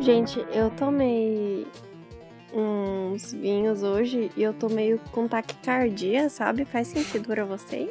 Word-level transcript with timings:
Gente, 0.00 0.44
eu 0.52 0.70
tomei 0.70 1.66
uns 2.52 3.32
vinhos 3.32 3.82
hoje 3.82 4.30
e 4.36 4.42
eu 4.42 4.52
tô 4.52 4.68
meio 4.68 4.98
com 5.12 5.26
taquicardia, 5.26 6.28
sabe? 6.28 6.64
Faz 6.64 6.88
sentido 6.88 7.26
pra 7.26 7.44
vocês? 7.44 7.90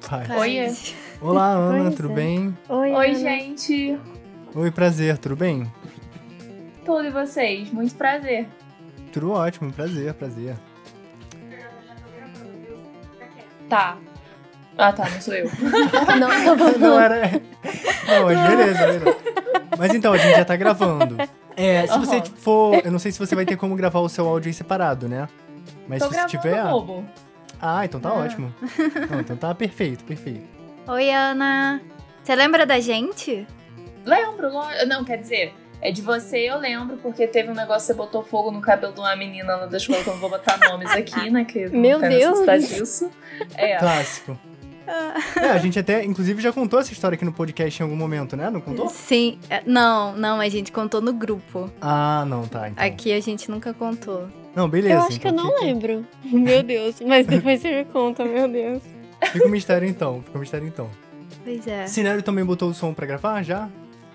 Faz. 0.00 0.30
Oiê. 0.30 0.72
Olá, 1.20 1.50
Ana, 1.52 1.84
Pois 1.84 1.94
tudo 1.96 2.10
é. 2.12 2.14
bem? 2.14 2.58
Oi, 2.68 2.92
Oi, 2.92 3.06
Ana. 3.10 3.14
gente. 3.18 3.98
Oi, 4.54 4.70
prazer, 4.70 5.18
tudo 5.18 5.36
bem? 5.36 5.70
Tudo 6.84 7.04
e 7.06 7.10
vocês? 7.10 7.70
Muito 7.70 7.94
prazer. 7.94 8.48
Tudo 9.12 9.32
ótimo, 9.32 9.72
prazer, 9.72 10.12
prazer. 10.14 10.56
Tá. 13.68 13.96
Ah, 14.76 14.92
tá, 14.92 15.08
não 15.10 15.20
sou 15.20 15.34
eu. 15.34 15.46
Não, 16.18 16.56
não, 16.56 16.78
Não 16.78 17.00
era. 17.00 17.30
Não, 18.08 18.24
mas 18.24 18.48
beleza, 18.48 18.86
beleza. 18.86 19.18
Mas 19.80 19.94
então, 19.94 20.12
a 20.12 20.18
gente 20.18 20.36
já 20.36 20.44
tá 20.44 20.54
gravando. 20.56 21.16
É, 21.56 21.84
se 21.86 21.98
você 21.98 22.16
Aham. 22.16 22.24
for. 22.36 22.74
Eu 22.86 22.92
não 22.92 22.98
sei 22.98 23.10
se 23.12 23.18
você 23.18 23.34
vai 23.34 23.44
ter 23.44 23.56
como 23.56 23.74
gravar 23.74 23.98
o 23.98 24.08
seu 24.08 24.26
áudio 24.26 24.48
aí 24.48 24.54
separado, 24.54 25.08
né? 25.08 25.28
Mas 25.86 25.98
Tô 26.00 26.08
se 26.08 26.14
você 26.14 26.26
tiver. 26.28 26.62
bobo. 26.64 27.04
Ah, 27.60 27.84
então 27.84 28.00
tá 28.00 28.08
Ah. 28.08 28.14
ótimo. 28.14 28.54
Não, 29.10 29.20
então 29.20 29.36
tá 29.36 29.54
perfeito, 29.54 30.02
perfeito. 30.04 30.46
Oi, 30.86 31.10
Ana. 31.10 31.82
Você 32.22 32.34
lembra 32.34 32.64
da 32.64 32.78
gente? 32.80 33.46
Lembro, 34.06 34.48
não, 34.86 35.04
quer 35.04 35.18
dizer, 35.18 35.52
é 35.82 35.90
de 35.90 36.00
você 36.00 36.38
eu 36.48 36.56
lembro, 36.56 36.96
porque 36.98 37.26
teve 37.26 37.50
um 37.50 37.54
negócio 37.54 37.80
que 37.80 37.86
você 37.88 37.94
botou 37.94 38.22
fogo 38.22 38.50
no 38.50 38.60
cabelo 38.62 38.94
de 38.94 39.00
uma 39.00 39.14
menina 39.16 39.56
lá 39.56 39.66
da 39.66 39.76
escola, 39.76 40.02
que 40.02 40.08
eu 40.08 40.14
não 40.14 40.20
vou 40.20 40.30
botar 40.30 40.56
nomes 40.70 40.90
aqui, 40.92 41.28
né? 41.30 41.44
Que 41.44 41.68
não 41.68 41.76
Meu 41.80 41.98
tem 42.00 42.08
Deus. 42.10 42.68
disso. 42.68 43.10
É. 43.54 43.76
Clássico. 43.76 44.38
É, 45.36 45.50
a 45.50 45.58
gente 45.58 45.78
até, 45.78 46.04
inclusive, 46.04 46.42
já 46.42 46.52
contou 46.52 46.78
essa 46.80 46.92
história 46.92 47.14
aqui 47.16 47.24
no 47.24 47.32
podcast 47.32 47.80
em 47.80 47.84
algum 47.84 47.96
momento, 47.96 48.36
né? 48.36 48.50
Não 48.50 48.60
contou? 48.60 48.88
Sim. 48.88 49.38
É, 49.48 49.62
Não, 49.66 50.16
não, 50.16 50.40
a 50.40 50.48
gente 50.48 50.72
contou 50.72 51.00
no 51.00 51.12
grupo. 51.12 51.70
Ah, 51.80 52.24
não, 52.26 52.46
tá. 52.46 52.68
Então. 52.68 52.84
Aqui 52.84 53.12
a 53.12 53.20
gente 53.20 53.50
nunca 53.50 53.72
contou. 53.72 54.28
Não, 54.54 54.68
beleza. 54.68 54.94
Eu 54.94 55.00
acho 55.02 55.20
que 55.20 55.26
eu 55.28 55.32
então 55.32 55.44
não 55.44 55.52
fica- 55.52 55.64
lembro. 55.64 56.06
Meu 56.24 56.62
Deus. 56.62 56.96
Mas 57.06 57.26
depois 57.26 57.60
você 57.60 57.78
me 57.78 57.84
conta, 57.84 58.24
meu 58.24 58.48
Deus. 58.48 58.82
Fica 59.32 59.46
o 59.46 59.50
mistério 59.50 59.88
então, 59.88 60.22
fica 60.24 60.36
o 60.36 60.40
mistério 60.40 60.66
então. 60.66 60.90
Pois 61.44 61.66
é. 61.66 61.86
Cinério 61.86 62.22
também 62.22 62.44
botou 62.44 62.68
o 62.70 62.74
som 62.74 62.92
pra 62.92 63.06
gravar 63.06 63.42
já? 63.42 63.68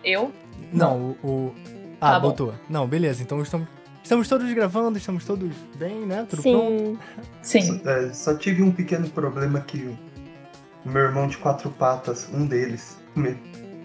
Eu? 0.04 0.32
Não, 0.74 1.16
o. 1.24 1.28
o- 1.28 1.56
Ah, 2.02 2.12
Tá 2.14 2.20
bom. 2.20 2.28
botou. 2.30 2.54
Não, 2.70 2.86
beleza. 2.86 3.24
Então 3.24 3.42
estamos, 3.42 3.68
estamos 4.04 4.28
todos 4.28 4.52
gravando, 4.54 4.98
estamos 4.98 5.24
todos 5.26 5.50
bem, 5.78 5.96
né? 6.06 6.26
Tudo 6.30 6.42
pronto. 6.42 7.00
Sim. 7.42 7.62
Sim. 7.62 7.82
É, 7.86 8.10
só 8.14 8.36
tive 8.36 8.62
um 8.62 8.72
pequeno 8.72 9.10
problema 9.10 9.62
que 9.62 9.78
o 9.78 9.98
meu 10.86 11.02
irmão 11.04 11.28
de 11.28 11.38
quatro 11.38 11.70
patas, 11.70 12.30
um 12.34 12.46
deles, 12.46 12.98
come- 13.14 13.38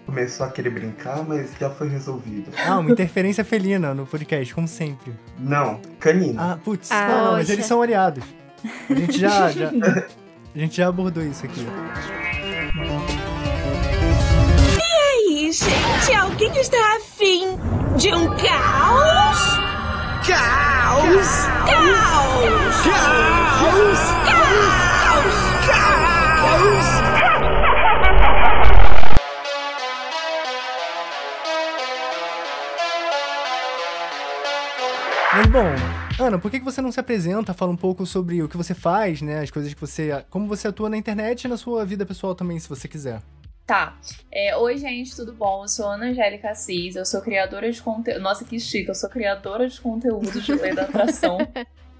começou 0.05 0.45
a 0.45 0.49
querer 0.49 0.69
brincar, 0.69 1.23
mas 1.27 1.51
já 1.59 1.69
foi 1.69 1.87
resolvido. 1.89 2.51
Ah, 2.67 2.77
uma 2.79 2.91
interferência 2.91 3.43
felina 3.43 3.93
no 3.93 4.05
podcast, 4.05 4.53
como 4.53 4.67
sempre. 4.67 5.13
Não, 5.39 5.79
canino. 5.99 6.39
Ah, 6.39 6.57
putz. 6.63 6.91
Ah, 6.91 7.07
não, 7.07 7.25
não, 7.25 7.31
mas 7.33 7.49
eles 7.49 7.65
são 7.65 7.81
aliados. 7.81 8.23
A 8.89 8.93
gente 8.93 9.19
já, 9.19 9.49
já. 9.51 9.69
A 9.69 10.57
gente 10.59 10.75
já 10.77 10.87
abordou 10.87 11.23
isso 11.23 11.45
aqui. 11.45 11.65
aí, 14.79 15.51
gente? 15.51 16.13
Alguém 16.15 16.51
está 16.59 16.77
afim 16.97 17.57
de 17.97 18.13
um 18.13 18.27
caos? 18.27 19.59
Caos! 20.27 21.47
Caos! 21.65 22.83
Caos! 22.83 23.99
Caos! 24.25 25.39
Caos! 25.67 26.10
Mas 35.33 35.47
bom, 35.47 36.23
Ana, 36.23 36.37
por 36.37 36.51
que 36.51 36.59
você 36.59 36.81
não 36.81 36.91
se 36.91 36.99
apresenta, 36.99 37.53
fala 37.53 37.71
um 37.71 37.77
pouco 37.77 38.05
sobre 38.05 38.43
o 38.43 38.49
que 38.49 38.57
você 38.57 38.75
faz, 38.75 39.21
né? 39.21 39.39
As 39.39 39.49
coisas 39.49 39.73
que 39.73 39.79
você. 39.79 40.23
Como 40.29 40.47
você 40.47 40.67
atua 40.67 40.89
na 40.89 40.97
internet 40.97 41.45
e 41.45 41.47
na 41.47 41.57
sua 41.57 41.85
vida 41.85 42.05
pessoal 42.05 42.35
também, 42.35 42.59
se 42.59 42.67
você 42.67 42.87
quiser. 42.87 43.21
Tá. 43.65 43.97
É, 44.29 44.55
Oi, 44.57 44.77
gente, 44.77 45.15
tudo 45.15 45.33
bom? 45.33 45.63
Eu 45.63 45.67
sou 45.69 45.87
Ana 45.87 46.07
Angélica 46.07 46.49
Assis, 46.49 46.95
eu 46.95 47.05
sou 47.05 47.21
criadora 47.21 47.71
de 47.71 47.81
conteúdo. 47.81 48.21
Nossa, 48.21 48.43
que 48.43 48.59
chique, 48.59 48.89
eu 48.89 48.95
sou 48.95 49.09
criadora 49.09 49.67
de 49.69 49.79
conteúdo 49.79 50.41
de 50.41 50.53
lei 50.53 50.75
da 50.75 50.83
atração. 50.83 51.37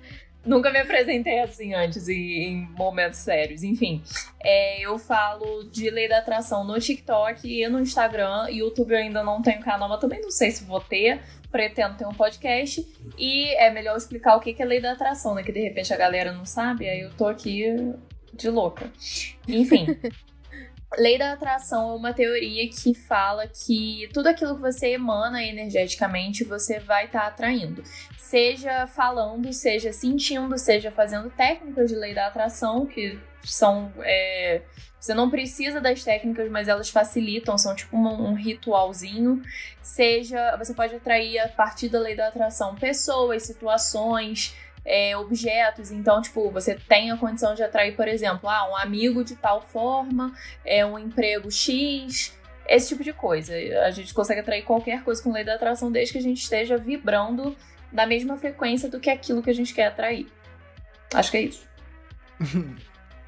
Nunca 0.44 0.72
me 0.72 0.80
apresentei 0.80 1.40
assim 1.40 1.74
antes 1.74 2.08
e 2.08 2.14
em 2.14 2.68
momentos 2.72 3.20
sérios. 3.20 3.64
Enfim, 3.64 4.02
é, 4.40 4.82
eu 4.82 4.98
falo 4.98 5.64
de 5.66 5.90
lei 5.90 6.10
da 6.10 6.18
atração 6.18 6.64
no 6.64 6.80
TikTok 6.80 7.48
e 7.48 7.68
no 7.68 7.80
Instagram. 7.80 8.48
YouTube 8.50 8.92
eu 8.92 8.98
ainda 8.98 9.24
não 9.24 9.42
tenho 9.42 9.62
canal, 9.62 9.88
mas 9.88 10.00
também 10.00 10.20
não 10.20 10.32
sei 10.32 10.50
se 10.52 10.64
vou 10.64 10.82
ter. 10.82 11.22
Pretendo 11.52 11.98
ter 11.98 12.08
um 12.08 12.14
podcast. 12.14 12.88
E 13.18 13.54
é 13.56 13.70
melhor 13.70 13.96
explicar 13.96 14.36
o 14.36 14.40
que 14.40 14.56
é 14.60 14.66
lei 14.66 14.82
da 14.82 14.94
atração, 14.94 15.36
né? 15.36 15.44
Que 15.44 15.52
de 15.52 15.60
repente 15.60 15.94
a 15.94 15.98
galera 15.98 16.32
não 16.32 16.46
sabe, 16.46 16.90
aí 16.90 17.02
eu 17.02 17.12
tô 17.12 17.28
aqui 17.28 17.66
de 18.34 18.50
louca. 18.50 18.92
Enfim. 19.48 19.86
Lei 20.98 21.18
da 21.18 21.32
atração 21.32 21.92
é 21.92 21.96
uma 21.96 22.14
teoria 22.14 22.70
que 22.70 22.94
fala 22.94 23.48
que 23.48 24.10
tudo 24.14 24.28
aquilo 24.28 24.56
que 24.56 24.62
você 24.62 24.90
emana 24.90 25.42
energeticamente 25.42 26.44
você 26.44 26.80
vai 26.80 27.06
estar 27.06 27.28
atraindo. 27.28 27.82
Seja 28.18 28.86
falando, 28.88 29.52
seja 29.54 29.94
sentindo, 29.94 30.58
seja 30.58 30.92
fazendo 30.92 31.30
técnicas 31.30 31.90
de 31.90 31.96
lei 31.96 32.14
da 32.14 32.28
atração, 32.28 32.86
que 32.86 33.18
são. 33.42 33.92
é, 34.04 34.62
você 35.00 35.14
não 35.14 35.30
precisa 35.30 35.82
das 35.82 36.04
técnicas, 36.04 36.52
mas 36.52 36.68
elas 36.68 36.90
facilitam, 36.90 37.58
são 37.58 37.74
tipo 37.74 37.96
um, 37.98 38.30
um 38.30 38.34
ritualzinho. 38.34 39.42
Seja. 39.82 40.58
Você 40.58 40.74
pode 40.74 40.94
atrair 40.94 41.40
a 41.40 41.48
partir 41.48 41.88
da 41.88 42.00
lei 42.00 42.16
da 42.16 42.28
atração 42.28 42.76
pessoas, 42.76 43.44
situações 43.44 44.54
é, 44.86 45.16
objetos. 45.18 45.92
Então, 45.92 46.22
tipo, 46.22 46.50
você 46.52 46.76
tem 46.76 47.12
a 47.12 47.18
condição 47.18 47.54
de 47.54 47.64
atrair, 47.64 47.96
por 47.96 48.08
exemplo, 48.08 48.50
ah, 48.50 48.70
um 48.70 48.76
amigo 48.76 49.24
de 49.24 49.36
tal 49.36 49.62
forma, 49.62 50.34
é 50.66 50.86
um 50.86 50.98
emprego 50.98 51.52
X, 51.52 52.38
esse 52.68 52.90
tipo 52.90 53.04
de 53.04 53.14
coisa. 53.14 53.54
A 53.86 53.92
gente 53.92 54.14
consegue 54.14 54.42
atrair 54.42 54.64
qualquer 54.64 55.04
coisa 55.04 55.22
com 55.22 55.32
lei 55.32 55.44
da 55.44 55.56
atração 55.56 55.92
desde 55.92 56.14
que 56.14 56.20
a 56.20 56.24
gente 56.24 56.42
esteja 56.42 56.78
vibrando 56.78 57.56
da 57.92 58.06
mesma 58.06 58.38
frequência 58.38 58.90
do 58.90 59.00
que 59.00 59.10
aquilo 59.10 59.44
que 59.44 59.50
a 59.50 59.56
gente 59.56 59.74
quer 59.74 59.88
atrair. 59.88 60.28
Acho 61.14 61.32
que 61.32 61.38
é 61.38 61.42
isso. 61.42 61.68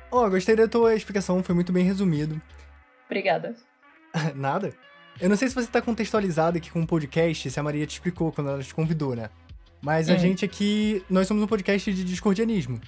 Ó, 0.10 0.30
gostei 0.30 0.56
da 0.56 0.68
tua 0.68 0.96
explicação, 0.96 1.44
foi 1.44 1.56
muito 1.56 1.74
bem 1.74 1.84
resumido. 1.84 2.42
Obrigada. 3.06 3.56
Nada? 4.36 4.72
Eu 5.20 5.30
não 5.30 5.36
sei 5.36 5.48
se 5.48 5.56
você 5.56 5.68
tá 5.68 5.82
contextualizado 5.82 6.58
aqui 6.58 6.72
com 6.72 6.82
o 6.82 6.88
podcast, 6.88 7.50
se 7.50 7.60
a 7.60 7.64
Maria 7.64 7.86
te 7.86 7.94
explicou 7.94 8.32
quando 8.32 8.50
ela 8.50 8.64
te 8.64 8.74
convidou, 8.74 9.16
né? 9.16 9.30
Mas 9.84 10.10
a 10.10 10.14
Hum. 10.14 10.18
gente 10.20 10.46
aqui, 10.46 11.04
nós 11.10 11.28
somos 11.28 11.44
um 11.44 11.48
podcast 11.48 11.92
de 11.94 12.04
discordianismo. 12.04 12.80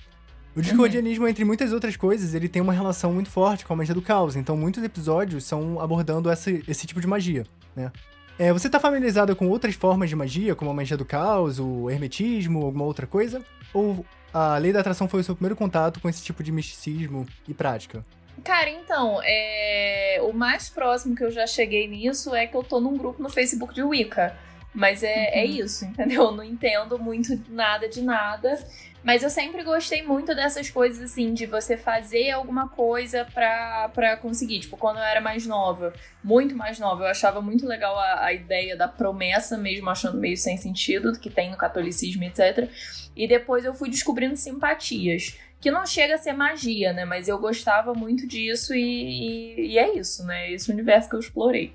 O 0.56 0.62
discordianismo, 0.62 1.28
entre 1.28 1.44
muitas 1.44 1.74
outras 1.74 1.98
coisas, 1.98 2.34
ele 2.34 2.48
tem 2.48 2.62
uma 2.62 2.72
relação 2.72 3.12
muito 3.12 3.30
forte 3.30 3.66
com 3.66 3.74
a 3.74 3.76
magia 3.76 3.94
do 3.94 4.02
caos. 4.02 4.38
Então, 4.38 4.56
muitos 4.56 4.82
episódios 4.82 5.44
são 5.44 5.82
abordando 5.82 6.30
essa- 6.32 6.50
esse 6.50 6.88
tipo 6.88 7.02
de 7.02 7.08
magia, 7.08 7.44
né? 7.76 7.92
É, 8.40 8.54
você 8.54 8.70
tá 8.70 8.80
familiarizado 8.80 9.36
com 9.36 9.50
outras 9.50 9.76
formas 9.76 10.10
de 10.10 10.16
magia, 10.16 10.56
como 10.56 10.72
a 10.72 10.74
magia 10.74 10.96
do 10.96 11.04
caos, 11.06 11.60
o 11.60 11.90
hermetismo, 11.90 12.64
alguma 12.66 12.86
outra 12.86 13.06
coisa? 13.06 13.42
Ou 13.74 14.06
a 14.34 14.58
lei 14.58 14.72
da 14.72 14.80
atração 14.80 15.08
foi 15.10 15.20
o 15.20 15.24
seu 15.24 15.36
primeiro 15.36 15.56
contato 15.58 16.00
com 16.00 16.08
esse 16.08 16.24
tipo 16.24 16.42
de 16.42 16.52
misticismo 16.54 17.26
e 17.48 17.54
prática? 17.54 18.06
Cara, 18.44 18.70
então, 18.70 19.20
é... 19.24 20.20
o 20.22 20.32
mais 20.34 20.70
próximo 20.70 21.16
que 21.16 21.24
eu 21.24 21.32
já 21.32 21.46
cheguei 21.48 21.88
nisso 21.88 22.34
é 22.36 22.46
que 22.48 22.56
eu 22.56 22.64
tô 22.64 22.80
num 22.80 22.98
grupo 22.98 23.22
no 23.22 23.30
Facebook 23.30 23.74
de 23.74 23.84
Wicca. 23.84 24.38
Mas 24.76 25.02
é, 25.04 25.40
é 25.40 25.46
isso, 25.46 25.86
entendeu? 25.86 26.24
Eu 26.26 26.32
não 26.34 26.44
entendo 26.44 27.00
muito 27.00 27.40
nada 27.50 27.88
de 27.88 28.02
nada. 28.02 28.60
Mas 29.04 29.22
eu 29.22 29.30
sempre 29.30 29.64
gostei 29.64 30.02
muito 30.02 30.34
dessas 30.34 30.70
coisas, 30.70 31.00
assim, 31.12 31.32
de 31.32 31.46
você 31.46 31.78
fazer 31.78 32.32
alguma 32.32 32.68
coisa 32.68 33.24
pra, 33.34 33.88
pra 33.94 34.18
conseguir. 34.18 34.62
Tipo, 34.62 34.78
quando 34.78 34.98
eu 34.98 35.04
era 35.04 35.22
mais 35.22 35.46
nova, 35.46 35.94
muito 36.24 36.56
mais 36.56 36.80
nova, 36.80 37.04
eu 37.04 37.08
achava 37.08 37.40
muito 37.40 37.68
legal 37.68 37.96
a, 38.00 38.26
a 38.26 38.34
ideia 38.34 38.76
da 38.76 38.88
promessa, 38.88 39.58
mesmo 39.58 39.90
achando 39.92 40.18
meio 40.20 40.36
sem 40.36 40.58
sentido, 40.58 41.18
que 41.20 41.30
tem 41.30 41.52
no 41.52 41.58
catolicismo, 41.58 42.24
etc. 42.24 42.68
E 43.16 43.28
depois 43.28 43.64
eu 43.64 43.76
fui 43.76 43.90
descobrindo 43.92 44.36
simpatias 44.36 45.38
que 45.62 45.70
não 45.72 45.86
chega 45.86 46.16
a 46.16 46.18
ser 46.18 46.34
magia, 46.34 46.92
né? 46.92 47.06
Mas 47.06 47.28
eu 47.28 47.38
gostava 47.38 47.94
muito 47.94 48.28
disso 48.28 48.74
e, 48.74 48.82
e- 48.82 49.68
e 49.74 49.78
é 49.80 49.96
isso, 49.98 50.26
né? 50.26 50.52
Esse 50.52 50.72
universo 50.72 51.10
que 51.10 51.16
eu 51.16 51.20
explorei. 51.20 51.74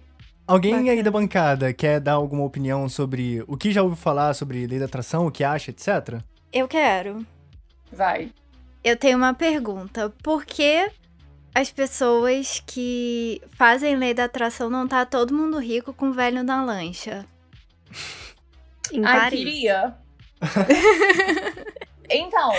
Alguém 0.50 0.74
aí 0.74 0.82
Bacana. 0.96 1.02
da 1.04 1.10
bancada 1.12 1.72
quer 1.72 2.00
dar 2.00 2.14
alguma 2.14 2.42
opinião 2.42 2.88
sobre 2.88 3.44
o 3.46 3.56
que 3.56 3.70
já 3.70 3.84
ouviu 3.84 3.96
falar 3.96 4.34
sobre 4.34 4.66
lei 4.66 4.80
da 4.80 4.86
atração, 4.86 5.24
o 5.24 5.30
que 5.30 5.44
acha, 5.44 5.70
etc? 5.70 6.20
Eu 6.52 6.66
quero. 6.66 7.24
Vai. 7.92 8.32
Eu 8.82 8.96
tenho 8.96 9.16
uma 9.16 9.32
pergunta. 9.32 10.12
Por 10.24 10.44
que 10.44 10.90
as 11.54 11.70
pessoas 11.70 12.60
que 12.66 13.40
fazem 13.52 13.94
lei 13.94 14.12
da 14.12 14.24
atração 14.24 14.68
não 14.68 14.88
tá 14.88 15.06
todo 15.06 15.32
mundo 15.32 15.56
rico 15.60 15.92
com 15.92 16.08
o 16.08 16.12
velho 16.12 16.42
na 16.42 16.64
lancha? 16.64 17.24
Em 18.92 19.04
Ai, 19.04 19.20
Paris. 19.20 19.38
queria. 19.38 19.94
então, 22.10 22.50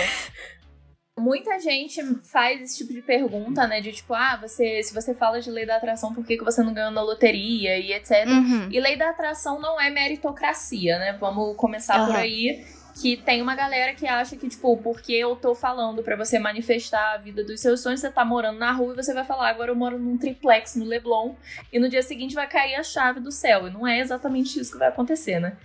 Muita 1.18 1.58
gente 1.60 2.02
faz 2.24 2.62
esse 2.62 2.78
tipo 2.78 2.92
de 2.92 3.02
pergunta, 3.02 3.66
né? 3.66 3.80
De 3.82 3.92
tipo, 3.92 4.14
ah, 4.14 4.38
você, 4.40 4.82
se 4.82 4.94
você 4.94 5.14
fala 5.14 5.40
de 5.40 5.50
lei 5.50 5.66
da 5.66 5.76
atração, 5.76 6.14
por 6.14 6.24
que, 6.24 6.38
que 6.38 6.44
você 6.44 6.62
não 6.62 6.72
ganhou 6.72 6.90
na 6.90 7.02
loteria 7.02 7.78
e 7.78 7.92
etc. 7.92 8.26
Uhum. 8.26 8.68
E 8.70 8.80
lei 8.80 8.96
da 8.96 9.10
atração 9.10 9.60
não 9.60 9.78
é 9.78 9.90
meritocracia, 9.90 10.98
né? 10.98 11.12
Vamos 11.20 11.54
começar 11.56 12.06
por 12.06 12.14
Aham. 12.14 12.20
aí. 12.20 12.64
Que 13.00 13.16
tem 13.16 13.40
uma 13.40 13.54
galera 13.54 13.94
que 13.94 14.06
acha 14.06 14.36
que, 14.36 14.48
tipo, 14.48 14.76
porque 14.76 15.12
eu 15.12 15.34
tô 15.34 15.54
falando 15.54 16.02
pra 16.02 16.14
você 16.14 16.38
manifestar 16.38 17.14
a 17.14 17.16
vida 17.16 17.42
dos 17.42 17.60
seus 17.60 17.80
sonhos, 17.80 18.00
você 18.00 18.10
tá 18.10 18.24
morando 18.24 18.58
na 18.58 18.70
rua 18.72 18.92
e 18.92 18.96
você 18.96 19.14
vai 19.14 19.24
falar, 19.24 19.48
agora 19.48 19.70
eu 19.70 19.74
moro 19.76 19.98
num 19.98 20.18
triplex 20.18 20.76
no 20.76 20.84
Leblon, 20.84 21.34
e 21.72 21.78
no 21.78 21.88
dia 21.88 22.02
seguinte 22.02 22.34
vai 22.34 22.46
cair 22.46 22.74
a 22.74 22.82
chave 22.82 23.18
do 23.20 23.32
céu. 23.32 23.66
E 23.66 23.70
não 23.70 23.86
é 23.86 23.98
exatamente 23.98 24.60
isso 24.60 24.72
que 24.72 24.78
vai 24.78 24.88
acontecer, 24.88 25.40
né? 25.40 25.56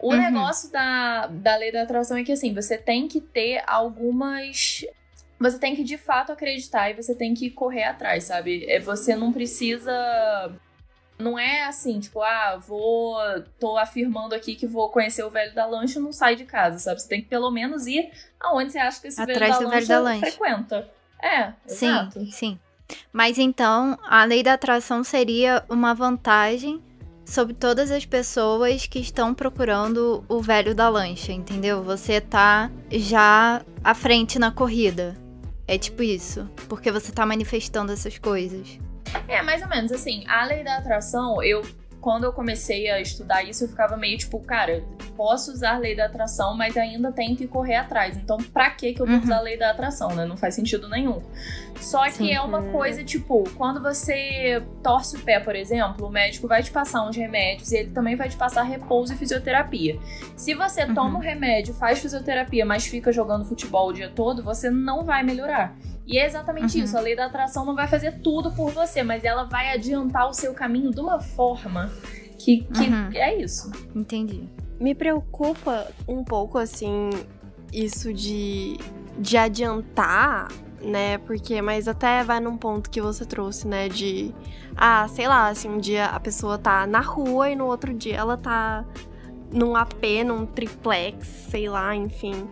O 0.00 0.10
Uhum. 0.12 0.16
negócio 0.18 0.70
da, 0.70 1.26
da 1.28 1.56
lei 1.56 1.72
da 1.72 1.82
atração 1.82 2.16
é 2.16 2.22
que, 2.22 2.32
assim, 2.32 2.52
você 2.52 2.76
tem 2.76 3.08
que 3.08 3.20
ter 3.20 3.62
algumas. 3.66 4.84
Você 5.38 5.58
tem 5.58 5.74
que 5.76 5.84
de 5.84 5.98
fato 5.98 6.32
acreditar 6.32 6.90
e 6.90 6.94
você 6.94 7.14
tem 7.14 7.34
que 7.34 7.50
correr 7.50 7.84
atrás, 7.84 8.24
sabe? 8.24 8.64
É, 8.68 8.78
Você 8.80 9.14
não 9.16 9.32
precisa. 9.32 9.92
Não 11.18 11.38
é 11.38 11.64
assim, 11.64 11.98
tipo, 11.98 12.20
ah, 12.20 12.58
vou. 12.66 13.16
tô 13.58 13.78
afirmando 13.78 14.34
aqui 14.34 14.54
que 14.54 14.66
vou 14.66 14.90
conhecer 14.90 15.22
o 15.24 15.30
velho 15.30 15.54
da 15.54 15.64
lancha 15.66 15.98
e 15.98 16.02
não 16.02 16.12
sai 16.12 16.36
de 16.36 16.44
casa, 16.44 16.78
sabe? 16.78 17.00
Você 17.00 17.08
tem 17.08 17.22
que 17.22 17.28
pelo 17.28 17.50
menos 17.50 17.86
ir 17.86 18.10
aonde 18.38 18.72
você 18.72 18.78
acha 18.78 19.00
que 19.00 19.08
esse 19.08 19.20
Atrás 19.20 19.38
velho 19.40 19.52
da 19.52 19.58
do 19.58 19.70
velho 19.70 19.72
lancha 19.74 19.88
da 19.88 20.00
lancha. 20.00 20.26
frequenta. 20.26 20.90
É, 21.22 21.52
Sim, 21.66 21.86
exato. 21.88 22.26
sim. 22.32 22.58
Mas 23.12 23.38
então, 23.38 23.98
a 24.06 24.24
lei 24.24 24.42
da 24.42 24.52
atração 24.52 25.02
seria 25.02 25.64
uma 25.68 25.94
vantagem 25.94 26.82
sobre 27.24 27.54
todas 27.54 27.90
as 27.90 28.04
pessoas 28.06 28.86
que 28.86 29.00
estão 29.00 29.34
procurando 29.34 30.24
o 30.28 30.40
velho 30.40 30.74
da 30.74 30.88
lancha, 30.88 31.32
entendeu? 31.32 31.82
Você 31.82 32.20
tá 32.20 32.70
já 32.90 33.62
à 33.82 33.94
frente 33.94 34.38
na 34.38 34.52
corrida. 34.52 35.16
É 35.66 35.76
tipo 35.76 36.02
isso. 36.02 36.48
Porque 36.68 36.92
você 36.92 37.10
tá 37.10 37.26
manifestando 37.26 37.90
essas 37.90 38.18
coisas. 38.18 38.78
É, 39.28 39.42
mais 39.42 39.62
ou 39.62 39.68
menos 39.68 39.92
assim, 39.92 40.24
a 40.26 40.44
lei 40.44 40.62
da 40.64 40.76
atração, 40.76 41.42
eu 41.42 41.62
quando 41.98 42.22
eu 42.22 42.32
comecei 42.32 42.88
a 42.88 43.00
estudar 43.00 43.42
isso, 43.42 43.64
eu 43.64 43.68
ficava 43.68 43.96
meio 43.96 44.16
tipo, 44.16 44.38
cara, 44.38 44.84
posso 45.16 45.50
usar 45.50 45.74
a 45.74 45.78
lei 45.78 45.96
da 45.96 46.04
atração, 46.06 46.56
mas 46.56 46.76
ainda 46.76 47.10
tenho 47.10 47.34
que 47.34 47.48
correr 47.48 47.74
atrás. 47.74 48.16
Então, 48.16 48.36
pra 48.36 48.70
que 48.70 48.92
que 48.94 49.02
eu 49.02 49.06
vou 49.06 49.16
Uhum. 49.16 49.22
usar 49.24 49.38
a 49.38 49.40
lei 49.40 49.58
da 49.58 49.72
atração, 49.72 50.14
né? 50.14 50.24
Não 50.24 50.36
faz 50.36 50.54
sentido 50.54 50.88
nenhum. 50.88 51.20
Só 51.80 52.04
que 52.04 52.12
Sim. 52.12 52.32
é 52.32 52.40
uma 52.40 52.62
coisa, 52.70 53.02
tipo, 53.02 53.42
quando 53.56 53.82
você 53.82 54.62
torce 54.84 55.16
o 55.16 55.20
pé, 55.20 55.40
por 55.40 55.56
exemplo, 55.56 56.06
o 56.06 56.10
médico 56.10 56.46
vai 56.46 56.62
te 56.62 56.70
passar 56.70 57.02
uns 57.08 57.16
remédios 57.16 57.72
e 57.72 57.78
ele 57.78 57.90
também 57.90 58.14
vai 58.14 58.28
te 58.28 58.36
passar 58.36 58.62
repouso 58.62 59.12
e 59.12 59.16
fisioterapia. 59.16 59.98
Se 60.36 60.54
você 60.54 60.84
Uhum. 60.84 60.94
toma 60.94 61.18
o 61.18 61.22
remédio, 61.22 61.74
faz 61.74 61.98
fisioterapia, 61.98 62.64
mas 62.64 62.86
fica 62.86 63.10
jogando 63.10 63.44
futebol 63.44 63.88
o 63.88 63.92
dia 63.92 64.10
todo, 64.14 64.44
você 64.44 64.70
não 64.70 65.02
vai 65.04 65.24
melhorar. 65.24 65.74
E 66.06 66.18
é 66.18 66.24
exatamente 66.26 66.78
Uhum. 66.78 66.84
isso. 66.84 66.96
A 66.96 67.00
lei 67.00 67.16
da 67.16 67.26
atração 67.26 67.64
não 67.64 67.74
vai 67.74 67.88
fazer 67.88 68.20
tudo 68.22 68.52
por 68.52 68.70
você, 68.70 69.02
mas 69.02 69.24
ela 69.24 69.44
vai 69.44 69.72
adiantar 69.72 70.28
o 70.28 70.32
seu 70.32 70.54
caminho 70.54 70.90
de 70.92 71.00
uma 71.00 71.20
forma 71.20 71.90
que, 72.38 72.62
que 72.62 72.84
Uhum. 72.88 73.10
é 73.12 73.36
isso. 73.42 73.70
Entendi. 73.94 74.48
Me 74.78 74.94
preocupa 74.94 75.88
um 76.06 76.22
pouco, 76.22 76.58
assim, 76.58 77.10
isso 77.72 78.12
de, 78.12 78.76
de 79.18 79.36
adiantar, 79.36 80.48
né? 80.82 81.18
Porque, 81.18 81.60
mas 81.62 81.88
até 81.88 82.22
vai 82.22 82.38
num 82.40 82.56
ponto 82.56 82.88
que 82.90 83.00
você 83.00 83.24
trouxe, 83.24 83.66
né? 83.66 83.88
De, 83.88 84.32
ah, 84.76 85.08
sei 85.08 85.26
lá, 85.26 85.48
assim, 85.48 85.68
um 85.68 85.78
dia 85.78 86.06
a 86.06 86.20
pessoa 86.20 86.56
tá 86.58 86.86
na 86.86 87.00
rua 87.00 87.50
e 87.50 87.56
no 87.56 87.66
outro 87.66 87.92
dia 87.94 88.16
ela 88.16 88.36
tá 88.36 88.84
num 89.50 89.74
AP, 89.74 90.22
num 90.24 90.44
triplex, 90.44 91.26
sei 91.50 91.68
lá, 91.68 91.94
enfim. 91.96 92.46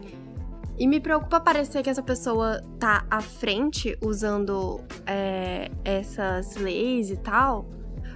E 0.79 0.87
me 0.87 0.99
preocupa 1.01 1.39
parecer 1.41 1.83
que 1.83 1.91
essa 1.91 2.03
pessoa 2.03 2.63
tá 2.81 3.05
à 3.11 3.21
frente 3.21 3.97
usando 4.03 4.81
é, 5.07 5.71
essas 5.85 6.57
leis 6.57 7.11
e 7.11 7.17
tal, 7.17 7.67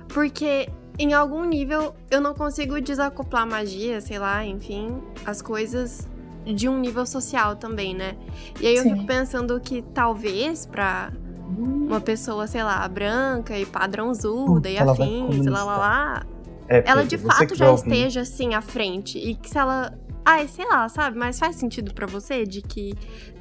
porque 0.08 0.68
em 0.98 1.12
algum 1.14 1.44
nível 1.44 1.94
eu 2.10 2.20
não 2.20 2.34
consigo 2.34 2.80
desacoplar 2.80 3.46
magia, 3.46 4.00
sei 4.00 4.18
lá, 4.18 4.44
enfim, 4.44 5.00
as 5.24 5.40
coisas 5.40 6.08
de 6.44 6.68
um 6.68 6.80
nível 6.80 7.06
social 7.06 7.54
também, 7.54 7.94
né? 7.94 8.16
E 8.60 8.66
aí 8.66 8.76
eu 8.76 8.82
Sim. 8.82 8.94
fico 8.94 9.06
pensando 9.06 9.60
que 9.60 9.82
talvez 9.94 10.66
pra 10.66 11.12
uma 11.56 12.00
pessoa, 12.00 12.46
sei 12.46 12.64
lá, 12.64 12.86
branca 12.88 13.56
e 13.56 13.64
padrãozuda 13.64 14.68
e 14.68 14.76
Ela 14.76 14.94
vai 14.94 15.06
afins, 15.06 15.46
lá 15.46 15.64
lá 15.64 15.76
lá, 15.76 16.26
É, 16.68 16.82
ela 16.86 17.04
de 17.04 17.16
fato 17.16 17.54
já 17.54 17.72
esteja 17.72 18.22
assim 18.22 18.54
à 18.54 18.60
frente 18.60 19.18
e 19.18 19.34
que 19.34 19.48
se 19.48 19.56
ela 19.56 19.96
Ai, 20.30 20.46
sei 20.46 20.66
lá, 20.66 20.86
sabe? 20.90 21.16
Mas 21.18 21.38
faz 21.38 21.56
sentido 21.56 21.94
pra 21.94 22.06
você 22.06 22.44
de 22.44 22.60
que 22.60 22.92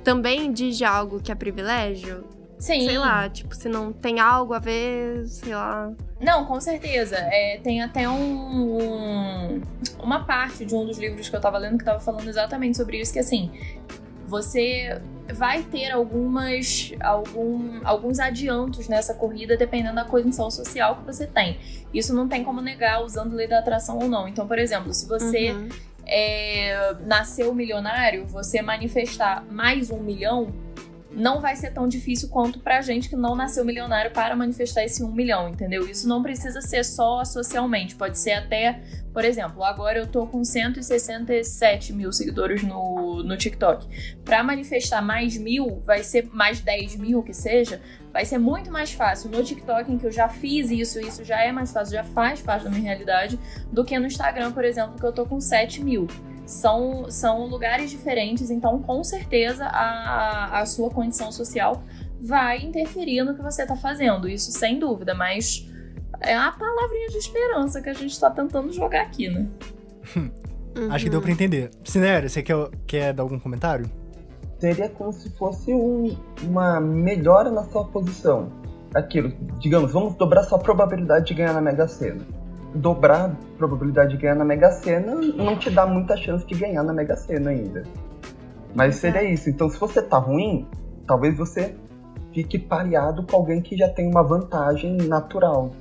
também 0.06 0.54
diz 0.54 0.82
algo 0.82 1.20
que 1.22 1.30
é 1.30 1.36
privilégio? 1.36 2.24
Sim. 2.58 2.86
Sei 2.86 2.98
lá, 2.98 3.30
tipo, 3.30 3.54
se 3.54 3.68
não 3.68 3.92
tem 3.92 4.22
algo 4.22 4.54
a 4.54 4.60
ver, 4.60 5.28
sei 5.28 5.54
lá. 5.54 5.92
Não, 6.22 6.46
com 6.46 6.62
certeza. 6.62 7.18
É, 7.18 7.60
tem 7.62 7.82
até 7.84 8.08
um, 8.08 8.16
um- 9.58 9.62
uma 10.02 10.24
parte 10.24 10.64
de 10.66 10.74
um 10.74 10.86
dos 10.86 10.98
livros 10.98 11.28
que 11.28 11.36
eu 11.36 11.42
tava 11.42 11.58
lendo 11.58 11.78
que 11.78 11.84
tava 11.84 12.00
falando 12.00 12.28
exatamente 12.28 12.78
sobre 12.78 13.02
isso, 13.02 13.12
que 13.12 13.20
assim, 13.20 13.52
você 14.26 15.00
vai 15.34 15.62
ter 15.64 15.92
algumas 15.92 16.94
algum, 17.02 17.82
alguns 17.84 18.18
adiantos 18.18 18.88
nessa 18.88 19.14
corrida 19.14 19.58
dependendo 19.58 19.96
da 19.96 20.06
condição 20.06 20.50
social 20.50 20.96
que 20.96 21.06
você 21.06 21.28
tem. 21.28 21.60
Isso 21.94 22.14
não 22.16 22.28
tem 22.30 22.44
como 22.46 22.62
negar 22.62 23.04
usando 23.04 23.36
lei 23.36 23.48
da 23.48 23.60
atração 23.60 24.00
ou 24.00 24.08
não. 24.08 24.26
Então, 24.28 24.48
por 24.48 24.58
exemplo, 24.58 24.94
se 24.94 25.06
você 25.08 25.52
Uhum. 25.52 25.70
É, 26.08 26.96
nasceu 27.02 27.54
milionário, 27.54 28.26
você 28.26 28.62
manifestar 28.62 29.46
mais 29.50 29.92
um 29.92 30.00
milhão 30.00 30.54
não 31.18 31.42
vai 31.42 31.56
ser 31.56 31.72
tão 31.72 31.88
difícil 31.88 32.30
quanto 32.30 32.60
pra 32.60 32.80
gente 32.80 33.10
que 33.10 33.16
não 33.16 33.36
nasceu 33.36 33.66
milionário 33.66 34.12
para 34.12 34.36
manifestar 34.36 34.84
esse 34.84 35.04
um 35.04 35.12
milhão, 35.12 35.50
entendeu? 35.50 35.90
Isso 35.90 36.08
não 36.08 36.22
precisa 36.22 36.62
ser 36.62 36.86
só 36.86 37.26
socialmente, 37.26 37.96
pode 37.96 38.20
ser 38.20 38.34
até, 38.34 38.80
por 39.12 39.26
exemplo, 39.26 39.64
agora 39.64 39.98
eu 39.98 40.06
tô 40.06 40.28
com 40.28 40.44
167 40.44 41.92
mil 41.92 42.12
seguidores 42.12 42.62
no, 42.62 43.24
no 43.24 43.36
TikTok. 43.36 43.88
Pra 44.24 44.44
manifestar 44.44 45.02
mais 45.02 45.36
mil, 45.36 45.82
vai 45.84 46.04
ser 46.04 46.30
mais 46.32 46.60
10 46.60 46.98
mil 46.98 47.24
que 47.24 47.34
seja, 47.34 47.82
vai 48.14 48.24
ser 48.24 48.38
muito 48.38 48.72
mais 48.72 48.94
fácil 48.94 49.32
no 49.32 49.44
TikTok, 49.44 49.92
em 49.92 49.98
que 49.98 50.06
eu 50.06 50.12
já 50.12 50.30
fiz 50.30 50.70
isso, 50.70 51.00
isso 51.00 51.26
já 51.26 51.42
é 51.42 51.52
mais 51.52 51.72
fácil, 51.72 51.96
já 51.96 52.04
faz 52.04 52.44
parte 52.44 52.66
da 52.66 52.70
minha 52.70 52.84
realidade, 52.84 53.40
do 53.72 53.84
que 53.84 53.98
no 53.98 54.06
Instagram, 54.06 54.52
por 54.52 54.64
exemplo, 54.64 55.00
que 55.00 55.06
eu 55.06 55.12
tô 55.12 55.26
com 55.26 55.42
7 55.42 55.84
mil. 55.84 56.06
São, 56.48 57.12
são 57.12 57.46
lugares 57.48 57.92
diferentes, 57.92 58.50
então 58.50 58.82
com 58.82 59.04
certeza 59.04 59.66
a, 59.66 60.60
a 60.62 60.66
sua 60.66 60.90
condição 60.90 61.32
social 61.32 61.84
vai 62.22 62.64
interferir 62.64 63.24
no 63.24 63.36
que 63.36 63.42
você 63.44 63.66
tá 63.68 63.76
fazendo, 63.76 64.28
isso 64.30 64.52
sem 64.52 64.80
dúvida, 64.80 65.14
mas 65.14 65.68
é 66.22 66.34
a 66.36 66.52
palavrinha 66.52 67.10
de 67.10 67.18
esperança 67.18 67.82
que 67.82 67.90
a 67.90 67.94
gente 67.94 68.18
tá 68.20 68.32
tentando 68.32 68.72
jogar 68.72 69.02
aqui, 69.02 69.30
né? 69.30 69.46
Acho 70.90 71.06
que 71.06 71.10
deu 71.12 71.22
pra 71.22 71.32
entender. 71.32 71.70
Cinério, 71.84 72.30
você 72.30 72.42
quer, 72.42 72.56
quer 72.88 73.14
dar 73.14 73.24
algum 73.24 73.38
comentário? 73.40 73.90
Seria 74.60 74.90
como 74.90 75.12
se 75.12 75.30
fosse 75.32 75.74
um- 75.74 76.16
uma 76.44 76.80
melhora 76.80 77.52
na 77.52 77.64
sua 77.66 77.84
posição. 77.86 78.52
Aquilo, 78.96 79.34
digamos, 79.60 79.92
vamos 79.92 80.16
dobrar 80.16 80.44
sua 80.44 80.58
probabilidade 80.60 81.26
de 81.28 81.34
ganhar 81.34 81.54
na 81.54 81.62
Mega 81.62 81.88
Sena. 81.88 82.26
Dobrar 82.76 83.26
a 83.26 83.58
probabilidade 83.58 84.12
de 84.12 84.18
ganhar 84.18 84.36
na 84.36 84.46
Mega 84.46 84.72
Sena 84.72 85.16
não 85.16 85.58
te 85.58 85.70
dá 85.70 85.86
muita 85.86 86.16
chance 86.18 86.46
de 86.46 86.56
ganhar 86.56 86.84
na 86.84 86.94
Mega 86.94 87.16
Sena 87.16 87.50
ainda. 87.50 87.84
Mas 88.76 88.98
seria 88.98 89.24
isso. 89.24 89.50
Então, 89.50 89.70
se 89.70 89.80
você 89.80 90.02
tá 90.02 90.18
ruim, 90.18 90.68
talvez 91.08 91.36
você 91.36 91.76
fique 92.34 92.60
pareado 92.60 93.24
com 93.24 93.38
alguém 93.38 93.62
que 93.62 93.76
já 93.76 93.90
tem 93.90 94.08
uma 94.08 94.22
vantagem 94.22 94.98
natural. 94.98 95.72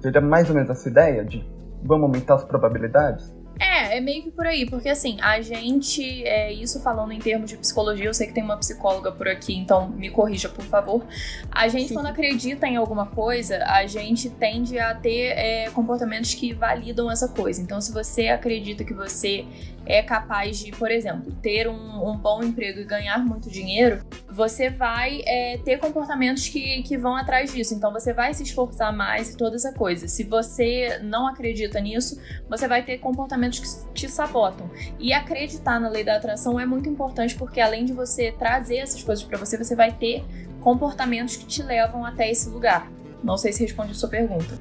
Seria 0.00 0.20
mais 0.20 0.48
ou 0.48 0.54
menos 0.54 0.70
essa 0.70 0.88
ideia 0.88 1.24
de 1.24 1.46
vamos 1.82 2.04
aumentar 2.04 2.36
as 2.36 2.44
probabilidades? 2.44 3.35
É, 3.58 3.96
é 3.96 4.00
meio 4.00 4.22
que 4.22 4.30
por 4.30 4.46
aí, 4.46 4.66
porque 4.66 4.88
assim, 4.88 5.18
a 5.20 5.40
gente, 5.40 6.24
é, 6.24 6.52
isso 6.52 6.80
falando 6.80 7.12
em 7.12 7.18
termos 7.18 7.48
de 7.48 7.56
psicologia, 7.56 8.04
eu 8.04 8.14
sei 8.14 8.26
que 8.26 8.34
tem 8.34 8.42
uma 8.42 8.56
psicóloga 8.56 9.10
por 9.10 9.26
aqui, 9.28 9.54
então 9.54 9.88
me 9.88 10.10
corrija, 10.10 10.48
por 10.48 10.64
favor. 10.64 11.04
A 11.50 11.66
gente, 11.68 11.88
Sim. 11.88 11.94
quando 11.94 12.06
acredita 12.06 12.66
em 12.66 12.76
alguma 12.76 13.06
coisa, 13.06 13.64
a 13.64 13.86
gente 13.86 14.28
tende 14.28 14.78
a 14.78 14.94
ter 14.94 15.38
é, 15.38 15.70
comportamentos 15.70 16.34
que 16.34 16.52
validam 16.52 17.10
essa 17.10 17.28
coisa. 17.28 17.62
Então, 17.62 17.80
se 17.80 17.92
você 17.92 18.28
acredita 18.28 18.84
que 18.84 18.92
você 18.92 19.46
é 19.86 20.02
capaz 20.02 20.58
de, 20.58 20.72
por 20.72 20.90
exemplo, 20.90 21.32
ter 21.40 21.68
um, 21.68 22.10
um 22.10 22.16
bom 22.16 22.42
emprego 22.42 22.80
e 22.80 22.84
ganhar 22.84 23.24
muito 23.24 23.48
dinheiro, 23.48 24.04
você 24.28 24.68
vai 24.68 25.22
é, 25.24 25.58
ter 25.58 25.78
comportamentos 25.78 26.48
que, 26.48 26.82
que 26.82 26.96
vão 26.98 27.16
atrás 27.16 27.52
disso. 27.52 27.74
Então, 27.74 27.92
você 27.92 28.12
vai 28.12 28.34
se 28.34 28.42
esforçar 28.42 28.94
mais 28.94 29.32
e 29.32 29.36
toda 29.36 29.56
essa 29.56 29.72
coisa. 29.72 30.08
Se 30.08 30.24
você 30.24 30.98
não 31.02 31.26
acredita 31.26 31.80
nisso, 31.80 32.20
você 32.48 32.66
vai 32.66 32.82
ter 32.82 32.98
comportamentos 32.98 33.60
que 33.60 33.92
te 33.92 34.08
sabotam. 34.08 34.68
E 34.98 35.12
acreditar 35.12 35.80
na 35.80 35.88
lei 35.88 36.04
da 36.04 36.16
atração 36.16 36.58
é 36.58 36.66
muito 36.66 36.88
importante 36.88 37.34
porque 37.36 37.60
além 37.60 37.84
de 37.84 37.92
você 37.92 38.32
trazer 38.32 38.78
essas 38.78 39.02
coisas 39.02 39.24
pra 39.24 39.38
você, 39.38 39.56
você 39.56 39.76
vai 39.76 39.92
ter 39.92 40.24
comportamentos 40.60 41.36
que 41.36 41.46
te 41.46 41.62
levam 41.62 42.04
até 42.04 42.30
esse 42.30 42.48
lugar. 42.48 42.90
Não 43.22 43.36
sei 43.36 43.52
se 43.52 43.62
responde 43.62 43.92
a 43.92 43.94
sua 43.94 44.08
pergunta. 44.08 44.58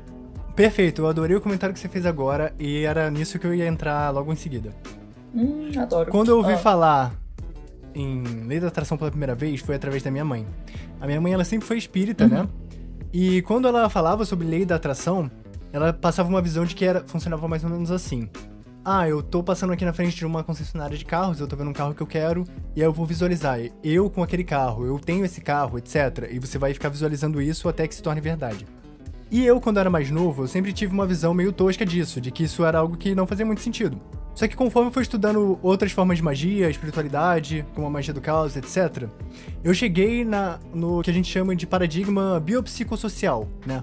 Perfeito, 0.56 1.02
eu 1.02 1.08
adorei 1.08 1.36
o 1.36 1.42
comentário 1.42 1.74
que 1.74 1.80
você 1.80 1.90
fez 1.90 2.06
agora 2.06 2.54
e 2.58 2.84
era 2.84 3.12
nisso 3.12 3.38
que 3.38 3.46
eu 3.46 3.54
ia 3.54 3.68
entrar 3.68 4.10
logo 4.12 4.32
em 4.32 4.38
seguida. 4.38 4.74
Hum, 5.36 5.72
adoro. 5.78 6.10
Quando 6.12 6.30
eu 6.30 6.38
ouvi 6.38 6.54
Ah. 6.54 6.58
falar 6.58 7.14
em 7.94 8.24
lei 8.46 8.60
da 8.60 8.68
atração 8.68 8.98
pela 8.98 9.10
primeira 9.10 9.36
vez 9.36 9.62
foi 9.62 9.76
através 9.76 10.02
da 10.04 10.12
minha 10.12 10.26
mãe. 10.26 10.46
A 11.00 11.06
minha 11.08 11.20
mãe, 11.20 11.34
ela 11.34 11.44
sempre 11.44 11.68
foi 11.68 11.78
espírita, 11.78 12.28
né? 12.28 12.48
E 13.14 13.42
quando 13.44 13.68
ela 13.68 13.90
falava 13.90 14.26
sobre 14.26 14.46
lei 14.48 14.66
da 14.66 14.76
atração, 14.76 15.30
ela 15.72 15.94
passava 15.94 16.28
uma 16.30 16.42
visão 16.42 16.66
de 16.66 16.76
que 16.76 16.84
era, 16.86 17.02
funcionava 17.06 17.48
mais 17.48 17.64
ou 17.64 17.70
menos 17.70 17.92
assim. 17.92 18.30
Ah, 18.84 19.08
eu 19.10 19.24
tô 19.24 19.42
passando 19.42 19.74
aqui 19.74 19.84
na 19.84 19.94
frente 19.94 20.16
de 20.16 20.26
uma 20.26 20.44
concessionária 20.44 20.96
de 20.98 21.04
carros, 21.04 21.40
eu 21.40 21.48
tô 21.48 21.56
vendo 21.56 21.70
um 21.70 21.74
carro 21.74 21.96
que 21.96 22.02
eu 22.04 22.08
quero, 22.08 22.44
e 22.76 22.82
aí 22.82 22.88
eu 22.88 22.94
vou 22.94 23.06
visualizar 23.06 23.58
eu 23.84 24.10
com 24.12 24.22
aquele 24.22 24.44
carro, 24.44 24.86
eu 24.86 25.00
tenho 25.00 25.26
esse 25.26 25.42
carro, 25.42 25.78
etc. 25.80 26.30
E 26.32 26.38
você 26.40 26.58
vai 26.60 26.72
ficar 26.74 26.90
visualizando 26.90 27.42
isso 27.42 27.68
até 27.68 27.88
que 27.88 27.96
se 27.96 28.04
torne 28.04 28.22
verdade. 28.22 28.66
E 29.32 29.44
eu, 29.44 29.60
quando 29.60 29.80
era 29.80 29.90
mais 29.90 30.12
novo, 30.12 30.44
eu 30.44 30.48
sempre 30.48 30.72
tive 30.72 30.94
uma 30.94 31.08
visão 31.08 31.34
meio 31.34 31.52
tosca 31.52 31.84
disso, 31.84 32.22
de 32.22 32.30
que 32.30 32.44
isso 32.44 32.64
era 32.64 32.78
algo 32.78 32.96
que 32.96 33.16
não 33.16 33.26
fazia 33.26 33.46
muito 33.46 33.62
sentido. 33.62 34.00
Só 34.36 34.48
que 34.50 34.56
conforme 34.56 34.90
eu 34.90 34.94
fui 34.94 35.02
estudando 35.02 35.58
outras 35.64 35.94
formas 35.94 36.18
de 36.18 36.24
magia, 36.24 36.70
espiritualidade, 36.70 37.66
como 37.74 37.88
a 37.88 37.90
magia 37.90 38.14
do 38.14 38.20
caos, 38.20 38.58
etc., 38.58 39.08
eu 39.64 39.74
cheguei 39.74 40.26
na, 40.26 40.60
no 40.74 41.02
que 41.02 41.10
a 41.10 41.14
gente 41.14 41.32
chama 41.32 41.56
de 41.56 41.66
paradigma 41.66 42.38
biopsicossocial, 42.40 43.48
né? 43.66 43.82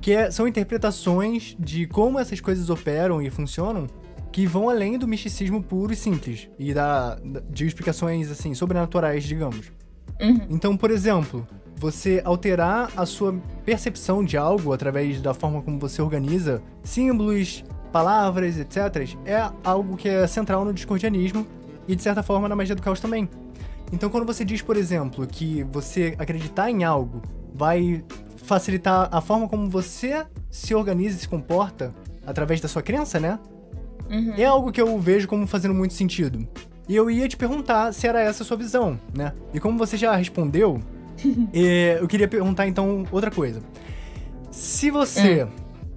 Que 0.00 0.12
é, 0.12 0.30
são 0.32 0.48
interpretações 0.48 1.56
de 1.56 1.86
como 1.86 2.18
essas 2.18 2.40
coisas 2.40 2.68
operam 2.68 3.22
e 3.22 3.30
funcionam 3.30 3.86
que 4.32 4.44
vão 4.44 4.68
além 4.68 4.98
do 4.98 5.06
misticismo 5.06 5.62
puro 5.62 5.92
e 5.92 5.96
simples 5.96 6.48
e 6.58 6.74
da, 6.74 7.16
de 7.48 7.66
explicações 7.66 8.28
assim 8.28 8.54
sobrenaturais, 8.54 9.22
digamos. 9.22 9.70
Uhum. 10.20 10.40
Então, 10.50 10.76
por 10.76 10.90
exemplo, 10.90 11.46
você 11.76 12.20
alterar 12.24 12.90
a 12.96 13.06
sua 13.06 13.34
percepção 13.64 14.24
de 14.24 14.36
algo 14.36 14.72
através 14.72 15.20
da 15.20 15.34
forma 15.34 15.62
como 15.62 15.78
você 15.78 16.00
organiza 16.00 16.62
símbolos, 16.82 17.62
palavras, 17.92 18.58
etc., 18.58 19.16
é 19.24 19.50
algo 19.62 19.96
que 19.96 20.08
é 20.08 20.26
central 20.26 20.64
no 20.64 20.72
discordianismo 20.72 21.46
e, 21.86 21.94
de 21.94 22.02
certa 22.02 22.22
forma, 22.22 22.48
na 22.48 22.56
magia 22.56 22.74
do 22.74 22.82
caos 22.82 23.00
também. 23.00 23.28
Então, 23.92 24.08
quando 24.08 24.26
você 24.26 24.44
diz, 24.44 24.62
por 24.62 24.76
exemplo, 24.76 25.26
que 25.26 25.62
você 25.64 26.14
acreditar 26.18 26.70
em 26.70 26.82
algo 26.82 27.20
vai 27.54 28.02
facilitar 28.38 29.08
a 29.12 29.20
forma 29.20 29.48
como 29.48 29.68
você 29.68 30.26
se 30.50 30.74
organiza 30.74 31.16
e 31.16 31.20
se 31.20 31.28
comporta 31.28 31.94
através 32.26 32.60
da 32.60 32.68
sua 32.68 32.82
crença, 32.82 33.20
né? 33.20 33.38
Uhum. 34.10 34.34
É 34.36 34.44
algo 34.44 34.72
que 34.72 34.80
eu 34.80 34.98
vejo 34.98 35.28
como 35.28 35.46
fazendo 35.46 35.74
muito 35.74 35.94
sentido. 35.94 36.46
E 36.88 36.96
eu 36.96 37.10
ia 37.10 37.28
te 37.28 37.36
perguntar 37.36 37.92
se 37.92 38.06
era 38.06 38.20
essa 38.20 38.42
a 38.42 38.46
sua 38.46 38.56
visão, 38.56 38.98
né? 39.14 39.32
E 39.54 39.60
como 39.60 39.78
você 39.78 39.96
já 39.96 40.14
respondeu, 40.16 40.80
eh, 41.52 41.98
eu 42.00 42.08
queria 42.08 42.26
perguntar 42.26 42.66
então 42.66 43.06
outra 43.12 43.30
coisa. 43.30 43.62
Se 44.50 44.90
você, 44.90 45.46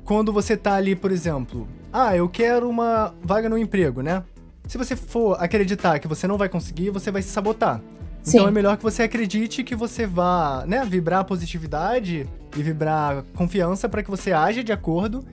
quando 0.04 0.32
você 0.32 0.56
tá 0.56 0.76
ali, 0.76 0.96
por 0.96 1.12
exemplo, 1.12 1.68
ah, 1.98 2.14
eu 2.14 2.28
quero 2.28 2.70
uma 2.70 3.16
vaga 3.24 3.48
no 3.48 3.58
emprego, 3.58 4.02
né? 4.02 4.22
Se 4.68 4.78
você 4.78 4.98
for 4.98 5.42
acreditar 5.42 5.98
que 5.98 6.10
você 6.10 6.28
não 6.28 6.38
vai 6.38 6.50
conseguir, 6.50 6.90
você 6.90 7.10
vai 7.10 7.22
se 7.22 7.30
sabotar. 7.30 7.82
Então 8.20 8.42
Sim. 8.42 8.48
é 8.48 8.52
melhor 8.52 8.76
que 8.76 8.84
você 8.84 9.04
acredite 9.04 9.64
que 9.64 9.76
você 9.76 10.06
vá, 10.06 10.66
né, 10.68 10.84
vibrar 10.84 11.24
positividade 11.24 12.28
e 12.58 12.62
vibrar 12.62 13.24
confiança 13.36 13.88
para 13.88 14.04
que 14.04 14.12
você 14.12 14.34
aja 14.34 14.62
de 14.62 14.74
acordo 14.74 15.24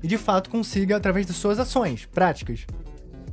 e 0.00 0.06
de 0.06 0.16
fato 0.16 0.48
consiga 0.48 0.96
através 0.96 1.26
das 1.26 1.34
suas 1.34 1.58
ações 1.58 2.06
práticas. 2.06 2.66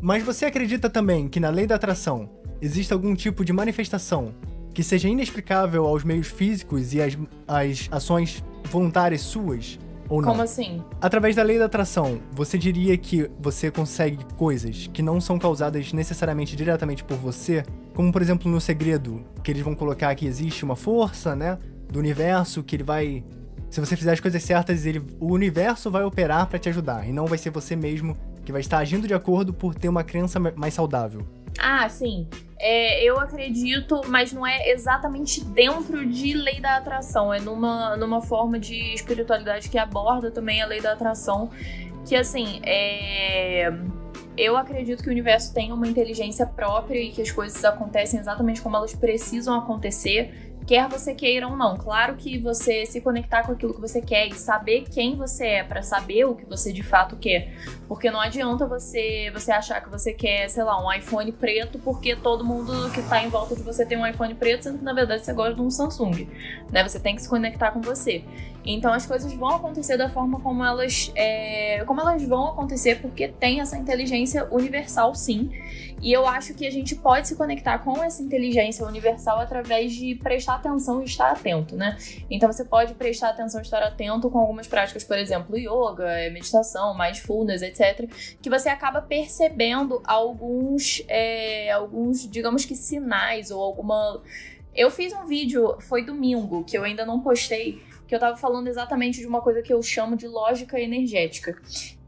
Mas 0.01 0.24
você 0.24 0.46
acredita 0.46 0.89
também 0.89 1.27
que 1.27 1.39
na 1.39 1.51
lei 1.51 1.67
da 1.67 1.75
atração 1.75 2.27
existe 2.60 2.91
algum 2.91 3.13
tipo 3.13 3.46
de 3.46 3.53
manifestação 3.53 4.34
que 4.74 4.81
seja 4.81 5.08
inexplicável 5.08 5.86
aos 5.86 6.03
meios 6.03 6.27
físicos 6.27 6.91
e 6.96 7.01
às, 7.03 7.15
às 7.48 7.88
ações 7.91 8.43
voluntárias 8.63 9.22
suas? 9.22 9.77
Ou 10.10 10.22
não? 10.22 10.30
Como 10.30 10.42
assim? 10.42 10.84
Através 11.00 11.36
da 11.36 11.44
lei 11.44 11.60
da 11.60 11.66
atração, 11.66 12.20
você 12.32 12.58
diria 12.58 12.98
que 12.98 13.30
você 13.39 13.70
consegue 13.70 14.18
coisas 14.36 14.88
que 14.92 15.01
não 15.04 15.22
são 15.22 15.38
causadas 15.38 15.94
necessariamente 15.94 16.56
diretamente 16.56 17.04
por 17.04 17.16
você? 17.18 17.63
Como, 17.94 18.12
por 18.12 18.22
exemplo, 18.22 18.51
no 18.51 18.60
segredo, 18.60 19.24
que 19.44 19.51
eles 19.51 19.62
vão 19.62 19.75
colocar 19.75 20.13
que 20.16 20.25
existe 20.25 20.66
uma 20.66 20.75
força, 20.75 21.36
né? 21.36 21.60
Do 21.92 22.00
universo 22.00 22.63
que 22.63 22.75
ele 22.75 22.84
vai. 22.84 23.24
Se 23.70 23.80
você 23.80 23.96
fizer 23.96 24.13
as 24.13 24.20
coisas 24.20 24.42
certas, 24.42 24.86
ele, 24.86 25.01
o 25.20 25.32
universo 25.32 25.92
vai 25.92 26.04
operar 26.04 26.48
pra 26.48 26.58
te 26.58 26.70
ajudar. 26.70 27.08
E 27.08 27.12
não 27.12 27.28
vai 27.28 27.38
ser 27.38 27.51
você 27.51 27.75
mesmo 27.75 28.18
que 28.44 28.51
vai 28.51 28.62
estar 28.62 28.80
agindo 28.80 29.08
de 29.08 29.13
acordo 29.13 29.54
por 29.54 29.75
ter 29.75 29.89
uma 29.89 30.04
crença 30.04 30.39
ma- 30.39 30.54
mais 30.56 30.74
saudável. 30.74 31.22
Ah, 31.60 31.88
sim. 31.88 32.28
É, 32.62 33.01
eu 33.01 33.18
acredito, 33.18 34.01
mas 34.08 34.34
não 34.34 34.46
é 34.46 34.70
exatamente 34.70 35.44
dentro 35.44 36.06
de 36.06 36.34
lei 36.34 36.60
da 36.60 36.75
atração. 36.75 37.34
É 37.34 37.39
numa, 37.39 37.96
numa 37.96 38.22
forma 38.22 38.60
de 38.60 38.94
espiritualidade 38.94 39.70
que 39.70 39.78
aborda 39.78 40.30
também 40.30 40.62
a 40.62 40.66
lei 40.66 40.82
da 40.82 40.92
atração. 40.92 41.50
Que 42.06 42.16
assim, 42.16 42.60
é. 42.63 43.72
Eu 44.38 44.56
acredito 44.56 45.04
que 45.04 45.10
o 45.10 45.12
universo 45.12 45.54
tem 45.54 45.72
uma 45.72 45.86
inteligência 45.88 46.46
própria 46.46 46.98
e 46.98 47.12
que 47.12 47.22
as 47.22 47.30
coisas 47.30 47.63
acontecem 47.66 48.20
exatamente 48.20 48.62
como 48.62 48.75
elas 48.75 48.94
precisam 48.94 49.58
acontecer, 49.58 50.49
quer 50.69 50.88
você 50.88 51.15
queira 51.15 51.47
ou 51.47 51.57
não. 51.57 51.75
Claro 51.75 52.15
que 52.15 52.38
você 52.38 52.85
se 52.85 53.01
conectar 53.01 53.41
com 53.41 53.53
aquilo 53.53 53.73
que 53.73 53.81
você 53.81 54.03
quer 54.03 54.27
e 54.27 54.35
saber 54.35 54.83
quem 54.83 55.15
você 55.15 55.47
é 55.47 55.63
para 55.63 55.81
saber 55.81 56.25
o 56.25 56.35
que 56.35 56.45
você 56.45 56.71
de 56.71 56.83
fato 56.83 57.15
quer, 57.15 57.51
porque 57.88 58.11
não 58.11 58.19
adianta 58.19 58.67
você 58.67 59.31
você 59.33 59.51
achar 59.51 59.81
que 59.81 59.89
você 59.89 60.13
quer, 60.13 60.47
sei 60.47 60.63
lá, 60.63 60.79
um 60.79 60.93
iPhone 60.93 61.31
preto 61.31 61.79
porque 61.79 62.15
todo 62.15 62.45
mundo 62.45 62.91
que 62.91 63.01
tá 63.01 63.23
em 63.23 63.29
volta 63.29 63.55
de 63.55 63.63
você 63.63 63.83
tem 63.83 63.97
um 63.97 64.05
iPhone 64.05 64.35
preto, 64.35 64.65
sendo 64.65 64.77
que 64.77 64.83
na 64.83 64.93
verdade 64.93 65.25
você 65.25 65.33
gosta 65.33 65.55
de 65.55 65.61
um 65.61 65.71
Samsung, 65.71 66.29
né? 66.71 66.88
Você 66.88 66.99
tem 66.99 67.15
que 67.15 67.23
se 67.23 67.29
conectar 67.29 67.71
com 67.71 67.81
você. 67.81 68.23
Então 68.66 68.94
as 68.94 69.06
coisas 69.06 69.34
vão 69.34 69.50
acontecer 69.50 69.98
da 69.98 70.10
forma 70.10 70.39
como 70.42 70.63
elas 70.63 71.12
é, 71.16 71.84
como 71.86 72.01
elas 72.01 72.24
vão 72.24 72.48
acontecer 72.48 73.01
porque 73.01 73.28
tem 73.28 73.62
essa 73.62 73.78
inteligência 73.78 74.48
universal 74.51 75.16
sim. 75.16 75.51
E 76.01 76.13
eu 76.13 76.25
acho 76.25 76.54
que 76.54 76.66
a 76.66 76.72
gente 76.72 76.96
pode 76.96 77.28
se 77.28 77.36
conectar 77.36 77.80
com 77.80 78.01
essa 78.01 78.22
inteligência 78.24 78.86
universal 78.86 79.39
através 79.39 79.92
de 79.94 80.16
prestar 80.16 80.56
atenção 80.56 81.01
e 81.01 81.06
estar 81.06 81.32
atento, 81.32 81.75
né? 81.75 81.98
Então 82.30 82.50
você 82.50 82.63
pode 82.63 82.94
prestar 82.94 83.30
atenção 83.30 83.60
e 83.60 83.63
estar 83.63 83.84
atento 83.84 84.30
com 84.30 84.39
algumas 84.39 84.66
práticas, 84.66 85.04
por 85.04 85.18
exemplo, 85.18 85.58
yoga, 85.58 86.08
meditação, 86.32 86.98
mindfulness, 86.98 87.62
etc. 87.62 88.10
Que 88.42 88.50
você 88.50 88.70
acaba 88.70 89.01
percebendo 89.01 90.01
alguns, 90.06 91.04
é, 91.08 91.70
alguns, 91.72 92.30
digamos 92.30 92.63
que 92.63 92.75
sinais 92.75 93.51
ou 93.51 93.62
alguma. 93.62 94.22
Eu 94.74 94.89
fiz 94.89 95.12
um 95.12 95.25
vídeo, 95.25 95.75
foi 95.82 96.06
domingo, 96.06 96.63
que 96.63 96.78
eu 96.78 96.84
ainda 96.84 97.06
não 97.06 97.20
postei, 97.20 97.82
que 98.10 98.16
eu 98.16 98.20
tava 98.20 98.36
falando 98.36 98.68
exatamente 98.68 99.20
de 99.20 99.28
uma 99.28 99.39
coisa 99.39 99.62
que 99.62 99.72
eu 99.72 99.82
chamo 99.84 100.18
de 100.18 100.28
lógica 100.28 100.80
energética. 100.80 101.56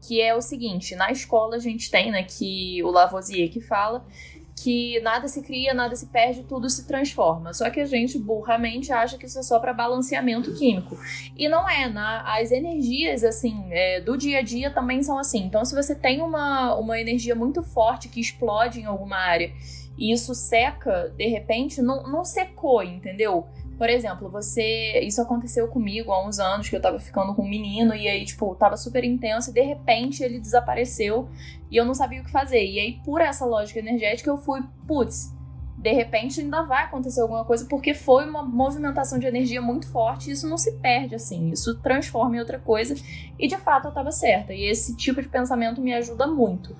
Que 0.00 0.20
é 0.20 0.34
o 0.34 0.42
seguinte, 0.42 0.96
na 0.96 1.12
escola 1.12 1.54
a 1.54 1.60
gente 1.60 1.88
tem, 1.88 2.10
né, 2.10 2.24
que 2.24 2.82
o 2.82 2.90
Lavoisier 2.90 3.48
que 3.48 3.60
fala 3.60 4.04
que 4.62 5.00
nada 5.00 5.26
se 5.26 5.42
cria, 5.42 5.72
nada 5.74 5.96
se 5.96 6.06
perde, 6.06 6.44
tudo 6.44 6.68
se 6.68 6.86
transforma. 6.86 7.52
Só 7.52 7.70
que 7.70 7.80
a 7.80 7.86
gente 7.86 8.18
burramente 8.18 8.92
acha 8.92 9.16
que 9.16 9.26
isso 9.26 9.38
é 9.38 9.42
só 9.42 9.58
para 9.58 9.72
balanceamento 9.72 10.54
químico. 10.54 10.96
E 11.36 11.48
não 11.48 11.68
é, 11.68 11.88
na, 11.88 12.22
as 12.36 12.52
energias 12.52 13.24
assim 13.24 13.64
é, 13.70 14.00
do 14.00 14.16
dia 14.16 14.38
a 14.38 14.42
dia 14.42 14.70
também 14.70 15.02
são 15.02 15.18
assim. 15.18 15.44
Então, 15.44 15.64
se 15.64 15.74
você 15.74 15.94
tem 15.94 16.20
uma, 16.20 16.76
uma 16.76 17.00
energia 17.00 17.34
muito 17.34 17.62
forte 17.62 18.08
que 18.08 18.20
explode 18.20 18.80
em 18.80 18.84
alguma 18.84 19.16
área 19.16 19.52
e 19.96 20.12
isso 20.12 20.34
seca, 20.34 21.12
de 21.16 21.26
repente, 21.26 21.82
não, 21.82 22.04
não 22.04 22.24
secou, 22.24 22.82
entendeu? 22.82 23.46
Por 23.82 23.90
exemplo, 23.90 24.30
você. 24.30 25.00
Isso 25.00 25.20
aconteceu 25.20 25.66
comigo 25.66 26.12
há 26.12 26.24
uns 26.24 26.38
anos 26.38 26.68
que 26.68 26.76
eu 26.76 26.80
tava 26.80 27.00
ficando 27.00 27.34
com 27.34 27.42
um 27.42 27.48
menino 27.48 27.92
e 27.96 28.06
aí, 28.06 28.24
tipo, 28.24 28.54
tava 28.54 28.76
super 28.76 29.02
intenso 29.02 29.50
e 29.50 29.52
de 29.52 29.60
repente 29.60 30.22
ele 30.22 30.38
desapareceu 30.38 31.28
e 31.68 31.78
eu 31.78 31.84
não 31.84 31.92
sabia 31.92 32.20
o 32.20 32.24
que 32.24 32.30
fazer. 32.30 32.64
E 32.64 32.78
aí, 32.78 33.00
por 33.04 33.20
essa 33.20 33.44
lógica 33.44 33.80
energética, 33.80 34.30
eu 34.30 34.36
fui, 34.36 34.60
putz, 34.86 35.34
de 35.82 35.92
repente 35.92 36.40
ainda 36.40 36.62
vai 36.62 36.84
acontecer 36.84 37.20
alguma 37.20 37.44
coisa 37.44 37.66
porque 37.68 37.92
foi 37.92 38.24
uma 38.24 38.40
movimentação 38.40 39.18
de 39.18 39.26
energia 39.26 39.60
muito 39.60 39.90
forte 39.90 40.30
e 40.30 40.32
isso 40.32 40.48
não 40.48 40.56
se 40.56 40.78
perde 40.78 41.16
assim, 41.16 41.50
isso 41.50 41.76
transforma 41.80 42.36
em 42.36 42.38
outra 42.38 42.60
coisa 42.60 42.94
e 43.36 43.48
de 43.48 43.56
fato 43.56 43.88
eu 43.88 43.92
tava 43.92 44.12
certa. 44.12 44.54
E 44.54 44.64
esse 44.64 44.96
tipo 44.96 45.20
de 45.20 45.28
pensamento 45.28 45.80
me 45.80 45.92
ajuda 45.92 46.28
muito. 46.28 46.76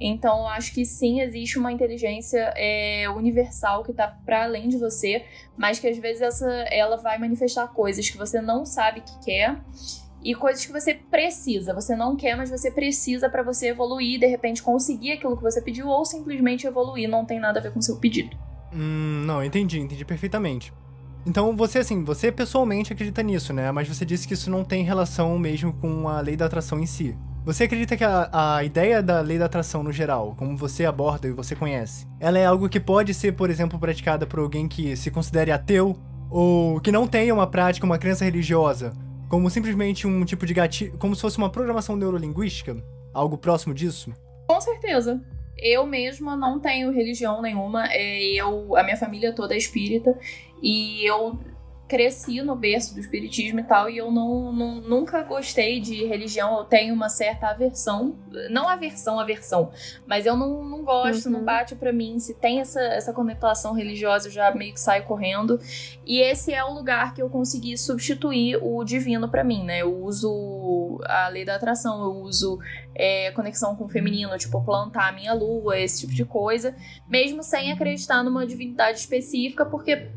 Então, 0.00 0.40
eu 0.40 0.48
acho 0.48 0.72
que 0.72 0.84
sim, 0.84 1.20
existe 1.20 1.58
uma 1.58 1.70
inteligência 1.70 2.52
é, 2.56 3.08
universal 3.10 3.84
que 3.84 3.92
tá 3.92 4.16
para 4.24 4.44
além 4.44 4.68
de 4.68 4.78
você, 4.78 5.24
mas 5.56 5.78
que 5.78 5.88
às 5.88 5.98
vezes 5.98 6.22
essa, 6.22 6.50
ela 6.70 6.96
vai 6.96 7.18
manifestar 7.18 7.68
coisas 7.68 8.08
que 8.08 8.16
você 8.16 8.40
não 8.40 8.64
sabe 8.64 9.02
que 9.02 9.24
quer 9.24 9.58
e 10.22 10.34
coisas 10.34 10.64
que 10.64 10.72
você 10.72 10.94
precisa. 10.94 11.74
Você 11.74 11.94
não 11.94 12.16
quer, 12.16 12.36
mas 12.36 12.50
você 12.50 12.70
precisa 12.70 13.28
para 13.28 13.42
você 13.42 13.68
evoluir, 13.68 14.18
de 14.18 14.26
repente 14.26 14.62
conseguir 14.62 15.12
aquilo 15.12 15.36
que 15.36 15.42
você 15.42 15.60
pediu 15.60 15.86
ou 15.88 16.04
simplesmente 16.04 16.66
evoluir. 16.66 17.08
Não 17.08 17.24
tem 17.24 17.38
nada 17.38 17.60
a 17.60 17.62
ver 17.62 17.72
com 17.72 17.78
o 17.78 17.82
seu 17.82 17.96
pedido. 17.96 18.36
Hum, 18.72 19.24
não, 19.26 19.44
entendi, 19.44 19.78
entendi 19.78 20.04
perfeitamente. 20.04 20.72
Então 21.26 21.56
você, 21.56 21.78
assim, 21.78 22.04
você 22.04 22.30
pessoalmente 22.30 22.92
acredita 22.92 23.22
nisso, 23.22 23.52
né? 23.52 23.72
Mas 23.72 23.88
você 23.88 24.04
disse 24.04 24.28
que 24.28 24.34
isso 24.34 24.48
não 24.48 24.64
tem 24.64 24.84
relação 24.84 25.36
mesmo 25.38 25.72
com 25.72 26.08
a 26.08 26.20
lei 26.20 26.36
da 26.36 26.46
atração 26.46 26.78
em 26.78 26.86
si. 26.86 27.16
Você 27.44 27.64
acredita 27.64 27.96
que 27.96 28.04
a, 28.04 28.56
a 28.56 28.64
ideia 28.64 29.02
da 29.02 29.20
lei 29.20 29.38
da 29.38 29.44
atração 29.44 29.82
no 29.82 29.92
geral, 29.92 30.34
como 30.36 30.56
você 30.56 30.84
aborda 30.84 31.28
e 31.28 31.32
você 31.32 31.54
conhece, 31.54 32.06
ela 32.18 32.38
é 32.38 32.44
algo 32.44 32.68
que 32.68 32.80
pode 32.80 33.14
ser, 33.14 33.32
por 33.32 33.50
exemplo, 33.50 33.78
praticada 33.78 34.26
por 34.26 34.40
alguém 34.40 34.66
que 34.66 34.96
se 34.96 35.10
considere 35.12 35.52
ateu 35.52 35.96
ou 36.28 36.80
que 36.80 36.90
não 36.90 37.06
tenha 37.06 37.32
uma 37.32 37.46
prática, 37.46 37.86
uma 37.86 37.98
crença 37.98 38.24
religiosa, 38.24 38.92
como 39.28 39.50
simplesmente 39.50 40.06
um 40.06 40.24
tipo 40.24 40.46
de 40.46 40.54
gatilho, 40.54 40.96
como 40.98 41.14
se 41.14 41.22
fosse 41.22 41.38
uma 41.38 41.50
programação 41.50 41.96
neurolinguística? 41.96 42.76
Algo 43.12 43.36
próximo 43.38 43.74
disso? 43.74 44.12
Com 44.46 44.60
certeza. 44.60 45.20
Eu 45.58 45.86
mesma 45.86 46.36
não 46.36 46.60
tenho 46.60 46.92
religião 46.92 47.40
nenhuma. 47.40 47.86
É, 47.90 48.22
eu, 48.34 48.76
a 48.76 48.82
minha 48.82 48.96
família 48.96 49.34
toda 49.34 49.54
é 49.54 49.56
espírita. 49.56 50.16
E 50.62 51.04
eu 51.08 51.38
cresci 51.88 52.42
no 52.42 52.56
berço 52.56 52.94
do 52.94 53.00
espiritismo 53.00 53.60
e 53.60 53.62
tal, 53.62 53.88
e 53.88 53.96
eu 53.96 54.10
não, 54.10 54.52
não, 54.52 54.80
nunca 54.80 55.22
gostei 55.22 55.80
de 55.80 56.04
religião, 56.04 56.58
eu 56.58 56.64
tenho 56.64 56.92
uma 56.92 57.08
certa 57.08 57.48
aversão, 57.48 58.16
não 58.50 58.68
aversão, 58.68 59.20
aversão, 59.20 59.70
mas 60.06 60.26
eu 60.26 60.36
não, 60.36 60.64
não 60.64 60.82
gosto, 60.82 61.26
uhum. 61.26 61.32
não 61.32 61.44
bate 61.44 61.76
para 61.76 61.92
mim, 61.92 62.18
se 62.18 62.34
tem 62.34 62.60
essa, 62.60 62.80
essa 62.80 63.12
conotação 63.12 63.72
religiosa, 63.72 64.28
eu 64.28 64.32
já 64.32 64.50
meio 64.52 64.74
que 64.74 64.80
saio 64.80 65.04
correndo, 65.04 65.60
e 66.04 66.18
esse 66.20 66.52
é 66.52 66.64
o 66.64 66.74
lugar 66.74 67.14
que 67.14 67.22
eu 67.22 67.30
consegui 67.30 67.78
substituir 67.78 68.58
o 68.60 68.82
divino 68.82 69.28
para 69.28 69.44
mim, 69.44 69.64
né, 69.64 69.82
eu 69.82 70.02
uso 70.02 71.00
a 71.04 71.28
lei 71.28 71.44
da 71.44 71.54
atração, 71.54 72.02
eu 72.02 72.22
uso 72.22 72.58
é, 72.94 73.30
conexão 73.30 73.76
com 73.76 73.84
o 73.84 73.88
feminino, 73.88 74.36
tipo 74.38 74.60
plantar 74.64 75.08
a 75.08 75.12
minha 75.12 75.32
lua, 75.32 75.78
esse 75.78 76.00
tipo 76.00 76.12
de 76.12 76.24
coisa, 76.24 76.74
mesmo 77.08 77.42
sem 77.42 77.70
acreditar 77.70 78.24
numa 78.24 78.46
divindade 78.46 78.98
específica, 78.98 79.64
porque 79.64 80.10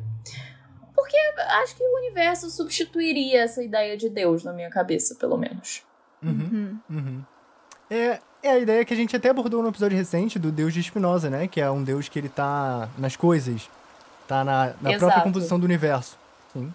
porque 1.00 1.16
acho 1.62 1.78
que 1.78 1.84
o 1.84 1.98
universo 1.98 2.50
substituiria 2.50 3.44
essa 3.44 3.64
ideia 3.64 3.96
de 3.96 4.10
Deus 4.10 4.44
na 4.44 4.52
minha 4.52 4.70
cabeça, 4.70 5.16
pelo 5.16 5.38
menos. 5.38 5.82
Uhum, 6.22 6.50
uhum. 6.52 6.80
uhum. 6.90 7.24
É, 7.90 8.20
é 8.44 8.52
a 8.52 8.60
ideia 8.60 8.84
que 8.84 8.94
a 8.94 8.98
gente 8.98 9.16
até 9.16 9.30
abordou 9.30 9.64
no 9.64 9.70
episódio 9.70 9.98
recente 9.98 10.38
do 10.38 10.52
Deus 10.52 10.74
de 10.74 10.84
Spinoza, 10.84 11.30
né? 11.30 11.48
Que 11.48 11.62
é 11.62 11.72
um 11.72 11.82
Deus 11.82 12.10
que 12.10 12.20
ele 12.20 12.28
tá 12.28 12.90
nas 12.98 13.16
coisas, 13.16 13.70
tá 14.28 14.44
na, 14.44 14.74
na 14.82 14.98
própria 14.98 15.22
composição 15.22 15.58
do 15.58 15.64
universo. 15.64 16.18
Sim. 16.52 16.74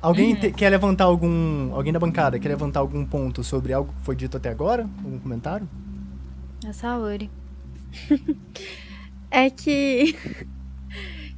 Alguém 0.00 0.32
uhum. 0.32 0.40
te, 0.40 0.52
quer 0.52 0.70
levantar 0.70 1.04
algum. 1.04 1.74
Alguém 1.74 1.92
da 1.92 1.98
bancada 1.98 2.38
quer 2.38 2.48
levantar 2.48 2.80
algum 2.80 3.04
ponto 3.04 3.44
sobre 3.44 3.74
algo 3.74 3.92
que 3.92 4.04
foi 4.04 4.16
dito 4.16 4.38
até 4.38 4.48
agora? 4.48 4.88
Algum 5.04 5.18
comentário? 5.18 5.68
A 6.66 6.72
Saori. 6.72 7.30
é 9.30 9.50
que 9.50 10.16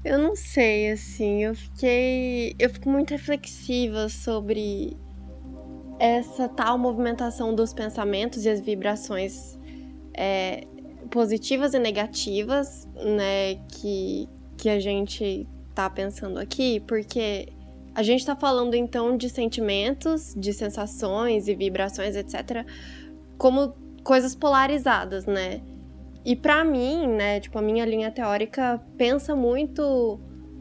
eu 0.08 0.18
não 0.18 0.34
sei, 0.34 0.90
assim, 0.90 1.44
eu 1.44 1.54
fiquei. 1.54 2.54
Eu 2.58 2.70
fico 2.70 2.88
muito 2.88 3.10
reflexiva 3.10 4.08
sobre 4.08 4.96
essa 5.98 6.48
tal 6.48 6.78
movimentação 6.78 7.54
dos 7.54 7.74
pensamentos 7.74 8.46
e 8.46 8.48
as 8.48 8.60
vibrações 8.60 9.58
é, 10.14 10.66
positivas 11.10 11.74
e 11.74 11.78
negativas, 11.78 12.88
né, 12.94 13.56
que, 13.68 14.28
que 14.56 14.70
a 14.70 14.80
gente 14.80 15.46
tá 15.74 15.90
pensando 15.90 16.38
aqui, 16.38 16.80
porque 16.80 17.48
a 17.94 18.02
gente 18.02 18.24
tá 18.24 18.34
falando 18.34 18.74
então 18.74 19.14
de 19.14 19.28
sentimentos, 19.28 20.34
de 20.34 20.54
sensações 20.54 21.48
e 21.48 21.54
vibrações, 21.54 22.16
etc., 22.16 22.64
como 23.36 23.74
coisas 24.02 24.34
polarizadas, 24.34 25.26
né? 25.26 25.60
E 26.28 26.36
para 26.36 26.62
mim, 26.62 27.06
né, 27.06 27.40
tipo, 27.40 27.58
a 27.58 27.62
minha 27.62 27.86
linha 27.86 28.10
teórica 28.10 28.78
pensa 28.98 29.34
muito 29.34 30.20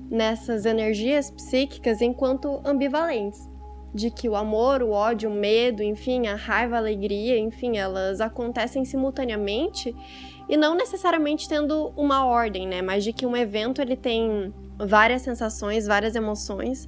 nessas 0.10 0.66
energias 0.66 1.30
psíquicas 1.30 2.02
enquanto 2.02 2.62
ambivalentes. 2.64 3.50
De 3.94 4.10
que 4.10 4.30
o 4.30 4.38
amor, 4.38 4.82
o 4.82 4.92
ódio, 4.92 5.30
o 5.30 5.34
medo, 5.34 5.84
enfim, 5.84 6.26
a 6.28 6.36
raiva, 6.36 6.76
a 6.76 6.80
alegria, 6.80 7.38
enfim, 7.38 7.76
elas 7.76 8.22
acontecem 8.22 8.86
simultaneamente 8.86 9.94
e 10.48 10.56
não 10.56 10.74
necessariamente 10.74 11.50
tendo 11.50 11.92
uma 11.98 12.26
ordem, 12.26 12.66
né? 12.66 12.82
Mas 12.82 13.04
de 13.04 13.12
que 13.12 13.26
um 13.26 13.36
evento 13.36 13.82
ele 13.82 13.98
tem 13.98 14.54
várias 14.80 15.22
sensações, 15.22 15.86
várias 15.86 16.16
emoções, 16.16 16.88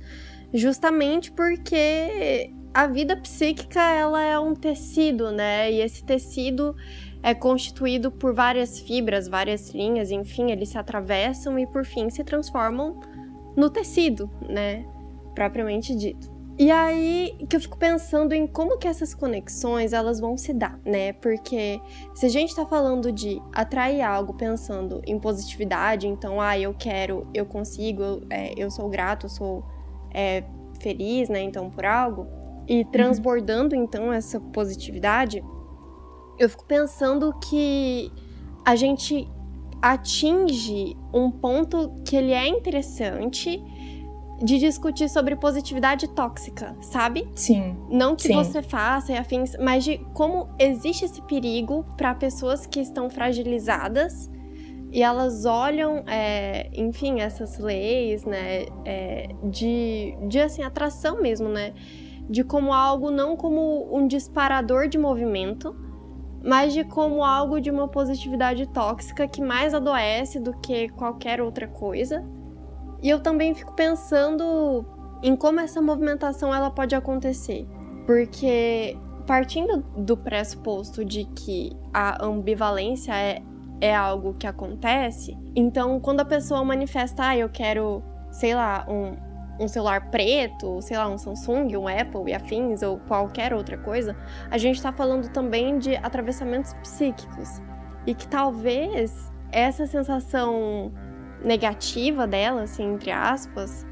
justamente 0.53 1.33
porque 1.33 2.49
a 2.73 2.87
vida 2.87 3.17
psíquica 3.17 3.81
ela 3.81 4.23
é 4.23 4.39
um 4.39 4.55
tecido, 4.55 5.33
né? 5.33 5.69
E 5.69 5.81
esse 5.81 6.01
tecido 6.05 6.73
é 7.21 7.33
constituído 7.33 8.11
por 8.11 8.33
várias 8.33 8.79
fibras, 8.79 9.27
várias 9.27 9.71
linhas, 9.71 10.11
enfim, 10.11 10.51
eles 10.51 10.69
se 10.69 10.77
atravessam 10.77 11.59
e 11.59 11.67
por 11.67 11.85
fim 11.85 12.09
se 12.09 12.23
transformam 12.23 12.99
no 13.55 13.69
tecido, 13.69 14.29
né, 14.47 14.85
propriamente 15.35 15.95
dito. 15.95 16.39
E 16.59 16.69
aí 16.71 17.37
que 17.47 17.55
eu 17.55 17.61
fico 17.61 17.77
pensando 17.77 18.33
em 18.33 18.45
como 18.45 18.77
que 18.77 18.85
essas 18.85 19.15
conexões 19.15 19.93
elas 19.93 20.19
vão 20.19 20.37
se 20.37 20.53
dar, 20.53 20.77
né? 20.83 21.13
Porque 21.13 21.79
se 22.13 22.25
a 22.25 22.29
gente 22.29 22.53
tá 22.53 22.65
falando 22.65 23.13
de 23.13 23.41
atrair 23.53 24.01
algo 24.01 24.33
pensando 24.33 25.01
em 25.07 25.17
positividade, 25.17 26.05
então, 26.05 26.41
ah, 26.41 26.59
eu 26.59 26.75
quero, 26.77 27.25
eu 27.33 27.45
consigo, 27.45 28.03
eu, 28.03 28.21
é, 28.29 28.53
eu 28.57 28.69
sou 28.69 28.89
grato, 28.89 29.27
eu 29.27 29.29
sou 29.29 29.63
é, 30.13 30.43
feliz, 30.81 31.29
né? 31.29 31.41
Então, 31.41 31.69
por 31.69 31.85
algo, 31.85 32.27
e 32.67 32.79
uhum. 32.79 32.91
transbordando 32.91 33.73
então 33.73 34.11
essa 34.11 34.37
positividade, 34.37 35.41
eu 36.39 36.49
fico 36.49 36.65
pensando 36.65 37.33
que 37.39 38.11
a 38.65 38.75
gente 38.75 39.29
atinge 39.81 40.97
um 41.13 41.29
ponto 41.29 42.01
que 42.05 42.15
ele 42.15 42.31
é 42.31 42.47
interessante 42.47 43.61
de 44.41 44.57
discutir 44.57 45.09
sobre 45.09 45.35
positividade 45.35 46.07
tóxica, 46.09 46.75
sabe? 46.81 47.27
Sim. 47.35 47.75
Não 47.89 48.15
que 48.15 48.23
sim. 48.23 48.35
você 48.35 48.61
faça 48.61 49.11
e 49.11 49.17
afins, 49.17 49.55
mas 49.59 49.83
de 49.83 49.97
como 50.13 50.49
existe 50.57 51.03
esse 51.03 51.21
perigo 51.23 51.85
para 51.97 52.15
pessoas 52.15 52.65
que 52.65 52.79
estão 52.79 53.09
fragilizadas 53.09 54.29
e 54.91 55.03
elas 55.03 55.45
olham, 55.45 56.03
é, 56.07 56.69
enfim, 56.73 57.19
essas 57.19 57.59
leis, 57.59 58.23
né, 58.25 58.65
é, 58.85 59.29
de, 59.43 60.17
de 60.27 60.39
assim 60.39 60.63
atração 60.63 61.21
mesmo, 61.21 61.49
né, 61.49 61.73
de 62.29 62.43
como 62.43 62.73
algo 62.73 63.11
não 63.11 63.35
como 63.35 63.93
um 63.95 64.07
disparador 64.07 64.87
de 64.87 64.97
movimento, 64.97 65.75
mas 66.43 66.73
de 66.73 66.83
como 66.83 67.23
algo 67.23 67.59
de 67.59 67.69
uma 67.69 67.87
positividade 67.87 68.67
tóxica 68.67 69.27
que 69.27 69.41
mais 69.41 69.73
adoece 69.73 70.39
do 70.39 70.53
que 70.59 70.89
qualquer 70.89 71.41
outra 71.41 71.67
coisa. 71.67 72.23
E 73.01 73.09
eu 73.09 73.19
também 73.19 73.53
fico 73.53 73.73
pensando 73.73 74.85
em 75.21 75.35
como 75.35 75.59
essa 75.59 75.81
movimentação 75.81 76.53
ela 76.53 76.69
pode 76.69 76.95
acontecer, 76.95 77.67
porque 78.05 78.97
partindo 79.27 79.83
do 79.97 80.17
pressuposto 80.17 81.05
de 81.05 81.25
que 81.25 81.71
a 81.93 82.25
ambivalência 82.25 83.13
é, 83.15 83.41
é 83.79 83.95
algo 83.95 84.33
que 84.33 84.47
acontece, 84.47 85.37
então 85.55 85.99
quando 85.99 86.21
a 86.21 86.25
pessoa 86.25 86.63
manifesta, 86.63 87.29
ah, 87.29 87.37
eu 87.37 87.49
quero, 87.49 88.01
sei 88.31 88.55
lá, 88.55 88.85
um, 88.89 89.15
um 89.59 89.67
celular 89.67 90.09
preto, 90.09 90.81
sei 90.81 90.97
lá, 90.97 91.07
um 91.07 91.17
Samsung, 91.17 91.75
um 91.75 91.87
Apple 91.87 92.29
e 92.31 92.33
afins, 92.33 92.81
ou 92.81 92.97
qualquer 92.99 93.53
outra 93.53 93.77
coisa, 93.77 94.15
a 94.49 94.57
gente 94.57 94.77
está 94.77 94.91
falando 94.91 95.29
também 95.29 95.77
de 95.77 95.95
atravessamentos 95.97 96.73
psíquicos. 96.75 97.61
E 98.07 98.15
que 98.15 98.27
talvez 98.27 99.31
essa 99.51 99.85
sensação 99.85 100.91
negativa 101.43 102.25
dela, 102.25 102.63
assim, 102.63 102.93
entre 102.93 103.11
aspas, 103.11 103.85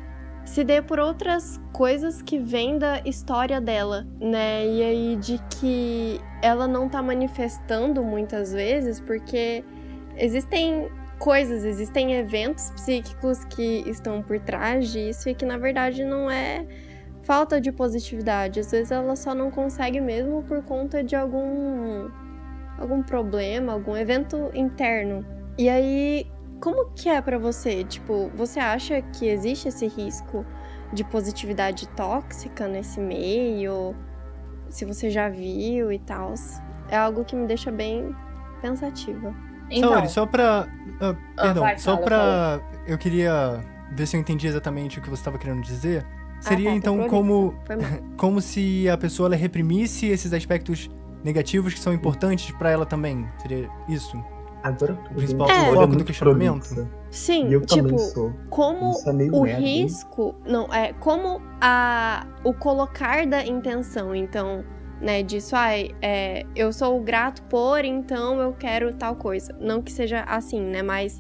se 0.46 0.64
dê 0.64 0.82
por 0.82 0.98
outras 0.98 1.60
coisas 1.74 2.22
que 2.22 2.40
vêm 2.40 2.78
da 2.78 3.02
história 3.04 3.60
dela, 3.60 4.08
né? 4.20 4.66
E 4.66 4.82
aí 4.82 5.16
de 5.18 5.38
que 5.50 6.22
ela 6.42 6.68
não 6.68 6.88
tá 6.88 7.02
manifestando 7.02 8.02
muitas 8.02 8.54
vezes 8.54 9.02
porque 9.02 9.64
existem 10.16 10.90
coisas, 11.20 11.64
existem 11.64 12.14
eventos 12.14 12.72
psíquicos 12.72 13.44
que 13.46 13.84
estão 13.90 14.22
por 14.22 14.40
trás 14.40 14.90
disso 14.92 15.30
e 15.30 15.36
que 15.36 15.46
na 15.46 15.58
verdade 15.58 16.04
não 16.04 16.30
é 16.30 16.66
falta 17.24 17.60
de 17.60 17.72
positividade. 17.72 18.60
Às 18.60 18.72
vezes 18.72 18.92
ela 18.92 19.16
só 19.16 19.36
não 19.36 19.52
consegue 19.52 20.00
mesmo 20.00 20.44
por 20.44 20.64
conta 20.64 21.04
de 21.04 21.16
algum 21.16 22.10
algum 22.78 23.02
problema, 23.02 23.74
algum 23.74 23.96
evento 23.96 24.52
interno. 24.54 25.26
E 25.58 25.68
aí, 25.68 26.30
como 26.60 26.92
que 26.92 27.10
é 27.10 27.20
para 27.22 27.40
você? 27.40 27.84
Tipo, 27.84 28.30
você 28.36 28.60
acha 28.60 29.02
que 29.02 29.28
existe 29.28 29.68
esse 29.68 29.88
risco 29.88 30.46
de 30.94 31.04
positividade 31.04 31.88
tóxica 31.90 32.68
nesse 32.68 33.00
meio? 33.00 33.96
Se 34.70 34.86
você 34.86 35.10
já 35.10 35.28
viu 35.28 35.92
e 35.92 36.00
tal? 36.00 36.36
É 36.90 36.96
algo 36.96 37.26
que 37.26 37.36
me 37.36 37.48
deixa 37.48 37.72
bem 37.72 38.16
pensativa. 38.62 39.47
Então, 39.70 39.90
Saori, 39.92 40.10
só 40.10 40.26
pra. 40.26 40.68
Uh, 40.96 41.36
perdão, 41.36 41.64
vai, 41.64 41.78
só 41.78 41.94
fala, 41.94 42.06
pra. 42.06 42.18
Fala. 42.18 42.64
Eu 42.88 42.98
queria 42.98 43.64
ver 43.92 44.06
se 44.06 44.16
eu 44.16 44.22
entendi 44.22 44.48
exatamente 44.48 45.00
o 45.00 45.02
que 45.02 45.10
você 45.10 45.22
estava 45.22 45.38
querendo 45.38 45.62
dizer. 45.62 46.06
Seria 46.40 46.70
ah, 46.70 46.74
tá, 46.74 46.78
então 46.78 47.08
como, 47.08 47.56
como 48.16 48.42
se 48.42 48.88
a 48.90 48.98
pessoa 48.98 49.28
ela 49.28 49.36
reprimisse 49.36 50.06
esses 50.06 50.32
aspectos 50.34 50.90
negativos 51.24 51.74
que 51.74 51.80
são 51.80 51.94
importantes 51.94 52.52
para 52.52 52.70
ela 52.70 52.86
também. 52.86 53.28
Seria 53.42 53.70
isso? 53.90 54.24
Agora 54.64 54.94
o 55.12 55.16
principal 55.16 55.50
é. 55.50 55.74
foco 55.74 55.96
do 55.96 56.04
questionamento. 56.04 56.68
Prolixa. 56.68 56.92
Sim, 57.10 57.48
e 57.48 57.54
eu 57.54 57.66
tipo, 57.66 57.98
sou. 57.98 58.34
como 58.50 58.94
é 59.06 59.12
o 59.32 59.44
merda, 59.44 59.62
risco, 59.62 60.36
hein? 60.46 60.52
não, 60.52 60.74
é 60.74 60.94
como 60.94 61.42
a 61.62 62.28
o 62.44 62.54
colocar 62.54 63.26
da 63.26 63.46
intenção, 63.46 64.14
então, 64.14 64.64
né? 65.02 65.24
Disso, 65.24 65.56
ai, 65.56 65.90
ah, 65.94 65.98
é, 66.02 66.44
eu 66.56 66.72
sou 66.74 67.00
grato 67.02 67.42
por, 67.44 67.84
então 67.86 68.40
eu 68.40 68.54
quero 68.54 68.94
tal 68.94 69.16
coisa. 69.16 69.56
Não 69.60 69.82
que 69.82 69.92
seja 69.92 70.22
assim, 70.24 70.62
né? 70.62 70.82
Mas 70.82 71.20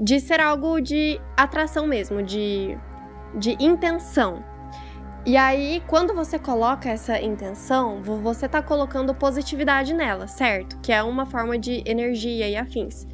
de 0.00 0.18
ser 0.20 0.40
algo 0.40 0.80
de 0.80 1.20
atração 1.36 1.86
mesmo, 1.86 2.22
de, 2.22 2.76
de 3.38 3.56
intenção. 3.62 4.42
E 5.24 5.36
aí, 5.36 5.80
quando 5.86 6.12
você 6.14 6.36
coloca 6.36 6.88
essa 6.88 7.20
intenção, 7.20 8.02
você 8.02 8.48
tá 8.48 8.60
colocando 8.60 9.14
positividade 9.14 9.94
nela, 9.94 10.26
certo? 10.26 10.80
Que 10.80 10.90
é 10.92 11.00
uma 11.02 11.24
forma 11.26 11.56
de 11.56 11.80
energia 11.86 12.48
e 12.48 12.56
afins. 12.56 13.06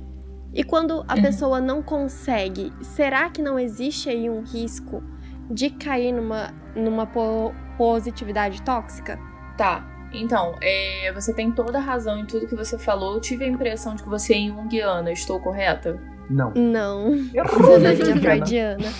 E 0.55 0.65
quando 0.65 1.05
a 1.07 1.15
Uhum. 1.17 1.23
pessoa 1.23 1.61
não 1.61 1.83
consegue, 1.83 2.73
será 2.81 3.29
que 3.29 3.43
não 3.43 3.59
existe 3.59 4.09
aí 4.09 4.31
um 4.31 4.41
risco 4.43 5.03
de 5.51 5.69
cair 5.69 6.13
numa, 6.13 6.55
numa 6.75 7.05
po- 7.07 7.53
positividade 7.77 8.63
tóxica? 8.63 9.19
Tá. 9.59 9.87
Então, 10.13 10.57
é, 10.63 11.11
você 11.13 11.33
tem 11.35 11.51
toda 11.53 11.79
a 11.79 11.81
razão 11.81 12.19
em 12.19 12.25
tudo 12.27 12.47
que 12.47 12.55
você 12.55 12.79
falou. 12.79 13.15
Eu 13.15 13.21
tive 13.21 13.45
a 13.45 13.49
impressão 13.49 13.95
de 13.95 14.03
que 14.03 14.09
você 14.09 14.35
é 14.35 14.47
junguiana, 14.47 15.13
estou 15.13 15.39
correta? 15.41 15.99
Não. 16.31 16.51
Não. 16.55 17.11
Né, 17.11 17.31
é 17.35 18.19
freudiana. 18.21 18.93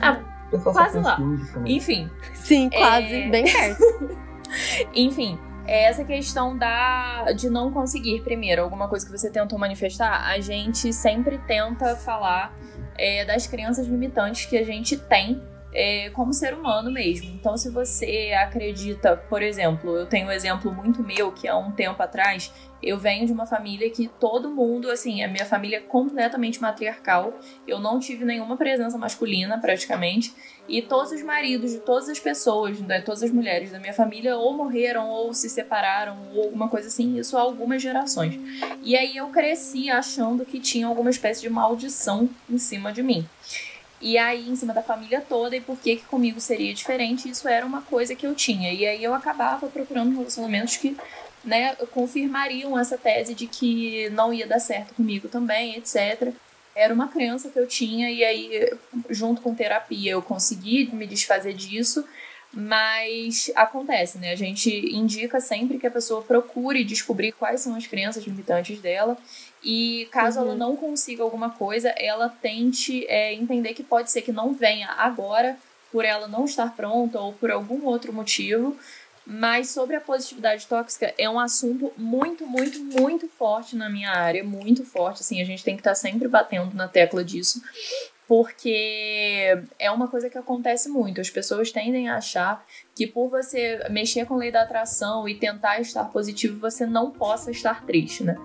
Ah, 0.00 0.20
O 0.48 0.50
pessoal 0.50 0.74
só 0.74 0.80
quase 0.80 0.98
lá. 1.00 1.18
enfim. 1.64 2.10
Sim, 2.34 2.68
quase, 2.70 3.14
É. 3.14 3.30
bem 3.30 3.44
perto. 3.44 3.82
Enfim, 4.94 5.38
é 5.66 5.84
essa 5.84 6.04
questão 6.04 6.56
da 6.58 7.32
de 7.32 7.48
não 7.48 7.72
conseguir, 7.72 8.20
primeiro, 8.22 8.62
alguma 8.62 8.86
coisa 8.88 9.06
que 9.06 9.10
você 9.10 9.30
tentou 9.30 9.58
manifestar, 9.58 10.26
a 10.26 10.38
gente 10.40 10.92
sempre 10.92 11.38
tenta 11.46 11.96
falar 11.96 12.54
é, 12.98 13.24
das 13.24 13.46
crenças 13.46 13.86
limitantes 13.86 14.44
que 14.46 14.56
a 14.58 14.64
gente 14.64 14.96
tem 14.96 15.42
é, 15.72 16.10
como 16.10 16.32
ser 16.32 16.54
humano 16.54 16.90
mesmo. 16.90 17.30
Então, 17.30 17.56
se 17.56 17.70
você 17.70 18.32
acredita, 18.38 19.16
por 19.16 19.42
exemplo, 19.42 19.96
eu 19.96 20.06
tenho 20.06 20.28
um 20.28 20.30
exemplo 20.30 20.72
muito 20.72 21.02
meu 21.02 21.32
que 21.32 21.48
há 21.48 21.56
um 21.56 21.72
tempo 21.72 22.02
atrás 22.02 22.52
eu 22.82 22.98
venho 22.98 23.24
de 23.24 23.32
uma 23.32 23.46
família 23.46 23.88
que 23.90 24.08
todo 24.08 24.50
mundo, 24.50 24.90
assim, 24.90 25.22
a 25.22 25.28
minha 25.28 25.46
família 25.46 25.76
é 25.76 25.80
completamente 25.80 26.60
matriarcal. 26.60 27.38
Eu 27.66 27.78
não 27.78 28.00
tive 28.00 28.24
nenhuma 28.24 28.56
presença 28.56 28.98
masculina, 28.98 29.56
praticamente. 29.56 30.34
E 30.68 30.82
todos 30.82 31.12
os 31.12 31.22
maridos 31.22 31.70
de 31.70 31.78
todas 31.78 32.08
as 32.08 32.18
pessoas, 32.18 32.80
né, 32.80 33.00
todas 33.00 33.22
as 33.22 33.30
mulheres 33.30 33.70
da 33.70 33.78
minha 33.78 33.92
família, 33.92 34.36
ou 34.36 34.52
morreram, 34.52 35.08
ou 35.08 35.32
se 35.32 35.48
separaram, 35.48 36.16
ou 36.34 36.44
alguma 36.44 36.68
coisa 36.68 36.88
assim, 36.88 37.18
isso 37.18 37.36
há 37.36 37.40
algumas 37.40 37.80
gerações. 37.80 38.38
E 38.82 38.96
aí 38.96 39.16
eu 39.16 39.28
cresci 39.28 39.88
achando 39.88 40.44
que 40.44 40.58
tinha 40.58 40.86
alguma 40.86 41.10
espécie 41.10 41.40
de 41.40 41.48
maldição 41.48 42.28
em 42.50 42.58
cima 42.58 42.92
de 42.92 43.02
mim. 43.02 43.24
E 44.02 44.18
aí, 44.18 44.48
em 44.48 44.56
cima 44.56 44.74
da 44.74 44.82
família 44.82 45.20
toda, 45.20 45.54
e 45.54 45.60
por 45.60 45.78
que, 45.78 45.94
que 45.96 46.04
comigo 46.04 46.40
seria 46.40 46.74
diferente, 46.74 47.28
isso 47.28 47.46
era 47.46 47.64
uma 47.64 47.82
coisa 47.82 48.16
que 48.16 48.26
eu 48.26 48.34
tinha. 48.34 48.72
E 48.72 48.84
aí 48.84 49.02
eu 49.02 49.14
acabava 49.14 49.68
procurando 49.68 50.16
relacionamentos 50.16 50.76
que 50.76 50.96
né, 51.44 51.76
confirmariam 51.92 52.76
essa 52.76 52.98
tese 52.98 53.32
de 53.32 53.46
que 53.46 54.10
não 54.10 54.34
ia 54.34 54.44
dar 54.44 54.58
certo 54.58 54.92
comigo 54.94 55.28
também, 55.28 55.76
etc. 55.76 56.32
Era 56.74 56.92
uma 56.92 57.06
crença 57.06 57.48
que 57.48 57.58
eu 57.58 57.66
tinha, 57.66 58.10
e 58.10 58.24
aí, 58.24 58.72
junto 59.08 59.40
com 59.40 59.54
terapia, 59.54 60.10
eu 60.12 60.22
consegui 60.22 60.90
me 60.92 61.06
desfazer 61.06 61.54
disso. 61.54 62.04
Mas 62.54 63.50
acontece, 63.54 64.18
né? 64.18 64.30
A 64.32 64.36
gente 64.36 64.68
indica 64.94 65.40
sempre 65.40 65.78
que 65.78 65.86
a 65.86 65.90
pessoa 65.90 66.22
procure 66.22 66.84
descobrir 66.84 67.32
quais 67.32 67.62
são 67.62 67.74
as 67.74 67.86
crenças 67.86 68.24
limitantes 68.24 68.78
dela. 68.78 69.16
E 69.62 70.08
caso 70.10 70.40
Uhum. 70.40 70.46
ela 70.46 70.54
não 70.56 70.76
consiga 70.76 71.22
alguma 71.22 71.50
coisa, 71.50 71.90
ela 71.90 72.28
tente 72.28 73.06
é, 73.06 73.32
entender 73.32 73.74
que 73.74 73.82
pode 73.82 74.10
ser 74.10 74.22
que 74.22 74.32
não 74.32 74.52
venha 74.52 74.88
agora, 74.88 75.56
por 75.90 76.04
ela 76.04 76.26
não 76.26 76.44
estar 76.46 76.74
pronta 76.74 77.20
ou 77.20 77.32
por 77.34 77.50
algum 77.50 77.84
outro 77.84 78.12
motivo. 78.12 78.76
Mas 79.24 79.70
sobre 79.70 79.94
a 79.94 80.00
positividade 80.00 80.66
tóxica 80.66 81.14
é 81.16 81.30
um 81.30 81.38
assunto 81.38 81.92
muito, 81.96 82.44
muito, 82.44 82.82
muito 82.82 83.28
forte 83.28 83.76
na 83.76 83.88
minha 83.88 84.10
área, 84.10 84.42
muito 84.42 84.84
forte. 84.84 85.20
Assim, 85.20 85.40
a 85.40 85.44
gente 85.44 85.62
tem 85.62 85.76
que 85.76 85.80
estar 85.80 85.94
sempre 85.94 86.26
batendo 86.26 86.74
na 86.74 86.88
tecla 86.88 87.22
disso, 87.24 87.62
porque 88.26 89.62
é 89.78 89.90
uma 89.92 90.08
coisa 90.08 90.28
que 90.28 90.38
acontece 90.38 90.88
muito. 90.88 91.20
As 91.20 91.30
pessoas 91.30 91.70
tendem 91.70 92.08
a 92.08 92.16
achar 92.16 92.66
que 92.94 93.06
por 93.06 93.28
você 93.30 93.80
mexer 93.90 94.26
com 94.26 94.36
lei 94.36 94.52
da 94.52 94.62
atração 94.62 95.26
e 95.28 95.34
tentar 95.34 95.80
estar 95.80 96.04
positivo, 96.04 96.58
você 96.60 96.84
não 96.84 97.10
possa 97.10 97.50
estar 97.50 97.84
triste, 97.86 98.22
né? 98.22 98.36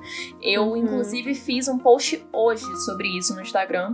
Eu, 0.41 0.63
Uhum. 0.69 0.77
inclusive, 0.77 1.33
fiz 1.35 1.67
um 1.67 1.77
post 1.77 2.25
hoje 2.31 2.65
sobre 2.85 3.07
isso 3.17 3.35
no 3.35 3.41
Instagram, 3.41 3.93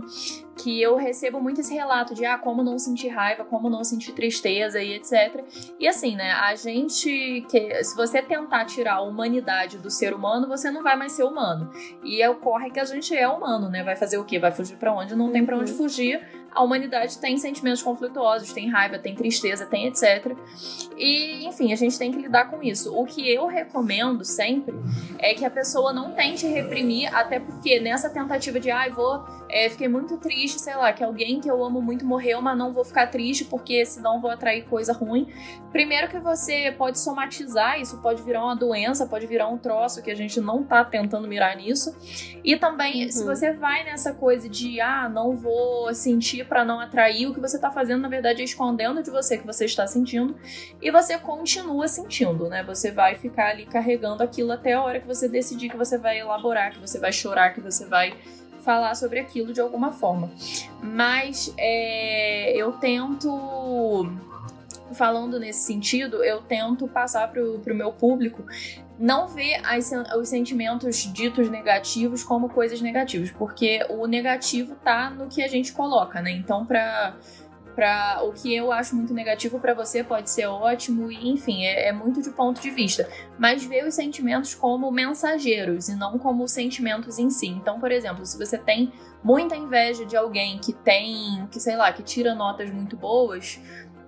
que 0.56 0.80
eu 0.80 0.94
recebo 0.96 1.40
muito 1.40 1.60
esse 1.60 1.74
relato 1.74 2.14
de 2.14 2.24
ah, 2.24 2.38
como 2.38 2.62
não 2.62 2.78
sentir 2.78 3.08
raiva, 3.08 3.44
como 3.44 3.68
não 3.68 3.82
sentir 3.82 4.12
tristeza 4.12 4.80
e 4.80 4.92
etc. 4.94 5.44
E 5.80 5.88
assim, 5.88 6.14
né, 6.14 6.30
a 6.30 6.54
gente 6.54 7.44
que 7.50 7.82
se 7.82 7.96
você 7.96 8.22
tentar 8.22 8.64
tirar 8.64 8.94
a 8.94 9.02
humanidade 9.02 9.78
do 9.78 9.90
ser 9.90 10.14
humano, 10.14 10.46
você 10.46 10.70
não 10.70 10.82
vai 10.84 10.94
mais 10.96 11.10
ser 11.12 11.24
humano. 11.24 11.70
E 12.04 12.24
ocorre 12.28 12.70
que 12.70 12.78
a 12.78 12.84
gente 12.84 13.14
é 13.16 13.26
humano, 13.28 13.68
né? 13.68 13.82
Vai 13.82 13.96
fazer 13.96 14.16
o 14.18 14.24
quê? 14.24 14.38
Vai 14.38 14.52
fugir 14.52 14.76
pra 14.76 14.94
onde? 14.94 15.16
Não 15.16 15.32
tem 15.32 15.44
pra 15.44 15.56
onde 15.58 15.72
Uhum. 15.72 15.76
fugir. 15.78 16.22
A 16.54 16.62
humanidade 16.62 17.18
tem 17.18 17.36
sentimentos 17.36 17.82
conflituosos, 17.82 18.52
tem 18.52 18.70
raiva, 18.70 18.98
tem 18.98 19.14
tristeza, 19.14 19.66
tem 19.66 19.86
etc. 19.86 20.36
E, 20.96 21.46
enfim, 21.46 21.72
a 21.72 21.76
gente 21.76 21.98
tem 21.98 22.12
que 22.12 22.18
lidar 22.18 22.50
com 22.50 22.62
isso. 22.62 22.96
O 22.96 23.04
que 23.04 23.28
eu 23.28 23.46
recomendo 23.46 24.24
sempre 24.24 24.74
é 25.18 25.34
que 25.34 25.44
a 25.44 25.50
pessoa 25.50 25.92
não 25.92 26.12
tente 26.12 26.46
reprimir, 26.46 27.12
até 27.14 27.40
porque 27.40 27.80
nessa 27.80 28.08
tentativa 28.08 28.60
de, 28.60 28.70
ai, 28.70 28.90
vou, 28.90 29.24
é, 29.54 29.70
fiquei 29.70 29.86
muito 29.86 30.16
triste, 30.18 30.60
sei 30.60 30.74
lá, 30.74 30.92
que 30.92 31.04
alguém 31.04 31.40
que 31.40 31.48
eu 31.48 31.64
amo 31.64 31.80
muito 31.80 32.04
morreu, 32.04 32.42
mas 32.42 32.58
não 32.58 32.72
vou 32.72 32.84
ficar 32.84 33.06
triste 33.06 33.44
porque 33.44 33.86
senão 33.86 34.20
vou 34.20 34.28
atrair 34.32 34.64
coisa 34.64 34.92
ruim. 34.92 35.28
Primeiro 35.70 36.08
que 36.08 36.18
você 36.18 36.72
pode 36.76 36.98
somatizar, 36.98 37.80
isso 37.80 37.98
pode 37.98 38.20
virar 38.22 38.42
uma 38.44 38.56
doença, 38.56 39.06
pode 39.06 39.26
virar 39.28 39.46
um 39.48 39.56
troço 39.56 40.02
que 40.02 40.10
a 40.10 40.14
gente 40.16 40.40
não 40.40 40.64
tá 40.64 40.84
tentando 40.84 41.28
mirar 41.28 41.56
nisso. 41.56 41.94
E 42.42 42.56
também, 42.56 43.04
Uhum. 43.04 43.10
se 43.12 43.24
você 43.24 43.52
vai 43.52 43.84
nessa 43.84 44.12
coisa 44.12 44.48
de, 44.48 44.80
ah, 44.80 45.08
não 45.08 45.36
vou 45.36 45.94
sentir 45.94 46.44
pra 46.46 46.64
não 46.64 46.80
atrair, 46.80 47.28
o 47.28 47.32
que 47.34 47.40
você 47.40 47.56
tá 47.58 47.70
fazendo, 47.70 48.02
na 48.02 48.08
verdade, 48.08 48.42
é 48.42 48.44
escondendo 48.44 49.02
de 49.04 49.10
você 49.10 49.38
que 49.38 49.46
você 49.46 49.66
está 49.66 49.86
sentindo 49.86 50.34
e 50.82 50.90
você 50.90 51.16
continua 51.16 51.86
sentindo, 51.86 52.48
né? 52.48 52.64
Você 52.64 52.90
vai 52.90 53.14
ficar 53.14 53.50
ali 53.50 53.66
carregando 53.66 54.20
aquilo 54.22 54.50
até 54.50 54.72
a 54.72 54.82
hora 54.82 54.98
que 54.98 55.06
você 55.06 55.28
decidir 55.28 55.68
que 55.70 55.76
você 55.76 55.96
vai 55.96 56.18
elaborar, 56.18 56.72
que 56.72 56.80
você 56.80 56.98
vai 56.98 57.12
chorar, 57.12 57.54
que 57.54 57.60
você 57.60 57.86
vai 57.86 58.14
falar 58.64 58.94
sobre 58.94 59.20
aquilo 59.20 59.52
de 59.52 59.60
alguma 59.60 59.92
forma. 59.92 60.30
Mas 60.82 61.52
é, 61.58 62.56
eu 62.56 62.72
tento. 62.72 64.10
Falando 64.92 65.40
nesse 65.40 65.60
sentido, 65.60 66.22
eu 66.22 66.42
tento 66.42 66.86
passar 66.86 67.28
pro, 67.32 67.58
pro 67.60 67.74
meu 67.74 67.92
público 67.92 68.44
não 68.98 69.26
ver 69.26 69.60
as 69.64 69.90
os 70.16 70.28
sentimentos 70.28 70.96
ditos 71.12 71.50
negativos 71.50 72.22
como 72.22 72.48
coisas 72.48 72.80
negativas, 72.80 73.30
porque 73.30 73.84
o 73.90 74.06
negativo 74.06 74.76
tá 74.76 75.10
no 75.10 75.26
que 75.26 75.42
a 75.42 75.48
gente 75.48 75.72
coloca, 75.72 76.22
né? 76.22 76.30
Então, 76.30 76.64
pra, 76.64 77.16
pra 77.74 78.20
o 78.22 78.32
que 78.32 78.54
eu 78.54 78.72
acho 78.72 78.94
muito 78.94 79.12
negativo 79.12 79.58
pra 79.58 79.74
você 79.74 80.02
pode 80.04 80.30
ser 80.30 80.46
ótimo, 80.46 81.10
e 81.10 81.30
enfim, 81.30 81.64
é, 81.64 81.88
é 81.88 81.92
muito 81.92 82.22
de 82.22 82.30
ponto 82.30 82.60
de 82.60 82.70
vista. 82.70 83.08
Mas 83.38 83.64
ver 83.64 83.86
os 83.86 83.94
sentimentos 83.94 84.54
como 84.54 84.90
mensageiros 84.90 85.88
e 85.88 85.96
não 85.96 86.18
como 86.18 86.46
sentimentos 86.46 87.18
em 87.18 87.30
si. 87.30 87.48
Então, 87.48 87.80
por 87.80 87.90
exemplo, 87.90 88.24
se 88.24 88.38
você 88.38 88.56
tem 88.56 88.92
muita 89.22 89.56
inveja 89.56 90.04
de 90.04 90.16
alguém 90.16 90.58
que 90.58 90.72
tem, 90.72 91.46
que 91.50 91.58
sei 91.58 91.76
lá, 91.76 91.92
que 91.92 92.02
tira 92.02 92.34
notas 92.34 92.70
muito 92.70 92.96
boas, 92.96 93.58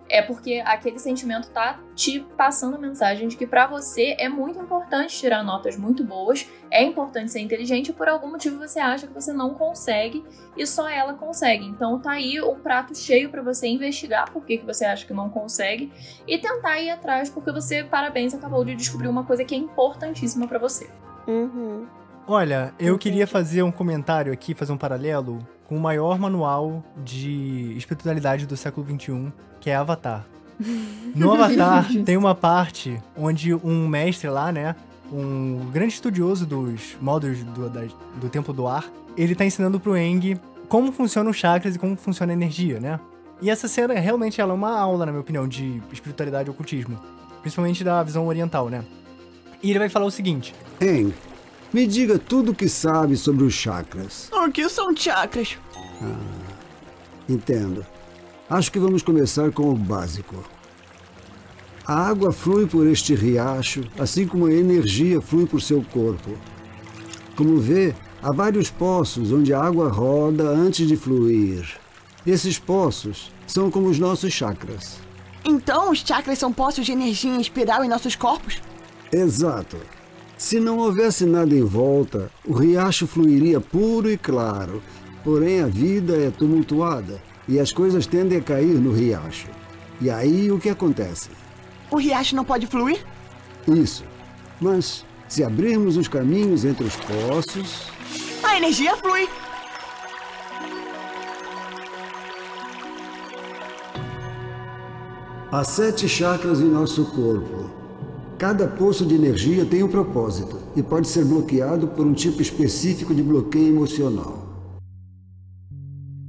é 0.08 0.22
porque 0.22 0.62
aquele 0.64 0.98
sentimento 0.98 1.48
tá 1.50 1.80
te 1.94 2.20
passando 2.36 2.76
a 2.76 2.78
mensagem 2.78 3.28
de 3.28 3.36
que 3.36 3.46
pra 3.46 3.66
você 3.66 4.16
é 4.18 4.28
muito 4.28 4.58
importante 4.58 5.16
tirar 5.16 5.42
notas 5.42 5.76
muito 5.76 6.04
boas, 6.04 6.48
é 6.70 6.82
importante 6.82 7.32
ser 7.32 7.40
inteligente 7.40 7.88
e 7.88 7.92
por 7.92 8.08
algum 8.08 8.30
motivo 8.30 8.58
você 8.58 8.78
acha 8.78 9.06
que 9.06 9.12
você 9.12 9.32
não 9.32 9.54
consegue 9.54 10.24
e 10.56 10.66
só 10.66 10.88
ela 10.88 11.14
consegue. 11.14 11.64
Então 11.64 11.98
tá 12.00 12.12
aí 12.12 12.40
um 12.40 12.56
prato 12.56 12.94
cheio 12.96 13.30
pra 13.30 13.42
você 13.42 13.66
investigar 13.66 14.30
por 14.30 14.44
que, 14.44 14.58
que 14.58 14.66
você 14.66 14.84
acha 14.84 15.06
que 15.06 15.12
não 15.12 15.28
consegue 15.28 15.92
e 16.26 16.38
tentar 16.38 16.80
ir 16.80 16.90
atrás 16.90 17.30
porque 17.30 17.50
você, 17.50 17.84
parabéns, 17.84 18.34
acabou 18.34 18.64
de 18.64 18.74
descobrir 18.74 19.08
uma 19.08 19.24
coisa 19.24 19.44
que 19.44 19.54
é 19.54 19.58
importantíssima 19.58 20.46
pra 20.46 20.58
você. 20.58 20.88
Uhum. 21.26 21.86
Olha, 22.26 22.74
eu 22.78 22.98
queria 22.98 23.26
fazer 23.26 23.62
um 23.62 23.70
comentário 23.70 24.32
aqui, 24.32 24.52
fazer 24.52 24.72
um 24.72 24.76
paralelo 24.76 25.46
com 25.68 25.76
o 25.76 25.81
maior 25.81 26.18
manual 26.18 26.83
de 27.05 27.74
espiritualidade 27.76 28.46
do 28.46 28.57
século 28.57 28.87
XXI, 28.87 29.33
que 29.61 29.70
é 29.70 29.76
Avatar. 29.76 30.24
No 31.14 31.33
Avatar 31.33 31.87
tem 32.05 32.16
uma 32.16 32.35
parte 32.35 33.00
onde 33.16 33.55
um 33.55 33.87
mestre 33.88 34.29
lá, 34.29 34.50
né, 34.52 34.74
um 35.12 35.68
grande 35.72 35.94
estudioso 35.94 36.46
dos 36.46 36.96
modos 37.00 37.42
do, 37.44 37.68
da- 37.68 37.85
do 38.20 38.29
Templo 38.29 38.52
do 38.55 38.66
Ar, 38.66 38.85
ele 39.16 39.35
tá 39.35 39.44
ensinando 39.44 39.79
pro 39.81 39.96
Eng 39.96 40.38
como 40.68 40.92
funcionam 40.92 41.31
os 41.31 41.37
chakras 41.37 41.74
e 41.76 41.79
como 41.79 41.96
funciona 41.96 42.33
a 42.33 42.35
energia, 42.35 42.81
né? 42.81 42.98
E 43.40 43.50
essa 43.50 43.68
cena, 43.68 43.94
realmente, 43.94 44.40
ela 44.40 44.52
é 44.52 44.55
uma 44.55 44.79
aula, 44.79 45.05
na 45.07 45.12
minha 45.12 45.20
opinião, 45.20 45.46
de 45.46 45.81
espiritualidade 45.92 46.48
e 46.48 46.50
ocultismo. 46.50 46.98
Principalmente 47.42 47.85
da 47.85 48.02
visão 48.02 48.26
oriental, 48.26 48.68
né? 48.68 48.83
E 49.62 49.70
ele 49.70 49.79
vai 49.79 49.88
falar 49.90 50.07
o 50.07 50.11
seguinte... 50.11 50.55
Eng, 50.81 51.12
me 51.76 51.86
diga 51.86 52.18
tudo 52.18 52.52
o 52.52 52.54
que 52.54 52.70
sabe 52.70 53.18
sobre 53.18 53.44
os 53.44 53.52
chakras. 53.52 54.30
O 54.32 54.50
que 54.50 54.66
são 54.66 54.96
chakras? 54.96 55.58
Entendo. 57.28 57.84
Acho 58.48 58.72
que 58.72 58.78
vamos 58.78 59.02
começar 59.02 59.52
com 59.52 59.70
o 59.70 59.74
básico. 59.74 60.42
A 61.86 62.08
água 62.08 62.32
flui 62.32 62.66
por 62.66 62.86
este 62.86 63.14
riacho, 63.14 63.84
assim 63.98 64.26
como 64.26 64.46
a 64.46 64.54
energia 64.54 65.20
flui 65.20 65.44
por 65.44 65.60
seu 65.60 65.84
corpo. 65.92 66.38
Como 67.36 67.60
vê, 67.60 67.94
há 68.22 68.32
vários 68.32 68.70
poços 68.70 69.30
onde 69.30 69.52
a 69.52 69.62
água 69.62 69.90
roda 69.90 70.48
antes 70.48 70.88
de 70.88 70.96
fluir. 70.96 71.78
Esses 72.26 72.58
poços 72.58 73.30
são 73.46 73.70
como 73.70 73.88
os 73.88 73.98
nossos 73.98 74.32
chakras. 74.32 74.98
Então 75.44 75.90
os 75.90 75.98
chakras 75.98 76.38
são 76.38 76.50
poços 76.50 76.86
de 76.86 76.92
energia 76.92 77.30
em 77.30 77.38
espiral 77.38 77.84
em 77.84 77.88
nossos 77.88 78.16
corpos? 78.16 78.62
Exato. 79.12 79.76
Se 80.38 80.61
não 80.61 80.79
houvesse 80.79 81.25
nada 81.25 81.55
em 81.55 81.64
volta, 81.64 82.31
o 82.44 82.53
riacho 82.53 83.07
fluiria 83.07 83.59
puro 83.59 84.11
e 84.11 84.18
claro. 84.18 84.83
Porém, 85.25 85.62
a 85.62 85.66
vida 85.66 86.14
é 86.14 86.31
tumultuada 86.31 87.22
e 87.49 87.59
as 87.59 87.72
coisas 87.72 88.07
tendem 88.07 88.38
a 88.38 88.42
cair 88.42 88.75
no 88.79 88.92
riacho. 88.92 89.49
E 90.01 90.11
aí 90.11 90.53
o 90.53 90.59
que 90.59 90.68
acontece? 90.68 91.31
O 91.90 91.96
riacho 91.96 92.37
não 92.37 92.44
pode 92.44 92.66
fluir? 92.66 93.03
Isso. 93.66 94.05
Mas 94.61 95.07
se 95.27 95.42
abrirmos 95.42 95.96
os 95.96 96.07
caminhos 96.07 96.64
entre 96.64 96.85
os 96.85 96.96
poços. 96.96 97.90
A 98.42 98.59
energia 98.59 98.94
flui. 98.96 99.27
Há 105.51 105.64
sete 105.64 106.07
chakras 106.07 106.61
em 106.61 106.68
nosso 106.68 107.07
corpo. 107.07 107.65
Cada 108.38 108.68
poço 108.68 109.07
de 109.07 109.14
energia 109.14 109.64
tem 109.64 109.83
um 109.83 109.88
propósito 109.88 110.59
e 110.77 110.83
pode 110.83 111.09
ser 111.09 111.25
bloqueado 111.25 111.88
por 111.88 112.07
um 112.07 112.12
tipo 112.12 112.42
específico 112.42 113.14
de 113.14 113.22
bloqueio 113.22 113.68
emocional. 113.68 114.44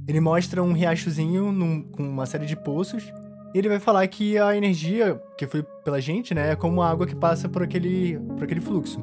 Ele 0.06 0.20
mostra 0.20 0.62
um 0.62 0.72
riachozinho 0.72 1.52
num- 1.52 1.82
com 1.82 2.02
uma 2.02 2.24
série 2.24 2.46
de 2.46 2.56
poços. 2.56 3.12
E 3.54 3.58
ele 3.58 3.68
vai 3.68 3.78
falar 3.78 4.06
que 4.08 4.38
a 4.38 4.56
energia 4.56 5.20
que 5.36 5.46
foi 5.46 5.62
pela 5.84 6.00
gente, 6.00 6.34
né, 6.34 6.52
é 6.52 6.56
como 6.56 6.82
água 6.82 7.06
que 7.06 7.14
passa 7.14 7.48
por 7.48 7.62
aquele, 7.62 8.18
por 8.36 8.44
aquele 8.44 8.60
fluxo. 8.60 9.00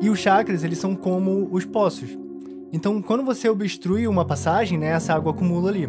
E 0.00 0.10
os 0.10 0.18
chakras, 0.18 0.64
eles 0.64 0.78
são 0.78 0.96
como 0.96 1.48
os 1.52 1.64
poços. 1.64 2.16
Então, 2.72 3.00
quando 3.00 3.24
você 3.24 3.48
obstrui 3.48 4.06
uma 4.08 4.24
passagem, 4.24 4.78
né, 4.78 4.88
essa 4.88 5.14
água 5.14 5.32
acumula 5.32 5.70
ali. 5.70 5.88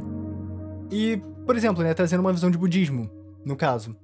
E, 0.92 1.20
por 1.46 1.56
exemplo, 1.56 1.84
né, 1.84 1.94
trazendo 1.96 2.20
uma 2.20 2.32
visão 2.34 2.50
de 2.52 2.58
budismo, 2.58 3.10
no 3.44 3.56
caso, 3.56 3.96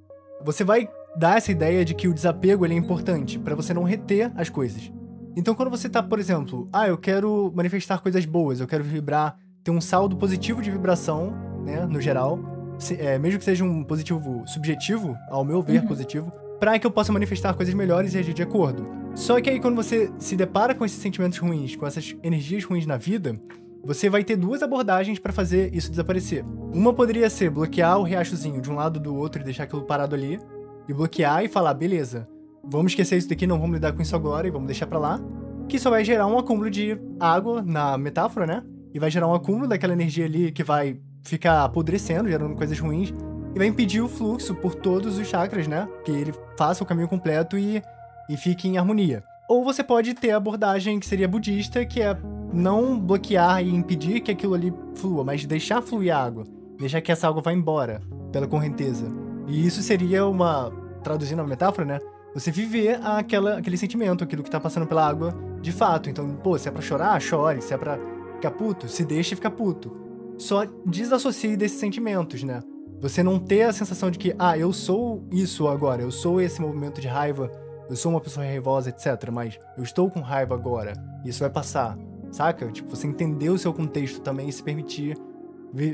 você 0.43 0.63
vai 0.63 0.89
dar 1.17 1.37
essa 1.37 1.51
ideia 1.51 1.83
de 1.85 1.93
que 1.93 2.07
o 2.07 2.13
desapego 2.13 2.65
ele 2.65 2.73
é 2.73 2.77
importante 2.77 3.37
para 3.39 3.55
você 3.55 3.73
não 3.73 3.83
reter 3.83 4.31
as 4.35 4.49
coisas. 4.49 4.91
Então, 5.35 5.55
quando 5.55 5.69
você 5.69 5.89
tá, 5.89 6.01
por 6.01 6.19
exemplo, 6.19 6.67
ah, 6.71 6.87
eu 6.87 6.97
quero 6.97 7.51
manifestar 7.55 7.99
coisas 8.01 8.25
boas, 8.25 8.59
eu 8.59 8.67
quero 8.67 8.83
vibrar, 8.83 9.35
ter 9.63 9.71
um 9.71 9.81
saldo 9.81 10.15
positivo 10.15 10.61
de 10.61 10.69
vibração, 10.69 11.33
né, 11.65 11.85
no 11.85 11.99
geral, 12.01 12.39
se- 12.77 12.95
é, 12.99 13.17
mesmo 13.17 13.39
que 13.39 13.45
seja 13.45 13.63
um 13.63 13.83
positivo 13.83 14.43
subjetivo, 14.45 15.15
ao 15.29 15.43
meu 15.43 15.61
ver, 15.61 15.81
Uhum. 15.81 15.87
positivo, 15.87 16.31
para 16.59 16.77
que 16.77 16.85
eu 16.85 16.91
possa 16.91 17.11
manifestar 17.11 17.53
coisas 17.55 17.73
melhores 17.73 18.13
e 18.13 18.17
agir 18.19 18.33
de 18.33 18.43
acordo. 18.43 18.85
Só 19.15 19.39
que 19.41 19.49
aí, 19.49 19.59
quando 19.59 19.75
você 19.75 20.11
se 20.19 20.35
depara 20.35 20.73
com 20.75 20.85
esses 20.85 20.99
sentimentos 21.01 21.37
ruins, 21.37 21.75
com 21.75 21.85
essas 21.85 22.15
energias 22.23 22.63
ruins 22.63 22.85
na 22.85 22.97
vida, 22.97 23.35
você 23.83 24.09
vai 24.09 24.23
ter 24.23 24.35
duas 24.35 24.61
abordagens 24.63 25.19
para 25.19 25.33
fazer 25.33 25.73
isso 25.75 25.89
desaparecer. 25.89 26.43
Uma 26.73 26.93
poderia 26.93 27.29
ser 27.29 27.49
bloquear 27.49 27.97
o 27.99 28.03
riachozinho 28.03 28.61
de 28.61 28.71
um 28.71 28.75
lado 28.75 28.99
do 28.99 29.15
outro 29.15 29.41
e 29.41 29.45
deixar 29.45 29.63
aquilo 29.63 29.83
parado 29.83 30.15
ali, 30.15 30.39
e 30.87 30.93
bloquear 30.93 31.43
e 31.43 31.47
falar, 31.47 31.73
beleza, 31.73 32.27
vamos 32.63 32.91
esquecer 32.91 33.17
isso 33.17 33.29
daqui, 33.29 33.45
não 33.45 33.59
vamos 33.59 33.75
lidar 33.75 33.93
com 33.93 34.01
isso 34.01 34.15
agora 34.15 34.47
e 34.47 34.51
vamos 34.51 34.67
deixar 34.67 34.87
pra 34.87 34.99
lá, 34.99 35.19
que 35.67 35.79
só 35.79 35.89
vai 35.89 36.03
gerar 36.03 36.27
um 36.27 36.37
acúmulo 36.37 36.69
de 36.69 36.97
água 37.19 37.61
na 37.61 37.97
metáfora, 37.97 38.45
né? 38.45 38.63
E 38.93 38.99
vai 38.99 39.09
gerar 39.09 39.27
um 39.27 39.33
acúmulo 39.33 39.67
daquela 39.67 39.93
energia 39.93 40.25
ali 40.25 40.51
que 40.51 40.63
vai 40.63 40.99
ficar 41.23 41.63
apodrecendo, 41.63 42.29
gerando 42.29 42.55
coisas 42.55 42.79
ruins, 42.79 43.13
e 43.55 43.57
vai 43.57 43.67
impedir 43.67 44.01
o 44.01 44.07
fluxo 44.07 44.53
por 44.55 44.75
todos 44.75 45.17
os 45.17 45.27
chakras, 45.27 45.67
né? 45.67 45.87
Que 46.03 46.11
ele 46.11 46.33
faça 46.57 46.83
o 46.83 46.87
caminho 46.87 47.07
completo 47.07 47.57
e, 47.57 47.81
e 48.29 48.37
fique 48.37 48.67
em 48.67 48.77
harmonia. 48.77 49.23
Ou 49.49 49.63
você 49.63 49.83
pode 49.83 50.13
ter 50.13 50.31
a 50.31 50.37
abordagem 50.37 50.99
que 50.99 51.05
seria 51.05 51.27
budista, 51.27 51.85
que 51.85 52.01
é 52.01 52.17
não 52.53 52.99
bloquear 52.99 53.63
e 53.63 53.73
impedir 53.73 54.21
que 54.21 54.31
aquilo 54.31 54.53
ali 54.53 54.73
flua, 54.95 55.23
mas 55.23 55.45
deixar 55.45 55.81
fluir 55.81 56.15
a 56.15 56.23
água. 56.23 56.43
Deixar 56.79 57.01
que 57.01 57.11
essa 57.11 57.27
água 57.27 57.41
vá 57.41 57.51
embora 57.51 58.01
pela 58.31 58.47
correnteza. 58.47 59.22
E 59.47 59.65
isso 59.65 59.81
seria 59.81 60.25
uma. 60.25 60.71
Traduzindo 61.03 61.41
a 61.41 61.47
metáfora, 61.47 61.85
né? 61.85 61.99
Você 62.33 62.49
viver 62.49 62.99
aquela, 63.03 63.57
aquele 63.57 63.77
sentimento, 63.77 64.23
aquilo 64.23 64.41
que 64.41 64.49
tá 64.49 64.59
passando 64.59 64.87
pela 64.87 65.07
água 65.07 65.35
de 65.61 65.71
fato. 65.71 66.09
Então, 66.09 66.35
pô, 66.35 66.57
se 66.57 66.67
é 66.67 66.71
pra 66.71 66.81
chorar, 66.81 67.21
chore. 67.21 67.61
Se 67.61 67.73
é 67.73 67.77
pra 67.77 67.99
ficar 68.35 68.51
puto, 68.51 68.87
se 68.87 69.05
deixe 69.05 69.35
ficar 69.35 69.51
puto. 69.51 69.91
Só 70.37 70.65
desassocie 70.85 71.55
desses 71.55 71.79
sentimentos, 71.79 72.43
né? 72.43 72.61
Você 72.99 73.21
não 73.21 73.37
ter 73.37 73.63
a 73.63 73.73
sensação 73.73 74.09
de 74.09 74.17
que, 74.17 74.33
ah, 74.39 74.57
eu 74.57 74.71
sou 74.71 75.27
isso 75.31 75.67
agora, 75.67 76.01
eu 76.01 76.09
sou 76.09 76.39
esse 76.39 76.61
movimento 76.61 77.01
de 77.01 77.07
raiva, 77.07 77.51
eu 77.89 77.95
sou 77.97 78.11
uma 78.11 78.21
pessoa 78.21 78.45
raivosa, 78.45 78.89
etc. 78.89 79.29
Mas 79.29 79.59
eu 79.77 79.83
estou 79.83 80.09
com 80.09 80.21
raiva 80.21 80.55
agora, 80.55 80.93
isso 81.25 81.41
vai 81.41 81.49
passar, 81.49 81.97
saca? 82.31 82.71
Tipo, 82.71 82.89
você 82.89 83.05
entender 83.05 83.49
o 83.49 83.57
seu 83.57 83.73
contexto 83.73 84.21
também 84.21 84.47
e 84.47 84.53
se 84.53 84.63
permitir 84.63 85.17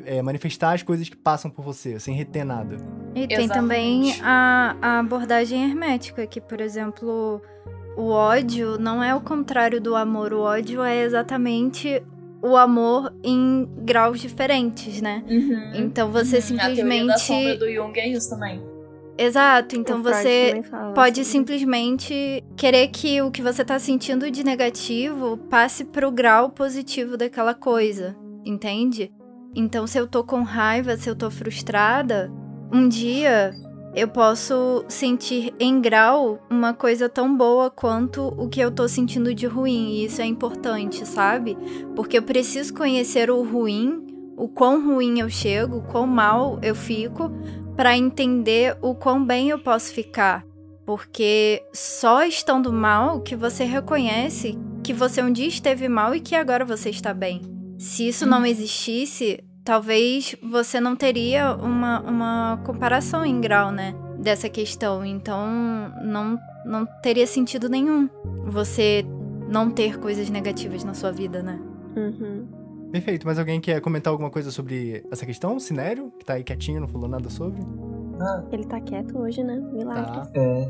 é, 0.06 0.22
manifestar 0.22 0.74
as 0.74 0.84
coisas 0.84 1.08
que 1.10 1.16
passam 1.16 1.50
por 1.50 1.64
você, 1.64 2.00
sem 2.00 2.16
reter 2.16 2.46
nada. 2.46 2.78
E 3.16 3.28
tem 3.28 3.46
Exatamente. 3.46 3.54
também 3.54 4.22
a, 4.22 4.76
a 4.82 5.00
abordagem 5.00 5.64
hermética, 5.64 6.26
que, 6.28 6.40
por 6.42 6.60
exemplo, 6.62 7.42
o 7.98 8.10
ódio 8.10 8.78
não 8.78 9.04
é 9.04 9.14
o 9.16 9.22
contrário 9.22 9.82
do 9.82 9.96
amor. 9.96 10.34
O 10.34 10.42
ódio 10.42 10.84
é 10.84 11.04
exatamente 11.04 12.02
o 12.42 12.56
amor 12.56 13.14
em 13.24 13.68
graus 13.80 14.20
diferentes, 14.20 15.02
né? 15.02 15.24
Uhum. 15.30 15.72
Então 15.76 16.12
você 16.12 16.38
Uhum, 16.38 16.58
A 16.60 16.74
teoria 16.74 17.06
da 17.08 17.18
sombra 17.18 17.18
simplesmente. 17.18 17.60
do 17.60 17.74
Jung 17.74 18.00
é 18.00 18.08
isso 18.10 18.30
também. 18.30 18.62
Exato, 19.18 19.76
então 19.76 20.00
O 20.00 20.04
você 20.04 20.62
pode 20.96 21.20
assim. 21.20 21.32
simplesmente 21.32 22.42
querer 22.56 22.88
que 22.88 23.22
o 23.22 23.30
que 23.30 23.42
você 23.42 23.66
tá 23.66 23.78
sentindo 23.78 24.32
de 24.32 24.46
negativo 24.46 25.36
passe 25.50 25.84
pro 25.84 26.10
grau 26.10 26.50
positivo 26.50 27.18
daquela 27.18 27.54
coisa, 27.54 28.16
entende? 28.46 29.12
Então, 29.56 29.88
se 29.88 29.98
eu 29.98 30.08
tô 30.08 30.24
com 30.24 30.44
raiva, 30.44 30.96
se 30.96 31.10
eu 31.10 31.16
tô 31.16 31.30
frustrada, 31.32 32.32
um 32.72 32.88
dia 32.88 33.52
eu 33.96 34.08
posso 34.08 34.86
sentir 34.88 35.54
em 35.60 35.82
grau 35.82 36.40
uma 36.50 36.74
coisa 36.74 37.10
tão 37.10 37.36
boa 37.36 37.72
quanto 37.72 38.28
o 38.38 38.48
que 38.48 38.60
eu 38.60 38.72
tô 38.72 38.88
sentindo 38.88 39.34
de 39.34 39.48
ruim, 39.48 39.90
e 39.90 40.06
isso 40.06 40.22
é 40.22 40.26
importante, 40.26 41.06
sabe? 41.06 41.58
Porque 41.96 42.18
eu 42.18 42.24
preciso 42.24 42.74
conhecer 42.74 43.32
o 43.32 43.44
ruim, 43.44 44.06
o 44.38 44.48
quão 44.48 44.86
ruim 44.86 45.20
eu 45.20 45.30
chego, 45.30 45.78
o 45.78 45.84
quão 45.84 46.06
mal 46.06 46.60
eu 46.62 46.76
fico, 46.76 47.32
para 47.76 47.98
entender 47.98 48.78
o 48.82 48.94
quão 48.94 49.26
bem 49.26 49.50
eu 49.50 49.58
posso 49.58 49.92
ficar. 49.92 50.46
Porque 50.86 51.64
só 51.74 52.24
estando 52.24 52.72
mal 52.72 53.22
que 53.22 53.36
você 53.36 53.64
reconhece 53.64 54.58
que 54.84 54.94
você 54.94 55.22
um 55.22 55.32
dia 55.32 55.48
esteve 55.48 55.90
mal 55.90 56.16
e 56.16 56.20
que 56.20 56.36
agora 56.36 56.64
você 56.64 56.90
está 56.90 57.14
bem. 57.14 57.59
Se 57.80 58.10
isso 58.10 58.26
não 58.26 58.46
existisse, 58.46 59.42
talvez 59.64 60.36
você 60.44 60.82
não 60.82 60.96
teria 60.98 61.56
uma, 61.56 62.02
uma 62.02 62.62
comparação 62.66 63.26
em 63.26 63.40
grau, 63.40 63.72
né? 63.72 63.96
Dessa 64.20 64.50
questão. 64.50 65.06
Então, 65.06 65.48
não, 66.04 66.38
não 66.66 66.86
teria 67.02 67.26
sentido 67.26 67.70
nenhum 67.70 68.10
você 68.46 69.06
não 69.48 69.72
ter 69.72 69.98
coisas 69.98 70.30
negativas 70.30 70.84
na 70.84 70.94
sua 70.94 71.12
vida, 71.12 71.42
né? 71.42 71.58
Uhum. 71.96 72.46
Perfeito, 72.92 73.26
mas 73.26 73.40
alguém 73.40 73.62
quer 73.62 73.80
comentar 73.80 74.12
alguma 74.12 74.30
coisa 74.30 74.52
sobre 74.52 75.06
essa 75.10 75.26
questão? 75.26 75.58
Sinério, 75.58 76.12
que 76.20 76.26
tá 76.26 76.34
aí 76.34 76.44
quietinho, 76.44 76.82
não 76.82 76.88
falou 76.88 77.08
nada 77.08 77.30
sobre? 77.30 77.62
Ah, 78.20 78.44
Ele 78.52 78.66
tá 78.66 78.82
quieto 78.82 79.18
hoje, 79.18 79.42
né? 79.42 79.56
Milagre. 79.72 80.12
Tá. 80.12 80.30
é. 80.34 80.70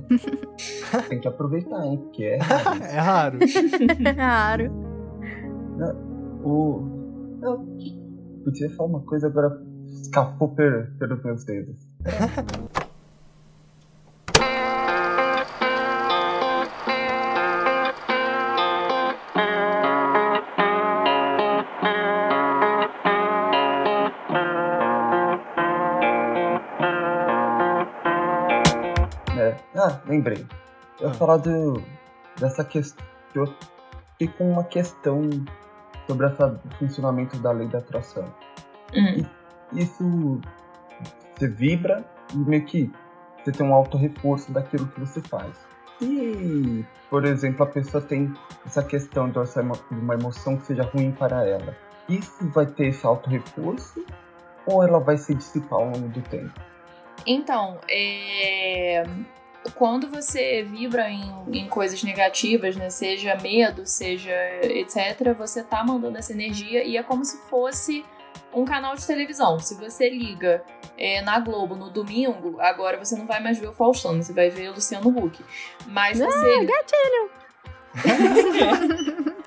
Tem 1.10 1.20
que 1.20 1.28
aproveitar, 1.28 1.84
hein? 1.88 1.98
Porque 1.98 2.24
é 2.24 2.38
raro. 2.38 2.84
É 2.84 3.00
raro. 3.00 3.40
Claro. 4.16 4.72
o. 6.44 6.99
Eu 7.42 7.66
podia 8.44 8.70
falar 8.76 8.90
uma 8.90 9.02
coisa, 9.02 9.28
agora 9.28 9.62
escapou 9.88 10.50
per- 10.50 10.92
pelos 10.98 11.24
meus 11.24 11.44
dedos. 11.46 11.78
É. 29.38 29.56
Ah, 29.76 30.00
lembrei. 30.08 30.46
Eu 31.00 31.08
ia 31.08 31.12
Ah. 31.12 31.14
falar 31.14 31.38
do, 31.38 31.82
dessa 32.40 32.64
questão. 32.64 33.06
Eu 33.34 33.48
fiquei 34.12 34.28
com 34.38 34.52
uma 34.52 34.64
questão 34.64 35.22
sobre 36.10 36.26
o 36.26 36.60
funcionamento 36.80 37.38
da 37.38 37.52
lei 37.52 37.68
da 37.68 37.78
atração. 37.78 38.26
Hum. 38.96 39.24
Isso 39.74 40.42
você 41.36 41.48
vibra 41.48 42.04
e 42.34 42.38
meio 42.38 42.66
que 42.66 42.92
você 43.38 43.52
tem 43.52 43.66
um 43.66 43.74
auto 43.74 43.96
reforço 43.96 44.52
daquilo 44.52 44.88
que 44.88 45.00
você 45.00 45.22
faz. 45.22 45.56
E, 46.02 46.84
por 47.10 47.26
exemplo, 47.26 47.64
a 47.64 47.68
pessoa 47.68 48.02
tem 48.02 48.34
essa 48.66 48.82
questão 48.82 49.30
de 49.30 49.38
uma 49.92 50.16
emoção 50.16 50.58
que 50.58 50.66
seja 50.66 50.84
ruim 50.84 51.12
para 51.12 51.46
ela. 51.46 51.76
Isso 52.08 52.50
vai 52.50 52.66
ter 52.66 52.88
esse 52.88 53.06
auto 53.06 53.30
reforço 53.30 54.04
ou 54.66 54.84
ela 54.84 55.00
vai 55.00 55.18
se 55.18 55.36
dissipar 55.36 55.80
ao 55.80 55.86
longo 55.86 56.08
do 56.10 56.22
tempo? 56.22 56.60
Então, 57.28 57.78
é, 57.90 59.04
quando 59.76 60.10
você 60.10 60.64
vibra 60.64 61.10
em, 61.10 61.32
em 61.52 61.68
coisas 61.68 62.04
negativas, 62.04 62.76
né, 62.76 62.90
seja 62.90 63.36
medo, 63.36 63.86
seja 63.86 64.34
etc, 64.64 65.34
você 65.38 65.64
tá 65.64 65.84
mandando 65.84 66.18
essa 66.18 66.32
energia 66.32 66.84
e 66.84 66.98
é 66.98 67.04
como 67.04 67.26
se 67.26 67.38
fosse 67.50 68.06
um 68.54 68.66
canal 68.66 68.96
de 68.96 69.06
televisão. 69.06 69.60
Se 69.60 69.76
você 69.76 70.10
liga 70.10 70.64
é, 70.98 71.22
na 71.22 71.40
Globo 71.40 71.76
no 71.76 71.90
domingo, 71.90 72.60
agora 72.60 72.98
você 72.98 73.16
não 73.16 73.26
vai 73.26 73.42
mais 73.42 73.60
ver 73.60 73.68
o 73.68 73.74
Faustão, 73.74 74.22
você 74.22 74.34
vai 74.34 74.50
ver 74.50 74.70
o 74.70 74.74
Luciano 74.74 75.10
Huck. 75.10 75.44
Mas 75.88 76.20
você. 76.20 76.68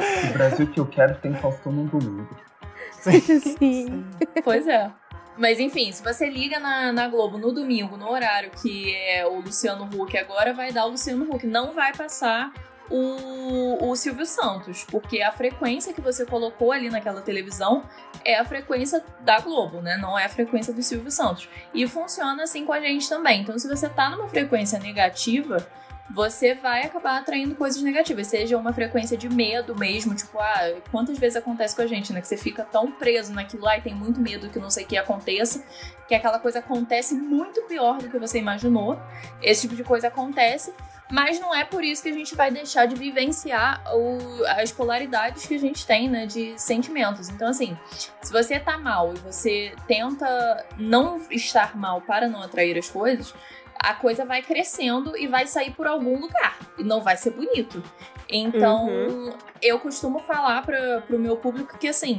O 0.00 0.32
Brasil 0.32 0.66
que 0.66 0.80
eu 0.80 0.86
quero 0.86 1.14
tem 1.16 1.34
Faustão 1.34 1.70
no 1.72 1.84
domingo. 1.84 2.34
Sim. 3.04 4.06
Pois 4.42 4.66
é. 4.66 4.90
Mas 5.36 5.58
enfim, 5.58 5.90
se 5.92 6.02
você 6.02 6.28
liga 6.28 6.58
na, 6.58 6.92
na 6.92 7.08
Globo 7.08 7.38
no 7.38 7.52
domingo, 7.52 7.96
no 7.96 8.10
horário 8.10 8.50
que 8.50 8.94
é 8.94 9.26
o 9.26 9.40
Luciano 9.40 9.84
Huck 9.84 10.16
agora, 10.18 10.52
vai 10.52 10.72
dar 10.72 10.86
o 10.86 10.90
Luciano 10.90 11.24
Huck. 11.32 11.46
Não 11.46 11.72
vai 11.72 11.94
passar 11.94 12.52
o, 12.90 13.88
o 13.88 13.96
Silvio 13.96 14.26
Santos, 14.26 14.84
porque 14.84 15.22
a 15.22 15.30
frequência 15.30 15.94
que 15.94 16.00
você 16.00 16.26
colocou 16.26 16.72
ali 16.72 16.90
naquela 16.90 17.22
televisão 17.22 17.84
é 18.24 18.36
a 18.36 18.44
frequência 18.44 19.02
da 19.20 19.38
Globo, 19.38 19.80
né? 19.80 19.96
Não 19.96 20.18
é 20.18 20.24
a 20.24 20.28
frequência 20.28 20.74
do 20.74 20.82
Silvio 20.82 21.10
Santos. 21.10 21.48
E 21.72 21.86
funciona 21.86 22.42
assim 22.42 22.66
com 22.66 22.72
a 22.72 22.80
gente 22.80 23.08
também. 23.08 23.42
Então, 23.42 23.58
se 23.58 23.68
você 23.68 23.88
tá 23.88 24.10
numa 24.10 24.28
frequência 24.28 24.78
negativa, 24.78 25.66
você 26.12 26.54
vai 26.54 26.82
acabar 26.82 27.18
atraindo 27.18 27.54
coisas 27.54 27.80
negativas, 27.82 28.26
seja 28.26 28.58
uma 28.58 28.72
frequência 28.72 29.16
de 29.16 29.28
medo 29.28 29.76
mesmo, 29.76 30.14
tipo, 30.14 30.38
ah, 30.38 30.74
quantas 30.90 31.18
vezes 31.18 31.36
acontece 31.36 31.74
com 31.76 31.82
a 31.82 31.86
gente, 31.86 32.12
né? 32.12 32.20
Que 32.20 32.26
você 32.26 32.36
fica 32.36 32.64
tão 32.64 32.90
preso 32.90 33.32
naquilo 33.32 33.62
lá 33.62 33.78
e 33.78 33.80
tem 33.80 33.94
muito 33.94 34.20
medo 34.20 34.48
que 34.48 34.58
não 34.58 34.70
sei 34.70 34.84
o 34.84 34.86
que 34.88 34.96
aconteça, 34.96 35.64
que 36.08 36.14
aquela 36.14 36.40
coisa 36.40 36.58
acontece 36.58 37.14
muito 37.14 37.62
pior 37.62 37.98
do 37.98 38.08
que 38.08 38.18
você 38.18 38.38
imaginou. 38.38 39.00
Esse 39.40 39.62
tipo 39.62 39.76
de 39.76 39.84
coisa 39.84 40.08
acontece, 40.08 40.74
mas 41.10 41.38
não 41.38 41.54
é 41.54 41.64
por 41.64 41.84
isso 41.84 42.02
que 42.02 42.08
a 42.08 42.12
gente 42.12 42.34
vai 42.34 42.50
deixar 42.50 42.86
de 42.86 42.94
vivenciar 42.94 43.82
o, 43.94 44.44
as 44.46 44.72
polaridades 44.72 45.46
que 45.46 45.54
a 45.54 45.58
gente 45.58 45.86
tem, 45.86 46.08
né, 46.08 46.26
de 46.26 46.60
sentimentos. 46.60 47.28
Então, 47.28 47.48
assim, 47.48 47.76
se 48.22 48.32
você 48.32 48.58
tá 48.58 48.78
mal 48.78 49.14
e 49.14 49.18
você 49.18 49.74
tenta 49.86 50.66
não 50.76 51.20
estar 51.30 51.76
mal 51.76 52.00
para 52.00 52.28
não 52.28 52.42
atrair 52.42 52.78
as 52.78 52.88
coisas, 52.88 53.34
a 53.82 53.94
coisa 53.94 54.24
vai 54.24 54.42
crescendo 54.42 55.16
e 55.16 55.26
vai 55.26 55.46
sair 55.46 55.72
por 55.72 55.86
algum 55.86 56.18
lugar. 56.20 56.58
E 56.78 56.84
não 56.84 57.00
vai 57.00 57.16
ser 57.16 57.30
bonito. 57.30 57.82
Então, 58.28 58.86
Uhum. 58.86 59.32
eu 59.60 59.78
costumo 59.80 60.20
falar 60.20 60.62
para 60.64 61.00
pro 61.02 61.18
meu 61.18 61.36
público 61.36 61.76
que, 61.78 61.88
assim, 61.88 62.18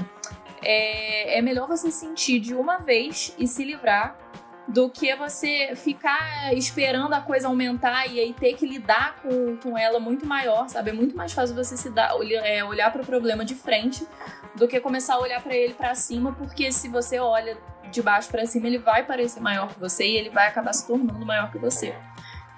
é, 0.64 1.38
é 1.38 1.42
melhor 1.42 1.68
você 1.68 1.90
sentir 1.92 2.40
de 2.40 2.54
uma 2.54 2.78
vez 2.78 3.34
e 3.38 3.48
se 3.48 3.64
livrar 3.64 4.18
do 4.68 4.90
que 4.90 5.14
você 5.16 5.74
ficar 5.76 6.54
esperando 6.54 7.14
a 7.14 7.20
coisa 7.22 7.48
aumentar 7.48 8.06
e 8.08 8.20
aí 8.20 8.34
ter 8.34 8.54
que 8.54 8.66
lidar 8.66 9.16
com, 9.22 9.58
com 9.58 9.78
ela 9.78 10.00
muito 10.00 10.26
maior, 10.26 10.70
sabe? 10.70 10.92
É 10.92 10.94
muito 10.94 11.16
mais 11.18 11.34
fácil 11.34 11.56
você 11.56 11.76
se 11.76 11.90
dar, 11.90 12.16
olhar, 12.16 12.46
é, 12.46 12.64
olhar 12.64 12.92
para 12.92 13.02
o 13.02 13.06
problema 13.06 13.44
de 13.44 13.56
frente 13.56 14.06
do 14.56 14.68
que 14.68 14.80
começar 14.80 15.16
a 15.16 15.20
olhar 15.20 15.42
para 15.42 15.56
ele 15.56 15.74
para 15.74 15.94
cima, 15.96 16.34
porque 16.34 16.72
se 16.72 16.88
você 16.90 17.20
olha 17.20 17.58
de 17.90 18.02
baixo 18.02 18.30
para 18.30 18.46
cima, 18.46 18.68
ele 18.68 18.78
vai 18.80 19.04
parecer 19.04 19.40
maior 19.40 19.68
que 19.74 19.80
você 19.80 20.06
e 20.06 20.16
ele 20.18 20.30
vai 20.30 20.48
acabar 20.48 20.74
se 20.74 20.86
tornando 20.88 21.26
maior 21.26 21.52
que 21.52 21.58
você. 21.58 21.94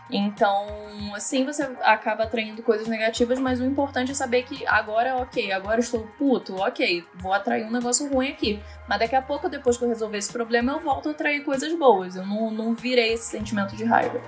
Então, 0.10 0.68
assim 1.16 1.44
você 1.44 1.64
acaba 1.82 2.24
atraindo 2.24 2.62
coisas 2.62 2.88
negativas, 2.88 3.40
mas 3.40 3.60
o 3.60 3.66
importante 3.66 4.12
é 4.12 4.14
saber 4.14 4.44
que 4.44 4.66
agora, 4.68 5.16
ok, 5.16 5.52
agora 5.52 5.80
estou 5.80 6.02
puto, 6.20 6.56
ok, 6.62 7.04
vou 7.16 7.34
atrair 7.34 7.66
um 7.66 7.72
negócio 7.72 8.08
ruim 8.14 8.30
aqui. 8.30 8.62
Mas 8.88 9.00
daqui 9.00 9.16
a 9.16 9.22
pouco, 9.22 9.50
depois 9.50 9.76
que 9.78 9.84
eu 9.84 9.90
resolver 9.90 10.18
esse 10.18 10.32
problema, 10.32 10.74
eu 10.74 10.80
volto 10.80 11.10
a 11.10 11.12
atrair 11.14 11.44
coisas 11.44 11.74
boas. 11.74 12.16
Eu 12.16 12.26
não, 12.28 12.52
não 12.52 12.74
virei 12.76 13.14
esse 13.14 13.26
sentimento 13.30 13.76
de 13.76 13.86
raiva. 13.86 14.22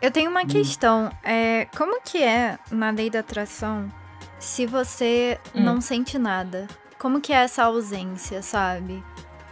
Eu 0.00 0.10
tenho 0.10 0.30
uma 0.30 0.46
questão. 0.46 1.10
É, 1.22 1.66
como 1.76 2.00
que 2.00 2.22
é 2.22 2.58
na 2.70 2.90
lei 2.90 3.10
da 3.10 3.20
atração 3.20 3.90
se 4.38 4.64
você 4.64 5.38
Hum. 5.54 5.62
não 5.62 5.80
sente 5.80 6.18
nada? 6.18 6.66
Como 7.06 7.20
que 7.20 7.32
é 7.32 7.36
essa 7.36 7.62
ausência, 7.62 8.42
sabe? 8.42 9.00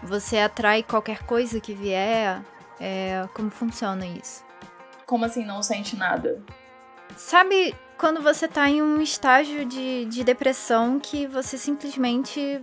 Você 0.03 0.39
atrai 0.39 0.83
qualquer 0.83 1.23
coisa 1.23 1.61
que 1.61 1.73
vier? 1.73 2.43
É, 2.81 3.29
como 3.33 3.49
funciona 3.49 4.05
isso? 4.05 4.45
Como 5.07 5.25
assim 5.25 5.45
não 5.45 5.63
sente 5.63 5.95
nada? 5.95 6.43
Sabe 7.17 7.73
quando 7.97 8.21
você 8.21 8.49
tá 8.49 8.69
em 8.69 8.83
um 8.83 9.01
estágio 9.01 9.65
de, 9.65 10.05
de 10.07 10.25
depressão 10.25 10.99
que 10.99 11.29
você 11.29 11.57
simplesmente 11.57 12.61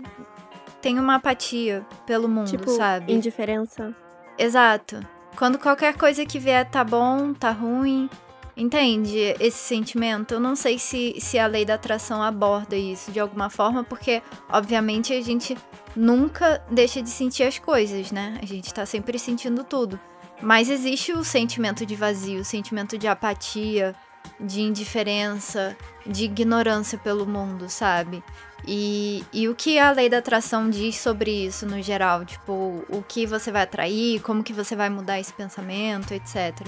tem 0.82 1.00
uma 1.00 1.16
apatia 1.16 1.86
pelo 2.06 2.28
mundo, 2.28 2.50
Tipo, 2.50 2.72
sabe? 2.72 3.14
indiferença. 3.14 3.96
Exato. 4.38 5.00
Quando 5.38 5.58
qualquer 5.58 5.96
coisa 5.96 6.26
que 6.26 6.38
vier 6.38 6.70
tá 6.70 6.84
bom, 6.84 7.34
tá 7.34 7.52
ruim. 7.52 8.10
Entende 8.56 9.36
esse 9.40 9.58
sentimento? 9.58 10.34
Eu 10.34 10.40
não 10.40 10.56
sei 10.56 10.78
se, 10.78 11.16
se 11.20 11.40
a 11.40 11.48
lei 11.48 11.66
da 11.66 11.76
atração 11.76 12.22
aborda 12.22 12.76
isso 12.76 13.12
de 13.12 13.20
alguma 13.20 13.50
forma, 13.50 13.84
porque, 13.84 14.22
obviamente, 14.50 15.14
a 15.14 15.22
gente 15.22 15.58
nunca 15.96 16.64
deixa 16.70 17.02
de 17.02 17.10
sentir 17.10 17.44
as 17.44 17.58
coisas, 17.58 18.12
né? 18.12 18.38
A 18.42 18.46
gente 18.46 18.74
tá 18.74 18.86
sempre 18.86 19.18
sentindo 19.18 19.64
tudo. 19.64 20.00
Mas 20.42 20.70
existe 20.70 21.14
o 21.14 21.24
sentimento 21.24 21.86
de 21.86 21.96
vazio, 21.96 22.42
o 22.42 22.46
sentimento 22.46 22.98
de 22.98 23.08
apatia, 23.08 23.96
de 24.40 24.62
indiferença, 24.62 25.78
de 26.06 26.26
ignorância 26.26 26.98
pelo 26.98 27.26
mundo, 27.26 27.70
sabe? 27.70 28.24
E, 28.68 29.24
e 29.32 29.48
o 29.48 29.56
que 29.56 29.80
a 29.80 29.92
lei 29.92 30.10
da 30.10 30.18
atração 30.18 30.70
diz 30.70 30.98
sobre 30.98 31.46
isso 31.46 31.66
no 31.66 31.82
geral? 31.82 32.26
Tipo, 32.26 32.84
o 32.90 33.04
que 33.08 33.26
você 33.26 33.52
vai 33.52 33.64
atrair, 33.64 34.22
como 34.22 34.44
que 34.44 34.54
você 34.54 34.76
vai 34.76 34.90
mudar 34.90 35.20
esse 35.20 35.34
pensamento, 35.34 36.14
etc. 36.14 36.66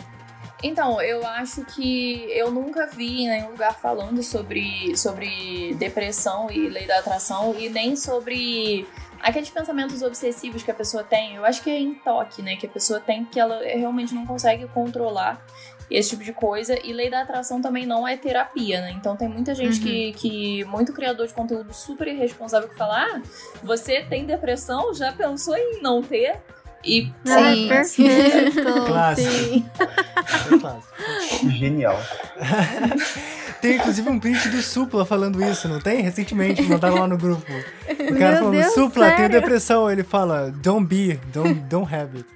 Então, 0.63 1.01
eu 1.01 1.25
acho 1.27 1.65
que 1.65 2.25
eu 2.31 2.49
nunca 2.49 2.87
vi 2.87 3.23
em 3.23 3.27
nenhum 3.27 3.51
lugar 3.51 3.77
falando 3.77 4.23
sobre, 4.23 4.95
sobre 4.95 5.73
depressão 5.77 6.49
e 6.49 6.69
lei 6.69 6.87
da 6.87 6.99
atração 6.99 7.53
e 7.59 7.67
nem 7.69 7.97
sobre 7.97 8.87
aqueles 9.21 9.49
pensamentos 9.49 10.01
obsessivos 10.01 10.63
que 10.63 10.71
a 10.71 10.73
pessoa 10.73 11.03
tem. 11.03 11.35
Eu 11.35 11.45
acho 11.45 11.61
que 11.61 11.69
é 11.69 11.77
em 11.77 11.93
toque, 11.93 12.41
né? 12.41 12.55
Que 12.55 12.65
a 12.65 12.69
pessoa 12.69 12.99
tem 12.99 13.25
que 13.25 13.39
ela 13.39 13.59
realmente 13.61 14.13
não 14.13 14.25
consegue 14.25 14.65
controlar 14.67 15.45
esse 15.91 16.11
tipo 16.11 16.23
de 16.23 16.33
coisa. 16.33 16.77
E 16.85 16.93
lei 16.93 17.09
da 17.09 17.21
atração 17.21 17.61
também 17.61 17.85
não 17.85 18.07
é 18.07 18.15
terapia, 18.17 18.81
né? 18.81 18.91
Então 18.91 19.15
tem 19.15 19.27
muita 19.27 19.53
gente 19.53 19.79
Uhum. 19.79 19.83
que, 19.83 20.13
que, 20.13 20.65
muito 20.65 20.93
criador 20.93 21.27
de 21.27 21.33
conteúdo 21.33 21.73
super 21.73 22.07
irresponsável 22.07 22.69
que 22.69 22.75
fala: 22.77 23.05
ah, 23.05 23.21
você 23.63 24.01
tem 24.03 24.25
depressão? 24.25 24.93
Já 24.93 25.11
pensou 25.11 25.55
em 25.55 25.81
não 25.81 26.01
ter? 26.01 26.41
E 26.83 27.11
Sim. 27.25 27.67
perfeito. 27.69 28.85
Clássico. 28.85 29.31
Sim. 29.31 29.65
É 29.79 30.57
clássico. 30.59 31.49
Genial. 31.49 31.99
Tem 33.63 33.77
inclusive 33.77 34.09
um 34.09 34.19
print 34.19 34.49
do 34.49 34.61
Supla 34.61 35.05
falando 35.05 35.41
isso, 35.41 35.69
não 35.69 35.79
tem? 35.79 36.01
Recentemente, 36.01 36.61
mandaram 36.67 36.95
lá 36.99 37.07
no 37.07 37.17
grupo. 37.17 37.49
O 37.49 38.17
cara 38.19 38.31
Meu 38.31 38.39
falando, 38.39 38.51
Deus, 38.51 38.73
Supla, 38.73 39.05
tenho 39.05 39.17
sério? 39.19 39.39
depressão. 39.39 39.89
Ele 39.89 40.03
fala, 40.03 40.51
don't 40.51 40.85
be, 40.85 41.17
don't, 41.31 41.53
don't 41.69 41.95
have 41.95 42.17
it. 42.17 42.29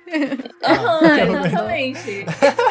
Aham, 0.63 0.99
Ah, 1.03 1.19
exatamente. 1.19 2.25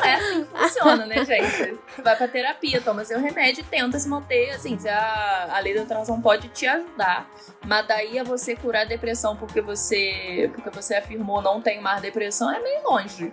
É 0.04 0.14
assim 0.14 0.44
que 0.44 0.58
funciona, 0.58 1.04
né, 1.04 1.22
gente? 1.22 1.78
Vai 2.02 2.16
pra 2.16 2.26
terapia, 2.26 2.80
toma 2.80 3.04
seu 3.04 3.20
remédio 3.20 3.60
e 3.60 3.64
tenta 3.64 3.98
se 3.98 4.08
manter, 4.08 4.50
assim, 4.52 4.78
se 4.78 4.88
a, 4.88 5.48
a 5.52 5.58
lei 5.60 5.74
da 5.74 5.82
atração 5.82 6.22
pode 6.22 6.48
te 6.48 6.66
ajudar. 6.66 7.28
Mas 7.62 7.86
daí 7.86 8.18
a 8.18 8.24
você 8.24 8.56
curar 8.56 8.82
a 8.82 8.84
depressão 8.86 9.36
porque 9.36 9.60
você, 9.60 10.50
porque 10.54 10.70
você 10.70 10.94
afirmou 10.94 11.42
não 11.42 11.60
tem 11.60 11.78
mais 11.78 12.00
depressão 12.00 12.50
é 12.50 12.58
meio 12.58 12.82
longe. 12.88 13.30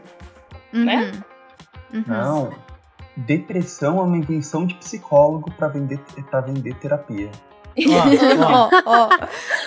Né? 0.74 1.14
Uhum. 1.94 2.00
Uhum. 2.00 2.04
Não. 2.08 2.73
Depressão 3.15 3.99
é 3.99 4.02
uma 4.02 4.17
invenção 4.17 4.65
de 4.65 4.73
psicólogo 4.76 5.52
pra 5.52 5.67
vender, 5.67 5.99
pra 6.30 6.41
vender 6.41 6.73
terapia. 6.76 7.30
Ó, 7.78 7.80
Ó, 8.45 8.69
ó. 8.86 9.10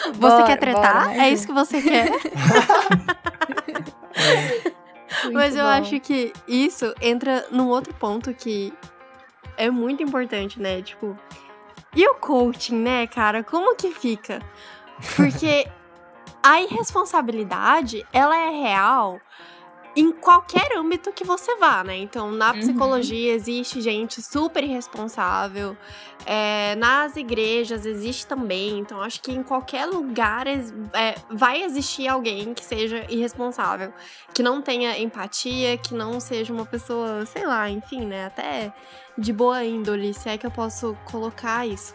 Você 0.06 0.12
Bora, 0.18 0.44
quer 0.44 0.58
tretar? 0.58 0.94
bora, 0.94 1.06
mais 1.06 1.18
é 1.18 1.30
isso 1.30 1.46
que 1.46 1.52
você 1.52 1.82
quer? 1.82 2.10
Mas 5.32 5.56
eu 5.56 5.64
bom. 5.64 5.70
acho 5.70 5.98
que 6.00 6.32
isso 6.46 6.94
entra 7.00 7.46
num 7.50 7.68
outro 7.68 7.94
ponto 7.94 8.32
que 8.34 8.72
é 9.56 9.70
muito 9.70 10.02
importante, 10.02 10.60
né? 10.60 10.82
Tipo, 10.82 11.16
e 11.94 12.06
o 12.08 12.14
coaching, 12.14 12.76
né, 12.76 13.06
cara? 13.06 13.42
Como 13.42 13.74
que 13.76 13.90
fica? 13.92 14.40
Porque 15.16 15.66
a 16.42 16.60
irresponsabilidade, 16.60 18.06
ela 18.12 18.36
é 18.36 18.50
real 18.50 19.18
em 19.96 20.12
qualquer 20.12 20.76
âmbito 20.76 21.10
que 21.10 21.24
você 21.24 21.56
vá, 21.56 21.82
né? 21.82 21.96
Então, 21.96 22.30
na 22.30 22.52
Uhum. 22.52 22.58
psicologia 22.58 23.32
existe 23.32 23.80
gente 23.80 24.20
super 24.20 24.62
irresponsável, 24.62 25.74
é, 26.26 26.74
nas 26.76 27.16
igrejas 27.16 27.86
existe 27.86 28.26
também. 28.26 28.78
Então, 28.78 29.00
acho 29.00 29.22
que 29.22 29.32
em 29.32 29.42
qualquer 29.42 29.86
lugar 29.86 30.46
é, 30.46 31.14
vai 31.30 31.62
existir 31.62 32.06
alguém 32.08 32.52
que 32.52 32.62
seja 32.62 33.06
irresponsável, 33.08 33.90
que 34.34 34.42
não 34.42 34.60
tenha 34.60 34.98
empatia, 34.98 35.78
que 35.78 35.94
não 35.94 36.20
seja 36.20 36.52
uma 36.52 36.66
pessoa, 36.66 37.24
sei 37.24 37.46
lá, 37.46 37.70
enfim, 37.70 38.04
né? 38.04 38.26
Até 38.26 38.72
de 39.16 39.32
boa 39.32 39.64
índole, 39.64 40.12
se 40.12 40.28
é 40.28 40.36
que 40.36 40.46
eu 40.46 40.50
posso 40.50 40.94
colocar 41.06 41.66
isso. 41.66 41.94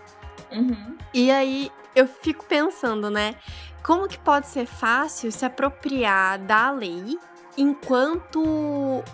Uhum. 0.52 0.98
E 1.14 1.30
aí 1.30 1.72
eu 1.96 2.08
fico 2.08 2.46
pensando, 2.46 3.12
né? 3.12 3.36
Como 3.84 4.08
que 4.08 4.18
pode 4.18 4.48
ser 4.48 4.66
fácil 4.66 5.32
se 5.32 5.46
apropriar 5.46 6.40
da 6.40 6.72
lei 6.72 7.20
enquanto 7.58 8.42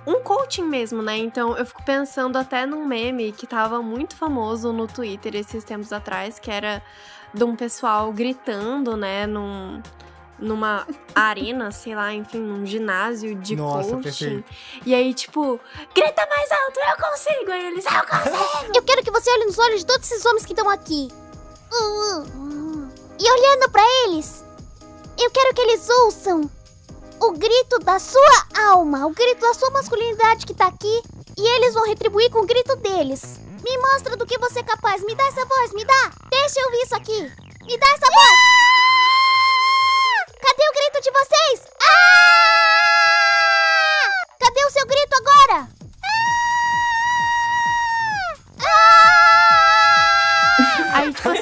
um 0.06 0.22
coaching 0.24 0.64
mesmo, 0.64 1.02
né? 1.02 1.18
Então 1.18 1.58
eu 1.58 1.66
fico 1.66 1.84
pensando 1.84 2.38
até 2.38 2.66
num 2.66 2.86
meme 2.86 3.32
que 3.32 3.48
tava 3.48 3.82
muito 3.82 4.16
famoso 4.16 4.72
no 4.72 4.88
Twitter 4.88 5.36
esses 5.36 5.64
tempos 5.64 5.92
atrás, 5.92 6.40
que 6.40 6.52
era 6.52 6.82
de 7.34 7.44
um 7.44 7.56
pessoal 7.56 8.12
gritando, 8.12 8.96
né, 8.96 9.28
num, 9.28 9.82
numa 10.40 10.88
arena, 11.14 11.72
sei 11.72 11.96
lá, 11.96 12.14
enfim, 12.14 12.40
num 12.40 12.66
ginásio 12.66 13.36
de 13.36 13.56
Nossa, 13.56 13.90
coaching. 13.90 14.02
perfeito. 14.02 14.54
E 14.86 14.94
aí, 14.94 15.14
tipo, 15.14 15.60
grita 15.94 16.28
mais 16.28 16.52
alto, 16.52 16.80
eu 16.80 17.10
consigo. 17.10 17.52
Aí 17.52 17.68
eles, 17.68 17.86
eu 17.86 18.04
consigo. 18.04 18.72
Eu 18.76 18.84
quero 18.84 19.04
que 19.04 19.12
você 19.12 19.30
olhe 19.32 19.46
nos 19.46 19.58
olhos 19.58 19.80
de 19.82 19.86
todos 19.86 20.10
esses 20.10 20.26
homens 20.26 20.46
que 20.46 20.54
estão 20.54 20.70
aqui. 20.70 21.10
Uh, 21.72 22.22
uh. 22.22 22.88
E 23.20 23.32
olhando 23.32 23.70
pra 23.72 23.84
eles, 24.06 24.46
eu 25.20 25.30
quero 25.32 25.54
que 25.54 25.62
eles 25.62 25.90
ouçam 25.90 26.50
o 27.20 27.32
grito 27.32 27.80
da 27.80 28.00
sua 28.00 28.48
alma, 28.70 29.06
o 29.06 29.12
grito 29.12 29.42
da 29.42 29.54
sua 29.54 29.70
masculinidade 29.72 30.46
que 30.46 30.54
tá 30.54 30.68
aqui. 30.68 31.02
E 31.38 31.48
eles 31.56 31.74
vão 31.74 31.86
retribuir 31.86 32.30
com 32.32 32.40
o 32.40 32.46
grito 32.46 32.76
deles. 32.78 33.40
Me 33.64 33.78
mostra 33.78 34.16
do 34.16 34.26
que 34.26 34.38
você 34.40 34.60
é 34.60 34.64
capaz. 34.64 35.04
Me 35.04 35.14
dá 35.16 35.24
essa 35.28 35.46
voz, 35.46 35.74
me 35.74 35.86
dá. 35.86 36.12
Deixa 36.30 36.60
eu 36.60 36.66
ouvir 36.66 36.82
isso 36.84 36.96
aqui. 36.96 37.22
Me 37.64 37.78
dá 37.78 37.88
essa 37.88 38.12
voz. 38.12 38.38
Cadê 40.42 40.64
o 40.70 40.74
grito 40.74 41.02
de 41.02 41.12
vocês? 41.12 41.62
Ah! 41.82 42.28
Cadê 44.40 44.66
o 44.66 44.72
seu 44.72 44.86
grito 44.86 45.07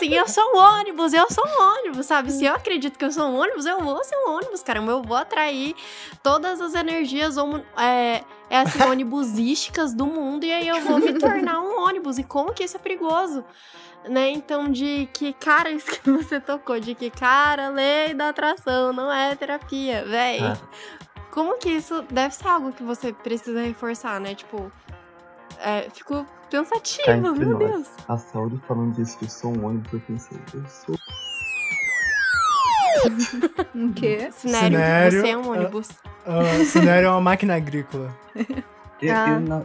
assim, 0.06 0.16
eu 0.16 0.28
sou 0.28 0.56
um 0.56 0.58
ônibus, 0.58 1.14
eu 1.14 1.30
sou 1.30 1.44
um 1.46 1.80
ônibus, 1.80 2.06
sabe? 2.06 2.32
Se 2.32 2.46
eu 2.46 2.54
acredito 2.54 2.98
que 2.98 3.06
eu 3.06 3.12
sou 3.12 3.26
um 3.26 3.40
ônibus, 3.40 3.66
eu 3.66 3.80
vou 3.80 4.04
ser 4.04 4.16
um 4.18 4.32
ônibus, 4.32 4.62
caramba. 4.62 4.92
Eu 4.92 5.02
vou 5.02 5.18
atrair 5.18 5.76
todas 6.22 6.62
as 6.62 6.74
energias 6.74 7.36
é, 7.78 8.24
é 8.50 8.60
assim, 8.60 8.82
ônibusísticas 8.84 9.94
do 9.94 10.06
mundo 10.06 10.46
e 10.46 10.52
aí 10.52 10.68
eu 10.68 10.82
vou 10.82 11.00
me 11.00 11.14
tornar 11.20 11.62
um 11.62 11.80
ônibus. 11.80 12.18
E 12.18 12.24
como 12.24 12.54
que 12.54 12.64
isso 12.64 12.78
é 12.78 12.80
perigoso? 12.80 13.44
Né? 14.08 14.30
Então, 14.30 14.72
de 14.72 15.10
que, 15.14 15.34
cara, 15.34 15.70
isso 15.72 15.88
que 15.88 16.12
você 16.12 16.40
tocou, 16.40 16.80
de 16.80 16.94
que, 16.94 17.10
cara, 17.10 17.70
lei 17.70 18.14
da 18.14 18.30
atração 18.30 18.94
não 18.94 19.12
é 19.12 19.36
terapia, 19.36 20.06
véi. 20.06 20.40
Ah. 20.42 20.58
Como 21.32 21.58
que 21.58 21.70
isso 21.70 22.02
deve 22.04 22.34
ser 22.34 22.48
algo 22.48 22.72
que 22.72 22.84
você 22.84 23.12
precisa 23.12 23.62
reforçar, 23.62 24.22
né? 24.22 24.36
Tipo, 24.36 24.72
é, 25.60 25.90
fico 25.94 26.26
pensativa, 26.64 27.12
entre 27.28 27.46
meu 27.46 27.60
nós. 27.60 27.72
Deus. 27.72 27.88
A 28.08 28.18
Sauri 28.18 28.62
falando 28.68 28.94
disso 28.96 29.18
que 29.18 29.26
eu 29.26 29.30
sou 29.30 29.56
um 29.58 29.66
ônibus, 29.66 29.94
eu 29.94 30.00
pensei, 30.02 30.38
eu 30.54 30.64
sou. 30.68 30.96
O 33.76 33.94
quê? 33.94 34.30
Sinério, 34.32 34.78
Sinério, 34.78 35.22
você 35.22 35.28
é 35.30 35.38
um 35.38 35.50
ônibus. 35.52 35.90
Ah, 36.26 36.42
Sinério 36.66 37.08
é 37.08 37.12
uma 37.12 37.22
máquina 37.22 37.56
agrícola. 37.56 38.16
Eu, 39.02 39.14
Ah. 39.16 39.30
eu 39.30 39.40
na- 39.42 39.62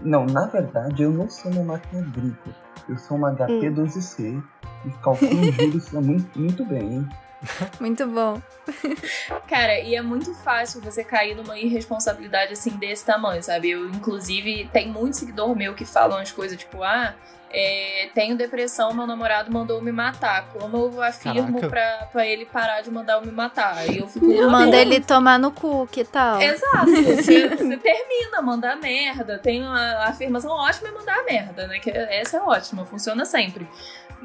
Não, 0.00 0.26
na 0.26 0.46
verdade, 0.46 1.02
eu 1.02 1.10
não 1.10 1.28
sou 1.28 1.50
uma 1.52 1.62
máquina 1.64 2.02
agrícola. 2.02 2.54
Eu 2.88 2.98
sou 2.98 3.16
uma 3.16 3.32
HP12C 3.32 4.40
e 4.84 4.90
calculo 5.02 5.30
juros 5.52 5.90
muito, 5.92 6.38
muito 6.38 6.64
bem, 6.66 6.94
hein? 6.96 7.08
Muito 7.80 8.06
bom. 8.06 8.40
Cara, 9.48 9.78
e 9.80 9.94
é 9.94 10.00
muito 10.02 10.34
fácil 10.34 10.80
você 10.80 11.04
cair 11.04 11.34
numa 11.34 11.58
irresponsabilidade 11.58 12.52
assim 12.54 12.70
desse 12.70 13.04
tamanho, 13.04 13.42
sabe? 13.42 13.70
Eu, 13.70 13.88
inclusive, 13.88 14.68
tem 14.72 14.88
muito 14.88 15.16
seguidor 15.18 15.54
meu 15.54 15.74
que 15.74 15.84
falam 15.84 16.18
as 16.18 16.32
coisas 16.32 16.56
tipo, 16.58 16.82
ah, 16.82 17.14
é, 17.56 18.08
tenho 18.12 18.36
depressão, 18.36 18.92
meu 18.92 19.06
namorado 19.06 19.52
mandou 19.52 19.80
me 19.80 19.92
matar. 19.92 20.48
Como 20.48 20.76
eu 20.76 21.02
afirmo 21.02 21.60
Caraca. 21.60 21.68
pra, 21.68 22.08
pra 22.10 22.26
ele 22.26 22.44
parar 22.44 22.80
de 22.80 22.90
mandar 22.90 23.14
eu 23.14 23.22
me 23.22 23.30
matar? 23.30 23.88
E 23.88 23.98
eu 23.98 24.08
fico. 24.08 24.26
"Meu 24.26 24.50
Manda 24.50 24.72
Deus." 24.72 24.82
ele 24.82 25.00
tomar 25.00 25.38
no 25.38 25.52
cu, 25.52 25.86
que 25.86 26.04
tal? 26.04 26.40
Exato, 26.40 26.86
você, 26.90 27.48
você 27.54 27.76
termina, 27.76 28.42
mandar 28.42 28.76
merda. 28.76 29.38
Tem 29.38 29.62
uma 29.62 30.04
afirmação 30.04 30.50
ótima 30.50 30.88
é 30.88 30.92
mandar 30.92 31.24
merda, 31.24 31.68
né? 31.68 31.78
Que 31.78 31.90
essa 31.90 32.38
é 32.38 32.40
ótima, 32.40 32.84
funciona 32.84 33.24
sempre. 33.24 33.68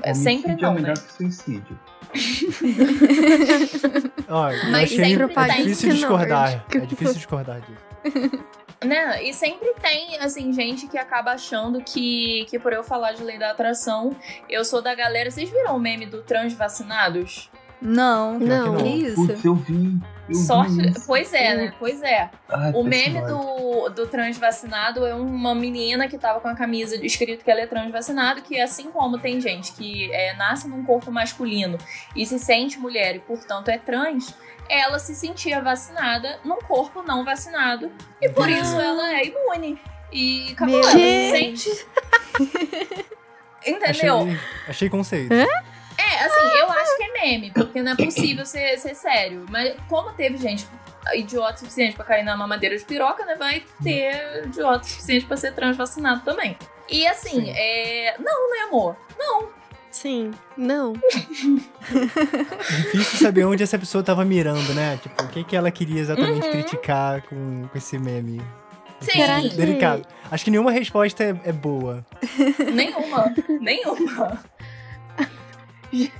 É 0.03 0.13
sempre 0.13 0.51
Homicídio 0.51 0.65
é 0.65 0.69
não, 0.69 0.73
melhor 0.75 0.97
né? 0.97 1.03
que 1.05 1.13
suicídio. 1.13 1.79
Ó, 4.29 4.49
eu 4.49 4.71
Mas 4.71 4.83
achei 4.83 4.97
sempre 4.97 5.23
é 5.23 5.27
tem 5.27 5.63
difícil 5.63 5.89
discordar. 5.91 6.65
não. 6.73 6.81
É 6.81 6.85
difícil 6.85 7.13
discordar 7.15 7.61
disso. 7.61 8.43
Né? 8.83 9.23
E 9.23 9.33
sempre 9.33 9.73
tem, 9.81 10.17
assim, 10.19 10.53
gente 10.53 10.87
que 10.87 10.97
acaba 10.97 11.31
achando 11.31 11.81
que, 11.81 12.45
que 12.49 12.57
por 12.57 12.71
eu 12.71 12.83
falar 12.83 13.11
de 13.11 13.23
lei 13.23 13.37
da 13.37 13.51
atração, 13.51 14.15
eu 14.49 14.63
sou 14.63 14.81
da 14.81 14.95
galera. 14.95 15.29
Vocês 15.29 15.49
viram 15.49 15.75
o 15.75 15.79
meme 15.79 16.05
do 16.05 16.21
transvacinados? 16.21 17.49
Não. 17.81 18.39
Pior 18.39 18.39
que 18.39 18.45
Não. 18.47 18.73
não. 18.73 18.83
Que 18.83 18.89
isso? 18.89 19.27
Putz, 19.27 19.45
eu 19.45 19.55
vi. 19.55 19.99
Eu 20.29 20.35
Sorte. 20.35 20.75
Pois 21.05 21.33
é, 21.33 21.55
né? 21.55 21.73
Pois 21.79 22.01
é. 22.03 22.29
Ai, 22.47 22.71
O 22.71 22.83
que 22.83 22.89
meme 22.89 23.21
do, 23.21 23.89
do 23.89 24.07
transvacinado 24.07 25.05
é 25.05 25.13
uma 25.15 25.55
menina 25.55 26.07
que 26.07 26.17
tava 26.17 26.39
com 26.39 26.47
a 26.47 26.55
camisa 26.55 27.03
escrito 27.03 27.43
que 27.43 27.49
ela 27.49 27.61
é 27.61 27.67
transvacinado, 27.67 28.41
que 28.41 28.59
assim 28.59 28.91
como 28.91 29.17
tem 29.17 29.41
gente 29.41 29.73
que 29.73 30.11
é, 30.13 30.35
nasce 30.35 30.67
num 30.67 30.85
corpo 30.85 31.11
masculino 31.11 31.77
e 32.15 32.25
se 32.25 32.37
sente 32.37 32.77
mulher 32.77 33.15
e, 33.15 33.19
portanto, 33.19 33.69
é 33.69 33.77
trans, 33.77 34.35
ela 34.69 34.99
se 34.99 35.15
sentia 35.15 35.61
vacinada 35.61 36.39
num 36.45 36.59
corpo 36.59 37.01
não 37.01 37.25
vacinado 37.25 37.91
e 38.21 38.29
por 38.29 38.47
isso 38.47 38.79
ela 38.79 39.13
é 39.15 39.25
imune. 39.25 39.81
E 40.11 40.51
acabou, 40.51 40.79
ela 40.79 40.91
se 40.91 41.31
sente. 41.31 41.85
Entendeu? 43.65 44.19
Achei, 44.21 44.39
achei 44.67 44.89
conceito. 44.89 45.33
É, 46.11 46.25
assim, 46.25 46.57
eu 46.59 46.71
acho 46.71 46.97
que 46.97 47.03
é 47.03 47.11
meme, 47.21 47.51
porque 47.51 47.81
não 47.81 47.91
é 47.91 47.95
possível 47.95 48.45
ser, 48.45 48.77
ser 48.79 48.95
sério. 48.95 49.45
Mas 49.49 49.75
como 49.87 50.11
teve 50.13 50.37
gente 50.37 50.65
idiota 51.13 51.55
o 51.55 51.59
suficiente 51.59 51.95
pra 51.95 52.05
cair 52.05 52.23
na 52.23 52.35
mamadeira 52.37 52.77
de 52.77 52.83
piroca, 52.83 53.25
né? 53.25 53.35
Vai 53.35 53.63
ter 53.83 54.43
idiota 54.45 54.85
o 54.85 54.89
suficiente 54.89 55.25
pra 55.25 55.37
ser 55.37 55.53
transvacinado 55.53 56.21
também. 56.25 56.57
E 56.89 57.05
assim, 57.07 57.45
Sim. 57.45 57.53
é. 57.55 58.15
Não, 58.19 58.51
né, 58.51 58.57
amor? 58.67 58.95
Sim, 59.91 60.31
não. 60.55 60.93
Difícil 62.93 63.19
saber 63.19 63.45
onde 63.45 63.63
essa 63.63 63.77
pessoa 63.77 64.03
tava 64.03 64.23
mirando, 64.23 64.73
né? 64.73 64.97
Tipo, 65.01 65.23
o 65.23 65.27
que, 65.27 65.43
que 65.43 65.55
ela 65.55 65.71
queria 65.71 65.99
exatamente 65.99 66.45
Uhum. 66.45 66.51
criticar 66.51 67.21
com, 67.23 67.67
com 67.67 67.77
esse 67.77 67.97
meme. 67.97 68.41
Sim, 69.01 69.11
Será 69.13 69.41
que- 69.41 69.49
Delicado. 69.49 70.05
Acho 70.31 70.43
que 70.43 70.51
nenhuma 70.51 70.71
resposta 70.71 71.23
é, 71.23 71.35
é 71.45 71.51
boa. 71.51 72.05
nenhuma. 72.73 73.33
Nenhuma. 73.59 74.43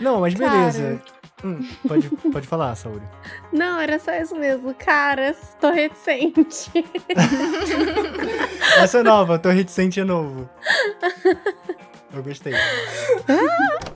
Não, 0.00 0.20
mas 0.20 0.34
beleza. 0.34 1.00
Hum, 1.44 1.66
pode, 1.86 2.08
pode 2.08 2.46
falar, 2.46 2.74
Saúde. 2.74 3.06
Não, 3.52 3.78
era 3.78 3.98
só 3.98 4.12
isso 4.14 4.34
mesmo. 4.34 4.74
Cara, 4.74 5.34
tô 5.60 5.70
reticente. 5.70 6.70
Essa 8.78 8.98
é 8.98 9.02
nova, 9.02 9.38
tô 9.38 9.50
reticente 9.50 10.00
é 10.00 10.04
novo. 10.04 10.48
Eu 12.12 12.22
gostei. 12.22 12.54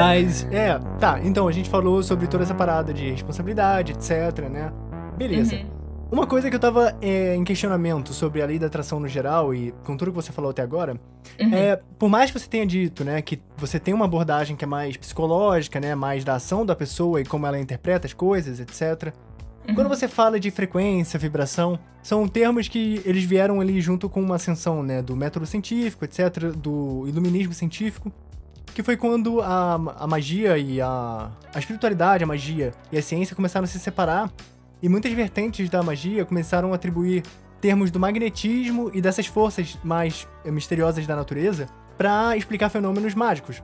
Mas, 0.00 0.46
é, 0.50 0.78
tá, 0.98 1.20
então 1.22 1.46
a 1.46 1.52
gente 1.52 1.68
falou 1.68 2.02
sobre 2.02 2.26
toda 2.26 2.44
essa 2.44 2.54
parada 2.54 2.92
de 2.92 3.10
responsabilidade, 3.10 3.92
etc, 3.92 4.48
né? 4.50 4.72
Beleza. 5.16 5.56
Uhum. 5.56 5.80
Uma 6.10 6.26
coisa 6.26 6.50
que 6.50 6.56
eu 6.56 6.60
tava 6.60 6.96
é, 7.00 7.36
em 7.36 7.44
questionamento 7.44 8.12
sobre 8.12 8.42
a 8.42 8.46
lei 8.46 8.58
da 8.58 8.66
atração 8.66 8.98
no 8.98 9.06
geral 9.06 9.54
e 9.54 9.72
com 9.84 9.96
tudo 9.96 10.10
que 10.10 10.16
você 10.16 10.32
falou 10.32 10.50
até 10.50 10.62
agora, 10.62 10.98
Uhum. 11.38 11.54
é, 11.54 11.80
por 11.98 12.08
mais 12.08 12.30
que 12.30 12.38
você 12.38 12.48
tenha 12.48 12.66
dito, 12.66 13.04
né, 13.04 13.22
que 13.22 13.40
você 13.56 13.78
tem 13.78 13.94
uma 13.94 14.04
abordagem 14.04 14.56
que 14.56 14.64
é 14.64 14.66
mais 14.66 14.96
psicológica, 14.96 15.80
né, 15.80 15.94
mais 15.94 16.24
da 16.24 16.34
ação 16.34 16.66
da 16.66 16.74
pessoa 16.74 17.20
e 17.20 17.24
como 17.24 17.46
ela 17.46 17.58
interpreta 17.58 18.06
as 18.06 18.12
coisas, 18.12 18.58
etc. 18.60 19.14
Uhum. 19.68 19.74
Quando 19.74 19.88
você 19.88 20.08
fala 20.08 20.40
de 20.40 20.50
frequência, 20.50 21.18
vibração, 21.18 21.78
são 22.02 22.26
termos 22.26 22.68
que 22.68 23.00
eles 23.04 23.24
vieram 23.24 23.60
ali 23.60 23.80
junto 23.80 24.08
com 24.08 24.20
uma 24.20 24.36
ascensão, 24.36 24.82
né, 24.82 25.00
do 25.00 25.14
método 25.14 25.46
científico, 25.46 26.04
etc, 26.04 26.52
do 26.56 27.04
iluminismo 27.06 27.52
científico, 27.52 28.12
que 28.74 28.82
foi 28.82 28.96
quando 28.96 29.40
a, 29.40 29.74
a 29.74 30.06
magia 30.06 30.56
e 30.58 30.80
a, 30.80 31.30
a 31.54 31.58
espiritualidade, 31.58 32.24
a 32.24 32.26
magia 32.26 32.72
e 32.90 32.98
a 32.98 33.02
ciência 33.02 33.34
começaram 33.36 33.64
a 33.64 33.68
se 33.68 33.78
separar 33.78 34.32
e 34.82 34.88
muitas 34.88 35.12
vertentes 35.12 35.68
da 35.68 35.82
magia 35.82 36.24
começaram 36.24 36.72
a 36.72 36.76
atribuir 36.76 37.22
termos 37.60 37.90
do 37.90 38.00
magnetismo 38.00 38.90
e 38.94 39.00
dessas 39.00 39.26
forças 39.26 39.78
mais 39.84 40.26
eh, 40.44 40.50
misteriosas 40.50 41.06
da 41.06 41.14
natureza 41.14 41.66
para 41.98 42.36
explicar 42.36 42.70
fenômenos 42.70 43.14
mágicos. 43.14 43.62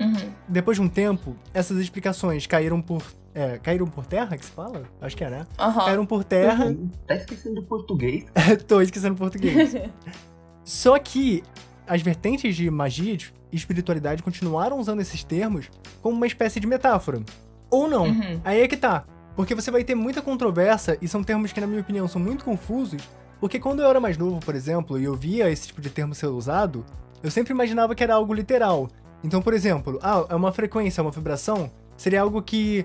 Uhum. 0.00 0.32
Depois 0.48 0.78
de 0.78 0.82
um 0.82 0.88
tempo, 0.88 1.36
essas 1.52 1.78
explicações 1.78 2.46
caíram 2.46 2.80
por 2.80 3.02
é, 3.34 3.58
caíram 3.58 3.86
por 3.86 4.06
terra, 4.06 4.34
que 4.38 4.46
se 4.46 4.50
fala? 4.50 4.84
Acho 4.98 5.14
que 5.14 5.22
é, 5.22 5.28
né? 5.28 5.46
Aham. 5.58 5.84
Caíram 5.84 6.06
por 6.06 6.24
terra. 6.24 6.74
Tá 7.06 7.16
esquecendo 7.16 7.56
do 7.56 7.66
português? 7.66 8.24
Tô 8.66 8.80
esquecendo 8.80 9.14
português. 9.14 9.74
Só 10.64 10.98
que 10.98 11.44
as 11.86 12.00
vertentes 12.00 12.56
de 12.56 12.70
magia 12.70 13.14
e 13.56 13.58
espiritualidade 13.58 14.22
continuaram 14.22 14.78
usando 14.78 15.00
esses 15.00 15.24
termos 15.24 15.70
como 16.02 16.14
uma 16.14 16.26
espécie 16.26 16.60
de 16.60 16.66
metáfora. 16.66 17.22
Ou 17.70 17.88
não. 17.88 18.04
Uhum. 18.04 18.40
Aí 18.44 18.60
é 18.60 18.68
que 18.68 18.76
tá. 18.76 19.04
Porque 19.34 19.54
você 19.54 19.70
vai 19.70 19.82
ter 19.82 19.94
muita 19.94 20.22
controvérsia 20.22 20.96
e 21.00 21.08
são 21.08 21.24
termos 21.24 21.52
que, 21.52 21.60
na 21.60 21.66
minha 21.66 21.80
opinião, 21.80 22.06
são 22.06 22.20
muito 22.20 22.44
confusos. 22.44 23.02
Porque 23.40 23.58
quando 23.58 23.82
eu 23.82 23.88
era 23.88 24.00
mais 24.00 24.16
novo, 24.16 24.40
por 24.40 24.54
exemplo, 24.54 24.98
e 24.98 25.04
eu 25.04 25.14
via 25.14 25.50
esse 25.50 25.68
tipo 25.68 25.80
de 25.80 25.90
termo 25.90 26.14
ser 26.14 26.26
usado, 26.26 26.84
eu 27.22 27.30
sempre 27.30 27.52
imaginava 27.52 27.94
que 27.94 28.02
era 28.02 28.14
algo 28.14 28.32
literal. 28.32 28.88
Então, 29.22 29.42
por 29.42 29.52
exemplo, 29.52 29.98
ah, 30.02 30.24
é 30.28 30.34
uma 30.34 30.52
frequência, 30.52 31.00
é 31.00 31.02
uma 31.02 31.10
vibração, 31.10 31.70
seria 31.96 32.22
algo 32.22 32.40
que, 32.40 32.84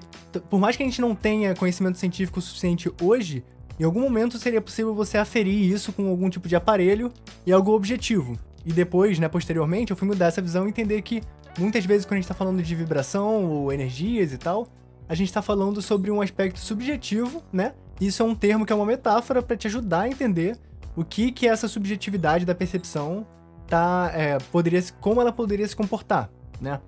por 0.49 0.59
mais 0.59 0.75
que 0.75 0.83
a 0.83 0.85
gente 0.85 0.99
não 0.99 1.13
tenha 1.15 1.55
conhecimento 1.55 1.97
científico 1.97 2.41
suficiente 2.41 2.91
hoje, 3.01 3.43
Em 3.81 3.83
algum 3.83 4.01
momento 4.01 4.37
seria 4.37 4.61
possível 4.61 4.93
você 4.93 5.17
aferir 5.17 5.71
isso 5.71 5.91
com 5.91 6.07
algum 6.07 6.29
tipo 6.29 6.47
de 6.47 6.55
aparelho 6.55 7.11
e 7.47 7.51
algo 7.51 7.71
objetivo. 7.71 8.37
E 8.65 8.71
depois, 8.71 9.17
né, 9.19 9.27
posteriormente, 9.27 9.91
eu 9.91 9.97
fui 9.97 10.07
mudar 10.07 10.27
essa 10.27 10.41
visão 10.41 10.65
e 10.65 10.69
entender 10.69 11.01
que 11.01 11.21
muitas 11.57 11.85
vezes 11.85 12.05
quando 12.05 12.13
a 12.13 12.15
gente 12.17 12.25
está 12.25 12.35
falando 12.35 12.61
de 12.61 12.75
vibração 12.75 13.45
ou 13.45 13.73
energias 13.73 14.33
e 14.33 14.37
tal, 14.37 14.67
a 15.09 15.15
gente 15.15 15.27
está 15.27 15.41
falando 15.41 15.81
sobre 15.81 16.11
um 16.11 16.21
aspecto 16.21 16.59
subjetivo, 16.59 17.43
né? 17.51 17.73
Isso 17.99 18.23
é 18.23 18.25
um 18.25 18.33
termo 18.33 18.65
que 18.65 18.71
é 18.71 18.75
uma 18.75 18.85
metáfora 18.85 19.41
para 19.41 19.57
te 19.57 19.67
ajudar 19.67 20.01
a 20.01 20.09
entender 20.09 20.57
o 20.95 21.03
que 21.03 21.31
que 21.31 21.47
essa 21.47 21.67
subjetividade 21.67 22.45
da 22.45 22.55
percepção 22.55 23.25
tá, 23.67 24.11
é, 24.13 24.37
poderia, 24.51 24.83
como 24.99 25.21
ela 25.21 25.31
poderia 25.31 25.67
se 25.67 25.75
comportar, 25.75 26.29
né? 26.59 26.79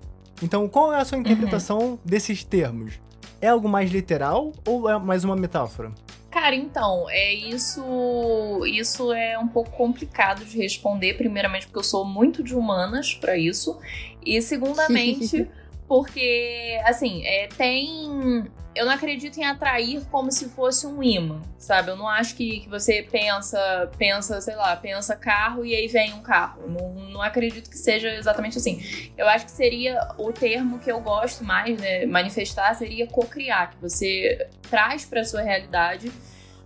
Então, 0.42 0.68
qual 0.68 0.94
é 0.94 1.00
a 1.00 1.06
sua 1.06 1.18
interpretação 1.18 1.80
uhum. 1.80 2.00
desses 2.04 2.44
termos? 2.44 3.00
É 3.40 3.50
algo 3.50 3.70
mais 3.70 3.92
literal 3.92 4.52
ou 4.68 4.90
é 4.90 4.98
mais 5.00 5.24
uma 5.24 5.36
metáfora? 5.36 5.92
Cara, 6.34 6.56
então, 6.56 7.08
é 7.12 7.32
isso. 7.32 8.66
Isso 8.66 9.14
é 9.14 9.38
um 9.38 9.48
pouco 9.48 9.70
complicado 9.70 10.44
de 10.44 10.58
responder. 10.58 11.14
Primeiramente, 11.14 11.68
porque 11.68 11.78
eu 11.78 11.84
sou 11.84 12.04
muito 12.04 12.42
de 12.42 12.56
humanas 12.56 13.14
para 13.14 13.38
isso. 13.38 13.78
E 14.26 14.42
segundamente, 14.42 15.48
porque, 15.94 16.82
assim, 16.86 17.24
é, 17.24 17.48
tem 17.56 18.50
eu 18.74 18.84
não 18.84 18.92
acredito 18.92 19.38
em 19.38 19.46
atrair 19.46 20.04
como 20.10 20.32
se 20.32 20.50
fosse 20.50 20.88
um 20.88 21.04
imã, 21.04 21.40
sabe? 21.60 21.92
Eu 21.92 21.96
não 21.96 22.08
acho 22.08 22.36
que, 22.36 22.62
que 22.62 22.68
você 22.68 23.04
pensa, 23.04 23.92
pensa, 23.96 24.42
sei 24.42 24.56
lá, 24.56 24.76
pensa 24.76 25.16
carro 25.16 25.64
e 25.64 25.76
aí 25.76 25.88
vem 25.88 26.12
um 26.16 26.24
carro. 26.24 26.68
Não, 26.68 26.96
não 27.12 27.22
acredito 27.22 27.70
que 27.70 27.78
seja 27.78 28.10
exatamente 28.10 28.58
assim. 28.58 29.12
Eu 29.16 29.28
acho 29.28 29.46
que 29.46 29.52
seria 29.52 30.00
o 30.18 30.34
termo 30.34 30.80
que 30.80 30.92
eu 30.92 31.00
gosto 31.00 31.44
mais, 31.44 31.80
né? 31.80 32.08
Manifestar 32.08 32.74
seria 32.74 33.06
co-criar, 33.06 33.70
que 33.70 33.78
você 33.80 34.50
traz 34.72 35.06
para 35.06 35.24
sua 35.24 35.44
realidade 35.44 36.12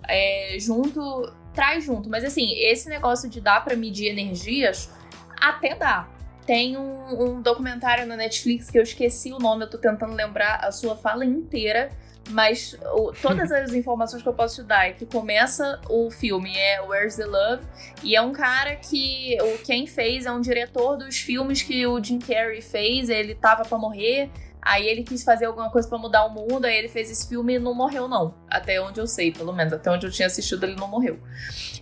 é, 0.07 0.55
junto, 0.57 1.33
traz 1.53 1.83
junto. 1.83 2.09
Mas 2.09 2.23
assim, 2.23 2.53
esse 2.59 2.87
negócio 2.87 3.29
de 3.29 3.41
dar 3.41 3.61
para 3.65 3.75
medir 3.75 4.07
energias, 4.07 4.89
até 5.37 5.75
dá. 5.75 6.07
Tem 6.47 6.77
um, 6.77 7.21
um, 7.21 7.41
documentário 7.41 8.05
na 8.07 8.15
Netflix 8.15 8.71
que 8.71 8.79
eu 8.79 8.83
esqueci 8.83 9.33
o 9.33 9.37
nome, 9.37 9.65
eu 9.65 9.69
tô 9.69 9.77
tentando 9.77 10.13
lembrar 10.13 10.61
a 10.63 10.71
sua 10.71 10.95
fala 10.95 11.25
inteira. 11.25 11.91
Mas 12.29 12.77
o, 12.93 13.13
todas 13.21 13.51
as 13.51 13.73
informações 13.73 14.21
que 14.21 14.27
eu 14.27 14.33
posso 14.33 14.61
te 14.61 14.63
dar 14.63 14.87
é 14.87 14.93
que 14.93 15.05
começa 15.05 15.79
o 15.89 16.09
filme 16.09 16.57
é 16.57 16.81
Where's 16.81 17.15
the 17.15 17.25
Love 17.25 17.63
e 18.03 18.15
é 18.15 18.21
um 18.21 18.33
cara 18.33 18.75
que 18.75 19.37
o 19.41 19.57
quem 19.63 19.87
fez 19.87 20.25
é 20.25 20.31
um 20.31 20.41
diretor 20.41 20.97
dos 20.97 21.17
filmes 21.17 21.61
que 21.61 21.87
o 21.87 22.03
Jim 22.03 22.19
Carrey 22.19 22.61
fez, 22.61 23.09
ele 23.09 23.33
tava 23.33 23.63
para 23.63 23.77
morrer, 23.77 24.29
Aí 24.67 24.85
ele 24.85 25.01
quis 25.01 25.23
fazer 25.23 25.45
alguma 25.45 25.69
coisa 25.69 25.87
para 25.87 25.97
mudar 25.97 26.25
o 26.25 26.29
mundo, 26.29 26.65
aí 26.65 26.75
ele 26.75 26.89
fez 26.89 27.09
esse 27.09 27.29
filme 27.29 27.55
e 27.55 27.59
não 27.59 27.73
morreu, 27.73 28.05
não. 28.05 28.35
Até 28.49 28.81
onde 28.81 28.99
eu 28.99 29.07
sei, 29.07 29.31
pelo 29.31 29.53
menos. 29.53 29.71
Até 29.71 29.89
onde 29.89 30.05
eu 30.05 30.11
tinha 30.11 30.25
assistido, 30.25 30.65
ele 30.65 30.75
não 30.75 30.89
morreu. 30.89 31.17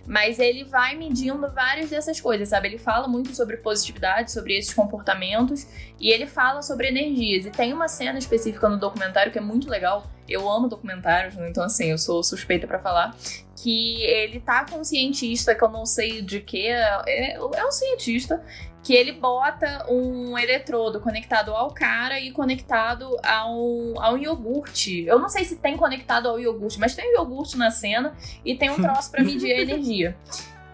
Mas 0.06 0.38
ele 0.38 0.62
vai 0.62 0.94
medindo 0.94 1.50
várias 1.50 1.90
dessas 1.90 2.20
coisas, 2.20 2.48
sabe? 2.48 2.68
Ele 2.68 2.78
fala 2.78 3.08
muito 3.08 3.34
sobre 3.34 3.56
positividade, 3.56 4.30
sobre 4.30 4.56
esses 4.56 4.72
comportamentos, 4.72 5.66
e 5.98 6.10
ele 6.10 6.26
fala 6.26 6.62
sobre 6.62 6.86
energias. 6.86 7.44
E 7.44 7.50
tem 7.50 7.72
uma 7.72 7.88
cena 7.88 8.20
específica 8.20 8.68
no 8.68 8.78
documentário 8.78 9.32
que 9.32 9.38
é 9.38 9.42
muito 9.42 9.68
legal. 9.68 10.06
Eu 10.28 10.48
amo 10.48 10.68
documentários, 10.68 11.34
né? 11.34 11.48
então 11.50 11.64
assim, 11.64 11.86
eu 11.86 11.98
sou 11.98 12.22
suspeita 12.22 12.68
para 12.68 12.78
falar. 12.78 13.16
Que 13.56 14.02
ele 14.02 14.40
tá 14.40 14.64
com 14.64 14.80
um 14.80 14.84
cientista, 14.84 15.54
que 15.54 15.64
eu 15.64 15.70
não 15.70 15.86
sei 15.86 16.22
de 16.22 16.40
que, 16.40 16.66
é, 16.66 17.36
é 17.36 17.66
um 17.66 17.72
cientista, 17.72 18.42
que 18.86 18.94
ele 18.94 19.10
bota 19.10 19.84
um 19.90 20.38
eletrodo 20.38 21.00
conectado 21.00 21.52
ao 21.52 21.72
cara 21.72 22.20
e 22.20 22.30
conectado 22.30 23.16
ao, 23.20 24.00
ao 24.00 24.16
iogurte. 24.16 25.04
Eu 25.04 25.18
não 25.18 25.28
sei 25.28 25.44
se 25.44 25.56
tem 25.56 25.76
conectado 25.76 26.28
ao 26.28 26.38
iogurte, 26.38 26.78
mas 26.78 26.94
tem 26.94 27.14
iogurte 27.14 27.56
na 27.56 27.68
cena 27.72 28.16
e 28.44 28.54
tem 28.54 28.70
um 28.70 28.76
troço 28.80 29.10
para 29.10 29.24
medir 29.24 29.52
a 29.52 29.60
energia. 29.60 30.16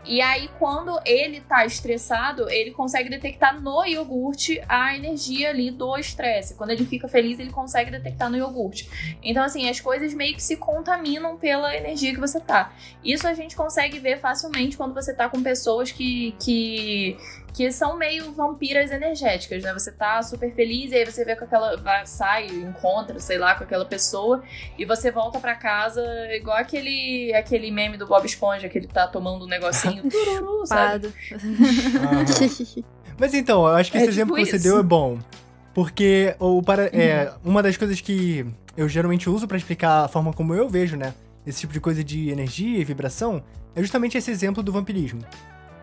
E 0.05 0.21
aí, 0.21 0.49
quando 0.59 0.99
ele 1.07 1.41
tá 1.41 1.65
estressado, 1.65 2.51
ele 2.51 2.73
consegue 2.73 3.09
detectar 3.09 3.61
no 3.61 3.85
iogurte 3.85 4.61
a 4.69 4.97
energia 4.97 5.51
ali 5.51 5.71
do 5.71 5.97
estresse. 5.97 6.55
Quando 6.55 6.71
ele 6.71 6.85
fica 6.85 7.07
feliz, 7.07 7.39
ele 7.39 7.51
consegue 7.51 7.91
detectar 7.91 8.29
no 8.29 8.37
iogurte. 8.37 8.91
Então, 9.23 9.45
assim, 9.45 9.69
as 9.69 9.81
coisas 9.81 10.13
meio 10.13 10.35
que 10.35 10.43
se 10.43 10.57
contaminam 10.57 11.37
pela 11.37 11.75
energia 11.77 12.13
que 12.13 12.21
você 12.21 12.41
tá. 12.41 12.73
Isso 13.05 13.29
a 13.29 13.35
gente 13.35 13.55
consegue 13.55 14.01
ver 14.01 14.19
facilmente 14.19 14.77
quando 14.77 14.93
você 14.93 15.15
tá 15.15 15.29
com 15.29 15.43
pessoas 15.43 15.93
que, 15.93 16.35
que 16.41 17.17
que 17.53 17.71
são 17.71 17.97
meio 17.97 18.33
vampiras 18.33 18.91
energéticas, 18.91 19.63
né? 19.63 19.73
Você 19.75 19.93
tá 19.93 20.23
super 20.23 20.53
feliz 20.55 20.91
e 20.91 20.97
aí 20.97 21.05
você 21.05 21.25
vê 21.25 21.37
com 21.37 21.45
aquela. 21.45 21.77
Vai, 21.77 22.07
sai, 22.07 22.47
encontra, 22.47 23.19
sei 23.21 23.39
lá, 23.39 23.55
com 23.55 23.65
aquela 23.65 23.85
pessoa 23.85 24.43
e 24.79 24.85
você 24.85 25.11
volta 25.11 25.39
para 25.39 25.55
casa 25.55 26.03
igual 26.35 26.57
aquele, 26.57 27.33
aquele 27.35 27.71
meme 27.71 27.99
do 27.99 28.07
Bob 28.07 28.25
Esponja 28.25 28.69
que 28.69 28.79
ele 28.79 28.87
tá 28.87 29.07
tomando 29.07 29.45
um 29.45 29.49
negocinho. 29.49 30.03
tururu, 30.11 30.67
sabe? 30.67 31.13
Mas 33.19 33.35
então, 33.35 33.67
eu 33.67 33.75
acho 33.75 33.93
que 33.93 33.99
é 33.99 34.01
esse 34.01 34.11
tipo 34.11 34.35
exemplo 34.35 34.37
que 34.37 34.47
você 34.47 34.59
deu 34.59 34.79
é 34.79 34.83
bom. 34.83 35.19
Porque 35.75 36.35
o 36.39 36.63
para, 36.63 36.85
é, 36.87 37.31
uhum. 37.45 37.51
uma 37.51 37.63
das 37.63 37.77
coisas 37.77 38.01
que 38.01 38.47
eu 38.77 38.89
geralmente 38.89 39.29
uso 39.29 39.47
para 39.47 39.57
explicar 39.57 40.05
a 40.05 40.09
forma 40.09 40.33
como 40.33 40.55
eu 40.55 40.69
vejo, 40.69 40.97
né? 40.97 41.15
Esse 41.47 41.61
tipo 41.61 41.73
de 41.73 41.81
coisa 41.81 42.03
de 42.03 42.31
energia 42.31 42.79
e 42.79 42.85
vibração 42.85 43.43
é 43.75 43.81
justamente 43.81 44.17
esse 44.17 44.31
exemplo 44.31 44.63
do 44.63 44.73
vampirismo. 44.73 45.23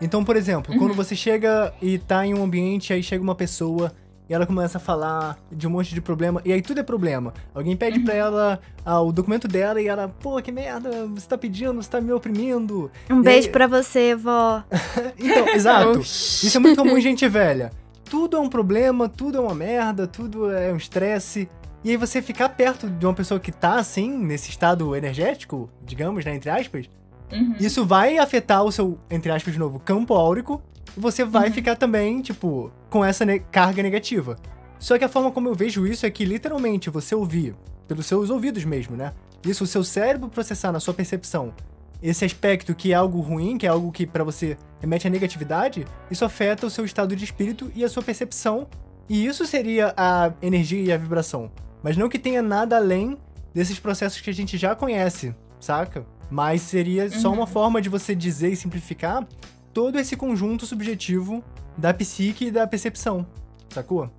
Então, 0.00 0.24
por 0.24 0.36
exemplo, 0.36 0.72
uhum. 0.72 0.78
quando 0.78 0.94
você 0.94 1.14
chega 1.14 1.72
e 1.80 1.98
tá 1.98 2.24
em 2.24 2.34
um 2.34 2.42
ambiente, 2.42 2.92
aí 2.92 3.02
chega 3.02 3.22
uma 3.22 3.34
pessoa 3.34 3.92
e 4.30 4.32
ela 4.32 4.46
começa 4.46 4.78
a 4.78 4.80
falar 4.80 5.36
de 5.50 5.66
um 5.66 5.70
monte 5.70 5.92
de 5.92 6.00
problema, 6.00 6.40
e 6.44 6.52
aí 6.52 6.62
tudo 6.62 6.78
é 6.78 6.84
problema. 6.84 7.34
Alguém 7.52 7.76
pede 7.76 7.98
uhum. 7.98 8.04
pra 8.04 8.14
ela 8.14 8.60
ah, 8.84 9.00
o 9.00 9.10
documento 9.10 9.48
dela 9.48 9.82
e 9.82 9.88
ela, 9.88 10.08
pô, 10.08 10.40
que 10.40 10.52
merda, 10.52 11.06
você 11.08 11.26
tá 11.26 11.36
pedindo, 11.36 11.74
você 11.74 11.90
tá 11.90 12.00
me 12.00 12.12
oprimindo. 12.12 12.90
Um 13.10 13.18
e 13.18 13.22
beijo 13.24 13.48
aí... 13.48 13.52
pra 13.52 13.66
você, 13.66 14.14
vó. 14.14 14.62
então, 15.18 15.48
exato. 15.48 15.98
Isso 15.98 16.56
é 16.56 16.60
muito 16.60 16.80
comum 16.80 16.96
em 16.96 17.00
gente 17.00 17.28
velha. 17.28 17.72
Tudo 18.04 18.36
é 18.36 18.40
um 18.40 18.48
problema, 18.48 19.08
tudo 19.08 19.38
é 19.38 19.40
uma 19.40 19.54
merda, 19.54 20.06
tudo 20.06 20.48
é 20.50 20.72
um 20.72 20.76
estresse. 20.76 21.48
E 21.82 21.90
aí 21.90 21.96
você 21.96 22.22
ficar 22.22 22.50
perto 22.50 22.88
de 22.88 23.04
uma 23.04 23.14
pessoa 23.14 23.40
que 23.40 23.50
tá 23.50 23.80
assim, 23.80 24.16
nesse 24.16 24.50
estado 24.50 24.94
energético, 24.94 25.68
digamos, 25.84 26.24
né, 26.24 26.36
entre 26.36 26.50
aspas, 26.50 26.88
Uhum. 27.32 27.54
Isso 27.58 27.84
vai 27.84 28.18
afetar 28.18 28.64
o 28.64 28.72
seu, 28.72 28.98
entre 29.10 29.30
aspas, 29.30 29.52
de 29.52 29.58
novo, 29.58 29.78
campo 29.78 30.14
áurico. 30.14 30.62
E 30.96 31.00
você 31.00 31.24
vai 31.24 31.48
uhum. 31.48 31.54
ficar 31.54 31.76
também, 31.76 32.20
tipo, 32.20 32.72
com 32.88 33.04
essa 33.04 33.24
ne 33.24 33.40
carga 33.40 33.82
negativa. 33.82 34.36
Só 34.78 34.98
que 34.98 35.04
a 35.04 35.08
forma 35.08 35.30
como 35.30 35.48
eu 35.48 35.54
vejo 35.54 35.86
isso 35.86 36.06
é 36.06 36.10
que, 36.10 36.24
literalmente, 36.24 36.90
você 36.90 37.14
ouvir, 37.14 37.54
pelos 37.86 38.06
seus 38.06 38.30
ouvidos 38.30 38.64
mesmo, 38.64 38.96
né? 38.96 39.12
Isso, 39.46 39.64
o 39.64 39.66
seu 39.66 39.84
cérebro 39.84 40.28
processar 40.28 40.72
na 40.72 40.80
sua 40.80 40.94
percepção 40.94 41.54
esse 42.02 42.24
aspecto 42.24 42.74
que 42.74 42.92
é 42.92 42.94
algo 42.94 43.20
ruim, 43.20 43.58
que 43.58 43.66
é 43.66 43.68
algo 43.68 43.92
que 43.92 44.06
para 44.06 44.24
você 44.24 44.56
remete 44.80 45.06
à 45.06 45.10
negatividade, 45.10 45.86
isso 46.10 46.24
afeta 46.24 46.66
o 46.66 46.70
seu 46.70 46.84
estado 46.84 47.14
de 47.14 47.24
espírito 47.24 47.70
e 47.74 47.84
a 47.84 47.88
sua 47.88 48.02
percepção. 48.02 48.66
E 49.08 49.26
isso 49.26 49.44
seria 49.44 49.92
a 49.96 50.32
energia 50.40 50.80
e 50.80 50.92
a 50.92 50.96
vibração. 50.96 51.50
Mas 51.82 51.96
não 51.96 52.08
que 52.08 52.18
tenha 52.18 52.40
nada 52.40 52.76
além 52.76 53.18
desses 53.52 53.78
processos 53.78 54.20
que 54.20 54.30
a 54.30 54.34
gente 54.34 54.56
já 54.56 54.74
conhece, 54.74 55.34
saca? 55.58 56.06
Mas 56.30 56.62
seria 56.62 57.04
uhum. 57.04 57.10
só 57.10 57.32
uma 57.32 57.40
uhum. 57.40 57.46
forma 57.46 57.82
de 57.82 57.88
você 57.88 58.14
dizer 58.14 58.50
e 58.50 58.56
simplificar 58.56 59.26
todo 59.72 59.98
esse 59.98 60.16
conjunto 60.16 60.66
subjetivo 60.66 61.42
da 61.76 61.92
psique 61.92 62.46
e 62.46 62.50
da 62.50 62.66
percepção, 62.66 63.26
sacou? 63.68 64.10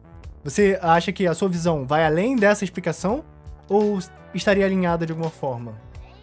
Você 0.44 0.80
acha 0.82 1.12
que 1.12 1.28
a 1.28 1.34
sua 1.34 1.48
visão 1.48 1.86
vai 1.86 2.06
além 2.06 2.36
dessa 2.36 2.64
explicação 2.64 3.24
ou 3.70 4.00
estaria 4.34 4.66
alinhada 4.66 5.06
de 5.06 5.12
alguma 5.12 5.30
forma? 5.30 5.74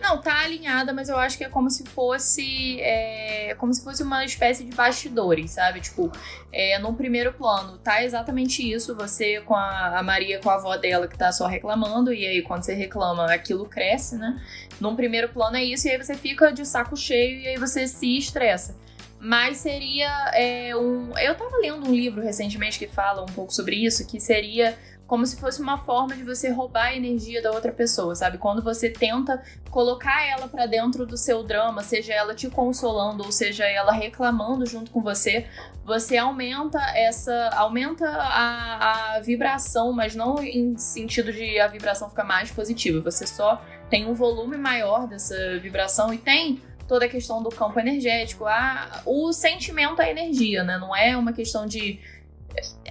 Não, 0.09 0.17
tá 0.17 0.41
alinhada, 0.41 0.91
mas 0.95 1.11
eu 1.11 1.19
acho 1.19 1.37
que 1.37 1.45
é 1.45 1.51
como 1.51 1.69
se 1.69 1.85
fosse. 1.85 2.81
É, 2.81 3.55
como 3.59 3.75
se 3.75 3.85
fosse 3.85 4.03
uma 4.03 4.25
espécie 4.25 4.65
de 4.65 4.75
bastidores, 4.75 5.51
sabe? 5.51 5.83
Tipo, 5.83 6.11
é, 6.51 6.79
num 6.79 6.95
primeiro 6.95 7.31
plano, 7.35 7.77
tá 7.77 8.03
exatamente 8.03 8.67
isso. 8.67 8.97
Você 8.97 9.43
com 9.43 9.55
a, 9.55 9.99
a, 9.99 10.03
Maria, 10.03 10.41
com 10.41 10.49
a 10.49 10.55
avó 10.55 10.75
dela 10.79 11.07
que 11.07 11.19
tá 11.19 11.31
só 11.31 11.47
reclamando, 11.47 12.11
e 12.11 12.27
aí 12.27 12.41
quando 12.41 12.63
você 12.63 12.73
reclama, 12.73 13.27
aquilo 13.27 13.67
cresce, 13.67 14.17
né? 14.17 14.41
Num 14.81 14.97
primeiro 14.97 15.29
plano 15.29 15.59
é 15.59 15.65
isso, 15.65 15.87
e 15.87 15.91
aí 15.91 15.99
você 15.99 16.15
fica 16.15 16.51
de 16.51 16.65
saco 16.65 16.97
cheio 16.97 17.41
e 17.41 17.49
aí 17.49 17.59
você 17.59 17.87
se 17.87 18.17
estressa 18.17 18.75
mas 19.21 19.57
seria 19.59 20.31
é, 20.33 20.77
um. 20.77 21.11
Eu 21.19 21.35
tava 21.35 21.57
lendo 21.59 21.89
um 21.89 21.93
livro 21.93 22.23
recentemente 22.23 22.79
que 22.79 22.87
fala 22.87 23.23
um 23.23 23.27
pouco 23.27 23.53
sobre 23.53 23.75
isso, 23.75 24.07
que 24.07 24.21
seria 24.21 24.79
como 25.09 25.25
se 25.25 25.41
fosse 25.41 25.61
uma 25.63 25.79
forma 25.79 26.15
de 26.15 26.23
você 26.23 26.51
roubar 26.51 26.89
a 26.89 26.95
energia 26.95 27.41
da 27.41 27.51
outra 27.51 27.73
pessoa, 27.73 28.15
sabe? 28.15 28.37
Quando 28.37 28.63
você 28.63 28.91
tenta 28.91 29.43
colocar 29.71 30.23
ela 30.23 30.47
para 30.47 30.67
dentro 30.67 31.07
do 31.07 31.17
seu 31.17 31.43
drama, 31.43 31.83
seja 31.83 32.13
ela 32.13 32.35
te 32.35 32.51
consolando 32.51 33.25
ou 33.25 33.33
seja 33.33 33.65
ela 33.65 33.91
reclamando 33.91 34.67
junto 34.67 34.91
com 34.91 35.01
você, 35.01 35.47
você 35.83 36.19
aumenta 36.19 36.79
essa, 36.95 37.49
aumenta 37.55 38.07
a, 38.07 39.15
a 39.17 39.21
vibração, 39.21 39.95
mas 39.95 40.15
não 40.15 40.43
em 40.43 40.77
sentido 40.77 41.33
de 41.33 41.59
a 41.59 41.67
vibração 41.67 42.11
ficar 42.11 42.25
mais 42.25 42.51
positiva. 42.51 43.01
Você 43.01 43.27
só 43.27 43.65
tem 43.89 44.07
um 44.07 44.13
volume 44.13 44.59
maior 44.59 45.09
dessa 45.09 45.59
vibração 45.59 46.13
e 46.13 46.19
tem 46.19 46.61
toda 46.87 47.07
a 47.07 47.09
questão 47.09 47.43
do 47.43 47.49
campo 47.49 47.81
energético, 47.81 48.45
a, 48.45 49.03
o 49.07 49.33
sentimento, 49.33 50.03
a 50.03 50.11
energia, 50.11 50.63
né? 50.63 50.77
Não 50.77 50.95
é 50.95 51.17
uma 51.17 51.33
questão 51.33 51.67
de 51.67 51.99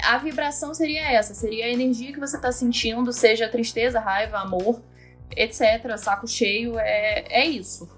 a 0.03 0.17
vibração 0.17 0.73
seria 0.73 1.11
essa, 1.11 1.33
seria 1.33 1.65
a 1.65 1.69
energia 1.69 2.13
que 2.13 2.19
você 2.19 2.35
está 2.37 2.51
sentindo, 2.51 3.11
seja 3.11 3.49
tristeza, 3.49 3.99
raiva, 3.99 4.37
amor, 4.37 4.81
etc. 5.35 5.97
Saco 5.97 6.27
cheio, 6.27 6.77
é, 6.79 7.25
é 7.29 7.45
isso. 7.45 7.89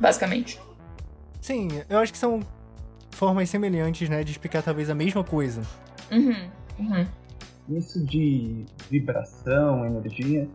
basicamente. 0.00 0.60
Sim, 1.40 1.68
eu 1.88 1.98
acho 1.98 2.12
que 2.12 2.18
são 2.18 2.40
formas 3.12 3.48
semelhantes, 3.48 4.08
né, 4.08 4.24
de 4.24 4.32
explicar 4.32 4.62
talvez 4.62 4.90
a 4.90 4.94
mesma 4.94 5.22
coisa. 5.22 5.62
Uhum, 6.10 6.50
uhum. 6.78 7.06
Isso 7.68 8.04
de 8.04 8.64
vibração, 8.90 9.84
energia, 9.86 10.48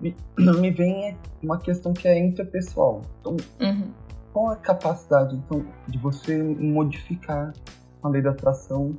me, 0.00 0.14
me 0.36 0.70
vem 0.70 1.16
uma 1.42 1.58
questão 1.60 1.92
que 1.94 2.08
é 2.08 2.18
interpessoal. 2.18 3.02
Então, 3.20 3.36
Uhum. 3.60 3.90
qual 4.32 4.50
a 4.50 4.56
capacidade 4.56 5.34
então, 5.36 5.64
de 5.88 5.98
você 5.98 6.42
modificar 6.42 7.52
a 8.02 8.08
lei 8.08 8.20
da 8.20 8.30
atração, 8.30 8.94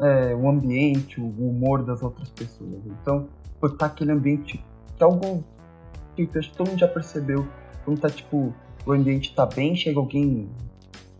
é, 0.00 0.34
o 0.34 0.48
ambiente, 0.48 1.20
o 1.20 1.26
humor 1.26 1.84
das 1.84 2.02
outras 2.02 2.28
pessoas? 2.30 2.80
Então, 2.86 3.28
botar 3.60 3.86
aquele 3.86 4.12
ambiente 4.12 4.62
que 4.96 5.02
é 5.02 5.04
algo 5.04 5.44
que 6.14 6.26
todo 6.26 6.68
mundo 6.68 6.78
já 6.78 6.88
percebeu. 6.88 7.46
Quando 7.84 8.00
tá 8.00 8.10
tipo, 8.10 8.54
o 8.84 8.92
ambiente 8.92 9.34
tá 9.34 9.46
bem, 9.46 9.76
chega 9.76 9.98
alguém 9.98 10.48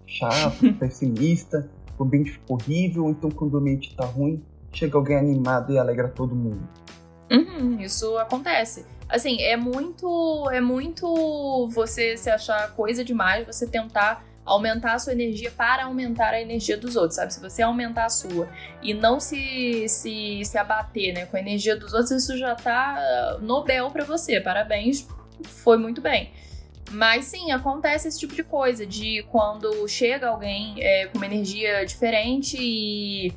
chato, 0.06 0.72
pessimista, 0.78 1.68
o 1.98 2.04
ambiente 2.04 2.32
ficou 2.32 2.56
horrível, 2.56 3.08
então 3.10 3.30
quando 3.30 3.54
o 3.54 3.58
ambiente 3.58 3.94
tá 3.94 4.04
ruim, 4.04 4.42
chega 4.72 4.96
alguém 4.96 5.16
animado 5.16 5.72
e 5.72 5.78
alegra 5.78 6.08
todo 6.08 6.34
mundo. 6.34 6.66
Uhum, 7.30 7.80
isso 7.80 8.16
acontece. 8.18 8.86
Assim, 9.08 9.40
é 9.40 9.56
muito. 9.56 10.48
É 10.50 10.60
muito 10.60 11.68
você 11.68 12.16
se 12.16 12.28
achar 12.30 12.72
coisa 12.74 13.04
demais, 13.04 13.46
você 13.46 13.66
tentar 13.66 14.24
aumentar 14.46 14.94
a 14.94 14.98
sua 14.98 15.12
energia 15.12 15.50
para 15.50 15.84
aumentar 15.84 16.32
a 16.32 16.40
energia 16.40 16.76
dos 16.76 16.94
outros, 16.94 17.16
sabe? 17.16 17.34
Se 17.34 17.40
você 17.40 17.62
aumentar 17.62 18.04
a 18.06 18.08
sua 18.08 18.48
e 18.80 18.94
não 18.94 19.18
se, 19.18 19.88
se, 19.88 20.42
se 20.44 20.56
abater 20.56 21.12
né, 21.12 21.26
com 21.26 21.36
a 21.36 21.40
energia 21.40 21.76
dos 21.76 21.92
outros, 21.92 22.12
isso 22.12 22.38
já 22.38 22.54
tá 22.54 23.38
Nobel 23.42 23.90
pra 23.90 24.04
você. 24.04 24.40
Parabéns, 24.40 25.06
foi 25.42 25.76
muito 25.76 26.00
bem. 26.00 26.30
Mas 26.92 27.24
sim, 27.24 27.50
acontece 27.50 28.06
esse 28.06 28.20
tipo 28.20 28.34
de 28.34 28.44
coisa, 28.44 28.86
de 28.86 29.24
quando 29.32 29.88
chega 29.88 30.28
alguém 30.28 30.76
é, 30.78 31.06
com 31.08 31.18
uma 31.18 31.26
energia 31.26 31.84
diferente 31.84 32.56
e 32.60 33.34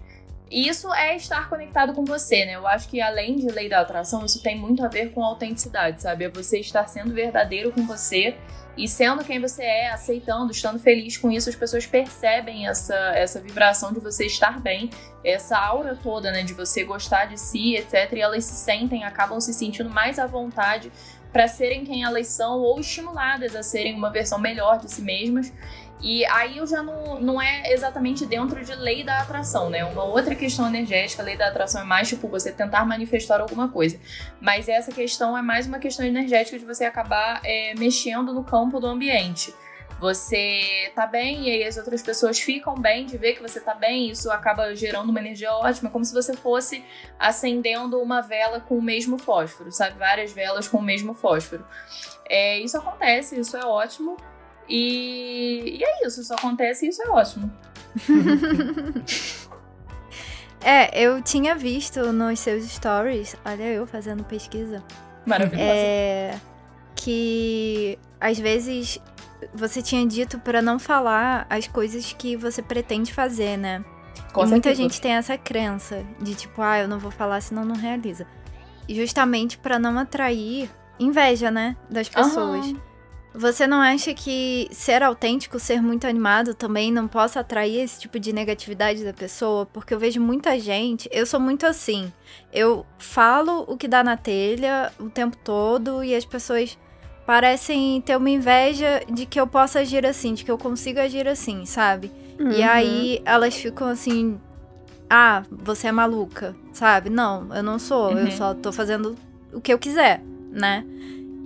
isso 0.52 0.92
é 0.94 1.16
estar 1.16 1.48
conectado 1.48 1.94
com 1.94 2.04
você, 2.04 2.46
né? 2.46 2.56
Eu 2.56 2.68
acho 2.68 2.90
que 2.90 3.00
além 3.00 3.36
de 3.36 3.48
lei 3.48 3.70
da 3.70 3.82
atração, 3.82 4.26
isso 4.26 4.42
tem 4.42 4.58
muito 4.58 4.84
a 4.84 4.88
ver 4.88 5.12
com 5.12 5.24
autenticidade, 5.24 6.02
sabe? 6.02 6.26
É 6.26 6.30
você 6.30 6.60
estar 6.60 6.88
sendo 6.88 7.14
verdadeiro 7.14 7.72
com 7.72 7.86
você 7.86 8.36
e 8.80 8.88
sendo 8.88 9.26
quem 9.26 9.42
você 9.42 9.62
é, 9.62 9.92
aceitando, 9.92 10.52
estando 10.52 10.80
feliz 10.80 11.18
com 11.18 11.30
isso, 11.30 11.50
as 11.50 11.56
pessoas 11.56 11.86
percebem 11.86 12.66
essa, 12.66 12.96
essa 13.14 13.42
vibração 13.42 13.92
de 13.92 14.00
você 14.00 14.26
estar 14.26 14.60
bem, 14.62 14.90
essa 15.22 15.58
aura 15.58 16.00
toda, 16.02 16.32
né? 16.32 16.44
De 16.44 16.54
você 16.54 16.86
gostar 16.86 17.26
de 17.26 17.38
si, 17.38 17.76
etc. 17.76 18.14
E 18.14 18.22
elas 18.22 18.46
se 18.46 18.56
sentem, 18.56 19.04
acabam 19.04 19.40
se 19.42 19.54
sentindo 19.54 19.90
mais 19.90 20.18
à 20.18 20.26
vontade 20.26 20.90
para 21.32 21.46
serem 21.48 21.84
quem 21.84 22.04
elas 22.04 22.28
são 22.28 22.60
ou 22.60 22.80
estimuladas 22.80 23.54
a 23.54 23.62
serem 23.62 23.96
uma 23.96 24.10
versão 24.10 24.40
melhor 24.40 24.80
de 24.80 24.90
si 24.90 25.02
mesmas. 25.02 25.52
E 26.02 26.26
aí 26.28 26.58
eu 26.58 26.66
já 26.66 26.82
não, 26.82 27.20
não 27.20 27.42
é 27.42 27.74
exatamente 27.74 28.26
dentro 28.26 28.64
de 28.64 28.74
lei 28.76 29.04
da 29.04 29.20
atração, 29.20 29.70
né? 29.70 29.84
Uma 29.84 30.04
outra 30.04 30.34
questão 30.34 30.68
energética, 30.68 31.22
lei 31.22 31.36
da 31.36 31.48
atração 31.48 31.82
é 31.82 31.84
mais 31.84 32.08
tipo 32.08 32.28
você 32.28 32.52
tentar 32.52 32.86
manifestar 32.86 33.42
alguma 33.42 33.68
coisa. 33.68 34.00
Mas 34.40 34.70
essa 34.70 34.92
questão 34.92 35.38
é 35.38 35.42
mais 35.42 35.68
uma 35.68 35.78
questão 35.78 36.06
energética 36.06 36.58
de 36.58 36.66
você 36.66 36.86
acabar 36.86 37.42
é, 37.44 37.74
mexendo 37.78 38.34
no 38.34 38.44
campo 38.44 38.80
do 38.80 38.88
ambiente. 38.88 39.54
Você 40.00 40.90
tá 40.96 41.06
bem 41.06 41.50
e 41.50 41.52
aí 41.52 41.64
as 41.66 41.76
outras 41.76 42.02
pessoas 42.02 42.40
ficam 42.40 42.74
bem 42.76 43.06
de 43.06 43.18
ver 43.18 43.34
que 43.34 43.42
você 43.42 43.60
tá 43.60 43.74
bem, 43.74 44.10
isso 44.10 44.32
acaba 44.32 44.74
gerando 44.74 45.10
uma 45.10 45.20
energia 45.20 45.52
ótima, 45.52 45.90
como 45.90 46.06
se 46.06 46.14
você 46.14 46.34
fosse 46.34 46.86
acendendo 47.20 48.00
uma 48.02 48.22
vela 48.22 48.62
com 48.62 48.78
o 48.78 48.82
mesmo 48.82 49.18
fósforo, 49.18 49.70
sabe? 49.74 50.00
Várias 50.00 50.32
velas 50.32 50.70
com 50.70 50.78
o 50.78 50.82
mesmo 50.82 51.14
fósforo. 51.14 51.66
É, 52.30 52.58
isso 52.60 52.78
acontece, 52.78 53.38
isso 53.38 53.58
é 53.58 53.66
ótimo. 53.66 54.16
E, 54.70 55.78
e 55.80 55.84
é 55.84 56.08
isso, 56.08 56.22
isso 56.22 56.34
acontece 56.34 56.86
e 56.86 56.90
isso 56.90 57.02
é 57.02 57.10
ótimo. 57.10 57.52
É, 60.62 61.02
eu 61.02 61.22
tinha 61.22 61.56
visto 61.56 62.12
nos 62.12 62.40
seus 62.40 62.66
stories, 62.66 63.36
olha 63.46 63.64
eu 63.64 63.88
fazendo 63.88 64.24
pesquisa, 64.26 64.84
Maravilhoso. 65.26 65.64
é, 65.70 66.38
que 66.96 67.98
às 68.20 68.38
vezes 68.38 69.00
você 69.54 69.82
tinha 69.82 70.06
dito 70.06 70.38
pra 70.40 70.62
não 70.62 70.78
falar 70.78 71.48
as 71.50 71.66
coisas 71.66 72.12
que 72.12 72.36
você 72.36 72.62
pretende 72.62 73.14
fazer, 73.14 73.58
né? 73.58 73.84
Com 74.34 74.44
e 74.44 74.48
muita 74.48 74.70
certeza. 74.70 74.82
gente 74.82 75.02
tem 75.02 75.14
essa 75.14 75.38
crença 75.38 76.06
de 76.20 76.36
tipo, 76.36 76.62
ah, 76.62 76.80
eu 76.80 76.90
não 76.90 77.00
vou 77.00 77.10
falar 77.10 77.40
senão 77.42 77.64
não 77.64 77.76
realiza. 77.76 78.28
E 78.86 78.94
justamente 78.94 79.58
pra 79.58 79.80
não 79.80 79.98
atrair 79.98 80.70
inveja, 81.00 81.50
né, 81.50 81.78
das 81.90 82.10
pessoas. 82.10 82.66
Aham. 82.66 82.89
Você 83.34 83.68
não 83.68 83.80
acha 83.80 84.14
que 84.14 84.68
ser 84.72 85.04
autêntico, 85.04 85.60
ser 85.60 85.82
muito 85.82 86.08
animado 86.08 86.56
também 86.56 86.92
não 86.92 87.08
possa 87.08 87.40
atrair 87.42 87.80
esse 87.82 88.00
tipo 88.00 88.20
de 88.20 88.34
negatividade 88.34 89.04
da 89.04 89.14
pessoa? 89.14 89.68
Porque 89.68 89.94
eu 89.94 90.00
vejo 90.00 90.20
muita 90.20 90.60
gente, 90.60 91.08
eu 91.12 91.26
sou 91.26 91.40
muito 91.40 91.66
assim. 91.66 92.12
Eu 92.52 92.86
falo 92.98 93.66
o 93.68 93.78
que 93.78 93.88
dá 93.88 94.04
na 94.04 94.18
telha 94.18 94.92
o 95.00 95.10
tempo 95.10 95.38
todo 95.38 96.04
e 96.04 96.16
as 96.16 96.26
pessoas 96.26 96.78
parecem 97.26 98.02
ter 98.02 98.18
uma 98.18 98.30
inveja 98.32 99.04
de 99.08 99.28
que 99.28 99.40
eu 99.40 99.46
possa 99.46 99.80
agir 99.82 100.06
assim, 100.08 100.34
de 100.34 100.44
que 100.44 100.50
eu 100.50 100.58
consiga 100.58 101.04
agir 101.04 101.28
assim, 101.28 101.66
sabe? 101.68 102.12
E 102.40 102.62
Uhum. 102.64 102.68
aí 102.68 103.22
elas 103.26 103.56
ficam 103.56 103.88
assim: 103.90 104.40
"Ah, 105.08 105.44
você 105.52 105.90
é 105.90 105.92
maluca", 105.92 106.56
sabe? 106.74 107.12
Não, 107.12 107.54
eu 107.56 107.62
não 107.62 107.78
sou, 107.78 108.18
eu 108.18 108.26
Uhum. 108.26 108.32
só 108.32 108.56
tô 108.56 108.72
fazendo 108.72 109.16
o 109.54 109.62
que 109.62 109.72
eu 109.72 109.78
quiser, 109.78 110.24
né? 110.52 110.84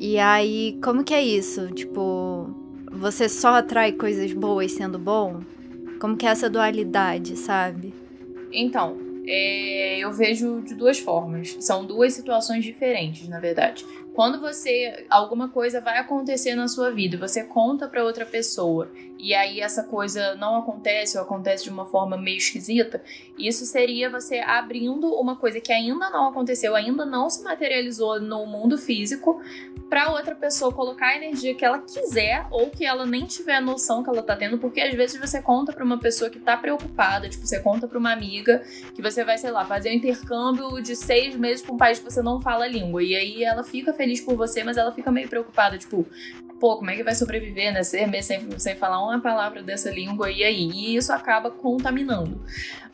E 0.05 0.19
aí, 0.19 0.77
como 0.83 1.01
que 1.01 1.13
é 1.13 1.21
isso? 1.21 1.71
Tipo, 1.71 2.53
você 2.91 3.29
só 3.29 3.55
atrai 3.55 3.93
coisas 3.93 4.33
boas 4.33 4.73
sendo 4.73 4.99
bom? 4.99 5.39
Como 5.97 6.17
que 6.17 6.25
é 6.25 6.29
essa 6.29 6.49
dualidade, 6.49 7.37
sabe? 7.37 7.93
Então, 8.51 8.97
é, 9.25 9.99
eu 9.99 10.11
vejo 10.11 10.61
de 10.61 10.75
duas 10.75 10.99
formas. 10.99 11.55
São 11.61 11.85
duas 11.85 12.11
situações 12.11 12.65
diferentes, 12.65 13.29
na 13.29 13.39
verdade. 13.39 13.85
Quando 14.13 14.41
você 14.41 15.05
alguma 15.09 15.47
coisa 15.47 15.79
vai 15.79 15.97
acontecer 15.97 16.53
na 16.53 16.67
sua 16.67 16.91
vida, 16.91 17.17
você 17.17 17.45
conta 17.45 17.87
pra 17.87 18.03
outra 18.03 18.25
pessoa 18.25 18.91
e 19.17 19.33
aí 19.33 19.61
essa 19.61 19.83
coisa 19.83 20.35
não 20.35 20.57
acontece 20.57 21.17
ou 21.17 21.23
acontece 21.23 21.63
de 21.63 21.69
uma 21.69 21.85
forma 21.85 22.17
meio 22.17 22.37
esquisita, 22.37 23.01
isso 23.37 23.65
seria 23.65 24.09
você 24.09 24.39
abrindo 24.39 25.07
uma 25.13 25.35
coisa 25.35 25.59
que 25.59 25.71
ainda 25.71 26.09
não 26.09 26.27
aconteceu, 26.27 26.75
ainda 26.75 27.05
não 27.05 27.29
se 27.29 27.43
materializou 27.43 28.19
no 28.19 28.45
mundo 28.45 28.77
físico, 28.77 29.41
pra 29.89 30.11
outra 30.11 30.33
pessoa 30.33 30.71
colocar 30.73 31.09
a 31.09 31.15
energia 31.17 31.53
que 31.53 31.63
ela 31.63 31.77
quiser 31.77 32.47
ou 32.49 32.69
que 32.69 32.83
ela 32.83 33.05
nem 33.05 33.25
tiver 33.25 33.61
noção 33.61 34.03
que 34.03 34.09
ela 34.09 34.23
tá 34.23 34.35
tendo, 34.35 34.57
porque 34.57 34.81
às 34.81 34.93
vezes 34.95 35.19
você 35.19 35.39
conta 35.41 35.71
pra 35.71 35.83
uma 35.83 35.99
pessoa 35.99 36.29
que 36.29 36.39
tá 36.39 36.57
preocupada, 36.57 37.29
tipo, 37.29 37.45
você 37.45 37.59
conta 37.59 37.87
pra 37.87 37.99
uma 37.99 38.11
amiga 38.11 38.63
que 38.95 39.01
você 39.01 39.23
vai, 39.23 39.37
sei 39.37 39.51
lá, 39.51 39.63
fazer 39.65 39.89
um 39.89 39.93
intercâmbio 39.93 40.81
de 40.81 40.95
seis 40.95 41.35
meses 41.35 41.61
pra 41.61 41.73
um 41.73 41.77
país 41.77 41.99
que 41.99 42.05
você 42.05 42.23
não 42.23 42.41
fala 42.41 42.65
a 42.65 42.67
língua. 42.67 43.03
E 43.03 43.15
aí 43.15 43.43
ela 43.43 43.63
fica 43.63 43.93
feliz 43.93 44.19
por 44.19 44.35
você, 44.35 44.63
mas 44.63 44.77
ela 44.77 44.91
fica 44.91 45.11
meio 45.11 45.29
preocupada, 45.29 45.77
tipo, 45.77 46.07
pô, 46.59 46.77
como 46.77 46.89
é 46.89 46.95
que 46.95 47.03
vai 47.03 47.13
sobreviver, 47.13 47.71
né? 47.71 47.83
Seis 47.83 48.09
meses 48.09 48.25
sem, 48.25 48.59
sem 48.59 48.75
falar 48.75 49.03
uma 49.03 49.19
palavra 49.19 49.61
dessa 49.61 49.91
língua, 49.91 50.31
e 50.31 50.43
aí? 50.43 50.71
E 50.71 50.95
isso 50.95 51.13
acaba 51.13 51.51
contaminando. 51.51 52.41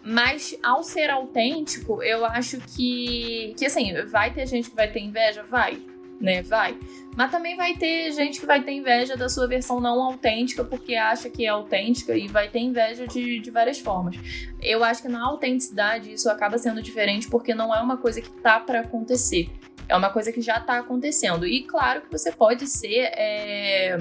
Mas 0.03 0.57
ao 0.63 0.81
ser 0.81 1.09
autêntico, 1.09 2.01
eu 2.01 2.25
acho 2.25 2.59
que, 2.59 3.53
que 3.57 3.65
assim, 3.65 3.93
vai 4.05 4.33
ter 4.33 4.45
gente 4.47 4.69
que 4.69 4.75
vai 4.75 4.89
ter 4.89 5.01
inveja? 5.01 5.43
Vai, 5.43 5.81
né? 6.19 6.41
Vai. 6.41 6.77
Mas 7.17 7.31
também 7.31 7.57
vai 7.57 7.75
ter 7.75 8.11
gente 8.13 8.39
que 8.39 8.45
vai 8.45 8.63
ter 8.63 8.71
inveja 8.71 9.17
da 9.17 9.27
sua 9.27 9.47
versão 9.47 9.79
não 9.79 10.01
autêntica 10.01 10.63
porque 10.63 10.95
acha 10.95 11.29
que 11.29 11.45
é 11.45 11.49
autêntica 11.49 12.15
e 12.15 12.27
vai 12.27 12.47
ter 12.47 12.59
inveja 12.59 13.05
de, 13.05 13.39
de 13.39 13.51
várias 13.51 13.79
formas. 13.79 14.15
Eu 14.61 14.83
acho 14.83 15.01
que 15.01 15.09
na 15.09 15.25
autenticidade 15.25 16.13
isso 16.13 16.29
acaba 16.29 16.57
sendo 16.57 16.81
diferente 16.81 17.27
porque 17.29 17.53
não 17.53 17.75
é 17.75 17.81
uma 17.81 17.97
coisa 17.97 18.21
que 18.21 18.29
tá 18.29 18.59
para 18.59 18.81
acontecer. 18.81 19.49
É 19.89 19.97
uma 19.97 20.11
coisa 20.11 20.31
que 20.31 20.39
já 20.39 20.59
tá 20.61 20.77
acontecendo. 20.77 21.45
E 21.45 21.63
claro 21.63 22.01
que 22.01 22.11
você 22.11 22.31
pode 22.31 22.67
ser 22.67 23.09
é, 23.13 23.97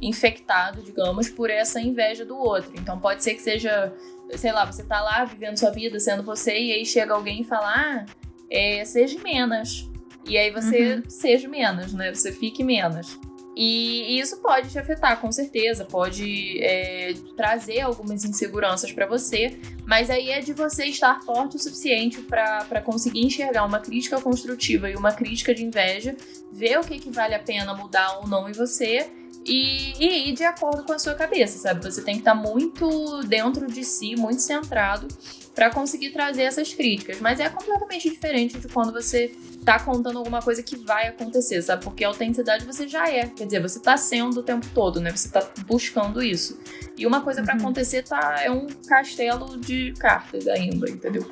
infectado, 0.00 0.82
digamos, 0.82 1.28
por 1.28 1.50
essa 1.50 1.80
inveja 1.80 2.24
do 2.24 2.36
outro. 2.36 2.72
Então 2.74 2.98
pode 2.98 3.22
ser 3.22 3.34
que 3.34 3.42
seja, 3.42 3.92
sei 4.36 4.52
lá, 4.52 4.64
você 4.64 4.82
tá 4.84 5.00
lá 5.00 5.24
vivendo 5.24 5.56
sua 5.56 5.70
vida, 5.70 5.98
sendo 5.98 6.22
você, 6.22 6.58
e 6.58 6.72
aí 6.72 6.86
chega 6.86 7.14
alguém 7.14 7.42
e 7.42 7.44
fala, 7.44 7.66
ah, 7.66 8.06
é, 8.50 8.84
seja 8.84 9.18
menos. 9.22 9.90
E 10.24 10.36
aí 10.36 10.50
você 10.50 11.02
seja 11.08 11.48
menos, 11.48 11.92
né? 11.94 12.12
Você 12.12 12.32
fique 12.32 12.62
menos. 12.62 13.18
E 13.60 14.20
isso 14.20 14.36
pode 14.36 14.70
te 14.70 14.78
afetar, 14.78 15.20
com 15.20 15.32
certeza, 15.32 15.84
pode 15.84 16.62
é, 16.62 17.12
trazer 17.36 17.80
algumas 17.80 18.24
inseguranças 18.24 18.92
pra 18.92 19.04
você, 19.04 19.58
mas 19.84 20.10
aí 20.10 20.30
é 20.30 20.38
de 20.38 20.52
você 20.52 20.84
estar 20.84 21.20
forte 21.22 21.56
o 21.56 21.58
suficiente 21.58 22.20
pra 22.20 22.80
conseguir 22.80 23.26
enxergar 23.26 23.64
uma 23.64 23.80
crítica 23.80 24.20
construtiva 24.20 24.88
e 24.88 24.94
uma 24.94 25.10
crítica 25.10 25.52
de 25.52 25.64
inveja, 25.64 26.16
ver 26.52 26.78
o 26.78 26.82
que, 26.82 27.00
que 27.00 27.10
vale 27.10 27.34
a 27.34 27.40
pena 27.40 27.74
mudar 27.74 28.18
ou 28.20 28.28
não 28.28 28.48
em 28.48 28.52
você 28.52 29.10
e, 29.48 29.94
e 29.98 30.28
ir 30.28 30.32
de 30.34 30.44
acordo 30.44 30.84
com 30.84 30.92
a 30.92 30.98
sua 30.98 31.14
cabeça, 31.14 31.58
sabe? 31.58 31.82
Você 31.84 32.02
tem 32.02 32.14
que 32.14 32.20
estar 32.20 32.34
muito 32.34 33.22
dentro 33.24 33.66
de 33.66 33.84
si, 33.84 34.14
muito 34.16 34.42
centrado 34.42 35.08
para 35.54 35.70
conseguir 35.70 36.10
trazer 36.10 36.42
essas 36.42 36.72
críticas. 36.72 37.20
Mas 37.20 37.40
é 37.40 37.48
completamente 37.48 38.08
diferente 38.08 38.58
de 38.58 38.68
quando 38.68 38.92
você 38.92 39.34
tá 39.64 39.78
contando 39.80 40.18
alguma 40.18 40.40
coisa 40.40 40.62
que 40.62 40.76
vai 40.76 41.08
acontecer, 41.08 41.60
sabe? 41.62 41.82
Porque 41.82 42.04
a 42.04 42.08
autenticidade 42.08 42.64
você 42.64 42.86
já 42.86 43.08
é. 43.10 43.26
Quer 43.26 43.44
dizer, 43.46 43.60
você 43.60 43.80
tá 43.80 43.96
sendo 43.96 44.38
o 44.38 44.42
tempo 44.42 44.66
todo, 44.72 45.00
né? 45.00 45.10
Você 45.10 45.28
tá 45.28 45.44
buscando 45.66 46.22
isso. 46.22 46.58
E 46.96 47.06
uma 47.06 47.20
coisa 47.22 47.42
para 47.42 47.54
Uhum. 47.54 47.60
acontecer 47.60 48.02
tá 48.04 48.36
é 48.42 48.50
um 48.50 48.66
castelo 48.86 49.56
de 49.58 49.92
cartas 49.98 50.46
ainda, 50.46 50.88
entendeu? 50.88 51.28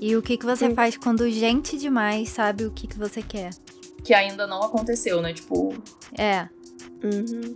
E 0.00 0.16
o 0.16 0.22
que, 0.22 0.36
que 0.36 0.44
você 0.44 0.68
Sim. 0.68 0.74
faz 0.74 0.96
quando 0.96 1.30
gente 1.30 1.78
demais 1.78 2.28
sabe 2.30 2.64
o 2.64 2.70
que, 2.72 2.86
que 2.88 2.98
você 2.98 3.22
quer? 3.22 3.50
Que 4.02 4.12
ainda 4.12 4.46
não 4.46 4.62
aconteceu, 4.62 5.22
né? 5.22 5.32
Tipo, 5.32 5.74
É. 6.18 6.48
Uhum. 7.04 7.54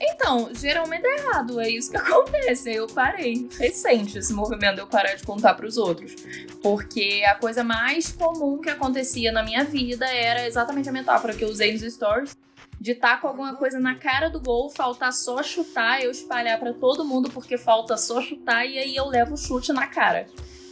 Então, 0.00 0.50
geralmente 0.52 1.06
é 1.06 1.16
errado, 1.20 1.60
é 1.60 1.68
isso 1.70 1.90
que 1.90 1.96
acontece. 1.98 2.72
Eu 2.74 2.86
parei, 2.88 3.48
recente 3.58 4.18
esse 4.18 4.32
movimento 4.32 4.74
de 4.76 4.80
eu 4.80 4.86
parar 4.86 5.14
de 5.14 5.22
contar 5.24 5.54
pros 5.54 5.76
outros. 5.76 6.14
Porque 6.62 7.22
a 7.26 7.34
coisa 7.36 7.62
mais 7.62 8.10
comum 8.12 8.58
que 8.60 8.68
acontecia 8.68 9.30
na 9.32 9.42
minha 9.42 9.64
vida 9.64 10.06
era 10.06 10.46
exatamente 10.46 10.88
a 10.88 10.92
metáfora 10.92 11.34
que 11.34 11.44
eu 11.44 11.48
usei 11.48 11.72
nos 11.72 11.82
stories. 11.82 12.36
De 12.80 12.92
estar 12.92 13.20
com 13.20 13.28
alguma 13.28 13.54
coisa 13.56 13.78
na 13.78 13.94
cara 13.94 14.30
do 14.30 14.40
gol, 14.40 14.70
faltar 14.70 15.12
só 15.12 15.42
chutar, 15.42 16.02
eu 16.02 16.10
espalhar 16.10 16.58
pra 16.58 16.72
todo 16.72 17.04
mundo 17.04 17.28
porque 17.30 17.58
falta 17.58 17.94
só 17.98 18.22
chutar 18.22 18.64
e 18.64 18.78
aí 18.78 18.96
eu 18.96 19.06
levo 19.06 19.34
o 19.34 19.36
chute 19.36 19.70
na 19.70 19.86
cara. 19.86 20.26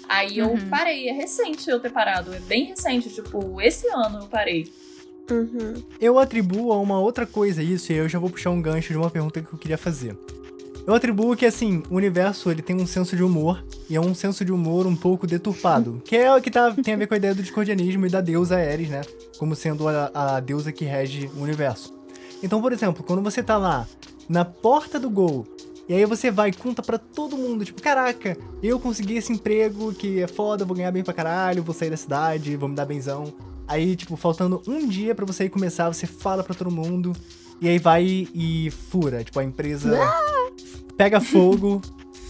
Aí 0.08 0.38
eu 0.38 0.48
Uhum. 0.52 0.70
parei, 0.70 1.06
é 1.10 1.12
recente 1.12 1.68
eu 1.68 1.78
ter 1.78 1.90
parado, 1.90 2.32
é 2.34 2.40
bem 2.40 2.64
recente, 2.64 3.10
tipo, 3.10 3.60
esse 3.60 3.86
ano 3.88 4.20
eu 4.22 4.26
parei. 4.26 4.72
Uhum. 5.30 5.82
Eu 6.00 6.18
atribuo 6.18 6.72
a 6.72 6.78
uma 6.78 6.98
outra 6.98 7.26
coisa 7.26 7.62
isso, 7.62 7.92
e 7.92 7.96
eu 7.96 8.08
já 8.08 8.18
vou 8.18 8.30
puxar 8.30 8.50
um 8.50 8.62
gancho 8.62 8.92
de 8.92 8.98
uma 8.98 9.10
pergunta 9.10 9.40
que 9.40 9.52
eu 9.52 9.58
queria 9.58 9.78
fazer. 9.78 10.16
Eu 10.86 10.94
atribuo 10.94 11.36
que, 11.36 11.44
assim, 11.44 11.82
o 11.90 11.96
universo 11.96 12.50
ele 12.50 12.62
tem 12.62 12.74
um 12.74 12.86
senso 12.86 13.14
de 13.14 13.22
humor, 13.22 13.62
e 13.90 13.96
é 13.96 14.00
um 14.00 14.14
senso 14.14 14.44
de 14.44 14.52
humor 14.52 14.86
um 14.86 14.96
pouco 14.96 15.26
deturpado, 15.26 16.00
que 16.04 16.16
é 16.16 16.34
o 16.34 16.40
que 16.40 16.50
tá, 16.50 16.72
tem 16.72 16.94
a 16.94 16.96
ver 16.96 17.06
com 17.06 17.14
a 17.14 17.18
ideia 17.18 17.34
do 17.34 17.42
discordianismo 17.42 18.06
e 18.06 18.10
da 18.10 18.22
deusa 18.22 18.56
Ares, 18.56 18.88
né? 18.88 19.02
Como 19.38 19.54
sendo 19.54 19.86
a, 19.86 20.10
a 20.14 20.40
deusa 20.40 20.72
que 20.72 20.86
rege 20.86 21.30
o 21.36 21.42
universo. 21.42 21.94
Então, 22.42 22.62
por 22.62 22.72
exemplo, 22.72 23.04
quando 23.04 23.22
você 23.22 23.42
tá 23.42 23.58
lá, 23.58 23.86
na 24.28 24.44
porta 24.44 24.98
do 24.98 25.10
gol, 25.10 25.46
e 25.88 25.94
aí 25.94 26.04
você 26.04 26.30
vai 26.30 26.50
e 26.50 26.52
conta 26.52 26.82
pra 26.82 26.98
todo 26.98 27.36
mundo, 27.36 27.64
tipo, 27.64 27.82
caraca, 27.82 28.36
eu 28.62 28.78
consegui 28.78 29.16
esse 29.16 29.32
emprego 29.32 29.92
que 29.92 30.20
é 30.20 30.26
foda, 30.26 30.64
vou 30.64 30.76
ganhar 30.76 30.90
bem 30.90 31.02
pra 31.02 31.14
caralho, 31.14 31.62
vou 31.62 31.74
sair 31.74 31.90
da 31.90 31.96
cidade, 31.96 32.56
vou 32.56 32.68
me 32.68 32.74
dar 32.74 32.84
benzão. 32.84 33.32
Aí, 33.68 33.94
tipo, 33.94 34.16
faltando 34.16 34.62
um 34.66 34.88
dia 34.88 35.14
pra 35.14 35.26
você 35.26 35.48
começar, 35.48 35.92
você 35.92 36.06
fala 36.06 36.42
pra 36.42 36.54
todo 36.54 36.70
mundo. 36.70 37.12
E 37.60 37.68
aí 37.68 37.78
vai 37.78 38.26
e 38.34 38.70
fura. 38.70 39.22
Tipo, 39.22 39.38
a 39.40 39.44
empresa 39.44 39.90
pega 40.96 41.20
fogo, 41.20 41.82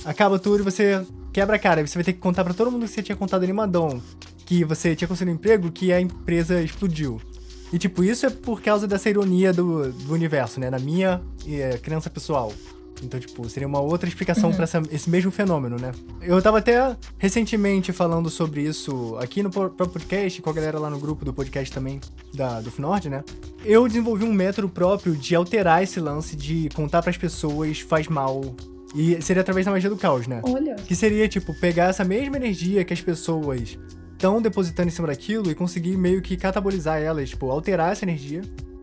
acaba 0.05 0.39
tudo 0.39 0.61
e 0.61 0.65
você 0.65 1.07
quebra 1.33 1.57
a 1.57 1.59
cara. 1.59 1.87
Você 1.87 1.97
vai 1.97 2.05
ter 2.05 2.13
que 2.13 2.19
contar 2.19 2.43
pra 2.43 2.53
todo 2.53 2.71
mundo 2.71 2.83
que 2.83 2.91
você 2.91 3.03
tinha 3.03 3.17
contado 3.17 3.45
animadão. 3.45 4.03
Que 4.45 4.65
você 4.65 4.97
tinha 4.97 5.07
conseguido 5.07 5.31
um 5.31 5.35
emprego, 5.35 5.71
que 5.71 5.93
a 5.93 6.01
empresa 6.01 6.61
explodiu. 6.61 7.21
E, 7.73 7.79
tipo, 7.79 8.03
isso 8.03 8.27
é 8.27 8.31
por 8.31 8.61
causa 8.63 8.89
dessa 8.89 9.09
ironia 9.09 9.53
do, 9.53 9.93
do 9.93 10.15
universo, 10.15 10.59
né? 10.59 10.71
Na 10.71 10.79
minha 10.79 11.21
eh, 11.47 11.79
crença 11.83 12.09
pessoal. 12.09 12.53
Então, 13.03 13.19
tipo, 13.21 13.49
seria 13.49 13.67
uma 13.69 13.81
outra 13.81 14.09
explicação 14.09 14.53
pra 14.53 14.65
essa- 14.65 14.83
esse 14.91 15.09
mesmo 15.09 15.31
fenômeno, 15.31 15.77
né? 15.77 15.93
Eu 16.21 16.41
tava 16.43 16.59
até 16.59 16.97
recentemente 17.17 17.93
falando 17.93 18.29
sobre 18.31 18.63
isso 18.63 19.17
aqui 19.21 19.43
no 19.43 19.51
próprio 19.51 19.89
podcast, 19.89 20.43
com 20.43 20.51
a 20.51 20.53
galera 20.53 20.79
lá 20.79 20.91
no 20.91 20.99
grupo 20.99 21.25
do 21.25 21.33
podcast 21.33 21.73
também, 21.73 22.01
da, 22.35 22.61
do 22.61 22.71
Finord, 22.71 23.09
né? 23.09 23.23
Eu 23.65 23.87
desenvolvi 23.87 24.25
um 24.25 24.33
método 24.33 24.69
próprio 24.69 25.15
de 25.17 25.35
alterar 25.35 25.83
esse 25.83 26.01
lance 26.01 26.35
de 26.37 26.69
contar 26.75 27.03
pras 27.03 27.17
pessoas 27.17 27.81
faz 27.81 28.09
mal. 28.09 28.43
E 28.95 29.21
seria 29.21 29.43
através 29.43 29.67
da 29.67 29.73
magia 29.73 29.91
do 29.91 29.97
caos, 29.97 30.27
né? 30.27 30.41
Olha. 30.43 30.75
Que 30.77 30.95
seria, 30.97 31.29
tipo, 31.29 31.53
pegar 31.61 31.91
essa 31.91 32.05
mesma 32.05 32.37
energia 32.37 32.85
que 32.85 32.93
as 32.95 33.01
pessoas 33.01 33.79
estão 34.15 34.41
depositando 34.43 34.89
em 34.89 34.91
cima 34.91 35.07
daquilo 35.09 35.51
e 35.51 35.55
conseguir 35.55 35.97
meio 35.97 36.21
que 36.23 36.37
catabolizar 36.37 36.99
elas, 37.01 37.29
tipo, 37.31 37.51
alterar 37.51 37.93
essa 37.93 38.05
energia 38.05 38.41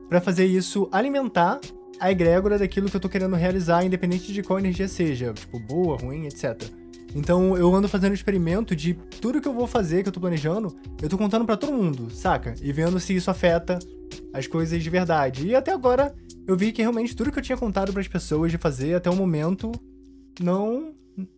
pra 0.07 0.21
fazer 0.21 0.45
isso 0.45 0.87
alimentar 0.91 1.59
a 1.99 2.11
egrégora 2.11 2.57
daquilo 2.57 2.89
que 2.89 2.95
eu 2.95 3.01
tô 3.01 3.09
querendo 3.09 3.35
realizar, 3.35 3.85
independente 3.85 4.31
de 4.33 4.43
qual 4.43 4.59
energia 4.59 4.87
seja, 4.87 5.33
tipo, 5.33 5.59
boa, 5.59 5.97
ruim, 5.97 6.25
etc. 6.25 6.61
Então 7.15 7.55
eu 7.55 7.73
ando 7.73 7.87
fazendo 7.87 8.13
experimento 8.13 8.75
de 8.75 8.93
tudo 9.21 9.39
que 9.39 9.47
eu 9.47 9.53
vou 9.53 9.65
fazer, 9.65 10.03
que 10.03 10.09
eu 10.09 10.13
tô 10.13 10.19
planejando, 10.19 10.75
eu 11.01 11.07
tô 11.07 11.17
contando 11.17 11.45
pra 11.45 11.55
todo 11.55 11.71
mundo, 11.71 12.09
saca? 12.11 12.53
E 12.61 12.73
vendo 12.73 12.99
se 12.99 13.15
isso 13.15 13.31
afeta 13.31 13.79
as 14.33 14.47
coisas 14.47 14.83
de 14.83 14.89
verdade. 14.89 15.47
E 15.47 15.55
até 15.55 15.71
agora 15.71 16.13
eu 16.45 16.57
vi 16.57 16.73
que 16.73 16.81
realmente 16.81 17.15
tudo 17.15 17.31
que 17.31 17.39
eu 17.39 17.43
tinha 17.43 17.57
contado 17.57 17.93
pras 17.93 18.07
pessoas 18.07 18.51
de 18.51 18.57
fazer 18.57 18.95
até 18.95 19.09
o 19.09 19.15
momento 19.15 19.71
não 20.41 20.93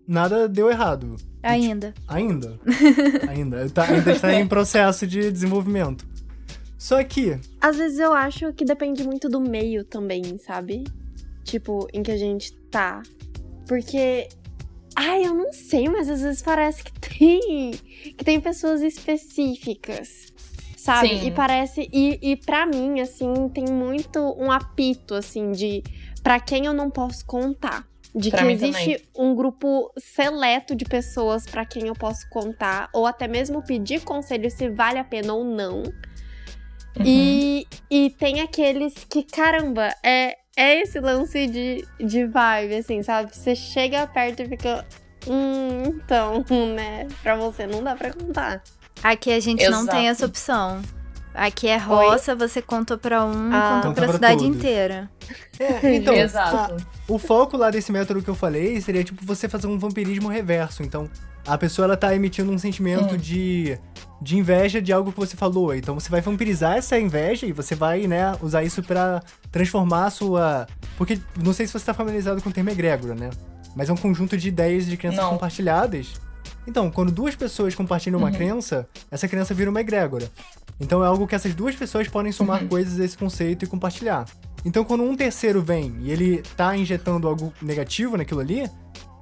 nada 0.07 0.47
deu 0.49 0.69
errado. 0.69 1.15
Ainda. 1.43 1.93
Ainda. 2.07 2.59
ainda. 3.29 3.69
Tá- 3.69 3.83
ainda 3.83 4.11
está 4.11 4.33
em 4.33 4.47
processo 4.47 5.05
de 5.05 5.31
desenvolvimento. 5.31 6.07
Só 6.77 7.03
que, 7.03 7.39
Às 7.59 7.77
vezes 7.77 7.97
eu 7.97 8.13
acho 8.13 8.53
que 8.53 8.63
depende 8.63 9.03
muito 9.03 9.27
do 9.27 9.41
meio 9.41 9.83
também, 9.83 10.37
sabe? 10.37 10.83
Tipo, 11.43 11.87
em 11.93 12.03
que 12.03 12.11
a 12.11 12.17
gente 12.17 12.53
tá. 12.69 13.01
Porque. 13.67 14.27
Ai, 14.95 15.25
eu 15.25 15.33
não 15.33 15.51
sei, 15.51 15.87
mas 15.89 16.09
às 16.09 16.21
vezes 16.21 16.41
parece 16.41 16.83
que 16.83 16.91
tem. 16.99 17.71
Que 17.71 18.23
tem 18.23 18.39
pessoas 18.39 18.81
específicas. 18.81 20.33
Sabe? 20.77 21.19
Sim. 21.19 21.27
E 21.27 21.31
parece. 21.31 21.89
E, 21.91 22.19
e 22.21 22.35
para 22.37 22.65
mim, 22.65 22.99
assim, 22.99 23.49
tem 23.49 23.65
muito 23.65 24.19
um 24.39 24.51
apito, 24.51 25.15
assim, 25.15 25.51
de. 25.51 25.83
Pra 26.21 26.39
quem 26.39 26.65
eu 26.65 26.73
não 26.73 26.91
posso 26.91 27.25
contar. 27.25 27.87
De 28.15 28.31
Pra 28.31 28.41
que 28.41 28.51
existe 28.51 29.07
um 29.15 29.35
grupo 29.35 29.91
seleto 29.97 30.75
de 30.75 30.85
pessoas 30.85 31.45
pra 31.45 31.65
quem 31.65 31.87
eu 31.87 31.93
posso 31.93 32.27
contar, 32.29 32.89
ou 32.93 33.05
até 33.05 33.27
mesmo 33.27 33.61
pedir 33.61 34.01
conselho 34.01 34.49
se 34.49 34.69
vale 34.69 34.97
a 34.97 35.03
pena 35.03 35.33
ou 35.33 35.43
não. 35.43 35.83
Uhum. 36.99 37.05
E, 37.05 37.67
e 37.89 38.09
tem 38.11 38.41
aqueles 38.41 38.93
que, 39.09 39.23
caramba, 39.23 39.93
é, 40.03 40.35
é 40.55 40.81
esse 40.81 40.99
lance 40.99 41.47
de, 41.47 41.85
de 41.99 42.25
vibe, 42.25 42.75
assim, 42.75 43.01
sabe? 43.03 43.35
Você 43.35 43.55
chega 43.55 44.05
perto 44.07 44.41
e 44.43 44.47
fica. 44.49 44.85
Hum, 45.27 45.83
então, 46.03 46.43
né? 46.75 47.07
Pra 47.21 47.35
você 47.35 47.67
não 47.67 47.83
dá 47.83 47.95
pra 47.95 48.11
contar. 48.13 48.61
Aqui 49.03 49.31
a 49.31 49.39
gente 49.39 49.67
não 49.69 49.85
tem 49.85 50.07
Exato. 50.07 50.11
essa 50.11 50.25
opção. 50.25 50.81
Aqui 51.33 51.67
é 51.67 51.77
roça, 51.77 52.35
você 52.35 52.63
contou 52.63 52.97
pra 52.97 53.23
um, 53.23 53.53
Ah. 53.53 53.75
contou 53.75 53.89
Conta 53.91 53.93
pra 53.93 54.03
pra 54.05 54.13
cidade 54.13 54.39
todos. 54.43 54.57
inteira. 54.57 55.07
é, 55.59 55.93
então, 55.95 56.13
Exato. 56.15 56.73
a- 56.73 56.77
o 57.07 57.19
foco 57.19 57.55
lá 57.55 57.69
desse 57.69 57.91
método 57.91 58.23
que 58.23 58.29
eu 58.29 58.33
falei 58.33 58.81
seria 58.81 59.03
tipo 59.03 59.23
você 59.23 59.47
fazer 59.47 59.67
um 59.67 59.77
vampirismo 59.77 60.27
reverso. 60.29 60.81
Então, 60.81 61.07
a 61.47 61.57
pessoa 61.57 61.85
ela 61.85 61.97
tá 61.97 62.13
emitindo 62.13 62.51
um 62.51 62.57
sentimento 62.57 63.13
Hum. 63.15 63.17
de, 63.17 63.77
de 64.21 64.37
inveja 64.37 64.81
de 64.81 64.91
algo 64.91 65.11
que 65.11 65.19
você 65.19 65.35
falou. 65.37 65.73
Então, 65.73 65.95
você 65.99 66.09
vai 66.09 66.21
vampirizar 66.21 66.75
essa 66.77 66.99
inveja 66.99 67.45
e 67.45 67.51
você 67.53 67.73
vai, 67.73 68.05
né, 68.07 68.35
usar 68.41 68.63
isso 68.63 68.83
pra 68.83 69.21
transformar 69.51 70.05
a 70.05 70.09
sua. 70.09 70.67
Porque 70.97 71.19
não 71.41 71.53
sei 71.53 71.65
se 71.65 71.73
você 71.73 71.85
tá 71.85 71.93
familiarizado 71.93 72.41
com 72.41 72.49
o 72.49 72.53
termo 72.53 72.69
egrégora, 72.69 73.15
né? 73.15 73.29
Mas 73.75 73.89
é 73.89 73.93
um 73.93 73.97
conjunto 73.97 74.35
de 74.37 74.47
ideias 74.49 74.85
de 74.85 74.97
crenças 74.97 75.19
Não. 75.19 75.29
compartilhadas. 75.31 76.13
Então, 76.67 76.91
quando 76.91 77.11
duas 77.11 77.35
pessoas 77.35 77.73
compartilham 77.75 78.19
uma 78.19 78.27
Uhum. 78.29 78.33
crença, 78.35 78.87
essa 79.09 79.27
crença 79.27 79.53
vira 79.53 79.69
uma 79.69 79.79
egrégora. 79.79 80.29
Então 80.79 81.03
é 81.03 81.07
algo 81.07 81.25
que 81.25 81.33
essas 81.33 81.55
duas 81.55 81.75
pessoas 81.75 82.07
podem 82.07 82.31
somar 82.31 82.61
Uhum. 82.61 82.67
coisas 82.67 82.95
desse 82.97 83.17
conceito 83.17 83.63
e 83.63 83.67
compartilhar. 83.67 84.25
Então 84.65 84.83
quando 84.83 85.03
um 85.03 85.15
terceiro 85.15 85.61
vem 85.61 85.95
e 86.01 86.11
ele 86.11 86.43
tá 86.57 86.75
injetando 86.75 87.27
algo 87.27 87.53
negativo 87.61 88.17
naquilo 88.17 88.41
ali, 88.41 88.69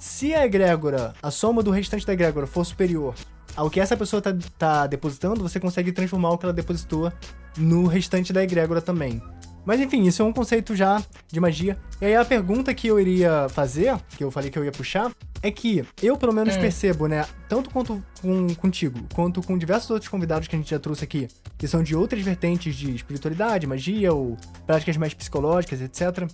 se 0.06 0.36
a 0.36 0.46
egrégora, 0.46 1.16
a 1.22 1.32
soma 1.32 1.64
do 1.64 1.72
restante 1.72 2.06
da 2.06 2.14
egrégora 2.14 2.46
for 2.46 2.64
superior 2.64 3.16
ao 3.56 3.70
que 3.70 3.80
essa 3.80 3.98
pessoa 3.98 4.22
tá, 4.22 4.36
tá 4.58 4.86
depositando, 4.86 5.42
você 5.42 5.60
consegue 5.60 5.92
transformar 5.92 6.30
o 6.30 6.38
que 6.38 6.46
ela 6.46 6.54
depositou 6.54 7.12
no 7.58 7.88
restante 7.88 8.32
da 8.32 8.44
egrégora 8.44 8.82
também. 8.82 9.22
Mas 9.66 9.80
enfim, 9.80 10.04
isso 10.04 10.22
é 10.22 10.26
um 10.26 10.32
conceito 10.32 10.76
já 10.76 11.02
de 11.28 11.40
magia. 11.40 11.76
E 12.00 12.06
aí 12.06 12.16
a 12.16 12.24
pergunta 12.24 12.72
que 12.74 12.88
eu 12.88 13.00
iria 13.00 13.50
fazer, 13.50 13.98
que 14.16 14.24
eu 14.24 14.30
falei 14.30 14.52
que 14.52 14.60
eu 14.60 14.64
ia 14.64 14.72
puxar, 14.72 15.12
é 15.42 15.50
que 15.50 15.84
eu 16.04 16.16
pelo 16.18 16.34
menos 16.34 16.56
Hum. 16.56 16.60
percebo, 16.60 17.08
né, 17.08 17.26
tanto 17.50 17.72
quanto 17.72 18.04
com, 18.22 18.54
contigo, 18.56 19.00
quanto 19.14 19.42
com 19.42 19.58
diversos 19.58 19.90
outros 19.90 20.08
convidados 20.08 20.48
que 20.48 20.56
a 20.56 20.60
gente 20.60 20.70
já 20.70 20.78
trouxe 20.78 21.04
aqui, 21.04 21.28
que 21.58 21.68
são 21.68 21.82
de 21.82 21.96
outras 21.96 22.22
vertentes 22.22 22.76
de 22.76 22.94
espiritualidade, 22.94 23.66
magia 23.66 24.14
ou 24.14 24.38
práticas 24.68 24.98
mais 24.98 25.16
psicológicas, 25.16 25.82
etc. 25.82 26.30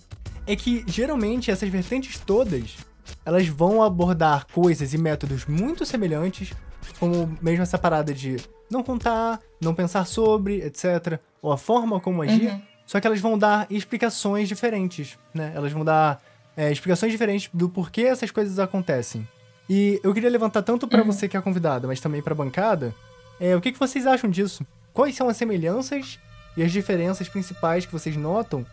É 0.45 0.55
que 0.57 0.83
geralmente 0.87 1.49
essas 1.49 1.69
vertentes 1.69 2.19
todas, 2.19 2.75
elas 3.25 3.47
vão 3.47 3.81
abordar 3.83 4.45
coisas 4.53 4.93
e 4.93 4.97
métodos 4.97 5.45
muito 5.45 5.85
semelhantes, 5.85 6.53
como 6.99 7.37
mesmo 7.41 7.63
essa 7.63 7.77
parada 7.77 8.13
de 8.13 8.37
não 8.69 8.83
contar, 8.83 9.39
não 9.59 9.73
pensar 9.73 10.05
sobre, 10.05 10.61
etc. 10.61 11.19
Ou 11.41 11.51
a 11.51 11.57
forma 11.57 11.99
como 11.99 12.21
agir. 12.21 12.49
Uhum. 12.51 12.61
Só 12.85 12.99
que 12.99 13.07
elas 13.07 13.19
vão 13.19 13.37
dar 13.37 13.67
explicações 13.69 14.47
diferentes, 14.47 15.17
né? 15.33 15.51
Elas 15.55 15.71
vão 15.71 15.83
dar 15.85 16.21
é, 16.57 16.71
explicações 16.71 17.11
diferentes 17.11 17.49
do 17.53 17.69
porquê 17.69 18.01
essas 18.03 18.31
coisas 18.31 18.59
acontecem. 18.59 19.27
E 19.69 19.99
eu 20.03 20.13
queria 20.13 20.29
levantar 20.29 20.61
tanto 20.61 20.87
pra 20.87 20.99
Uhum. 21.01 21.05
você 21.07 21.27
que 21.29 21.37
é 21.37 21.39
a 21.39 21.43
convidada, 21.43 21.87
mas 21.87 21.99
também 22.01 22.21
pra 22.21 22.35
bancada, 22.35 22.93
é, 23.39 23.55
o 23.55 23.61
que, 23.61 23.71
que 23.71 23.79
vocês 23.79 24.05
acham 24.05 24.29
disso? 24.29 24.65
Quais 24.93 25.15
são 25.15 25.29
as 25.29 25.37
semelhanças 25.37 26.19
e 26.57 26.63
as 26.63 26.71
diferenças 26.71 27.29
principais 27.29 27.85
que 27.85 27.91
vocês 27.93 28.17
notam 28.17 28.65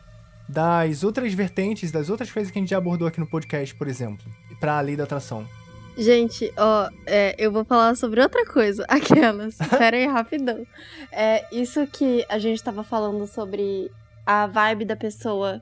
das 0.48 1.04
outras 1.04 1.32
vertentes, 1.34 1.92
das 1.92 2.08
outras 2.08 2.30
coisas 2.30 2.50
que 2.50 2.58
a 2.58 2.62
gente 2.62 2.70
já 2.70 2.78
abordou 2.78 3.06
aqui 3.06 3.20
no 3.20 3.26
podcast, 3.26 3.74
por 3.74 3.86
exemplo, 3.86 4.24
para 4.58 4.78
a 4.78 4.80
lei 4.80 4.96
da 4.96 5.04
atração? 5.04 5.46
Gente, 5.96 6.52
ó, 6.56 6.88
é, 7.06 7.34
eu 7.36 7.50
vou 7.50 7.64
falar 7.64 7.96
sobre 7.96 8.20
outra 8.20 8.46
coisa. 8.46 8.84
Aquelas. 8.88 9.56
Pera 9.56 9.96
aí, 9.96 10.06
rapidão. 10.06 10.64
É, 11.10 11.44
isso 11.52 11.84
que 11.88 12.24
a 12.28 12.38
gente 12.38 12.62
tava 12.62 12.84
falando 12.84 13.26
sobre 13.26 13.90
a 14.24 14.46
vibe 14.46 14.84
da 14.84 14.94
pessoa 14.94 15.60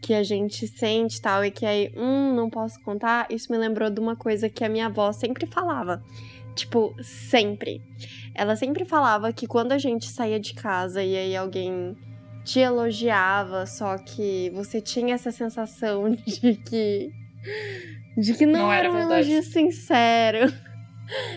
que 0.00 0.14
a 0.14 0.22
gente 0.22 0.66
sente 0.68 1.20
tal, 1.20 1.44
e 1.44 1.50
que 1.50 1.66
aí, 1.66 1.92
hum, 1.96 2.32
não 2.34 2.48
posso 2.48 2.80
contar. 2.82 3.26
Isso 3.28 3.50
me 3.50 3.58
lembrou 3.58 3.90
de 3.90 4.00
uma 4.00 4.14
coisa 4.14 4.48
que 4.48 4.64
a 4.64 4.68
minha 4.68 4.86
avó 4.86 5.12
sempre 5.12 5.46
falava. 5.46 6.02
Tipo, 6.54 6.94
sempre. 7.02 7.82
Ela 8.34 8.54
sempre 8.54 8.84
falava 8.84 9.32
que 9.32 9.46
quando 9.48 9.72
a 9.72 9.78
gente 9.78 10.08
saía 10.08 10.38
de 10.38 10.54
casa 10.54 11.02
e 11.02 11.16
aí 11.16 11.36
alguém 11.36 11.96
te 12.44 12.60
elogiava, 12.60 13.66
só 13.66 13.96
que 13.98 14.50
você 14.54 14.80
tinha 14.80 15.14
essa 15.14 15.30
sensação 15.30 16.10
de 16.26 16.54
que 16.56 17.10
de 18.16 18.34
que 18.34 18.44
não, 18.46 18.60
Não 18.64 18.72
era 18.72 18.88
era 18.88 18.90
um 18.90 18.96
verdade. 18.98 19.30
elogio 19.32 19.42
sincero. 19.50 20.52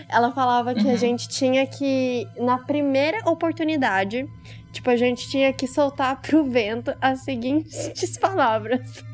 Ela 0.08 0.32
falava 0.32 0.74
que 0.74 0.86
a 0.86 0.92
Uhum. 0.92 0.96
gente 0.96 1.28
tinha 1.28 1.66
que, 1.66 2.26
na 2.38 2.58
primeira 2.58 3.18
oportunidade, 3.28 4.26
tipo, 4.72 4.88
a 4.90 4.96
gente 4.96 5.28
tinha 5.28 5.52
que 5.52 5.66
soltar 5.66 6.20
pro 6.20 6.44
vento 6.48 6.94
as 7.00 7.20
seguintes 7.24 8.16
palavras. 8.18 9.04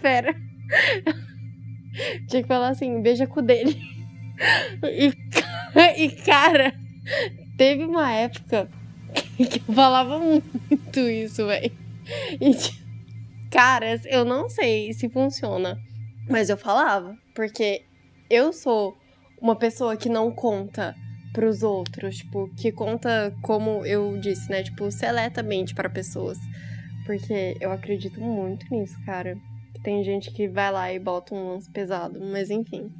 Pera. 0.00 0.34
Tinha 2.28 2.42
que 2.42 2.48
falar 2.48 2.68
assim, 2.70 3.00
beija 3.02 3.26
com 3.26 3.40
o 3.40 3.42
dele. 3.42 3.76
E, 4.82 5.12
e, 6.04 6.08
cara, 6.24 6.74
teve 7.56 7.84
uma 7.84 8.10
época 8.12 8.68
que 9.12 9.62
eu 9.68 9.74
falava 9.74 10.18
muito 10.18 11.00
isso, 11.00 11.46
velho. 11.46 11.72
E, 12.40 12.54
tipo, 12.54 12.82
caras, 13.50 14.02
eu 14.06 14.24
não 14.24 14.48
sei 14.48 14.92
se 14.92 15.08
funciona, 15.08 15.78
mas 16.28 16.48
eu 16.48 16.56
falava, 16.56 17.16
porque 17.34 17.82
eu 18.30 18.52
sou 18.52 18.96
uma 19.40 19.56
pessoa 19.56 19.96
que 19.96 20.08
não 20.08 20.30
conta 20.30 20.94
pros 21.32 21.62
outros, 21.62 22.16
tipo, 22.16 22.48
que 22.56 22.70
conta 22.70 23.34
como 23.42 23.84
eu 23.84 24.18
disse, 24.18 24.50
né, 24.50 24.62
tipo, 24.62 24.90
seletamente 24.90 25.74
para 25.74 25.88
pessoas. 25.88 26.38
Porque 27.04 27.56
eu 27.60 27.72
acredito 27.72 28.20
muito 28.20 28.66
nisso, 28.70 28.96
cara. 29.04 29.36
Tem 29.82 30.04
gente 30.04 30.30
que 30.30 30.46
vai 30.46 30.70
lá 30.70 30.92
e 30.92 30.98
bota 30.98 31.34
um 31.34 31.48
lance 31.48 31.68
pesado, 31.70 32.20
mas 32.20 32.50
enfim. 32.50 32.90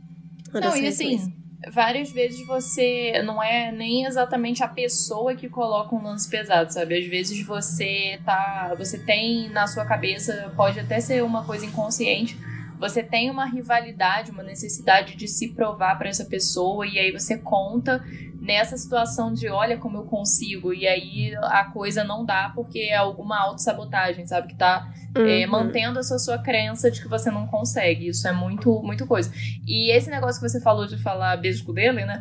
Não, 0.53 0.77
e 0.77 0.87
assim. 0.87 1.33
Várias 1.71 2.11
vezes 2.11 2.47
você 2.47 3.23
não 3.25 3.43
é 3.43 3.71
nem 3.71 4.05
exatamente 4.05 4.63
a 4.63 4.69
pessoa 4.69 5.35
que 5.35 5.49
coloca 5.49 5.95
um 5.95 6.03
lance 6.03 6.29
pesado, 6.29 6.73
sabe? 6.73 6.99
Às 6.99 7.07
vezes 7.07 7.45
você 7.47 8.21
tá. 8.25 8.75
Você 8.77 8.99
tem 8.99 9.49
na 9.51 9.67
sua 9.67 9.85
cabeça, 9.85 10.53
pode 10.57 10.81
até 10.81 11.01
ser 11.01 11.23
uma 11.23 11.45
coisa 11.45 11.65
inconsciente. 11.65 12.37
Você 12.83 13.03
tem 13.03 13.30
uma 13.30 13.47
rivalidade, 13.47 14.33
uma 14.33 14.43
necessidade 14.43 15.14
de 15.16 15.28
se 15.28 15.49
provar 15.55 15.97
pra 15.97 16.09
essa 16.09 16.24
pessoa, 16.24 16.85
e 16.87 16.99
aí 16.99 17.12
você 17.12 17.39
conta 17.39 18.05
nessa 18.41 18.76
situação 18.76 19.33
de 19.33 19.49
olha 19.49 19.78
como 19.78 19.99
eu 19.99 20.03
consigo, 20.05 20.74
e 20.74 20.85
aí 20.87 21.33
a 21.45 21.64
coisa 21.66 22.03
não 22.03 22.24
dá 22.24 22.51
porque 22.53 22.80
é 22.80 22.97
alguma 22.97 23.39
autossabotagem, 23.39 24.26
sabe? 24.26 24.49
Que 24.49 24.57
tá 24.57 24.93
é, 25.14 25.45
Uhum. 25.45 25.51
mantendo 25.53 26.01
essa 26.01 26.18
sua 26.18 26.39
crença 26.39 26.91
de 26.91 27.01
que 27.01 27.07
você 27.07 27.30
não 27.30 27.47
consegue. 27.47 28.09
Isso 28.09 28.26
é 28.26 28.33
muito, 28.33 28.83
muito 28.83 29.07
coisa. 29.07 29.30
E 29.66 29.93
esse 29.97 30.11
negócio 30.11 30.41
que 30.41 30.49
você 30.49 30.61
falou 30.61 30.87
de 30.87 30.97
falar 31.01 31.37
beijo 31.37 31.64
com 31.64 31.72
dele, 31.72 32.05
né? 32.05 32.20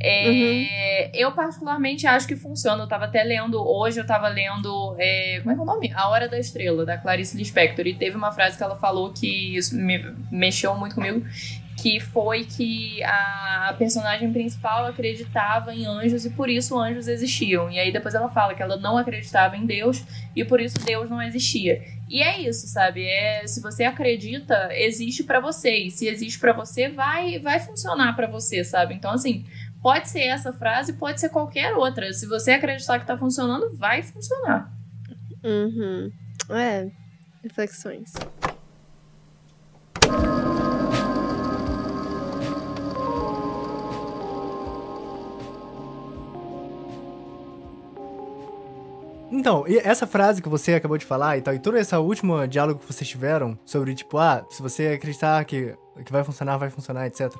É, 0.00 1.10
Eu 1.14 1.32
particularmente 1.32 2.06
acho 2.06 2.26
que 2.26 2.36
funciona. 2.36 2.82
Eu 2.82 2.88
tava 2.88 3.06
até 3.06 3.22
lendo, 3.22 3.60
hoje 3.60 4.00
eu 4.00 4.06
tava 4.06 4.28
lendo, 4.28 4.94
é, 4.98 5.40
como 5.40 5.52
é 5.52 5.54
que 5.54 5.60
é 5.60 5.62
o 5.62 5.66
nome? 5.66 5.92
A 5.94 6.08
Hora 6.08 6.28
da 6.28 6.38
Estrela, 6.38 6.84
da 6.84 6.98
Clarice 6.98 7.36
Lispector. 7.36 7.86
E 7.86 7.94
teve 7.94 8.16
uma 8.16 8.32
frase 8.32 8.56
que 8.56 8.62
ela 8.62 8.76
falou 8.76 9.12
que 9.12 9.56
isso 9.56 9.76
me 9.76 9.98
mexeu 10.30 10.74
muito 10.76 10.94
comigo, 10.94 11.24
que 11.80 12.00
foi 12.00 12.44
que 12.44 13.02
a 13.04 13.74
personagem 13.78 14.32
principal 14.32 14.86
acreditava 14.86 15.74
em 15.74 15.84
anjos 15.86 16.24
e 16.24 16.30
por 16.30 16.48
isso 16.48 16.78
anjos 16.78 17.06
existiam. 17.06 17.70
E 17.70 17.78
aí 17.78 17.92
depois 17.92 18.14
ela 18.14 18.28
fala 18.30 18.54
que 18.54 18.62
ela 18.62 18.76
não 18.76 18.96
acreditava 18.96 19.56
em 19.56 19.66
Deus 19.66 20.02
e 20.34 20.44
por 20.44 20.60
isso 20.60 20.78
Deus 20.84 21.10
não 21.10 21.20
existia. 21.22 21.82
E 22.08 22.22
é 22.22 22.40
isso, 22.40 22.66
sabe? 22.68 23.04
É, 23.04 23.46
se 23.46 23.60
você 23.60 23.84
acredita, 23.84 24.68
existe 24.72 25.24
pra 25.24 25.40
você. 25.40 25.76
E 25.76 25.90
se 25.90 26.06
existe 26.08 26.38
pra 26.38 26.52
você, 26.52 26.88
vai 26.88 27.38
vai 27.40 27.58
funcionar 27.60 28.14
pra 28.14 28.26
você, 28.26 28.64
sabe? 28.64 28.94
Então 28.94 29.10
assim, 29.10 29.44
pode 29.86 30.08
ser 30.08 30.24
essa 30.24 30.52
frase, 30.52 30.94
pode 30.94 31.20
ser 31.20 31.28
qualquer 31.28 31.72
outra. 31.72 32.12
Se 32.12 32.26
você 32.26 32.50
acreditar 32.50 32.98
que 32.98 33.06
tá 33.06 33.16
funcionando, 33.16 33.72
vai 33.76 34.02
funcionar. 34.02 34.68
Uhum. 35.44 36.10
É, 36.50 36.90
reflexões. 37.40 38.12
Então, 49.30 49.68
e 49.68 49.78
essa 49.78 50.04
frase 50.04 50.42
que 50.42 50.48
você 50.48 50.74
acabou 50.74 50.98
de 50.98 51.06
falar 51.06 51.38
e 51.38 51.42
tal, 51.42 51.54
e 51.54 51.60
todo 51.60 51.76
esse 51.76 51.94
último 51.94 52.44
diálogo 52.48 52.80
que 52.80 52.92
vocês 52.92 53.08
tiveram 53.08 53.56
sobre, 53.64 53.94
tipo, 53.94 54.18
ah, 54.18 54.44
se 54.50 54.60
você 54.60 54.88
acreditar 54.88 55.44
que, 55.44 55.76
que 56.04 56.10
vai 56.10 56.24
funcionar, 56.24 56.56
vai 56.56 56.70
funcionar, 56.70 57.06
etc. 57.06 57.32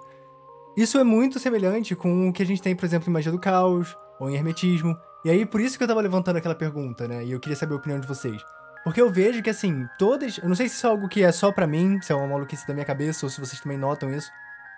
Isso 0.77 0.99
é 0.99 1.05
muito 1.05 1.39
semelhante 1.39 1.97
com 1.97 2.29
o 2.29 2.33
que 2.33 2.43
a 2.43 2.47
gente 2.47 2.61
tem, 2.61 2.77
por 2.77 2.85
exemplo, 2.85 3.09
em 3.09 3.13
Magia 3.13 3.33
do 3.33 3.39
Caos, 3.39 3.97
ou 4.21 4.29
em 4.29 4.35
Hermetismo. 4.35 4.97
E 5.25 5.31
aí, 5.31 5.47
por 5.47 5.61
isso 5.61 5.79
que 5.79 5.85
eu 5.85 5.89
tava 5.89 6.01
levantando 6.01 6.37
aquela 6.37 6.55
pergunta, 6.55 7.09
né? 7.09 7.25
E 7.25 7.33
eu 7.33 7.41
queria 7.41 7.57
saber 7.57 7.75
a 7.75 7.77
opinião 7.79 7.99
de 7.99 8.07
vocês. 8.07 8.45
Porque 8.85 9.01
eu 9.01 9.11
vejo 9.11 9.43
que, 9.43 9.51
assim, 9.51 9.87
todas. 9.99 10.39
Eu 10.39 10.49
não 10.49 10.55
sei 10.55 10.69
se 10.69 10.77
isso 10.77 10.87
é 10.87 10.91
algo 10.91 11.09
que 11.09 11.23
é 11.23 11.33
só 11.33 11.51
pra 11.51 11.67
mim, 11.67 12.01
se 12.01 12.13
é 12.13 12.15
uma 12.15 12.27
maluquice 12.27 12.67
da 12.67 12.75
minha 12.75 12.85
cabeça, 12.85 13.27
ou 13.27 13.31
se 13.31 13.41
vocês 13.41 13.61
também 13.61 13.79
notam 13.79 14.11
isso. 14.13 14.31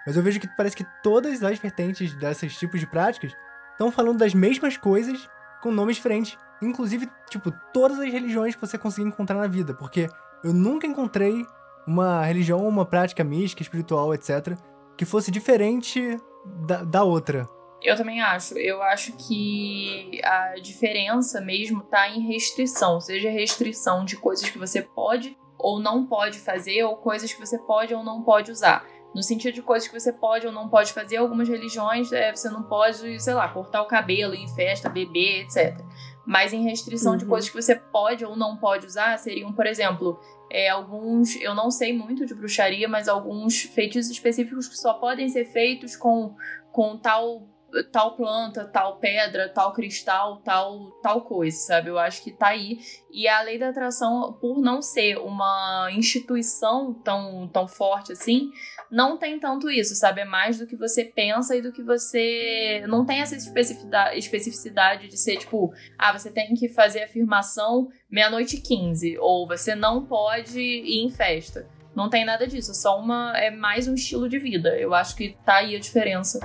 Mas 0.06 0.16
eu 0.16 0.22
vejo 0.22 0.40
que 0.40 0.48
parece 0.56 0.76
que 0.76 0.86
todas 1.02 1.42
as 1.42 1.58
vertentes 1.58 2.14
desses 2.14 2.56
tipos 2.56 2.80
de 2.80 2.86
práticas 2.86 3.32
estão 3.72 3.92
falando 3.92 4.18
das 4.18 4.32
mesmas 4.32 4.76
coisas 4.76 5.28
com 5.60 5.70
nomes 5.70 5.96
diferentes. 5.96 6.38
Inclusive, 6.62 7.08
tipo, 7.28 7.52
todas 7.72 7.98
as 7.98 8.10
religiões 8.10 8.54
que 8.54 8.60
você 8.60 8.78
conseguir 8.78 9.08
encontrar 9.08 9.36
na 9.36 9.46
vida. 9.46 9.74
Porque 9.74 10.08
eu 10.42 10.52
nunca 10.52 10.86
encontrei 10.86 11.44
uma 11.86 12.24
religião, 12.24 12.66
uma 12.66 12.86
prática 12.86 13.24
mística, 13.24 13.62
espiritual, 13.62 14.14
etc., 14.14 14.56
que 14.98 15.04
fosse 15.06 15.30
diferente 15.30 16.18
da, 16.66 16.82
da 16.82 17.04
outra. 17.04 17.48
Eu 17.80 17.96
também 17.96 18.20
acho. 18.20 18.58
Eu 18.58 18.82
acho 18.82 19.12
que 19.12 20.20
a 20.24 20.56
diferença 20.60 21.40
mesmo 21.40 21.82
tá 21.84 22.08
em 22.08 22.20
restrição, 22.26 23.00
seja 23.00 23.30
restrição 23.30 24.04
de 24.04 24.16
coisas 24.16 24.50
que 24.50 24.58
você 24.58 24.82
pode 24.82 25.38
ou 25.56 25.80
não 25.80 26.04
pode 26.06 26.38
fazer, 26.40 26.82
ou 26.84 26.96
coisas 26.96 27.32
que 27.32 27.40
você 27.40 27.58
pode 27.58 27.94
ou 27.94 28.02
não 28.04 28.22
pode 28.22 28.50
usar. 28.50 28.84
No 29.14 29.22
sentido 29.22 29.54
de 29.54 29.62
coisas 29.62 29.88
que 29.88 29.98
você 29.98 30.12
pode 30.12 30.46
ou 30.46 30.52
não 30.52 30.68
pode 30.68 30.92
fazer, 30.92 31.16
algumas 31.16 31.48
religiões 31.48 32.12
é, 32.12 32.34
você 32.34 32.50
não 32.50 32.64
pode, 32.64 33.18
sei 33.20 33.34
lá, 33.34 33.48
cortar 33.48 33.82
o 33.82 33.86
cabelo, 33.86 34.34
em 34.34 34.46
festa, 34.54 34.88
beber, 34.88 35.42
etc. 35.42 35.80
Mas 36.26 36.52
em 36.52 36.62
restrição 36.64 37.16
de 37.16 37.24
Uhum. 37.24 37.30
coisas 37.30 37.48
que 37.48 37.60
você 37.60 37.74
pode 37.74 38.24
ou 38.24 38.36
não 38.36 38.56
pode 38.56 38.86
usar, 38.86 39.18
seriam, 39.18 39.52
por 39.52 39.66
exemplo, 39.66 40.20
é, 40.50 40.68
alguns. 40.68 41.36
Eu 41.36 41.54
não 41.54 41.70
sei 41.70 41.92
muito 41.92 42.26
de 42.26 42.34
bruxaria, 42.34 42.88
mas 42.88 43.08
alguns 43.08 43.62
feitiços 43.62 44.10
específicos 44.10 44.68
que 44.68 44.76
só 44.76 44.94
podem 44.94 45.28
ser 45.28 45.44
feitos 45.46 45.96
com, 45.96 46.34
com 46.72 46.96
tal 46.96 47.46
tal 47.92 48.16
planta, 48.16 48.64
tal 48.64 48.96
pedra, 48.96 49.48
tal 49.48 49.72
cristal, 49.72 50.38
tal 50.38 50.90
tal 51.02 51.22
coisa, 51.22 51.56
sabe? 51.58 51.90
Eu 51.90 51.98
acho 51.98 52.22
que 52.22 52.32
tá 52.32 52.48
aí. 52.48 52.80
E 53.10 53.28
a 53.28 53.42
lei 53.42 53.58
da 53.58 53.68
atração, 53.68 54.32
por 54.40 54.58
não 54.58 54.80
ser 54.80 55.18
uma 55.18 55.90
instituição 55.92 56.94
tão, 56.94 57.46
tão 57.48 57.68
forte 57.68 58.12
assim, 58.12 58.50
não 58.90 59.18
tem 59.18 59.38
tanto 59.38 59.70
isso, 59.70 59.94
sabe? 59.94 60.20
É 60.20 60.24
mais 60.24 60.58
do 60.58 60.66
que 60.66 60.76
você 60.76 61.04
pensa 61.04 61.56
e 61.56 61.62
do 61.62 61.72
que 61.72 61.82
você. 61.82 62.84
Não 62.88 63.04
tem 63.04 63.20
essa 63.20 63.36
especificidade, 63.36 65.08
de 65.08 65.16
ser 65.18 65.36
tipo, 65.38 65.72
ah, 65.98 66.16
você 66.16 66.30
tem 66.30 66.54
que 66.54 66.68
fazer 66.68 67.02
afirmação 67.02 67.88
meia-noite 68.10 68.56
e 68.56 68.60
15, 68.60 69.18
ou 69.18 69.46
você 69.46 69.74
não 69.74 70.04
pode 70.04 70.60
ir 70.60 71.04
em 71.04 71.10
festa. 71.10 71.66
Não 71.94 72.08
tem 72.08 72.24
nada 72.24 72.46
disso, 72.46 72.70
é 72.70 72.74
só 72.74 72.98
uma. 72.98 73.32
É 73.36 73.50
mais 73.50 73.88
um 73.88 73.94
estilo 73.94 74.28
de 74.28 74.38
vida. 74.38 74.76
Eu 74.78 74.94
acho 74.94 75.16
que 75.16 75.36
tá 75.44 75.56
aí 75.56 75.74
a 75.74 75.80
diferença 75.80 76.38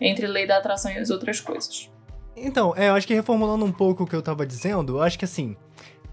entre 0.00 0.26
lei 0.26 0.46
da 0.46 0.58
atração 0.58 0.90
e 0.92 0.98
as 0.98 1.10
outras 1.10 1.40
coisas. 1.40 1.90
Então, 2.36 2.72
é, 2.76 2.88
eu 2.88 2.94
acho 2.94 3.06
que 3.06 3.14
reformulando 3.14 3.64
um 3.64 3.72
pouco 3.72 4.04
o 4.04 4.06
que 4.06 4.14
eu 4.16 4.22
tava 4.22 4.46
dizendo, 4.46 4.96
eu 4.96 5.02
acho 5.02 5.18
que 5.18 5.24
assim, 5.24 5.54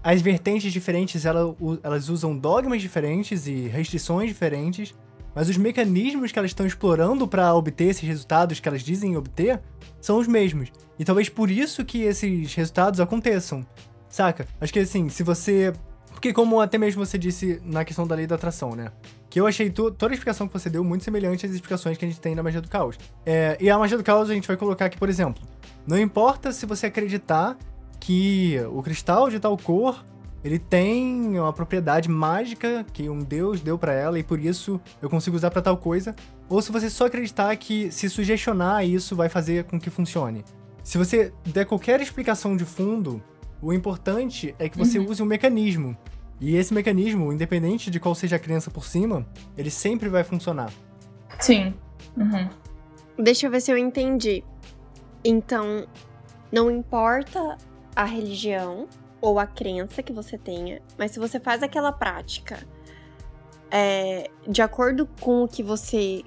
as 0.02 0.20
vertentes 0.20 0.72
diferentes, 0.72 1.24
ela- 1.24 1.46
u- 1.46 1.78
elas 1.82 2.08
usam 2.08 2.36
dogmas 2.36 2.82
diferentes 2.82 3.46
e 3.46 3.68
restrições 3.68 4.28
diferentes, 4.28 4.94
mas 5.40 5.48
os 5.48 5.56
mecanismos 5.56 6.30
que 6.30 6.38
elas 6.38 6.50
estão 6.50 6.66
explorando 6.66 7.26
pra 7.26 7.54
obter 7.54 7.84
esses 7.86 8.06
resultados 8.06 8.60
que 8.60 8.68
elas 8.68 8.82
dizem 8.82 9.16
obter 9.16 9.58
são 9.98 10.18
os 10.18 10.28
mesmos. 10.28 10.70
E 10.98 11.04
talvez 11.04 11.30
por 11.30 11.50
isso 11.50 11.82
que 11.82 12.02
esses 12.02 12.54
resultados 12.54 13.00
aconteçam, 13.00 13.66
saca? 14.06 14.46
Acho 14.60 14.70
que 14.70 14.80
assim, 14.80 15.08
se 15.08 15.22
você... 15.22 15.72
Porque 16.10 16.30
como 16.34 16.60
até 16.60 16.76
mesmo 16.76 17.02
você 17.02 17.16
disse 17.16 17.58
na 17.64 17.86
questão 17.86 18.06
da 18.06 18.14
lei 18.14 18.26
da 18.26 18.34
atração, 18.34 18.76
né? 18.76 18.92
Que 19.30 19.40
eu 19.40 19.46
achei 19.46 19.70
to- 19.70 19.90
toda 19.90 20.12
a 20.12 20.14
explicação 20.14 20.46
que 20.46 20.52
você 20.52 20.68
deu 20.68 20.84
muito 20.84 21.04
semelhante 21.04 21.46
às 21.46 21.52
explicações 21.52 21.96
que 21.96 22.04
a 22.04 22.08
gente 22.08 22.20
tem 22.20 22.34
na 22.34 22.42
magia 22.42 22.60
do 22.60 22.68
caos. 22.68 22.98
É, 23.24 23.56
e 23.58 23.70
a 23.70 23.78
magia 23.78 23.96
do 23.96 24.04
caos 24.04 24.28
a 24.28 24.34
gente 24.34 24.46
vai 24.46 24.58
colocar 24.58 24.84
aqui, 24.84 24.98
por 24.98 25.08
exemplo, 25.08 25.42
não 25.86 25.98
importa 25.98 26.52
se 26.52 26.66
você 26.66 26.84
acreditar 26.88 27.56
que 27.98 28.60
o 28.70 28.82
cristal 28.82 29.30
de 29.30 29.40
tal 29.40 29.56
cor 29.56 30.04
ele 30.42 30.58
tem 30.58 31.38
uma 31.38 31.52
propriedade 31.52 32.08
mágica 32.08 32.84
que 32.92 33.08
um 33.08 33.18
deus 33.18 33.60
deu 33.60 33.78
pra 33.78 33.92
ela 33.92 34.18
e 34.18 34.22
por 34.22 34.40
isso 34.40 34.80
eu 35.02 35.10
consigo 35.10 35.36
usar 35.36 35.50
pra 35.50 35.60
tal 35.62 35.76
coisa, 35.76 36.14
ou 36.48 36.60
se 36.62 36.72
você 36.72 36.88
só 36.88 37.06
acreditar 37.06 37.54
que 37.56 37.90
se 37.90 38.08
sugestionar 38.08 38.84
isso 38.84 39.14
vai 39.14 39.28
fazer 39.28 39.64
com 39.64 39.78
que 39.78 39.90
funcione. 39.90 40.44
Se 40.82 40.96
você 40.96 41.32
der 41.46 41.66
qualquer 41.66 42.00
explicação 42.00 42.56
de 42.56 42.64
fundo, 42.64 43.22
o 43.60 43.72
importante 43.72 44.54
é 44.58 44.68
que 44.68 44.78
você 44.78 44.98
Uhum. 44.98 45.10
use 45.10 45.22
um 45.22 45.26
mecanismo. 45.26 45.96
E 46.40 46.56
esse 46.56 46.72
mecanismo, 46.72 47.30
independente 47.32 47.90
de 47.90 48.00
qual 48.00 48.14
seja 48.14 48.36
a 48.36 48.38
crença 48.38 48.70
por 48.70 48.84
cima, 48.86 49.26
ele 49.58 49.70
sempre 49.70 50.08
vai 50.08 50.24
funcionar. 50.24 50.72
Sim. 51.38 51.74
Uhum. 52.16 52.48
Deixa 53.18 53.46
eu 53.46 53.50
ver 53.50 53.60
se 53.60 53.70
eu 53.70 53.76
entendi. 53.76 54.42
Então, 55.22 55.86
não 56.50 56.70
importa 56.70 57.58
a 57.94 58.04
religião 58.04 58.88
ou 59.20 59.38
a 59.38 59.46
crença 59.46 60.02
que 60.02 60.12
você 60.12 60.36
tenha, 60.38 60.80
mas 60.98 61.10
se 61.10 61.18
você 61.18 61.38
faz 61.38 61.62
aquela 61.62 61.92
prática 61.92 62.58
é, 63.70 64.30
de 64.48 64.62
acordo 64.62 65.08
com 65.20 65.44
o 65.44 65.48
que 65.48 65.62
você 65.62 66.22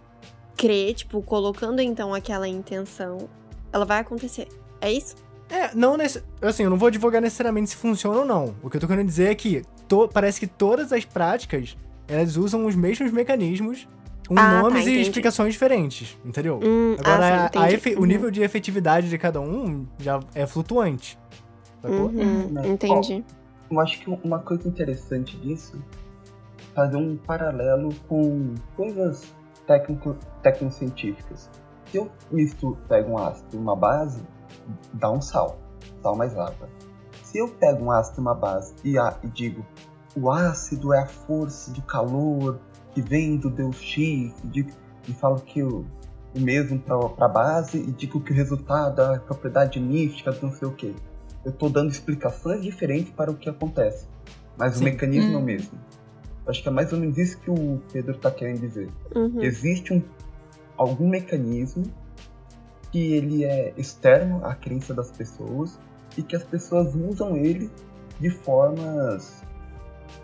crê, 0.55 0.93
tipo, 0.93 1.21
colocando 1.21 1.81
então 1.81 2.13
aquela 2.13 2.47
intenção, 2.47 3.29
ela 3.71 3.85
vai 3.85 3.99
acontecer. 3.99 4.47
É 4.79 4.91
isso? 4.91 5.15
É, 5.49 5.73
não 5.75 5.97
nesse, 5.97 6.23
assim, 6.41 6.63
eu 6.63 6.69
não 6.69 6.77
vou 6.77 6.87
advogar 6.87 7.21
necessariamente 7.21 7.71
se 7.71 7.75
funciona 7.75 8.19
ou 8.19 8.25
não. 8.25 8.55
O 8.63 8.69
que 8.69 8.77
eu 8.77 8.81
tô 8.81 8.87
querendo 8.87 9.07
dizer 9.07 9.31
é 9.31 9.35
que 9.35 9.61
to- 9.87 10.07
parece 10.07 10.39
que 10.39 10.47
todas 10.47 10.91
as 10.93 11.03
práticas, 11.05 11.77
elas 12.07 12.37
usam 12.37 12.65
os 12.65 12.75
mesmos 12.75 13.11
mecanismos 13.11 13.87
com 14.27 14.35
Ah, 14.35 14.49
tá, 14.49 14.61
nomes 14.61 14.85
e 14.85 14.89
entendi. 14.91 15.01
explicações 15.01 15.53
diferentes, 15.53 16.17
entendeu? 16.23 16.59
Hum, 16.63 16.95
Agora, 16.97 17.45
ah, 17.45 17.49
sim, 17.51 17.59
a- 17.59 17.63
a 17.63 17.71
efe- 17.71 17.95
o 17.95 17.99
Uhum. 17.99 18.05
nível 18.05 18.31
de 18.31 18.41
efetividade 18.41 19.09
de 19.09 19.17
cada 19.17 19.41
um 19.41 19.85
já 19.99 20.19
é 20.33 20.47
flutuante. 20.47 21.19
Sacou? 21.83 22.07
Uhum, 22.07 22.47
Né? 22.49 22.67
entendi. 22.69 23.23
Eu 23.69 23.79
acho 23.79 23.99
que 23.99 24.09
uma 24.23 24.39
coisa 24.39 24.67
interessante 24.67 25.37
disso 25.37 25.77
fazer 26.73 26.97
um 26.97 27.17
paralelo 27.17 27.89
com 28.07 28.55
coisas 28.75 29.31
técnico, 29.67 30.15
tecnocientíficas. 30.41 31.49
Se 31.91 31.97
eu 31.97 32.09
misturo, 32.31 32.77
pego 32.87 33.11
um 33.11 33.17
ácido 33.17 33.49
e 33.53 33.57
uma 33.57 33.75
base, 33.75 34.23
dá 34.93 35.11
um 35.11 35.21
sal, 35.21 35.57
sal 36.01 36.15
mais 36.15 36.33
água. 36.37 36.67
Se 37.23 37.37
eu 37.37 37.47
pego 37.49 37.85
um 37.85 37.91
ácido 37.91 38.19
e 38.19 38.21
uma 38.21 38.33
base 38.33 38.73
e, 38.83 38.97
a- 38.97 39.17
e 39.23 39.27
digo 39.27 39.65
o 40.15 40.31
ácido 40.31 40.93
é 40.93 40.99
a 40.99 41.05
força 41.07 41.71
do 41.71 41.81
calor 41.81 42.59
que 42.93 43.01
vem 43.01 43.37
do 43.37 43.49
Deus 43.49 43.75
X, 43.77 44.31
e, 44.43 44.47
digo, 44.47 44.69
e 45.07 45.13
falo 45.13 45.39
que 45.41 45.63
o, 45.63 45.83
o 46.35 46.39
mesmo 46.39 46.79
para 46.79 47.25
a 47.25 47.27
base 47.27 47.77
e 47.79 47.91
digo 47.91 48.21
que 48.21 48.31
o 48.31 48.35
resultado 48.35 49.01
é 49.01 49.15
a 49.15 49.19
propriedade 49.19 49.79
mística 49.79 50.31
do 50.31 50.45
não 50.47 50.53
sei 50.53 50.67
o 50.67 50.71
que 50.71 50.95
eu 51.45 51.51
tô 51.51 51.69
dando 51.69 51.91
explicações 51.91 52.61
diferentes 52.61 53.11
para 53.13 53.31
o 53.31 53.35
que 53.35 53.49
acontece. 53.49 54.07
Mas 54.57 54.75
Sim. 54.75 54.81
o 54.81 54.83
mecanismo 54.85 55.33
é 55.33 55.35
o 55.35 55.39
Hum. 55.39 55.43
mesmo. 55.43 55.79
Eu 56.45 56.51
acho 56.51 56.61
que 56.61 56.67
é 56.67 56.71
mais 56.71 56.91
ou 56.93 56.99
menos 56.99 57.17
isso 57.17 57.39
que 57.39 57.49
o 57.49 57.81
Pedro 57.91 58.17
tá 58.17 58.29
querendo 58.29 58.59
dizer. 58.59 58.89
Uhum. 59.15 59.41
Existe 59.41 59.93
um, 59.93 60.01
algum 60.77 61.07
mecanismo 61.07 61.83
que 62.91 63.13
ele 63.13 63.43
é 63.43 63.73
externo 63.77 64.45
à 64.45 64.53
crença 64.53 64.93
das 64.93 65.09
pessoas 65.09 65.79
e 66.17 66.21
que 66.21 66.35
as 66.35 66.43
pessoas 66.43 66.93
usam 66.95 67.35
ele 67.35 67.71
de 68.19 68.29
formas 68.29 69.43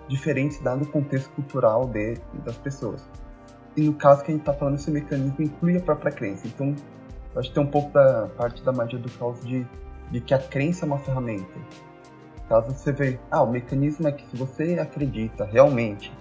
diferentes 0.08 0.62
dado 0.62 0.84
o 0.84 0.88
contexto 0.88 1.30
cultural 1.32 1.88
de, 1.88 2.16
das 2.46 2.58
pessoas. 2.58 3.02
E 3.76 3.82
no 3.82 3.94
caso 3.94 4.24
que 4.24 4.32
a 4.32 4.36
gente 4.36 4.44
tá 4.44 4.54
falando, 4.54 4.76
esse 4.76 4.92
mecanismo 4.92 5.36
inclui 5.40 5.78
a 5.78 5.82
própria 5.82 6.12
crença. 6.12 6.48
Então, 6.48 6.76
acho 7.36 7.50
que 7.50 7.56
tem 7.56 7.64
um 7.64 7.68
pouco 7.72 7.92
da 7.94 8.28
parte 8.38 8.64
da 8.64 8.72
magia 8.72 9.00
do 9.00 9.10
caos 9.12 9.40
de, 9.46 9.66
de 10.12 10.20
que 10.20 10.34
a 10.34 10.40
crença 10.40 10.86
é 10.86 10.88
uma 10.88 11.00
ferramenta. 11.00 11.60
Caso 12.48 12.74
você 12.74 12.92
vê, 12.92 13.20
ah, 13.30 13.44
o 13.44 13.52
mecanismo 13.52 14.08
é 14.08 14.12
que 14.12 14.26
se 14.30 14.36
você 14.36 14.80
acredita 14.80 15.46
realmente 15.46 16.12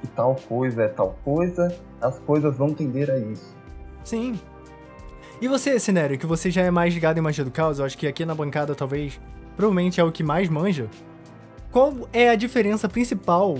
que 0.00 0.06
tal 0.08 0.36
coisa 0.48 0.82
é 0.82 0.88
tal 0.88 1.18
coisa, 1.24 1.74
as 2.00 2.18
coisas 2.20 2.56
vão 2.56 2.74
tender 2.74 3.10
a 3.10 3.18
isso. 3.18 3.56
Sim. 4.04 4.38
E 5.40 5.48
você, 5.48 5.78
Cinério, 5.78 6.18
que 6.18 6.26
você 6.26 6.50
já 6.50 6.62
é 6.62 6.70
mais 6.70 6.92
ligado 6.92 7.18
em 7.18 7.20
magia 7.20 7.44
do 7.44 7.50
caos, 7.50 7.78
eu 7.78 7.84
acho 7.84 7.96
que 7.96 8.06
aqui 8.06 8.24
na 8.24 8.34
bancada 8.34 8.74
talvez, 8.74 9.20
provavelmente 9.56 10.00
é 10.00 10.04
o 10.04 10.12
que 10.12 10.22
mais 10.22 10.48
manja. 10.48 10.88
Qual 11.70 12.08
é 12.12 12.28
a 12.28 12.34
diferença 12.34 12.88
principal, 12.88 13.58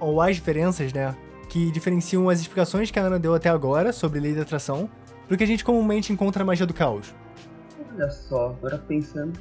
ou 0.00 0.20
as 0.20 0.36
diferenças, 0.36 0.92
né, 0.92 1.14
que 1.48 1.70
diferenciam 1.70 2.28
as 2.28 2.40
explicações 2.40 2.90
que 2.90 2.98
a 2.98 3.02
Ana 3.02 3.18
deu 3.18 3.34
até 3.34 3.48
agora 3.48 3.92
sobre 3.92 4.20
lei 4.20 4.34
da 4.34 4.42
atração 4.42 4.88
do 5.28 5.36
que 5.36 5.44
a 5.44 5.46
gente 5.46 5.64
comumente 5.64 6.12
encontra 6.12 6.40
na 6.40 6.46
magia 6.46 6.66
do 6.66 6.74
caos? 6.74 7.14
Olha 7.98 8.10
só, 8.10 8.50
agora 8.50 8.78
pensando. 8.78 9.36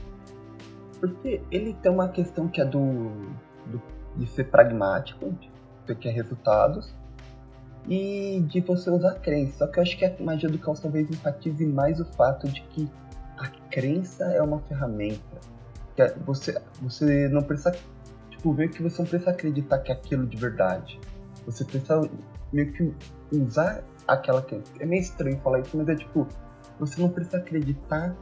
Porque 0.99 1.41
ele 1.51 1.75
tem 1.75 1.91
uma 1.91 2.09
questão 2.09 2.47
que 2.47 2.59
é 2.59 2.65
do, 2.65 3.11
do- 3.67 3.81
de 4.15 4.25
ser 4.25 4.45
pragmático, 4.45 5.31
de 5.85 5.93
quer 5.95 6.09
resultados, 6.11 6.91
e 7.87 8.43
de 8.47 8.59
você 8.61 8.89
usar 8.89 9.13
crença. 9.19 9.59
Só 9.59 9.67
que 9.67 9.77
eu 9.77 9.83
acho 9.83 9.95
que 9.95 10.03
a 10.03 10.15
magia 10.19 10.49
do 10.49 10.57
caos 10.57 10.79
talvez 10.79 11.07
enfatize 11.09 11.65
mais 11.67 11.99
o 11.99 12.05
fato 12.13 12.47
de 12.47 12.61
que 12.63 12.89
a 13.37 13.47
crença 13.69 14.25
é 14.25 14.41
uma 14.41 14.59
ferramenta. 14.61 15.37
Que 15.95 16.01
é- 16.01 16.15
você, 16.25 16.59
você 16.81 17.29
não 17.29 17.43
precisa. 17.43 17.75
Tipo, 18.31 18.53
ver 18.53 18.69
que 18.69 18.81
você 18.81 18.99
não 19.01 19.07
precisa 19.07 19.29
acreditar 19.31 19.77
que 19.79 19.91
é 19.91 19.95
aquilo 19.95 20.25
de 20.25 20.35
verdade. 20.35 20.99
Você 21.45 21.63
precisa 21.63 22.01
meio 22.51 22.71
que 22.73 22.91
usar 23.31 23.83
aquela 24.07 24.41
crença. 24.41 24.71
É 24.79 24.85
meio 24.85 25.01
estranho 25.01 25.39
falar 25.41 25.59
isso, 25.59 25.77
mas 25.77 25.87
é 25.89 25.95
tipo, 25.95 26.27
você 26.79 26.99
não 27.01 27.09
precisa 27.09 27.37
acreditar 27.37 28.15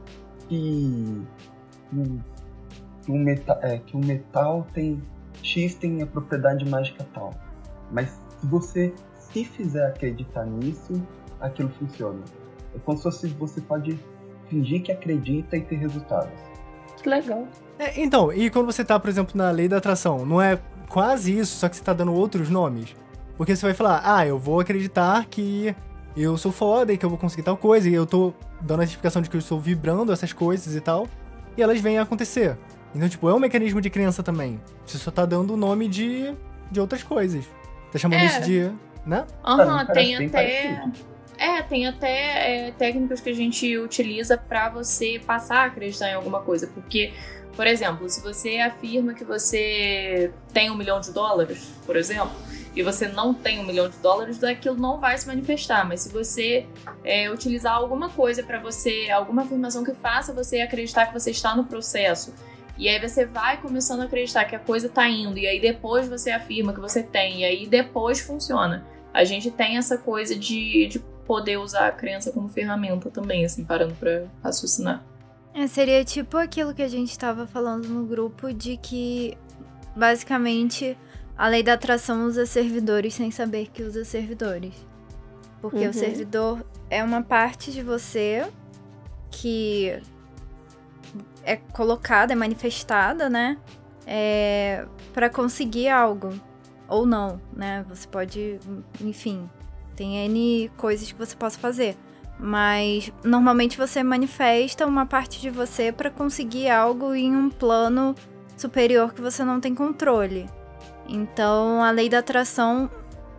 que, 0.48 1.22
que, 1.90 2.20
que 3.04 3.12
um, 3.12 3.18
metal, 3.18 3.58
é, 3.62 3.78
que 3.78 3.96
um 3.96 4.00
metal 4.00 4.66
tem. 4.72 5.02
X 5.42 5.74
tem 5.74 6.02
a 6.02 6.06
propriedade 6.06 6.68
mágica 6.68 7.06
tal. 7.12 7.34
Mas 7.92 8.08
se 8.10 8.46
você 8.46 8.94
se 9.18 9.44
fizer 9.44 9.86
acreditar 9.86 10.46
nisso, 10.46 10.94
aquilo 11.40 11.68
funciona. 11.78 12.20
É 12.74 12.78
como 12.78 12.96
se 12.96 13.04
fosse- 13.04 13.28
você 13.28 13.60
pode 13.60 13.98
fingir 14.48 14.82
que 14.82 14.90
acredita 14.90 15.56
e 15.56 15.60
ter 15.60 15.76
resultados. 15.76 16.32
Que 17.02 17.08
legal. 17.08 17.46
É, 17.78 18.00
então, 18.00 18.32
e 18.32 18.48
quando 18.50 18.66
você 18.66 18.84
tá, 18.84 18.98
por 18.98 19.08
exemplo, 19.10 19.36
na 19.36 19.50
lei 19.50 19.68
da 19.68 19.76
atração, 19.76 20.24
não 20.24 20.40
é 20.40 20.58
quase 20.88 21.36
isso, 21.38 21.56
só 21.56 21.68
que 21.68 21.76
você 21.76 21.84
tá 21.84 21.92
dando 21.92 22.14
outros 22.14 22.48
nomes? 22.48 22.96
Porque 23.36 23.54
você 23.54 23.66
vai 23.66 23.74
falar, 23.74 24.00
ah, 24.04 24.26
eu 24.26 24.38
vou 24.38 24.60
acreditar 24.60 25.26
que 25.26 25.76
eu 26.16 26.38
sou 26.38 26.50
foda 26.50 26.92
e 26.92 26.96
que 26.96 27.04
eu 27.04 27.10
vou 27.10 27.18
conseguir 27.18 27.42
tal 27.42 27.56
coisa, 27.56 27.88
e 27.88 27.94
eu 27.94 28.06
tô 28.06 28.32
dando 28.60 28.80
a 28.80 28.84
explicação 28.84 29.20
de 29.22 29.28
que 29.30 29.36
eu 29.36 29.40
estou 29.40 29.60
vibrando 29.60 30.12
essas 30.12 30.32
coisas 30.32 30.74
e 30.74 30.80
tal, 30.80 31.08
e 31.56 31.62
elas 31.62 31.80
vêm 31.80 31.98
a 31.98 32.02
acontecer. 32.02 32.56
Então, 32.94 33.08
tipo, 33.08 33.28
é 33.28 33.34
um 33.34 33.38
mecanismo 33.38 33.80
de 33.80 33.90
crença 33.90 34.22
também. 34.22 34.60
Você 34.86 34.96
só 34.98 35.10
tá 35.10 35.26
dando 35.26 35.54
o 35.54 35.56
nome 35.56 35.86
de, 35.88 36.34
de 36.70 36.80
outras 36.80 37.02
coisas. 37.02 37.44
Tá 37.92 37.98
chamando 37.98 38.20
É. 38.20 38.26
isso 38.26 38.40
de. 38.42 38.70
né? 39.04 39.26
Aham, 39.44 39.84
parece 39.86 40.16
tem 40.16 40.26
até. 40.26 40.28
parecido. 40.28 41.16
É, 41.38 41.62
tem 41.62 41.86
até 41.86 42.68
é, 42.68 42.70
técnicas 42.72 43.20
que 43.20 43.28
a 43.28 43.34
gente 43.34 43.76
utiliza 43.76 44.38
pra 44.38 44.70
você 44.70 45.20
passar 45.26 45.58
a 45.58 45.64
acreditar 45.66 46.08
em 46.08 46.14
alguma 46.14 46.40
coisa. 46.40 46.66
Porque, 46.68 47.12
por 47.54 47.66
exemplo, 47.66 48.08
se 48.08 48.22
você 48.22 48.56
afirma 48.58 49.12
que 49.12 49.22
você 49.24 50.32
tem 50.54 50.70
um 50.70 50.74
milhão 50.76 50.98
de 50.98 51.12
dólares, 51.12 51.70
por 51.84 51.94
exemplo, 51.96 52.30
e 52.76 52.82
você 52.82 53.08
não 53.08 53.34
tem 53.34 53.58
um 53.58 53.64
milhão 53.64 53.88
de 53.88 53.96
dólares, 53.98 54.44
aquilo 54.44 54.76
não 54.76 55.00
vai 55.00 55.16
se 55.18 55.26
manifestar. 55.26 55.88
Mas 55.88 56.02
se 56.02 56.12
você 56.12 56.66
é, 57.02 57.30
utilizar 57.30 57.74
alguma 57.74 58.10
coisa 58.10 58.42
pra 58.42 58.60
você, 58.60 59.10
alguma 59.10 59.42
afirmação 59.42 59.82
que 59.82 59.94
faça 59.94 60.32
você 60.32 60.60
acreditar 60.60 61.06
que 61.06 61.14
você 61.14 61.30
está 61.30 61.56
no 61.56 61.64
processo. 61.64 62.34
E 62.78 62.88
aí 62.88 63.00
você 63.00 63.24
vai 63.24 63.60
começando 63.60 64.02
a 64.02 64.04
acreditar 64.04 64.44
que 64.44 64.54
a 64.54 64.58
coisa 64.58 64.88
tá 64.88 65.08
indo, 65.08 65.38
e 65.38 65.46
aí 65.46 65.58
depois 65.58 66.06
você 66.06 66.30
afirma 66.30 66.74
que 66.74 66.80
você 66.80 67.02
tem, 67.02 67.40
e 67.40 67.44
aí 67.44 67.66
depois 67.66 68.20
funciona 68.20 68.86
a 69.16 69.24
gente 69.24 69.50
tem 69.50 69.78
essa 69.78 69.96
coisa 69.96 70.36
de, 70.36 70.86
de 70.88 70.98
poder 71.26 71.56
usar 71.56 71.88
a 71.88 71.90
crença 71.90 72.30
como 72.30 72.50
ferramenta 72.50 73.10
também, 73.10 73.46
assim, 73.46 73.64
parando 73.64 73.94
pra 73.94 74.24
raciocinar. 74.42 75.02
É, 75.54 75.66
seria 75.66 76.04
tipo 76.04 76.36
aquilo 76.36 76.74
que 76.74 76.82
a 76.82 76.88
gente 76.88 77.10
estava 77.10 77.46
falando 77.46 77.88
no 77.88 78.04
grupo 78.04 78.52
de 78.52 78.76
que 78.76 79.38
basicamente 79.96 80.98
a 81.36 81.48
lei 81.48 81.62
da 81.62 81.74
atração 81.74 82.26
usa 82.26 82.46
servidores 82.46 83.14
sem 83.14 83.30
saber 83.30 83.68
que 83.68 83.82
usa 83.82 84.04
servidores. 84.04 84.74
Porque 85.60 85.84
Uhum. 85.84 85.90
o 85.90 85.94
servidor 85.94 86.64
é 86.88 87.02
uma 87.02 87.22
parte 87.22 87.72
de 87.72 87.82
você 87.82 88.46
que 89.30 90.00
é 91.44 91.56
colocada, 91.56 92.32
é 92.32 92.36
manifestada, 92.36 93.28
né? 93.28 93.58
É, 94.06 94.86
para 95.12 95.28
conseguir 95.28 95.88
algo. 95.88 96.32
Ou 96.88 97.04
não, 97.04 97.40
né? 97.52 97.84
Você 97.88 98.06
pode, 98.06 98.60
enfim, 99.00 99.50
tem 99.96 100.24
N 100.26 100.70
coisas 100.76 101.10
que 101.10 101.18
você 101.18 101.34
possa 101.34 101.58
fazer. 101.58 101.96
Mas 102.38 103.10
normalmente 103.24 103.76
você 103.76 104.02
manifesta 104.02 104.86
uma 104.86 105.06
parte 105.06 105.40
de 105.40 105.50
você 105.50 105.90
para 105.90 106.10
conseguir 106.10 106.68
algo 106.68 107.14
em 107.14 107.34
um 107.34 107.50
plano 107.50 108.14
superior 108.56 109.12
que 109.12 109.20
você 109.20 109.42
não 109.42 109.58
tem 109.58 109.74
controle. 109.74 110.46
Então 111.08 111.82
a 111.82 111.90
lei 111.90 112.08
da 112.08 112.18
atração 112.18 112.90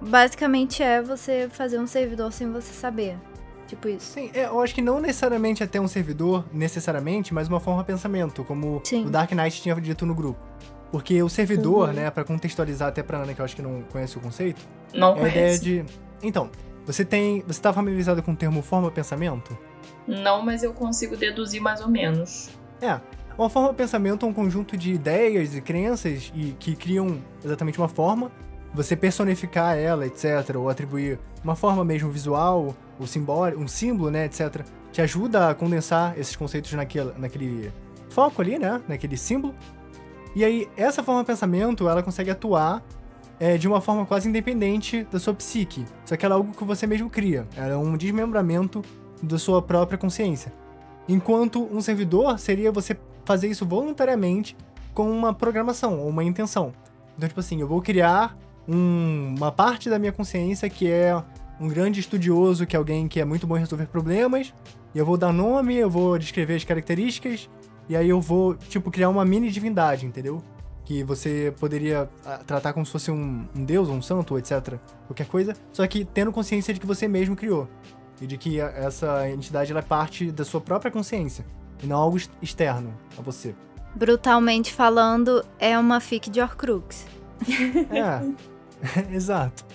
basicamente 0.01 0.82
é 0.84 1.01
você 1.01 1.47
fazer 1.51 1.80
um 1.80 1.88
servidor 1.88 2.32
sem 2.32 2.51
você 2.51 2.74
saber. 2.74 3.18
Tipo 3.68 3.89
isso. 3.89 4.13
Sim, 4.13 4.32
é, 4.34 4.45
eu 4.45 4.61
acho 4.61 4.74
que 4.74 4.82
não 4.82 4.99
necessariamente 5.01 5.61
até 5.61 5.80
um 5.82 5.88
servidor, 5.89 6.45
necessariamente, 6.53 7.34
mas 7.34 7.49
uma 7.49 7.59
forma 7.59 7.82
de 7.82 7.88
pensamento, 7.88 8.43
como 8.45 8.80
Sim. 8.84 9.05
o 9.05 9.09
Dark 9.09 9.32
Knight 9.34 9.61
tinha 9.61 9.76
dito 9.76 10.05
no 10.05 10.15
grupo. 10.15 10.39
Porque 10.89 11.22
o 11.22 11.28
servidor, 11.28 11.89
Uhum. 11.89 11.95
né, 11.95 12.09
pra 12.09 12.24
contextualizar 12.24 12.88
até 12.88 13.03
pra 13.03 13.18
Ana, 13.18 13.34
que 13.34 13.41
eu 13.41 13.45
acho 13.45 13.55
que 13.57 13.61
não 13.61 13.82
conhece 13.91 14.18
o 14.18 14.22
conceito, 14.22 14.65
Não 14.93 15.18
é 15.18 15.24
a 15.24 15.28
ideia 15.28 15.32
conhece. 15.47 15.59
de. 15.61 15.86
Então, 16.24 16.49
você 16.86 17.03
tem. 17.03 17.43
Você 17.45 17.61
tá 17.61 17.74
familiarizado 17.74 18.24
com 18.24 18.32
o 18.32 18.36
termo 18.38 18.61
forma-pensamento? 18.61 19.57
Não, 20.07 20.41
mas 20.41 20.63
eu 20.63 20.72
consigo 20.72 21.18
deduzir 21.18 21.61
mais 21.61 21.82
ou 21.82 21.89
menos. 21.89 22.49
É. 22.82 23.01
Uma 23.38 23.50
forma 23.50 23.72
pensamento 23.72 24.26
é 24.26 24.30
um 24.30 24.34
conjunto 24.34 24.76
de 24.76 24.92
ideias 24.92 25.56
e 25.56 25.62
crenças 25.62 26.32
e 26.34 26.56
que 26.58 26.76
criam 26.76 27.20
exatamente 27.46 27.78
uma 27.78 27.88
forma. 27.88 28.32
Você 28.74 28.96
personificar 28.96 29.78
ela, 29.78 30.08
etc. 30.08 30.56
Ou 30.56 30.70
atribuir 30.70 31.20
uma 31.44 31.56
forma 31.56 31.86
mesmo 31.86 32.10
visual, 32.10 32.76
ou 33.00 33.06
simbólico, 33.06 33.62
um 33.62 33.68
símbolo, 33.68 34.10
né, 34.10 34.26
etc. 34.26 34.66
Te 34.92 35.04
ajuda 35.04 35.50
a 35.50 35.56
condensar 35.56 36.18
esses 36.18 36.36
conceitos 36.36 36.74
naquele, 36.74 37.12
naquele 37.16 37.72
foco 38.10 38.42
ali, 38.42 38.58
né? 38.58 38.82
Naquele 38.88 39.16
símbolo. 39.16 39.54
E 40.36 40.44
aí, 40.44 40.68
essa 40.76 41.04
forma 41.04 41.24
pensamento, 41.24 41.88
ela 41.88 42.02
consegue 42.02 42.32
atuar 42.32 42.84
é, 43.40 43.56
de 43.56 43.68
uma 43.68 43.82
forma 43.82 44.04
quase 44.04 44.28
independente 44.28 45.04
da 45.12 45.20
sua 45.20 45.36
psique. 45.36 45.86
Só 46.06 46.18
que 46.18 46.26
ela 46.26 46.34
é 46.34 46.38
algo 46.38 46.54
que 46.54 46.64
você 46.64 46.88
mesmo 46.88 47.08
cria. 47.08 47.48
Ela 47.56 47.74
é 47.74 47.78
um 47.78 47.96
desmembramento 47.96 48.82
da 49.22 49.38
sua 49.38 49.62
própria 49.62 49.98
consciência. 49.98 50.52
Enquanto 51.08 51.64
um 51.72 51.82
servidor 51.82 52.38
seria 52.40 52.72
você 52.72 52.98
fazer 53.28 53.47
isso 53.49 53.65
voluntariamente 53.65 54.55
com 54.93 55.11
uma 55.11 55.34
programação 55.34 55.99
ou 55.99 56.07
uma 56.09 56.23
intenção. 56.23 56.71
Então, 57.15 57.28
tipo 57.28 57.39
assim, 57.39 57.59
eu 57.59 57.67
vou 57.67 57.82
criar 57.82 58.38
um- 58.67 59.36
uma 59.38 59.51
parte 59.51 59.89
da 59.89 59.99
minha 59.99 60.11
consciência 60.11 60.69
que 60.69 60.89
é 60.89 61.21
um 61.59 61.67
grande 61.67 61.99
estudioso, 61.99 62.65
que 62.65 62.75
é 62.75 62.80
alguém 62.80 63.07
que 63.07 63.19
é 63.19 63.25
muito 63.25 63.45
bom 63.45 63.57
em 63.57 63.59
resolver 63.59 63.88
problemas, 63.88 64.53
e 64.95 64.97
eu 64.97 65.05
vou 65.05 65.17
dar 65.17 65.34
nome, 65.34 65.75
eu 65.75 65.89
vou 65.89 66.17
descrever 66.17 66.55
as 66.55 66.63
características, 66.63 67.49
e 67.89 67.95
aí 67.95 68.07
eu 68.09 68.21
vou, 68.21 68.55
tipo, 68.55 68.89
criar 68.91 69.09
uma 69.09 69.25
mini 69.25 69.49
divindade, 69.49 70.05
entendeu? 70.05 70.41
Que 70.86 71.03
você 71.03 71.53
poderia 71.59 72.09
ah, 72.25 72.39
tratar 72.45 72.71
como 72.73 72.86
se 72.86 72.91
fosse 72.91 73.11
um, 73.11 73.45
um 73.55 73.65
deus, 73.65 73.89
um 73.89 74.01
santo, 74.01 74.38
etc. 74.38 74.75
Qualquer 75.07 75.28
coisa, 75.28 75.53
só 75.73 75.86
que 75.86 76.05
tendo 76.05 76.32
consciência 76.32 76.73
de 76.73 76.80
que 76.80 76.86
você 76.86 77.07
mesmo 77.07 77.36
criou. 77.36 77.67
E 78.21 78.25
de 78.25 78.38
que 78.38 78.59
essa 78.59 79.30
entidade 79.30 79.75
é 79.75 79.82
parte 79.82 80.32
da 80.32 80.43
sua 80.45 80.61
própria 80.61 80.89
consciência, 80.91 81.45
e 81.82 81.88
não 81.88 81.97
algo 81.97 82.17
ex- 82.17 82.30
externo 82.41 82.93
a 83.17 83.21
você. 83.21 83.55
Brutalmente 83.95 84.73
falando, 84.73 85.43
é 85.59 85.78
uma 85.78 85.99
fic 85.99 86.30
de 86.30 86.39
Horcrux. 86.41 87.05
É, 87.91 89.11
exato. 89.13 89.65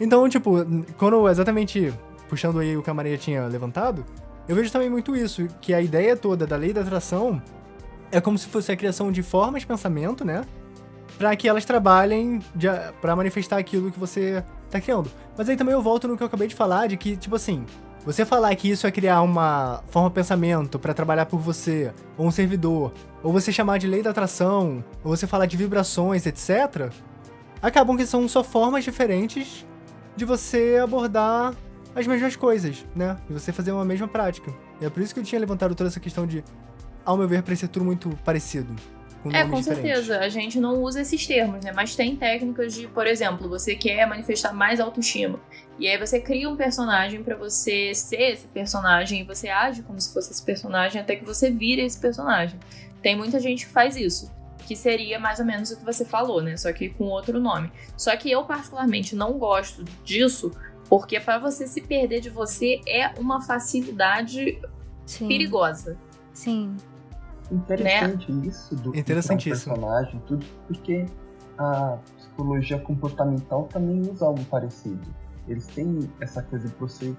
Então, 0.00 0.28
tipo, 0.28 0.56
quando 0.98 1.28
exatamente 1.28 1.92
puxando 2.28 2.58
aí 2.58 2.76
o 2.76 2.82
que 2.82 2.90
a 2.90 2.94
Maria 2.94 3.16
tinha 3.16 3.46
levantado, 3.46 4.04
eu 4.48 4.54
vejo 4.56 4.70
também 4.70 4.90
muito 4.90 5.16
isso, 5.16 5.46
que 5.60 5.72
a 5.72 5.80
ideia 5.80 6.16
toda 6.16 6.46
da 6.46 6.56
lei 6.56 6.72
da 6.72 6.80
atração 6.80 7.40
é 8.10 8.20
como 8.20 8.36
se 8.38 8.46
fosse 8.46 8.70
a 8.70 8.76
criação 8.76 9.10
de 9.10 9.22
formas 9.22 9.62
de 9.62 9.66
pensamento, 9.66 10.24
né? 10.24 10.44
Pra 11.18 11.34
que 11.34 11.48
elas 11.48 11.64
trabalhem 11.64 12.40
pra 13.00 13.16
manifestar 13.16 13.58
aquilo 13.58 13.90
que 13.90 13.98
você 13.98 14.44
tá 14.70 14.80
criando. 14.80 15.10
Mas 15.36 15.48
aí 15.48 15.56
também 15.56 15.72
eu 15.72 15.80
volto 15.82 16.06
no 16.06 16.16
que 16.16 16.22
eu 16.22 16.26
acabei 16.26 16.46
de 16.46 16.54
falar, 16.54 16.88
de 16.88 16.96
que, 16.96 17.16
tipo 17.16 17.34
assim, 17.36 17.64
você 18.06 18.24
falar 18.24 18.54
que 18.54 18.70
isso 18.70 18.86
é 18.86 18.90
criar 18.92 19.20
uma 19.20 19.82
forma 19.88 20.08
de 20.08 20.14
pensamento 20.14 20.78
pra 20.78 20.94
trabalhar 20.94 21.26
por 21.26 21.40
você, 21.40 21.92
ou 22.16 22.28
um 22.28 22.30
servidor, 22.30 22.92
ou 23.20 23.32
você 23.32 23.50
chamar 23.50 23.78
de 23.78 23.88
lei 23.88 24.00
da 24.00 24.10
atração, 24.10 24.84
ou 25.02 25.16
você 25.16 25.26
falar 25.26 25.46
de 25.46 25.56
vibrações, 25.56 26.24
etc., 26.24 26.92
acabam 27.60 27.96
que 27.96 28.06
são 28.06 28.28
só 28.28 28.44
formas 28.44 28.84
diferentes 28.84 29.66
de 30.14 30.24
você 30.24 30.78
abordar 30.80 31.52
as 31.96 32.06
mesmas 32.06 32.36
coisas, 32.36 32.86
né? 32.94 33.16
De 33.26 33.34
você 33.34 33.52
fazer 33.52 33.72
uma 33.72 33.84
mesma 33.84 34.06
prática. 34.06 34.54
E 34.80 34.84
é 34.84 34.90
por 34.90 35.02
isso 35.02 35.12
que 35.12 35.18
eu 35.18 35.24
tinha 35.24 35.40
levantado 35.40 35.74
toda 35.74 35.88
essa 35.88 35.98
questão 35.98 36.28
de, 36.28 36.44
ao 37.04 37.16
meu 37.16 37.26
ver, 37.26 37.42
parecer 37.42 37.66
tudo 37.66 37.84
muito 37.84 38.10
parecido. 38.24 38.72
Com 39.30 39.36
É, 39.36 39.44
com 39.48 39.56
diferentes. 39.56 39.64
certeza. 39.64 40.18
A 40.20 40.28
gente 40.28 40.60
não 40.60 40.80
usa 40.82 41.00
esses 41.00 41.26
termos, 41.26 41.64
né? 41.64 41.72
Mas 41.72 41.94
tem 41.96 42.14
técnicas 42.16 42.74
de, 42.74 42.86
por 42.86 43.06
exemplo, 43.06 43.48
você 43.48 43.74
quer 43.74 44.06
manifestar 44.06 44.52
mais 44.52 44.78
autoestima. 44.80 45.40
E 45.78 45.88
aí 45.88 45.98
você 45.98 46.20
cria 46.20 46.48
um 46.48 46.56
personagem 46.56 47.22
pra 47.22 47.36
você 47.36 47.94
ser 47.94 48.32
esse 48.32 48.46
personagem 48.46 49.20
e 49.20 49.24
você 49.24 49.48
age 49.48 49.82
como 49.82 50.00
se 50.00 50.12
fosse 50.12 50.32
esse 50.32 50.42
personagem 50.42 51.00
até 51.00 51.16
que 51.16 51.24
você 51.24 51.50
vire 51.50 51.82
esse 51.82 51.98
personagem. 51.98 52.58
Tem 53.02 53.16
muita 53.16 53.38
gente 53.40 53.66
que 53.66 53.72
faz 53.72 53.96
isso. 53.96 54.30
Que 54.66 54.74
seria 54.74 55.18
mais 55.18 55.38
ou 55.38 55.44
menos 55.44 55.70
o 55.70 55.76
que 55.76 55.84
você 55.84 56.04
falou, 56.04 56.42
né? 56.42 56.56
Só 56.56 56.72
que 56.72 56.88
com 56.88 57.04
outro 57.04 57.38
nome. 57.38 57.70
Só 57.96 58.16
que 58.16 58.30
eu, 58.30 58.44
particularmente, 58.44 59.14
não 59.14 59.34
gosto 59.38 59.84
disso, 60.04 60.50
porque 60.88 61.20
pra 61.20 61.38
você 61.38 61.66
se 61.66 61.80
perder 61.80 62.20
de 62.20 62.30
você 62.30 62.80
é 62.86 63.08
uma 63.18 63.40
facilidade 63.42 64.58
Sim. 65.04 65.28
perigosa. 65.28 65.96
Sim. 66.32 66.76
Interessante 67.50 68.32
isso 68.46 68.74
do 68.74 68.96
Interessantíssimo. 68.96 69.74
personagem, 69.74 70.22
tudo, 70.26 70.44
porque 70.66 71.06
a 71.58 71.98
psicologia 72.16 72.78
comportamental 72.78 73.64
também 73.64 74.00
usa 74.00 74.26
algo 74.26 74.44
parecido. 74.46 75.06
Eles 75.48 75.66
têm 75.68 76.00
essa 76.20 76.42
coisa 76.42 76.68
de 76.68 76.74
você 76.74 77.14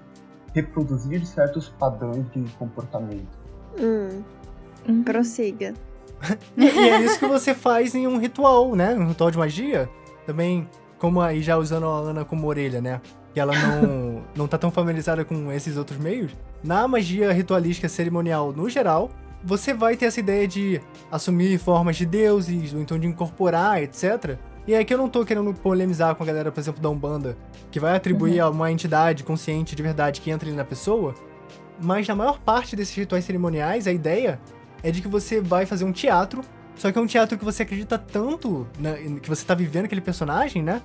reproduzir 0.54 1.24
certos 1.26 1.68
padrões 1.68 2.30
de 2.30 2.42
comportamento. 2.58 3.38
Hum, 3.80 5.02
prossiga. 5.02 5.74
E, 6.56 6.64
e 6.64 6.88
é 6.88 7.00
isso 7.02 7.16
que 7.16 7.26
você 7.26 7.54
faz 7.54 7.94
em 7.94 8.08
um 8.08 8.18
ritual, 8.18 8.74
né? 8.74 8.92
Um 8.94 9.06
ritual 9.06 9.30
de 9.30 9.38
magia. 9.38 9.88
Também, 10.26 10.68
como 10.98 11.20
aí 11.20 11.40
já 11.40 11.56
usando 11.56 11.86
a 11.86 11.96
Ana 11.96 12.24
como 12.24 12.48
orelha, 12.48 12.80
né? 12.80 13.00
Que 13.32 13.38
ela 13.38 13.52
não, 13.54 14.24
não 14.34 14.48
tá 14.48 14.58
tão 14.58 14.68
familiarizada 14.68 15.24
com 15.24 15.52
esses 15.52 15.76
outros 15.76 15.96
meios. 15.96 16.32
Na 16.62 16.88
magia 16.88 17.32
ritualística 17.32 17.88
cerimonial 17.88 18.52
no 18.52 18.68
geral, 18.68 19.10
você 19.44 19.72
vai 19.72 19.96
ter 19.96 20.06
essa 20.06 20.20
ideia 20.20 20.46
de 20.46 20.80
assumir 21.10 21.58
formas 21.58 21.96
de 21.96 22.04
deuses, 22.04 22.72
ou 22.74 22.80
então 22.80 22.98
de 22.98 23.06
incorporar, 23.06 23.82
etc. 23.82 24.36
E 24.66 24.74
aqui 24.74 24.92
eu 24.92 24.98
não 24.98 25.08
tô 25.08 25.24
querendo 25.24 25.52
polemizar 25.54 26.14
com 26.14 26.22
a 26.22 26.26
galera, 26.26 26.52
por 26.52 26.60
exemplo, 26.60 26.80
da 26.82 26.90
Umbanda, 26.90 27.36
que 27.70 27.80
vai 27.80 27.96
atribuir 27.96 28.40
a 28.40 28.50
uma 28.50 28.70
entidade 28.70 29.24
consciente 29.24 29.74
de 29.74 29.82
verdade 29.82 30.20
que 30.20 30.30
entra 30.30 30.48
ali 30.48 30.56
na 30.56 30.64
pessoa. 30.64 31.14
Mas 31.80 32.06
na 32.06 32.14
maior 32.14 32.38
parte 32.40 32.74
desses 32.76 32.94
rituais 32.94 33.24
cerimoniais, 33.24 33.86
a 33.86 33.92
ideia 33.92 34.38
é 34.82 34.90
de 34.90 35.00
que 35.00 35.08
você 35.08 35.40
vai 35.40 35.64
fazer 35.64 35.84
um 35.84 35.92
teatro, 35.92 36.42
só 36.76 36.92
que 36.92 36.98
é 36.98 37.00
um 37.00 37.06
teatro 37.06 37.38
que 37.38 37.44
você 37.44 37.62
acredita 37.62 37.96
tanto 37.96 38.66
na- 38.78 38.94
que 39.20 39.28
você 39.28 39.44
tá 39.44 39.54
vivendo 39.54 39.86
aquele 39.86 40.00
personagem, 40.00 40.62
né? 40.62 40.82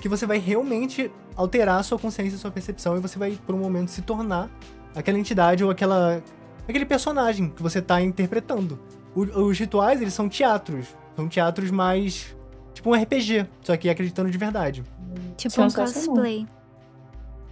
Que 0.00 0.08
você 0.08 0.26
vai 0.26 0.38
realmente 0.38 1.10
alterar 1.36 1.78
a 1.78 1.82
sua 1.82 1.98
consciência, 1.98 2.36
a 2.36 2.38
sua 2.38 2.50
percepção, 2.50 2.96
e 2.96 3.00
você 3.00 3.18
vai, 3.18 3.38
por 3.46 3.54
um 3.54 3.58
momento, 3.58 3.90
se 3.90 4.02
tornar 4.02 4.50
aquela 4.94 5.18
entidade 5.18 5.62
ou 5.62 5.70
aquela 5.70 6.22
aquele 6.70 6.86
personagem 6.86 7.50
que 7.50 7.62
você 7.62 7.80
tá 7.82 8.00
interpretando. 8.00 8.78
O- 9.14 9.22
os 9.48 9.58
rituais, 9.58 10.00
eles 10.00 10.14
são 10.14 10.28
teatros. 10.28 10.86
São 11.16 11.28
teatros 11.28 11.70
mais. 11.70 12.34
Tipo 12.72 12.90
um 12.90 12.94
RPG, 12.94 13.46
só 13.62 13.76
que 13.76 13.88
acreditando 13.90 14.30
de 14.30 14.38
verdade. 14.38 14.82
Tipo 15.36 15.60
um 15.62 15.68
Sensacional. 15.70 15.94
cosplay. 16.14 16.46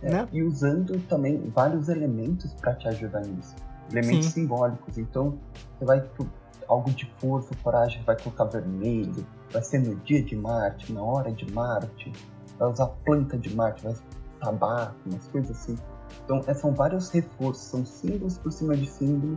É, 0.02 0.10
Né? 0.12 0.28
E 0.32 0.42
usando 0.42 0.98
também 1.08 1.50
vários 1.54 1.88
elementos 1.88 2.54
para 2.54 2.74
te 2.74 2.86
ajudar 2.88 3.20
nisso. 3.22 3.54
Elementos 3.90 4.26
Sim. 4.26 4.42
simbólicos. 4.42 4.96
Então, 4.96 5.36
você 5.78 5.84
vai 5.84 6.00
pro- 6.00 6.30
algo 6.68 6.90
de 6.92 7.10
força, 7.18 7.48
coragem, 7.62 8.00
vai 8.04 8.16
colocar 8.16 8.44
vermelho, 8.44 9.26
vai 9.50 9.62
ser 9.62 9.78
no 9.80 9.96
dia 9.96 10.22
de 10.22 10.36
Marte, 10.36 10.92
na 10.92 11.02
hora 11.02 11.32
de 11.32 11.50
Marte, 11.52 12.12
vai 12.58 12.70
usar 12.70 12.86
planta 13.04 13.36
de 13.38 13.54
Marte, 13.56 13.82
vai 13.82 13.92
usar 13.92 14.02
tabaco, 14.40 14.94
umas 15.06 15.26
coisas 15.28 15.50
assim. 15.50 15.76
Então, 16.24 16.42
é, 16.46 16.54
são 16.54 16.72
vários 16.72 17.11
reforços, 17.11 17.64
são 17.64 17.86
símbolos 17.86 18.38
por 18.38 18.52
cima 18.52 18.76
de 18.76 18.86
símbolo 18.86 19.36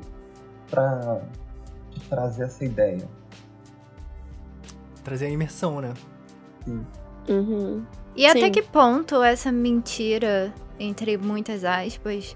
para 0.69 1.21
trazer 2.09 2.43
essa 2.43 2.65
ideia. 2.65 3.07
Trazer 5.03 5.27
a 5.27 5.29
imersão, 5.29 5.81
né? 5.81 5.93
Uhum. 7.27 7.83
E 8.15 8.25
até 8.25 8.45
Sim. 8.45 8.51
que 8.51 8.61
ponto 8.61 9.21
essa 9.23 9.51
mentira, 9.51 10.53
entre 10.79 11.17
muitas 11.17 11.63
aspas, 11.63 12.35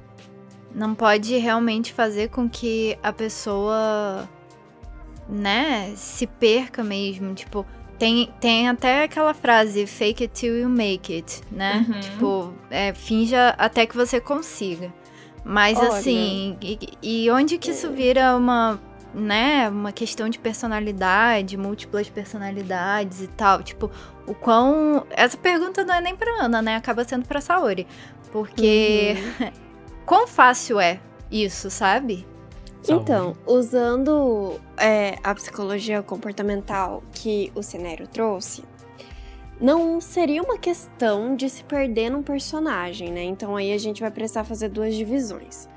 não 0.73 0.95
pode 0.95 1.37
realmente 1.37 1.93
fazer 1.93 2.29
com 2.29 2.49
que 2.49 2.97
a 3.03 3.11
pessoa, 3.11 4.27
né, 5.27 5.93
se 5.95 6.27
perca 6.27 6.83
mesmo? 6.83 7.33
Tipo, 7.33 7.65
tem, 7.97 8.31
tem 8.39 8.67
até 8.69 9.03
aquela 9.03 9.33
frase, 9.33 9.85
fake 9.87 10.23
it 10.23 10.33
till 10.33 10.57
you 10.57 10.69
make 10.69 11.13
it, 11.13 11.41
né? 11.51 11.85
Uhum. 11.87 11.99
Tipo, 11.99 12.53
é, 12.69 12.93
finja 12.93 13.49
até 13.57 13.85
que 13.85 13.95
você 13.95 14.19
consiga. 14.19 14.93
Mas 15.43 15.77
Olha. 15.77 15.89
assim, 15.89 16.57
e, 16.61 16.79
e 17.01 17.31
onde 17.31 17.57
que 17.57 17.71
isso 17.71 17.91
vira 17.91 18.35
uma, 18.35 18.79
né, 19.13 19.69
uma 19.69 19.91
questão 19.91 20.27
de 20.27 20.39
personalidade, 20.39 21.55
múltiplas 21.55 22.09
personalidades 22.09 23.21
e 23.21 23.27
tal? 23.27 23.61
Tipo, 23.61 23.91
o 24.25 24.33
quão. 24.33 25.05
Essa 25.11 25.37
pergunta 25.37 25.83
não 25.85 25.95
é 25.95 26.01
nem 26.01 26.15
pra 26.15 26.43
Ana, 26.43 26.61
né? 26.61 26.75
Acaba 26.75 27.03
sendo 27.03 27.27
pra 27.27 27.39
Saori. 27.39 27.85
Porque 28.31 29.15
quão 30.05 30.27
fácil 30.27 30.79
é 30.79 30.99
isso, 31.31 31.69
sabe? 31.69 32.25
Saúde. 32.85 33.03
Então, 33.03 33.35
usando 33.45 34.59
é, 34.77 35.17
a 35.23 35.33
psicologia 35.33 36.01
comportamental 36.03 37.03
que 37.11 37.51
o 37.55 37.63
Cenário 37.63 38.07
trouxe, 38.07 38.63
não 39.59 40.01
seria 40.01 40.41
uma 40.41 40.57
questão 40.57 41.35
de 41.35 41.49
se 41.49 41.63
perder 41.63 42.09
num 42.09 42.21
personagem, 42.21 43.11
né? 43.11 43.23
Então 43.23 43.55
aí 43.55 43.73
a 43.73 43.77
gente 43.77 44.01
vai 44.01 44.11
precisar 44.11 44.43
fazer 44.43 44.69
duas 44.69 44.93
divisões. 44.93 45.69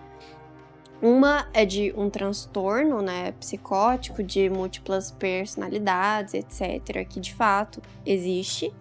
Uma 1.01 1.49
é 1.55 1.65
de 1.65 1.95
um 1.97 2.11
transtorno, 2.11 3.01
né, 3.01 3.31
psicótico, 3.39 4.21
de 4.21 4.51
múltiplas 4.51 5.13
personalidades, 5.13 6.35
etc., 6.35 7.07
que 7.09 7.21
de 7.21 7.33
fato 7.33 7.81
existe. 8.05 8.75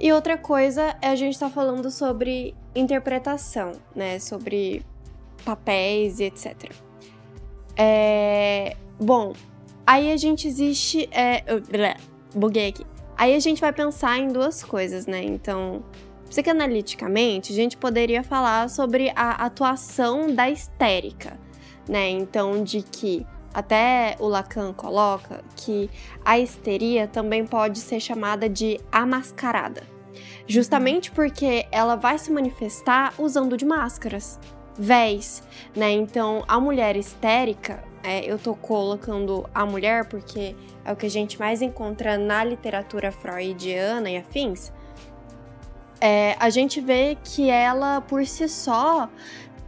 E 0.00 0.10
outra 0.10 0.38
coisa 0.38 0.96
é 1.02 1.08
a 1.08 1.14
gente 1.14 1.34
estar 1.34 1.48
tá 1.48 1.52
falando 1.52 1.90
sobre 1.90 2.54
interpretação, 2.74 3.72
né, 3.94 4.18
sobre 4.18 4.82
papéis 5.44 6.18
e 6.18 6.24
etc. 6.24 6.87
É, 7.78 8.76
bom, 9.00 9.32
aí 9.86 10.12
a 10.12 10.16
gente 10.16 10.46
existe. 10.46 11.08
É, 11.12 11.44
buguei 12.34 12.68
aqui. 12.68 12.84
Aí 13.16 13.34
a 13.34 13.40
gente 13.40 13.60
vai 13.60 13.72
pensar 13.72 14.18
em 14.18 14.28
duas 14.28 14.62
coisas, 14.62 15.06
né? 15.06 15.22
Então, 15.22 15.82
Psicanaliticamente, 16.28 17.52
a 17.52 17.56
gente 17.56 17.76
poderia 17.76 18.22
falar 18.22 18.68
sobre 18.68 19.10
a 19.16 19.46
atuação 19.46 20.32
da 20.34 20.50
histérica, 20.50 21.38
né? 21.88 22.10
Então, 22.10 22.62
de 22.62 22.82
que 22.82 23.26
até 23.54 24.14
o 24.20 24.28
Lacan 24.28 24.74
coloca 24.74 25.42
que 25.56 25.88
a 26.22 26.38
histeria 26.38 27.06
também 27.08 27.46
pode 27.46 27.78
ser 27.78 27.98
chamada 27.98 28.46
de 28.46 28.78
amascarada, 28.92 29.82
justamente 30.46 31.10
porque 31.10 31.66
ela 31.72 31.96
vai 31.96 32.18
se 32.18 32.30
manifestar 32.30 33.14
usando 33.18 33.56
de 33.56 33.64
máscaras, 33.64 34.38
véis, 34.78 35.42
né? 35.74 35.90
Então, 35.90 36.44
a 36.46 36.60
mulher 36.60 36.96
histérica, 36.96 37.82
é, 38.02 38.24
eu 38.24 38.38
tô 38.38 38.54
colocando 38.54 39.48
a 39.54 39.66
mulher 39.66 40.04
porque 40.06 40.54
é 40.84 40.92
o 40.92 40.96
que 40.96 41.06
a 41.06 41.10
gente 41.10 41.38
mais 41.38 41.60
encontra 41.60 42.16
na 42.16 42.44
literatura 42.44 43.10
freudiana 43.10 44.08
e 44.10 44.16
afins 44.16 44.72
é, 46.00 46.36
a 46.38 46.48
gente 46.50 46.80
vê 46.80 47.16
que 47.22 47.50
ela, 47.50 48.00
por 48.00 48.24
si 48.26 48.48
só, 48.48 49.08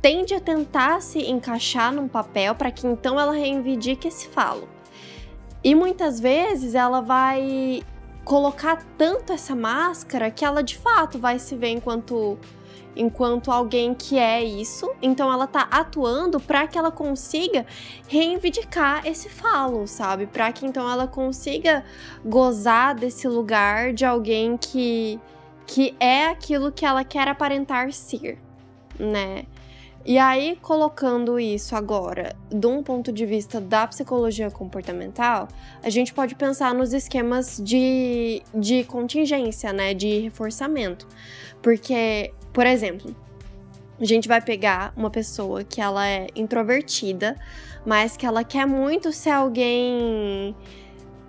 tende 0.00 0.34
a 0.34 0.40
tentar 0.40 1.02
se 1.02 1.18
encaixar 1.30 1.92
num 1.92 2.08
papel 2.08 2.54
para 2.54 2.70
que 2.70 2.86
então 2.86 3.18
ela 3.18 3.32
reivindique 3.32 4.08
esse 4.08 4.28
falo. 4.28 4.68
E 5.62 5.74
muitas 5.74 6.20
vezes 6.20 6.74
ela 6.74 7.00
vai 7.00 7.82
colocar 8.24 8.84
tanto 8.96 9.32
essa 9.32 9.54
máscara 9.54 10.30
que 10.30 10.44
ela 10.44 10.62
de 10.62 10.78
fato 10.78 11.18
vai 11.18 11.38
se 11.38 11.56
ver 11.56 11.70
enquanto 11.70 12.38
enquanto 12.96 13.50
alguém 13.50 13.94
que 13.94 14.18
é 14.18 14.42
isso. 14.42 14.90
Então 15.00 15.32
ela 15.32 15.46
tá 15.46 15.68
atuando 15.70 16.40
para 16.40 16.66
que 16.66 16.78
ela 16.78 16.90
consiga 16.90 17.66
reivindicar 18.08 19.06
esse 19.06 19.28
falo, 19.28 19.86
sabe? 19.86 20.26
Para 20.26 20.52
que 20.52 20.66
então 20.66 20.90
ela 20.90 21.06
consiga 21.06 21.84
gozar 22.24 22.94
desse 22.94 23.28
lugar 23.28 23.92
de 23.92 24.04
alguém 24.04 24.56
que 24.56 25.20
que 25.66 25.94
é 26.00 26.26
aquilo 26.26 26.72
que 26.72 26.84
ela 26.84 27.04
quer 27.04 27.28
aparentar 27.28 27.92
ser, 27.92 28.38
né? 28.98 29.44
E 30.04 30.18
aí, 30.18 30.58
colocando 30.62 31.38
isso 31.38 31.76
agora 31.76 32.34
de 32.50 32.66
um 32.66 32.82
ponto 32.82 33.12
de 33.12 33.26
vista 33.26 33.60
da 33.60 33.86
psicologia 33.86 34.50
comportamental, 34.50 35.46
a 35.82 35.90
gente 35.90 36.14
pode 36.14 36.34
pensar 36.34 36.74
nos 36.74 36.94
esquemas 36.94 37.60
de, 37.62 38.42
de 38.54 38.82
contingência, 38.84 39.72
né? 39.72 39.92
De 39.92 40.20
reforçamento. 40.20 41.06
Porque, 41.60 42.32
por 42.52 42.66
exemplo, 42.66 43.14
a 44.00 44.04
gente 44.04 44.26
vai 44.26 44.40
pegar 44.40 44.92
uma 44.96 45.10
pessoa 45.10 45.62
que 45.62 45.80
ela 45.80 46.06
é 46.06 46.26
introvertida, 46.34 47.36
mas 47.84 48.16
que 48.16 48.24
ela 48.24 48.42
quer 48.42 48.66
muito 48.66 49.12
ser 49.12 49.30
alguém 49.30 50.54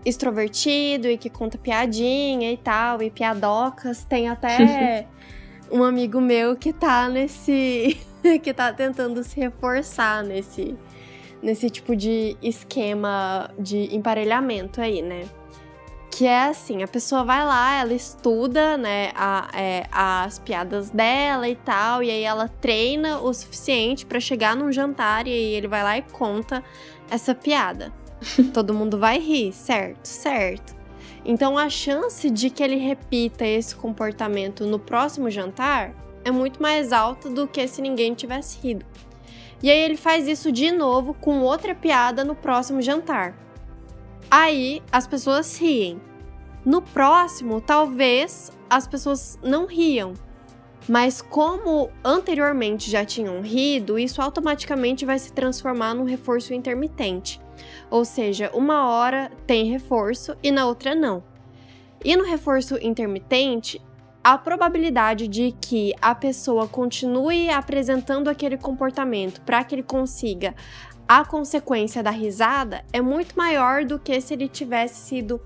extrovertido 0.05 1.07
e 1.07 1.17
que 1.17 1.29
conta 1.29 1.57
piadinha 1.57 2.51
e 2.51 2.57
tal, 2.57 3.01
e 3.01 3.09
piadocas. 3.09 4.03
Tem 4.05 4.29
até 4.29 5.05
um 5.71 5.83
amigo 5.83 6.21
meu 6.21 6.55
que 6.55 6.71
tá 6.71 7.09
nesse. 7.09 7.99
que 8.41 8.53
tá 8.53 8.71
tentando 8.71 9.23
se 9.23 9.39
reforçar 9.39 10.23
nesse, 10.23 10.75
nesse 11.41 11.69
tipo 11.69 11.95
de 11.95 12.37
esquema 12.41 13.49
de 13.57 13.93
emparelhamento 13.95 14.79
aí, 14.79 15.01
né? 15.01 15.23
Que 16.11 16.27
é 16.27 16.43
assim, 16.43 16.83
a 16.83 16.87
pessoa 16.87 17.23
vai 17.23 17.43
lá, 17.43 17.79
ela 17.79 17.93
estuda, 17.93 18.77
né, 18.77 19.11
a, 19.15 19.49
é, 19.53 19.85
as 19.91 20.37
piadas 20.37 20.89
dela 20.89 21.47
e 21.47 21.55
tal, 21.55 22.03
e 22.03 22.11
aí 22.11 22.23
ela 22.23 22.49
treina 22.49 23.19
o 23.19 23.33
suficiente 23.33 24.05
para 24.05 24.19
chegar 24.19 24.55
num 24.55 24.71
jantar 24.71 25.25
e 25.25 25.31
aí 25.31 25.53
ele 25.53 25.67
vai 25.67 25.81
lá 25.83 25.97
e 25.97 26.01
conta 26.01 26.61
essa 27.09 27.33
piada. 27.33 27.93
Todo 28.53 28.73
mundo 28.73 28.99
vai 28.99 29.19
rir, 29.19 29.53
certo? 29.53 30.05
Certo. 30.05 30.75
Então 31.23 31.57
a 31.57 31.69
chance 31.69 32.29
de 32.29 32.49
que 32.49 32.61
ele 32.61 32.75
repita 32.75 33.45
esse 33.45 33.75
comportamento 33.75 34.65
no 34.65 34.79
próximo 34.79 35.29
jantar 35.29 35.93
é 36.23 36.31
muito 36.31 36.61
mais 36.61 36.91
alta 36.91 37.29
do 37.29 37.47
que 37.47 37.67
se 37.67 37.81
ninguém 37.81 38.13
tivesse 38.13 38.59
rido. 38.61 38.85
E 39.63 39.69
aí 39.69 39.77
ele 39.77 39.97
faz 39.97 40.27
isso 40.27 40.51
de 40.51 40.71
novo 40.71 41.13
com 41.13 41.41
outra 41.41 41.75
piada 41.75 42.23
no 42.23 42.35
próximo 42.35 42.81
jantar. 42.81 43.35
Aí 44.31 44.81
as 44.89 45.05
pessoas 45.05 45.57
riem. 45.57 45.99
No 46.63 46.81
próximo, 46.81 47.59
talvez 47.59 48.49
as 48.69 48.87
pessoas 48.87 49.37
não 49.43 49.65
riam. 49.65 50.13
Mas 50.87 51.21
como 51.21 51.89
anteriormente 52.01 52.89
já 52.89 53.03
tinham 53.03 53.41
rido, 53.41 53.99
isso 53.99 54.21
automaticamente 54.21 55.05
vai 55.05 55.19
se 55.19 55.33
transformar 55.33 55.93
num 55.93 56.05
reforço 56.05 56.53
intermitente. 56.53 57.41
Ou 57.89 58.05
seja, 58.05 58.49
uma 58.53 58.87
hora 58.87 59.29
tem 59.45 59.69
reforço 59.69 60.33
e 60.41 60.49
na 60.49 60.65
outra 60.65 60.95
não. 60.95 61.21
E 62.03 62.15
no 62.15 62.23
reforço 62.23 62.77
intermitente, 62.81 63.81
a 64.23 64.37
probabilidade 64.37 65.27
de 65.27 65.51
que 65.59 65.93
a 66.01 66.13
pessoa 66.15 66.67
continue 66.67 67.49
apresentando 67.49 68.29
aquele 68.29 68.57
comportamento 68.57 69.41
para 69.41 69.63
que 69.63 69.75
ele 69.75 69.83
consiga 69.83 70.55
a 71.13 71.25
consequência 71.25 72.01
da 72.01 72.09
risada 72.09 72.85
é 72.93 73.01
muito 73.01 73.37
maior 73.37 73.83
do 73.83 73.99
que 73.99 74.21
se 74.21 74.33
ele 74.33 74.47
tivesse 74.47 74.95
sido, 74.95 75.41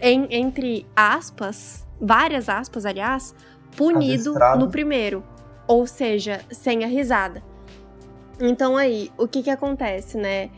em, 0.00 0.28
entre 0.30 0.86
aspas, 0.94 1.84
várias 2.00 2.48
aspas, 2.48 2.86
aliás, 2.86 3.34
punido 3.76 4.30
Adestrado. 4.30 4.60
no 4.60 4.70
primeiro, 4.70 5.24
ou 5.66 5.88
seja, 5.88 6.40
sem 6.52 6.84
a 6.84 6.86
risada. 6.86 7.42
Então 8.38 8.76
aí, 8.76 9.10
o 9.18 9.26
que 9.26 9.42
que 9.42 9.50
acontece, 9.50 10.16
né? 10.16 10.50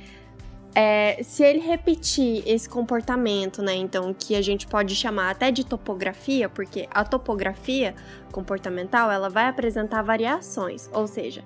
É, 0.74 1.22
se 1.22 1.44
ele 1.44 1.60
repetir 1.60 2.42
esse 2.46 2.68
comportamento, 2.68 3.62
né, 3.62 3.74
então 3.74 4.12
que 4.12 4.34
a 4.34 4.42
gente 4.42 4.66
pode 4.66 4.96
chamar 4.96 5.30
até 5.30 5.52
de 5.52 5.64
topografia, 5.64 6.48
porque 6.48 6.88
a 6.90 7.04
topografia 7.04 7.94
comportamental 8.32 9.08
ela 9.10 9.30
vai 9.30 9.46
apresentar 9.46 10.02
variações, 10.02 10.90
ou 10.92 11.06
seja, 11.06 11.44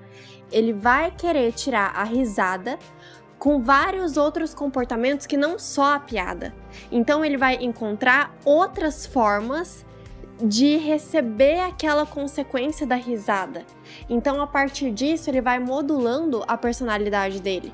ele 0.51 0.73
vai 0.73 1.11
querer 1.11 1.53
tirar 1.53 1.93
a 1.95 2.05
risada 2.05 2.79
com 3.39 3.63
vários 3.63 4.17
outros 4.17 4.55
comportamentos 4.55 5.27
que 5.27 5.37
não 5.37 5.59
só 5.59 5.95
a 5.95 6.01
piada. 6.01 6.55
Então 6.91 7.25
ele 7.25 7.37
vai 7.37 7.57
encontrar 7.57 8.35
outras 8.45 9.07
formas 9.07 9.87
de 10.43 10.77
receber 10.77 11.61
aquela 11.61 12.07
consequência 12.07 12.87
da 12.87 12.95
risada. 12.95 13.65
Então 14.09 14.41
a 14.41 14.47
partir 14.47 14.91
disso 14.91 15.29
ele 15.29 15.41
vai 15.41 15.59
modulando 15.59 16.43
a 16.49 16.57
personalidade 16.57 17.41
dele. 17.41 17.73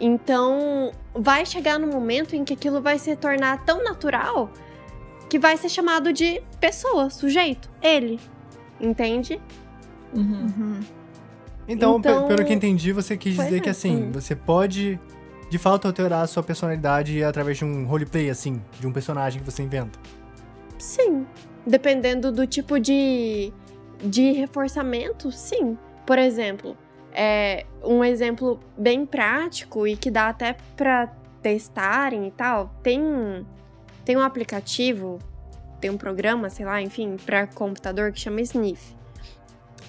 Então, 0.00 0.92
vai 1.14 1.46
chegar 1.46 1.78
no 1.78 1.86
momento 1.86 2.34
em 2.34 2.44
que 2.44 2.54
aquilo 2.54 2.80
vai 2.80 2.98
se 2.98 3.14
tornar 3.16 3.64
tão 3.64 3.84
natural 3.84 4.50
que 5.28 5.38
vai 5.38 5.56
ser 5.56 5.68
chamado 5.68 6.12
de 6.12 6.42
pessoa, 6.60 7.08
sujeito, 7.08 7.70
ele. 7.80 8.20
Entende? 8.80 9.40
Uhum. 10.14 10.46
Uhum. 10.58 10.80
Então, 11.68 11.98
então, 11.98 12.26
pelo 12.26 12.44
que 12.44 12.52
entendi, 12.52 12.92
você 12.92 13.16
quis 13.16 13.34
dizer 13.34 13.56
é. 13.56 13.60
que 13.60 13.70
assim, 13.70 14.04
hum. 14.04 14.12
você 14.12 14.34
pode 14.34 14.98
de 15.48 15.58
fato 15.58 15.86
alterar 15.86 16.24
a 16.24 16.26
sua 16.26 16.42
personalidade 16.42 17.22
através 17.22 17.58
de 17.58 17.64
um 17.64 17.86
roleplay, 17.86 18.30
assim, 18.30 18.60
de 18.80 18.86
um 18.86 18.92
personagem 18.92 19.40
que 19.40 19.50
você 19.50 19.62
inventa. 19.62 19.98
Sim. 20.78 21.26
Dependendo 21.66 22.32
do 22.32 22.46
tipo 22.46 22.80
de, 22.80 23.52
de 24.02 24.32
reforçamento, 24.32 25.30
sim. 25.30 25.76
Por 26.06 26.18
exemplo, 26.18 26.76
é, 27.12 27.66
um 27.84 28.02
exemplo 28.02 28.60
bem 28.76 29.04
prático 29.04 29.86
e 29.86 29.96
que 29.96 30.10
dá 30.10 30.28
até 30.28 30.56
para 30.76 31.06
testarem 31.42 32.28
e 32.28 32.30
tal, 32.30 32.74
tem, 32.82 33.00
tem 34.04 34.16
um 34.16 34.22
aplicativo, 34.22 35.18
tem 35.80 35.90
um 35.90 35.96
programa, 35.96 36.48
sei 36.48 36.64
lá, 36.64 36.80
enfim, 36.80 37.16
para 37.16 37.46
computador 37.46 38.12
que 38.12 38.20
chama 38.20 38.40
Sniff. 38.40 38.94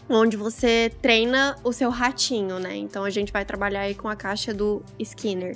Onde 0.09 0.35
você 0.35 0.91
treina 1.01 1.55
o 1.63 1.71
seu 1.71 1.89
ratinho, 1.89 2.59
né? 2.59 2.75
Então 2.75 3.05
a 3.05 3.09
gente 3.09 3.31
vai 3.31 3.45
trabalhar 3.45 3.81
aí 3.81 3.95
com 3.95 4.09
a 4.09 4.15
caixa 4.15 4.53
do 4.53 4.83
Skinner. 4.99 5.55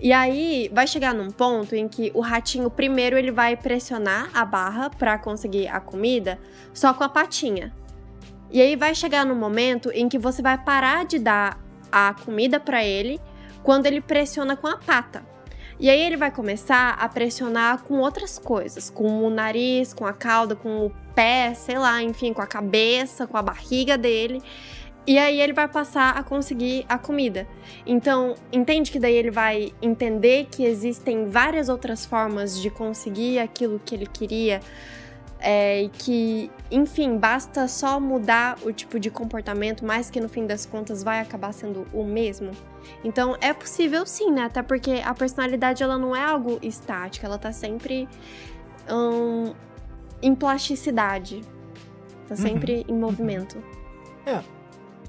E 0.00 0.12
aí 0.12 0.70
vai 0.72 0.86
chegar 0.86 1.12
num 1.14 1.30
ponto 1.30 1.74
em 1.74 1.88
que 1.88 2.10
o 2.14 2.20
ratinho 2.20 2.70
primeiro 2.70 3.18
ele 3.18 3.32
vai 3.32 3.56
pressionar 3.56 4.30
a 4.34 4.44
barra 4.44 4.90
para 4.90 5.18
conseguir 5.18 5.68
a 5.68 5.80
comida 5.80 6.38
só 6.72 6.94
com 6.94 7.02
a 7.02 7.08
patinha. 7.08 7.72
E 8.52 8.60
aí 8.60 8.76
vai 8.76 8.94
chegar 8.94 9.24
no 9.24 9.34
momento 9.34 9.90
em 9.94 10.08
que 10.10 10.18
você 10.18 10.42
vai 10.42 10.58
parar 10.58 11.06
de 11.06 11.18
dar 11.18 11.58
a 11.90 12.14
comida 12.24 12.60
para 12.60 12.84
ele 12.84 13.18
quando 13.62 13.86
ele 13.86 14.00
pressiona 14.00 14.54
com 14.56 14.66
a 14.66 14.76
pata. 14.76 15.24
E 15.80 15.88
aí 15.88 16.00
ele 16.00 16.18
vai 16.18 16.30
começar 16.30 16.90
a 16.90 17.08
pressionar 17.08 17.82
com 17.82 17.98
outras 17.98 18.38
coisas, 18.38 18.90
com 18.90 19.24
o 19.24 19.30
nariz, 19.30 19.94
com 19.94 20.04
a 20.04 20.12
cauda, 20.12 20.54
com 20.54 20.86
o 20.86 20.92
pé, 21.14 21.54
sei 21.54 21.78
lá, 21.78 22.02
enfim, 22.02 22.32
com 22.34 22.42
a 22.42 22.46
cabeça, 22.46 23.26
com 23.26 23.38
a 23.38 23.42
barriga 23.42 23.96
dele. 23.96 24.42
E 25.04 25.18
aí 25.18 25.40
ele 25.40 25.52
vai 25.52 25.66
passar 25.66 26.16
a 26.16 26.22
conseguir 26.22 26.84
a 26.88 26.96
comida. 26.96 27.48
Então, 27.84 28.34
entende 28.52 28.92
que 28.92 29.00
daí 29.00 29.14
ele 29.14 29.30
vai 29.30 29.72
entender 29.82 30.46
que 30.50 30.62
existem 30.62 31.28
várias 31.28 31.68
outras 31.68 32.06
formas 32.06 32.60
de 32.60 32.70
conseguir 32.70 33.40
aquilo 33.40 33.80
que 33.84 33.94
ele 33.94 34.06
queria. 34.06 34.60
É, 35.44 35.82
e 35.82 35.88
que, 35.88 36.52
enfim, 36.70 37.18
basta 37.18 37.66
só 37.66 37.98
mudar 37.98 38.56
o 38.62 38.72
tipo 38.72 39.00
de 39.00 39.10
comportamento, 39.10 39.84
mas 39.84 40.08
que 40.08 40.20
no 40.20 40.28
fim 40.28 40.46
das 40.46 40.64
contas 40.64 41.02
vai 41.02 41.18
acabar 41.18 41.52
sendo 41.52 41.84
o 41.92 42.04
mesmo. 42.04 42.52
Então 43.02 43.36
é 43.40 43.52
possível 43.52 44.06
sim, 44.06 44.30
né? 44.30 44.44
Até 44.44 44.62
porque 44.62 45.02
a 45.04 45.12
personalidade 45.12 45.82
ela 45.82 45.98
não 45.98 46.14
é 46.14 46.22
algo 46.22 46.60
estático, 46.62 47.26
ela 47.26 47.38
tá 47.38 47.50
sempre 47.50 48.08
hum, 48.88 49.52
em 50.22 50.32
plasticidade. 50.32 51.40
Tá 52.28 52.36
sempre 52.36 52.84
em 52.88 52.94
movimento. 52.94 53.60
É. 54.24 54.40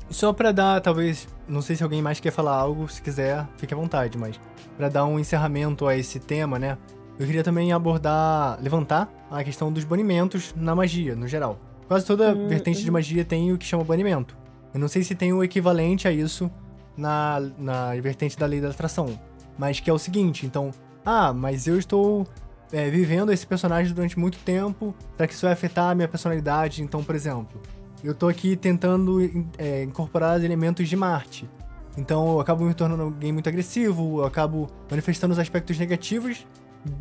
Só 0.10 0.34
pra 0.34 0.52
dar, 0.52 0.82
talvez, 0.82 1.28
não 1.48 1.62
sei 1.62 1.76
se 1.76 1.84
alguém 1.84 2.02
mais 2.02 2.20
quer 2.20 2.32
falar 2.32 2.56
algo, 2.56 2.88
se 2.90 3.02
quiser, 3.02 3.48
fique 3.58 3.74
à 3.74 3.78
vontade, 3.78 4.18
mas 4.18 4.40
pra 4.78 4.90
dar 4.90 5.06
um 5.06 5.20
encerramento 5.20 5.88
a 5.88 5.96
esse 5.96 6.20
tema, 6.20 6.58
né? 6.58 6.78
Eu 7.20 7.26
queria 7.26 7.44
também 7.44 7.72
abordar, 7.72 8.60
levantar 8.62 9.12
a 9.30 9.44
questão 9.44 9.72
dos 9.72 9.84
banimentos 9.84 10.54
na 10.56 10.76
magia, 10.76 11.16
no 11.16 11.28
geral. 11.28 11.60
Quase 11.88 12.06
toda 12.06 12.34
Hum, 12.34 12.48
vertente 12.48 12.82
de 12.82 12.88
uhum. 12.88 12.94
magia 12.94 13.24
tem 13.24 13.52
o 13.52 13.58
que 13.58 13.66
chama 13.66 13.84
banimento. 13.84 14.36
Eu 14.74 14.80
não 14.80 14.88
sei 14.88 15.04
se 15.04 15.14
tem 15.14 15.32
o 15.32 15.44
equivalente 15.44 16.08
a 16.08 16.12
isso 16.12 16.50
na, 16.98 17.40
na 17.58 17.96
vertente 18.02 18.38
da 18.38 18.46
lei 18.46 18.60
da 18.60 18.70
atração. 18.70 19.20
Mas 19.58 19.80
que 19.80 19.90
é 19.90 19.94
o 19.94 20.00
seguinte, 20.00 20.46
então, 20.46 20.72
ah, 21.06 21.32
mas 21.32 21.68
eu 21.68 21.78
estou 21.78 22.26
é, 22.72 22.90
vivendo 22.90 23.32
esse 23.32 23.46
personagem 23.46 23.94
durante 23.94 24.18
muito 24.18 24.40
tempo, 24.40 24.96
será 25.16 25.28
que 25.28 25.34
isso 25.34 25.46
vai 25.46 25.54
afetar 25.54 25.92
a 25.92 25.96
minha 25.96 26.08
personalidade? 26.08 26.82
Então, 26.82 27.04
por 27.04 27.14
exemplo, 27.14 27.62
eu 28.04 28.16
tô 28.16 28.28
aqui 28.28 28.56
tentando 28.56 29.20
é, 29.58 29.84
incorporar 29.84 30.40
os 30.40 30.44
elementos 30.44 30.90
de 30.90 30.96
Marte. 30.96 31.48
Então 31.96 32.32
eu 32.32 32.40
acabo 32.40 32.66
me 32.66 32.74
tornando 32.74 33.04
alguém 33.04 33.32
muito 33.32 33.48
agressivo, 33.48 34.22
eu 34.22 34.26
acabo 34.26 34.68
manifestando 34.90 35.32
os 35.32 35.40
aspectos 35.40 35.78
negativos 35.78 36.48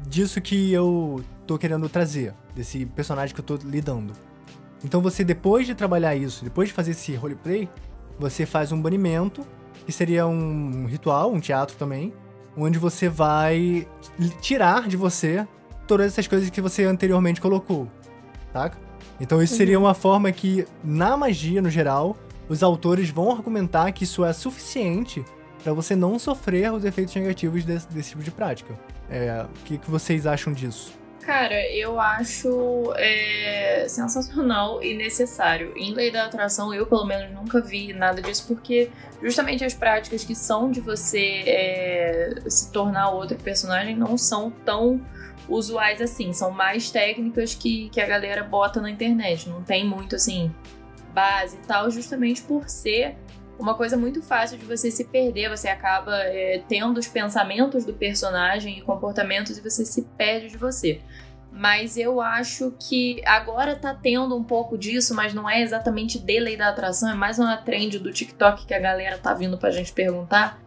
disso 0.07 0.41
que 0.41 0.73
eu 0.73 1.23
tô 1.47 1.59
querendo 1.59 1.89
trazer, 1.89 2.35
desse 2.55 2.87
personagem 2.87 3.35
que 3.35 3.41
eu 3.41 3.45
tô 3.45 3.57
lidando. 3.57 4.13
Então 4.85 5.01
você, 5.01 5.25
depois 5.25 5.67
de 5.67 5.75
trabalhar 5.75 6.15
isso, 6.15 6.45
depois 6.45 6.69
de 6.69 6.75
fazer 6.75 6.93
esse 6.93 7.15
roleplay, 7.15 7.69
você 8.19 8.45
faz 8.45 8.73
um 8.73 8.81
banimento, 8.81 9.47
que 9.87 9.93
seria 9.93 10.27
um 10.27 10.87
ritual, 10.87 11.33
um 11.33 11.41
teatro 11.41 11.77
também, 11.77 12.13
onde 12.57 12.79
você 12.79 13.09
vai 13.09 13.87
tirar 14.41 14.89
de 14.89 14.97
você 14.97 15.47
todas 15.87 16.07
essas 16.07 16.27
coisas 16.27 16.51
que 16.51 16.61
você 16.61 16.85
anteriormente 16.85 17.41
colocou, 17.41 17.89
saca? 18.53 18.77
Então 19.21 19.43
isso 19.43 19.55
seria 19.55 19.79
uma 19.79 19.95
forma 19.95 20.31
que, 20.33 20.67
na 20.83 21.17
magia 21.17 21.63
no 21.63 21.71
geral, 21.71 22.17
os 22.49 22.63
autores 22.63 23.09
vão 23.11 23.31
argumentar 23.31 23.93
que 23.93 24.05
isso 24.05 24.25
é 24.25 24.33
suficiente 24.33 25.25
para 25.63 25.73
você 25.73 25.95
não 25.95 26.19
sofrer 26.19 26.73
os 26.73 26.85
efeitos 26.85 27.15
negativos 27.15 27.65
desse, 27.65 27.89
desse 27.89 28.11
tipo 28.11 28.23
de 28.23 28.31
prática. 28.31 28.75
É, 29.11 29.45
o 29.45 29.65
que, 29.65 29.79
que 29.79 29.91
vocês 29.91 30.27
acham 30.27 30.53
disso? 30.53 30.93
Cara, 31.23 31.71
eu 31.71 32.01
acho 32.01 32.93
é, 32.97 33.87
sensacional 33.89 34.83
e 34.83 34.93
necessário. 34.95 35.73
Em 35.77 35.95
Lei 35.95 36.11
da 36.11 36.25
Atração, 36.25 36.75
eu 36.75 36.85
pelo 36.85 37.05
menos 37.05 37.33
nunca 37.33 37.61
vi 37.61 37.93
nada 37.93 38.21
disso, 38.21 38.45
porque 38.49 38.91
justamente 39.23 39.65
as 39.65 39.73
práticas 39.73 40.25
que 40.25 40.35
são 40.35 40.69
de 40.69 40.81
você 40.81 41.45
é, 41.47 42.35
se 42.49 42.73
tornar 42.73 43.11
outro 43.11 43.39
personagem 43.39 43.95
não 43.95 44.19
são 44.19 44.51
tão 44.51 45.01
usuais 45.49 46.01
assim. 46.01 46.33
São 46.33 46.51
mais 46.51 46.91
técnicas 46.91 47.55
que, 47.55 47.89
que 47.91 48.01
a 48.01 48.07
galera 48.07 48.43
bota 48.43 48.81
na 48.81 48.91
internet. 48.91 49.49
Não 49.49 49.63
tem 49.63 49.87
muito 49.87 50.17
assim 50.17 50.53
base 51.15 51.57
e 51.57 51.67
tal, 51.67 51.89
justamente 51.89 52.43
por 52.43 52.69
ser 52.69 53.17
uma 53.63 53.75
coisa 53.75 53.97
muito 53.97 54.21
fácil 54.21 54.59
de 54.59 54.65
você 54.67 54.91
se 54.91 55.05
perder. 55.05 55.49
Você 55.49 55.69
acaba 55.69 56.17
é, 56.25 56.63
tendo 56.69 56.99
os 56.99 57.07
pensamentos 57.07 57.85
do 57.85 57.95
personagem 57.95 58.79
e 58.79 58.83
comportamentos 58.83 59.57
e 59.57 59.61
você 59.61 59.85
se 59.85 60.03
perde 60.17 60.49
de 60.49 60.57
você. 60.57 61.01
Mas 61.51 61.97
eu 61.97 62.21
acho 62.21 62.75
que 62.81 63.23
agora 63.27 63.77
tá 63.77 63.95
tendo 63.95 64.37
um 64.37 64.43
pouco 64.43 64.77
disso, 64.77 65.15
mas 65.15 65.35
não 65.35 65.49
é 65.49 65.61
exatamente 65.61 66.19
de 66.19 66.41
lei 66.41 66.57
da 66.57 66.69
atração, 66.69 67.11
é 67.11 67.15
mais 67.15 67.39
uma 67.39 67.59
trend 67.59 67.99
do 67.99 68.11
TikTok 68.11 68.65
que 68.65 68.73
a 68.73 68.79
galera 68.79 69.19
tá 69.19 69.35
vindo 69.35 69.59
pra 69.59 69.71
gente 69.71 69.93
perguntar, 69.93 70.59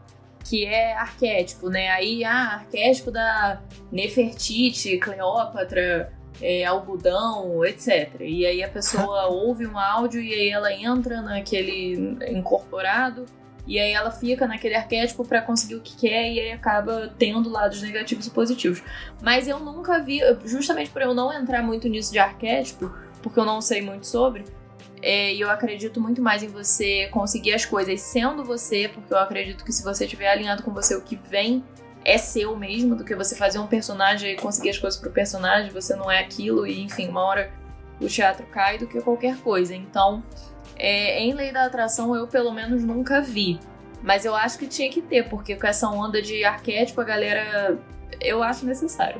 que 0.43 0.63
é 0.63 0.93
arquétipo, 0.93 1.69
né? 1.69 1.89
Aí, 1.89 2.23
ah, 2.23 2.53
arquétipo 2.53 3.09
da 3.09 3.59
Nefertiti, 3.91 4.99
Cleópatra, 4.99 6.13
é, 6.41 6.65
algodão, 6.65 7.63
etc. 7.65 8.09
E 8.19 8.45
aí 8.45 8.63
a 8.63 8.69
pessoa 8.69 9.27
ouve 9.33 9.65
um 9.65 9.77
áudio 9.77 10.21
e 10.21 10.33
aí 10.33 10.49
ela 10.49 10.73
entra 10.73 11.21
naquele 11.21 12.17
incorporado 12.29 13.25
e 13.67 13.79
aí 13.79 13.91
ela 13.91 14.11
fica 14.11 14.47
naquele 14.47 14.75
arquétipo 14.75 15.25
pra 15.25 15.41
conseguir 15.41 15.75
o 15.75 15.81
que 15.81 15.95
quer 15.97 16.31
e 16.31 16.39
aí 16.39 16.51
acaba 16.51 17.11
tendo 17.17 17.49
lados 17.49 17.81
negativos 17.81 18.27
e 18.27 18.29
positivos. 18.29 18.83
Mas 19.21 19.47
eu 19.47 19.59
nunca 19.59 19.99
vi, 19.99 20.21
justamente 20.45 20.91
por 20.91 21.01
eu 21.01 21.13
não 21.13 21.33
entrar 21.33 21.63
muito 21.63 21.87
nisso 21.87 22.11
de 22.11 22.19
arquétipo, 22.19 22.91
porque 23.23 23.39
eu 23.39 23.45
não 23.45 23.59
sei 23.61 23.81
muito 23.81 24.05
sobre, 24.05 24.45
é, 25.01 25.33
e 25.33 25.41
eu 25.41 25.49
acredito 25.49 25.99
muito 25.99 26.21
mais 26.21 26.43
em 26.43 26.47
você 26.47 27.07
conseguir 27.11 27.53
as 27.53 27.65
coisas 27.65 28.01
sendo 28.01 28.43
você, 28.43 28.87
porque 28.87 29.13
eu 29.13 29.17
acredito 29.17 29.63
que 29.63 29.71
se 29.71 29.83
você 29.83 30.05
estiver 30.05 30.29
alinhado 30.29 30.63
com 30.63 30.71
você, 30.71 30.95
o 30.95 31.01
que 31.01 31.15
vem 31.15 31.63
é 32.06 32.19
seu 32.19 32.56
mesmo, 32.56 32.95
do 32.95 33.03
que 33.03 33.15
você 33.15 33.36
fazer 33.36 33.57
um 33.57 33.68
personagem 33.68 34.32
e 34.32 34.36
conseguir 34.36 34.69
as 34.69 34.77
coisas 34.77 34.99
pro 34.99 35.10
personagem, 35.11 35.72
você 35.72 35.95
não 35.95 36.10
é 36.10 36.19
aquilo, 36.19 36.65
e 36.65 36.82
enfim, 36.82 37.10
uma 37.10 37.22
hora 37.22 37.52
o 37.99 38.07
teatro 38.07 38.45
cai 38.48 38.77
do 38.77 38.88
que 38.88 39.02
qualquer 39.02 39.38
coisa. 39.38 39.76
Então, 39.76 40.23
é, 40.76 41.19
em 41.19 41.34
Lei 41.34 41.52
da 41.52 41.65
Atração 41.65 42.15
eu 42.15 42.27
pelo 42.27 42.53
menos 42.53 42.84
nunca 42.84 43.22
vi. 43.22 43.60
Mas 44.03 44.23
eu 44.23 44.36
acho 44.36 44.60
que 44.60 44.68
tinha 44.68 44.90
que 44.90 45.02
ter, 45.02 45.27
porque 45.30 45.56
com 45.56 45.65
essa 45.65 45.90
onda 45.90 46.22
de 46.22 46.44
arquétipo, 46.45 47.02
a 47.02 47.03
galera. 47.03 47.80
Eu 48.22 48.44
acho 48.44 48.65
necessário. 48.65 49.19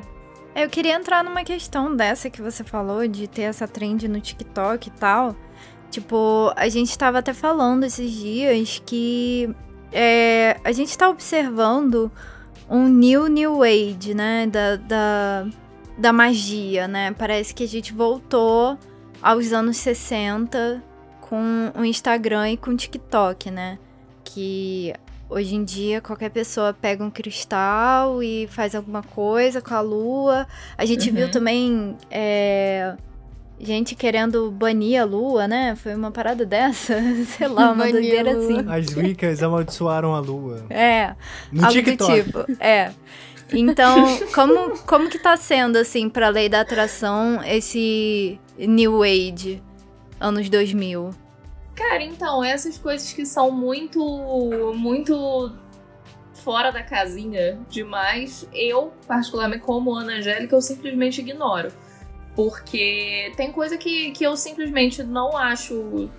Eu 0.54 0.70
queria 0.70 0.94
entrar 0.94 1.24
numa 1.24 1.42
questão 1.42 1.94
dessa 1.94 2.30
que 2.30 2.40
você 2.40 2.62
falou, 2.62 3.06
de 3.08 3.26
ter 3.26 3.42
essa 3.42 3.66
trend 3.66 4.06
no 4.06 4.20
TikTok 4.20 4.88
e 4.88 4.90
tal. 4.92 5.34
Tipo, 5.90 6.52
a 6.54 6.68
gente 6.68 6.96
tava 6.96 7.18
até 7.18 7.32
falando 7.32 7.84
esses 7.84 8.10
dias 8.10 8.80
que 8.84 9.54
é, 9.92 10.56
a 10.64 10.72
gente 10.72 10.96
tá 10.96 11.08
observando 11.08 12.10
um 12.68 12.88
new 12.88 13.28
new 13.28 13.62
age, 13.62 14.14
né? 14.14 14.46
Da, 14.46 14.76
da, 14.76 15.46
da 15.98 16.12
magia, 16.12 16.86
né? 16.88 17.12
Parece 17.12 17.54
que 17.54 17.64
a 17.64 17.68
gente 17.68 17.92
voltou 17.92 18.78
aos 19.22 19.52
anos 19.52 19.76
60 19.78 20.82
com 21.20 21.72
o 21.74 21.84
Instagram 21.84 22.50
e 22.52 22.56
com 22.56 22.70
o 22.70 22.76
TikTok, 22.76 23.50
né? 23.50 23.78
Que 24.24 24.92
hoje 25.28 25.56
em 25.56 25.64
dia 25.64 26.00
qualquer 26.00 26.30
pessoa 26.30 26.72
pega 26.72 27.02
um 27.02 27.10
cristal 27.10 28.22
e 28.22 28.46
faz 28.48 28.74
alguma 28.74 29.02
coisa 29.02 29.60
com 29.60 29.74
a 29.74 29.80
lua. 29.80 30.46
A 30.78 30.84
gente 30.84 31.08
Uhum. 31.10 31.16
viu 31.16 31.30
também 31.30 31.96
é, 32.10 32.94
gente 33.60 33.94
querendo 33.94 34.50
banir 34.50 35.00
a 35.00 35.04
lua, 35.04 35.46
né? 35.48 35.74
Foi 35.76 35.94
uma 35.94 36.10
parada 36.10 36.44
dessa, 36.44 36.94
sei 37.36 37.48
lá, 37.48 37.72
uma 37.72 37.90
doideira 37.90 38.32
assim. 38.32 38.64
As 38.68 38.94
Wiccas 38.96 39.42
amaldiçoaram 39.42 40.14
a 40.14 40.20
lua. 40.20 40.64
É, 40.70 41.14
No 41.50 41.64
algo 41.64 41.72
TikTok. 41.72 42.22
do 42.22 42.24
tipo. 42.44 42.62
É. 42.62 42.92
Então, 43.52 44.04
como, 44.34 44.76
como 44.80 45.08
que 45.08 45.18
tá 45.18 45.36
sendo, 45.36 45.76
assim, 45.76 46.08
pra 46.08 46.28
lei 46.28 46.48
da 46.48 46.60
atração, 46.62 47.40
esse 47.44 48.40
New 48.58 49.02
Age, 49.04 49.62
anos 50.20 50.48
2000? 50.50 51.10
Cara, 51.74 52.02
então, 52.02 52.42
essas 52.42 52.76
coisas 52.76 53.12
que 53.12 53.24
são 53.24 53.50
muito, 53.52 54.00
muito 54.74 55.52
fora 56.42 56.70
da 56.72 56.82
casinha 56.82 57.58
demais, 57.68 58.48
eu, 58.52 58.92
particularmente 59.06 59.62
como 59.62 59.94
Ana 59.94 60.14
Angélica, 60.14 60.56
eu 60.56 60.60
simplesmente 60.60 61.20
ignoro. 61.20 61.68
Porque 62.36 63.32
tem 63.36 63.50
coisa 63.50 63.76
que, 63.76 64.12
que 64.12 64.22
eu 64.22 64.36
simplesmente 64.36 65.02
não 65.02 65.36
acho 65.36 66.10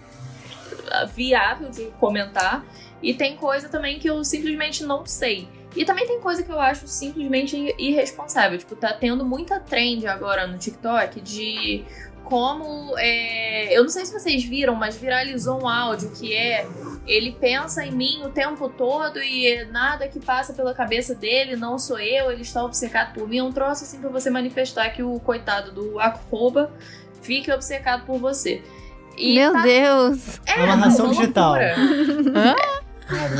ah, 0.92 1.06
viável 1.06 1.70
de 1.70 1.86
comentar. 2.00 2.66
E 3.02 3.14
tem 3.14 3.38
coisa 3.38 3.70
também 3.70 4.00
que 4.00 4.10
eu 4.10 4.24
simplesmente 4.24 4.84
não 4.84 5.06
sei. 5.06 5.48
E 5.76 5.86
também 5.86 6.08
tem 6.08 6.20
coisa 6.20 6.42
que 6.42 6.52
eu 6.52 6.60
acho 6.60 6.88
simplesmente 6.88 7.76
irresponsável. 7.78 8.58
Tipo, 8.58 8.76
tá 8.76 8.92
tendo 8.94 9.24
muita 9.24 9.60
trend 9.60 10.08
agora 10.08 10.48
no 10.48 10.58
TikTok 10.58 11.22
de 11.22 11.86
como. 12.28 12.94
é, 12.98 13.78
Eu 13.78 13.84
não 13.84 13.90
sei 13.90 14.06
se 14.06 14.14
vocês 14.14 14.44
viram, 14.44 14.76
mas 14.76 14.96
viralizou 14.98 15.62
um 15.64 15.68
áudio 15.68 16.12
que 16.12 16.34
é. 16.36 16.68
Ele 17.06 17.32
pensa 17.40 17.86
em 17.86 17.92
mim 17.92 18.22
o 18.26 18.30
tempo 18.30 18.68
todo 18.70 19.22
e 19.24 19.64
nada 19.72 20.08
que 20.10 20.20
passa 20.20 20.54
pela 20.54 20.74
cabeça 20.74 21.16
dele 21.16 21.56
não 21.56 21.80
sou 21.80 21.98
eu, 22.00 22.30
ele 22.32 22.42
está 22.42 22.64
obcecado 22.64 23.14
por 23.14 23.28
mim. 23.30 23.38
É 23.40 23.44
um 23.44 23.52
troço 23.52 23.84
assim 23.86 24.00
pra 24.00 24.10
você 24.10 24.30
manifestar 24.30 24.90
que 24.90 25.02
o 25.02 25.18
coitado 25.20 25.72
do 25.72 26.00
arroba 26.00 26.72
fique 27.22 27.50
obcecado 27.52 28.06
por 28.06 28.20
você. 28.20 28.62
E 29.18 29.36
Meu 29.36 29.54
tá- 29.54 29.62
Deus! 29.64 30.40
É, 30.46 30.62
Amarração 30.64 31.06
uma 31.06 31.16
digital. 31.16 31.56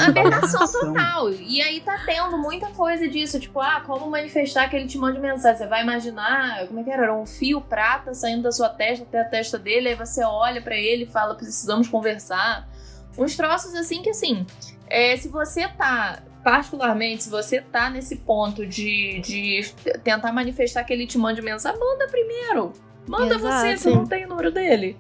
Aberração 0.08 0.66
total. 0.68 1.32
E 1.32 1.62
aí 1.62 1.82
tá 1.82 2.02
tendo 2.06 2.38
muita 2.38 2.68
coisa 2.68 3.08
disso. 3.08 3.40
Tipo, 3.40 3.60
ah, 3.60 3.82
como 3.86 4.10
manifestar 4.10 4.70
que 4.70 4.76
ele 4.76 4.88
te 4.88 4.98
manda 4.98 5.20
mensagem. 5.20 5.58
Você 5.58 5.68
vai 5.68 5.84
imaginar, 5.84 6.68
como 6.68 6.80
é 6.80 6.84
que 6.84 6.90
era? 6.90 7.04
Era 7.04 7.14
um 7.14 7.26
fio 7.26 7.62
prata 7.62 8.14
saindo 8.14 8.44
da 8.44 8.52
sua 8.52 8.70
testa 8.70 9.04
até 9.04 9.22
a 9.22 9.26
testa 9.26 9.58
dele. 9.58 9.90
Aí 9.90 9.96
você 9.96 10.24
olha 10.24 10.62
pra 10.62 10.76
ele 10.76 11.04
e 11.04 11.08
fala, 11.08 11.36
precisamos 11.36 11.88
conversar. 11.88 12.68
Uns 13.18 13.36
troços 13.36 13.74
assim 13.74 14.02
que, 14.02 14.12
assim, 14.12 14.46
é, 14.88 15.18
se 15.18 15.28
você 15.28 15.68
tá, 15.68 16.22
particularmente, 16.44 17.24
se 17.24 17.30
você 17.30 17.62
tá 17.62 17.90
nesse 17.90 18.18
ponto 18.18 18.66
de, 18.66 19.20
de 19.22 19.74
tentar 20.04 20.32
manifestar 20.32 20.84
que 20.84 20.94
ele 20.94 21.08
te 21.08 21.18
mande 21.18 21.42
mensagem, 21.42 21.80
manda 21.80 22.08
primeiro. 22.08 22.74
Manda 23.08 23.36
Exato. 23.36 23.56
você, 23.56 23.78
se 23.78 23.90
não 23.90 24.06
tem 24.06 24.26
o 24.26 24.30
número 24.30 24.52
dele. 24.52 24.98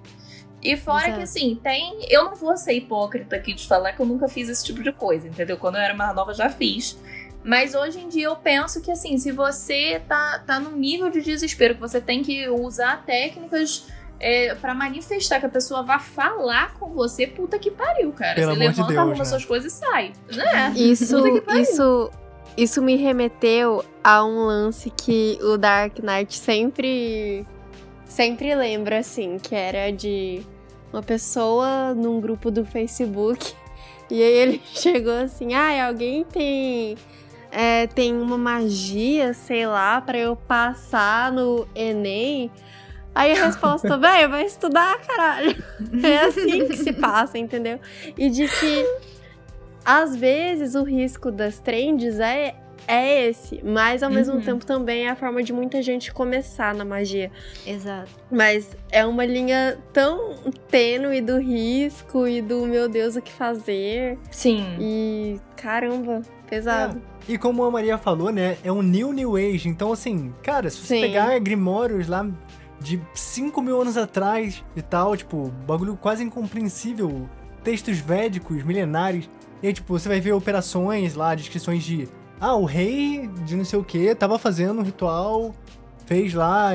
E 0.61 0.75
fora 0.75 1.03
Exato. 1.03 1.17
que, 1.17 1.23
assim, 1.23 1.59
tem. 1.61 2.05
Eu 2.09 2.25
não 2.25 2.35
vou 2.35 2.57
ser 2.57 2.73
hipócrita 2.73 3.35
aqui 3.35 3.53
de 3.53 3.67
falar 3.67 3.93
que 3.93 4.01
eu 4.01 4.05
nunca 4.05 4.27
fiz 4.27 4.49
esse 4.49 4.65
tipo 4.65 4.81
de 4.81 4.91
coisa, 4.91 5.27
entendeu? 5.27 5.57
Quando 5.57 5.75
eu 5.75 5.81
era 5.81 5.93
mais 5.93 6.15
nova, 6.15 6.33
já 6.33 6.49
fiz. 6.49 6.97
Mas 7.43 7.75
hoje 7.75 7.99
em 7.99 8.09
dia 8.09 8.25
eu 8.25 8.35
penso 8.35 8.81
que, 8.81 8.91
assim, 8.91 9.17
se 9.17 9.31
você 9.31 10.01
tá, 10.07 10.43
tá 10.45 10.59
num 10.59 10.75
nível 10.75 11.09
de 11.09 11.21
desespero 11.21 11.75
que 11.75 11.79
você 11.79 12.01
tem 12.01 12.23
que 12.23 12.49
usar 12.49 13.03
técnicas 13.05 13.87
é, 14.19 14.55
para 14.55 14.73
manifestar 14.73 15.39
que 15.39 15.45
a 15.45 15.49
pessoa 15.49 15.83
vá 15.83 15.99
falar 15.99 16.73
com 16.73 16.89
você, 16.89 17.27
puta 17.27 17.57
que 17.59 17.71
pariu, 17.71 18.11
cara. 18.11 18.35
Pelo 18.35 18.53
você 18.53 18.61
amor 18.61 18.73
de 18.73 18.79
levanta, 18.79 18.87
Deus, 18.87 18.99
arruma 18.99 19.17
né? 19.17 19.25
suas 19.25 19.45
coisas 19.45 19.73
e 19.73 19.75
sai. 19.75 20.13
Né? 20.29 20.73
Isso, 20.75 21.15
Puta 21.15 21.31
que 21.31 21.41
pariu. 21.41 21.61
isso, 21.61 22.11
isso 22.57 22.81
me 22.81 22.95
remeteu 22.95 23.85
a 24.03 24.25
um 24.25 24.45
lance 24.45 24.89
que 24.89 25.37
o 25.41 25.57
Dark 25.57 25.99
Knight 25.99 26.37
sempre, 26.37 27.45
sempre 28.07 28.53
lembra, 28.55 28.99
assim, 28.99 29.37
que 29.37 29.55
era 29.55 29.91
de 29.91 30.41
uma 30.91 31.03
pessoa 31.03 31.93
num 31.93 32.19
grupo 32.19 32.49
do 32.49 32.65
Facebook 32.65 33.53
e 34.09 34.21
aí 34.21 34.33
ele 34.33 34.61
chegou 34.73 35.13
assim, 35.13 35.53
ah, 35.53 35.87
alguém 35.87 36.23
tem 36.23 36.97
é, 37.51 37.87
tem 37.87 38.13
uma 38.13 38.37
magia, 38.37 39.33
sei 39.33 39.65
lá, 39.65 40.01
pra 40.01 40.17
eu 40.17 40.35
passar 40.35 41.31
no 41.31 41.67
Enem. 41.73 42.51
Aí 43.15 43.31
a 43.31 43.45
resposta, 43.45 43.97
velho, 43.97 44.29
vai 44.29 44.45
estudar, 44.45 44.99
caralho. 44.99 45.55
É 46.03 46.17
assim 46.19 46.67
que 46.67 46.77
se 46.77 46.93
passa, 46.93 47.37
entendeu? 47.37 47.79
E 48.17 48.29
de 48.29 48.47
que 48.47 48.85
às 49.83 50.15
vezes 50.15 50.75
o 50.75 50.83
risco 50.83 51.31
das 51.31 51.59
trends 51.59 52.19
é, 52.19 52.55
é 52.87 53.27
esse, 53.27 53.61
mas 53.63 54.01
ao 54.01 54.09
mesmo 54.09 54.35
Uhum. 54.35 54.41
tempo 54.41 54.65
também 54.65 55.05
é 55.07 55.09
a 55.09 55.15
forma 55.15 55.43
de 55.43 55.51
muita 55.51 55.81
gente 55.81 56.13
começar 56.13 56.73
na 56.73 56.85
magia. 56.85 57.29
Exato. 57.65 58.09
Mas 58.31 58.75
é 58.91 59.05
uma 59.05 59.25
linha 59.25 59.77
tão 59.91 60.35
tênue 60.69 61.19
do 61.21 61.37
risco 61.37 62.25
e 62.27 62.41
do 62.41 62.65
meu 62.65 62.87
Deus, 62.87 63.15
o 63.15 63.21
que 63.21 63.31
fazer. 63.31 64.17
Sim. 64.31 64.65
E 64.79 65.39
caramba, 65.55 66.21
pesado. 66.49 67.01
E 67.27 67.37
como 67.37 67.63
a 67.65 67.69
Maria 67.71 67.97
falou, 67.97 68.31
né, 68.31 68.57
é 68.63 68.71
um 68.71 68.81
new 68.81 69.11
New 69.11 69.35
Age. 69.35 69.67
Então, 69.67 69.91
assim, 69.91 70.33
cara, 70.41 70.69
se 70.69 70.77
você 70.77 70.95
Sim. 70.95 71.01
pegar 71.01 71.37
Grimórios 71.39 72.07
lá 72.07 72.25
de 72.79 73.01
5 73.13 73.61
mil 73.61 73.81
anos 73.81 73.97
atrás 73.97 74.63
e 74.75 74.81
tal, 74.81 75.17
tipo, 75.17 75.49
bagulho 75.67 75.97
quase 75.97 76.23
incompreensível, 76.23 77.27
textos 77.63 77.97
védicos, 77.99 78.63
milenares, 78.63 79.29
e 79.61 79.67
aí, 79.67 79.73
tipo, 79.73 79.91
você 79.97 80.07
vai 80.07 80.21
ver 80.21 80.31
operações 80.33 81.15
lá, 81.15 81.33
descrições 81.35 81.83
de, 81.83 82.07
ah, 82.39 82.55
o 82.55 82.65
rei 82.65 83.27
de 83.45 83.55
não 83.55 83.65
sei 83.65 83.79
o 83.79 83.83
que 83.83 84.13
tava 84.15 84.37
fazendo 84.39 84.79
um 84.79 84.83
ritual, 84.83 85.53
fez 86.05 86.33
lá, 86.33 86.71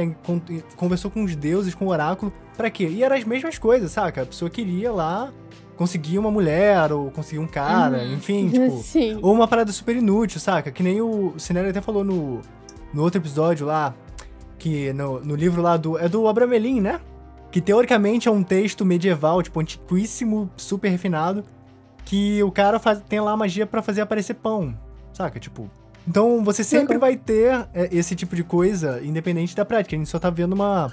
conversou 0.77 1.11
com 1.11 1.25
os 1.25 1.35
deuses, 1.37 1.75
com 1.75 1.87
o 1.87 1.89
oráculo, 1.89 2.33
pra 2.57 2.71
quê? 2.71 2.87
E 2.89 3.03
eram 3.03 3.17
as 3.17 3.25
mesmas 3.25 3.59
coisas, 3.59 3.91
saca? 3.93 4.23
A 4.23 4.27
pessoa 4.27 4.51
queria 4.51 4.93
lá 4.93 5.33
conseguir 5.77 6.19
uma 6.19 6.31
mulher, 6.31 6.93
ou 6.93 7.11
conseguir 7.11 7.39
um 7.41 7.47
cara, 7.47 7.99
Uhum. 7.99 8.15
enfim, 8.15 8.49
tipo... 8.51 8.77
Sim. 8.83 9.19
Ou 9.23 9.33
uma 9.33 9.49
parada 9.49 9.73
super 9.73 9.97
inútil, 9.97 10.39
saca? 10.39 10.71
Que 10.71 10.83
nem 10.83 11.01
o 11.01 11.35
Cinelli 11.39 11.71
até 11.71 11.81
falou 11.81 12.05
no, 12.05 12.41
no 12.93 13.03
outro 13.03 13.21
episódio 13.21 13.67
lá, 13.67 13.95
que 14.59 14.93
no, 14.93 15.19
no 15.21 15.35
livro 15.35 15.61
lá 15.61 15.77
do. 15.77 15.99
É 15.99 16.09
do 16.09 16.29
Abramelin, 16.29 16.81
né? 16.81 17.01
Que 17.51 17.61
teoricamente 17.61 18.29
é 18.29 18.31
um 18.31 18.43
texto 18.45 18.85
medieval, 18.85 19.43
tipo, 19.43 19.59
antiquíssimo, 19.61 20.49
super 20.57 20.89
refinado, 20.89 21.43
que 22.05 22.43
o 22.45 22.53
cara 22.53 22.79
faz, 22.79 23.01
tem 23.09 23.19
lá 23.21 23.37
magia 23.37 23.67
pra 23.67 23.83
fazer 23.83 24.03
aparecer 24.03 24.35
pão, 24.35 24.75
saca? 25.13 25.39
Tipo. 25.39 25.71
Então 26.07 26.43
você 26.43 26.65
sempre 26.65 26.99
vai 26.99 27.17
ter 27.17 27.69
é, 27.73 27.89
esse 27.93 28.17
tipo 28.17 28.35
de 28.35 28.43
coisa, 28.43 29.01
independente 29.05 29.55
da 29.55 29.65
prática. 29.65 29.95
A 29.95 29.99
gente 29.99 30.11
só 30.11 30.19
tá 30.19 30.31
vendo 30.31 30.53
uma. 30.53 30.93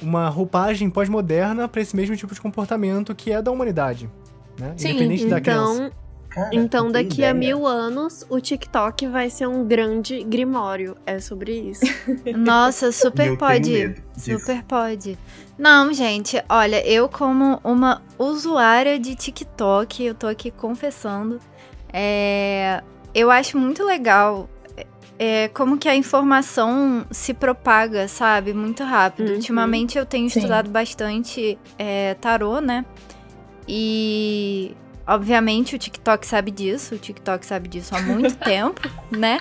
Uma 0.00 0.28
roupagem 0.28 0.90
pós-moderna 0.90 1.68
pra 1.68 1.80
esse 1.80 1.94
mesmo 1.94 2.16
tipo 2.16 2.34
de 2.34 2.40
comportamento 2.40 3.14
que 3.14 3.30
é 3.30 3.40
da 3.40 3.52
humanidade. 3.52 4.10
Né? 4.58 4.74
Sim, 4.76 4.90
Independente 4.90 5.26
da 5.26 5.40
criança. 5.40 5.72
Então, 5.74 6.02
Cara, 6.28 6.48
então 6.52 6.90
daqui 6.90 7.22
a 7.22 7.30
ideia. 7.30 7.34
mil 7.34 7.66
anos, 7.66 8.26
o 8.28 8.40
TikTok 8.40 9.06
vai 9.06 9.28
ser 9.28 9.46
um 9.46 9.66
grande 9.66 10.24
grimório. 10.24 10.96
É 11.04 11.20
sobre 11.20 11.52
isso. 11.52 11.84
Nossa, 12.36 12.90
super 12.90 13.28
Eu 13.28 13.36
tenho 13.36 13.38
pode. 13.38 13.94
Super 14.16 14.62
pode. 14.64 15.18
Não, 15.58 15.92
gente, 15.92 16.42
olha, 16.48 16.84
eu 16.88 17.08
como 17.08 17.60
uma 17.62 18.02
usuária 18.18 18.98
de 18.98 19.14
TikTok, 19.14 20.02
eu 20.02 20.14
tô 20.14 20.26
aqui 20.26 20.50
confessando, 20.50 21.38
é, 21.92 22.82
eu 23.14 23.30
acho 23.30 23.58
muito 23.58 23.84
legal 23.84 24.48
é, 25.18 25.48
como 25.54 25.78
que 25.78 25.88
a 25.88 25.94
informação 25.94 27.06
se 27.10 27.32
propaga, 27.32 28.08
sabe? 28.08 28.52
Muito 28.52 28.82
rápido. 28.82 29.28
Uhum. 29.28 29.34
Ultimamente 29.36 29.96
eu 29.96 30.04
tenho 30.04 30.28
Sim. 30.28 30.40
estudado 30.40 30.68
bastante 30.68 31.56
é, 31.78 32.14
tarô, 32.14 32.60
né? 32.60 32.84
E 33.68 34.74
obviamente 35.06 35.76
o 35.76 35.78
TikTok 35.78 36.26
sabe 36.26 36.50
disso, 36.50 36.94
o 36.94 36.98
TikTok 36.98 37.44
sabe 37.46 37.68
disso 37.68 37.94
há 37.94 38.00
muito 38.00 38.34
tempo, 38.42 38.80
né? 39.10 39.40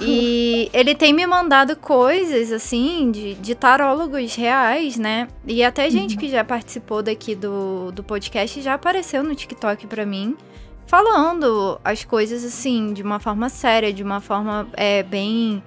E 0.00 0.70
ele 0.72 0.94
tem 0.94 1.12
me 1.12 1.26
mandado 1.26 1.74
coisas, 1.76 2.52
assim, 2.52 3.10
de, 3.10 3.34
de 3.34 3.54
tarólogos 3.54 4.36
reais, 4.36 4.96
né? 4.96 5.26
E 5.46 5.64
até 5.64 5.90
gente 5.90 6.16
que 6.16 6.28
já 6.28 6.44
participou 6.44 7.02
daqui 7.02 7.34
do, 7.34 7.90
do 7.90 8.04
podcast 8.04 8.60
já 8.60 8.74
apareceu 8.74 9.24
no 9.24 9.34
TikTok 9.34 9.86
pra 9.88 10.06
mim, 10.06 10.36
falando 10.92 11.80
as 11.82 12.04
coisas, 12.04 12.44
assim, 12.44 12.92
de 12.92 13.02
uma 13.02 13.18
forma 13.18 13.48
séria, 13.48 13.90
de 13.94 14.02
uma 14.02 14.20
forma 14.20 14.68
é, 14.74 15.02
bem 15.02 15.62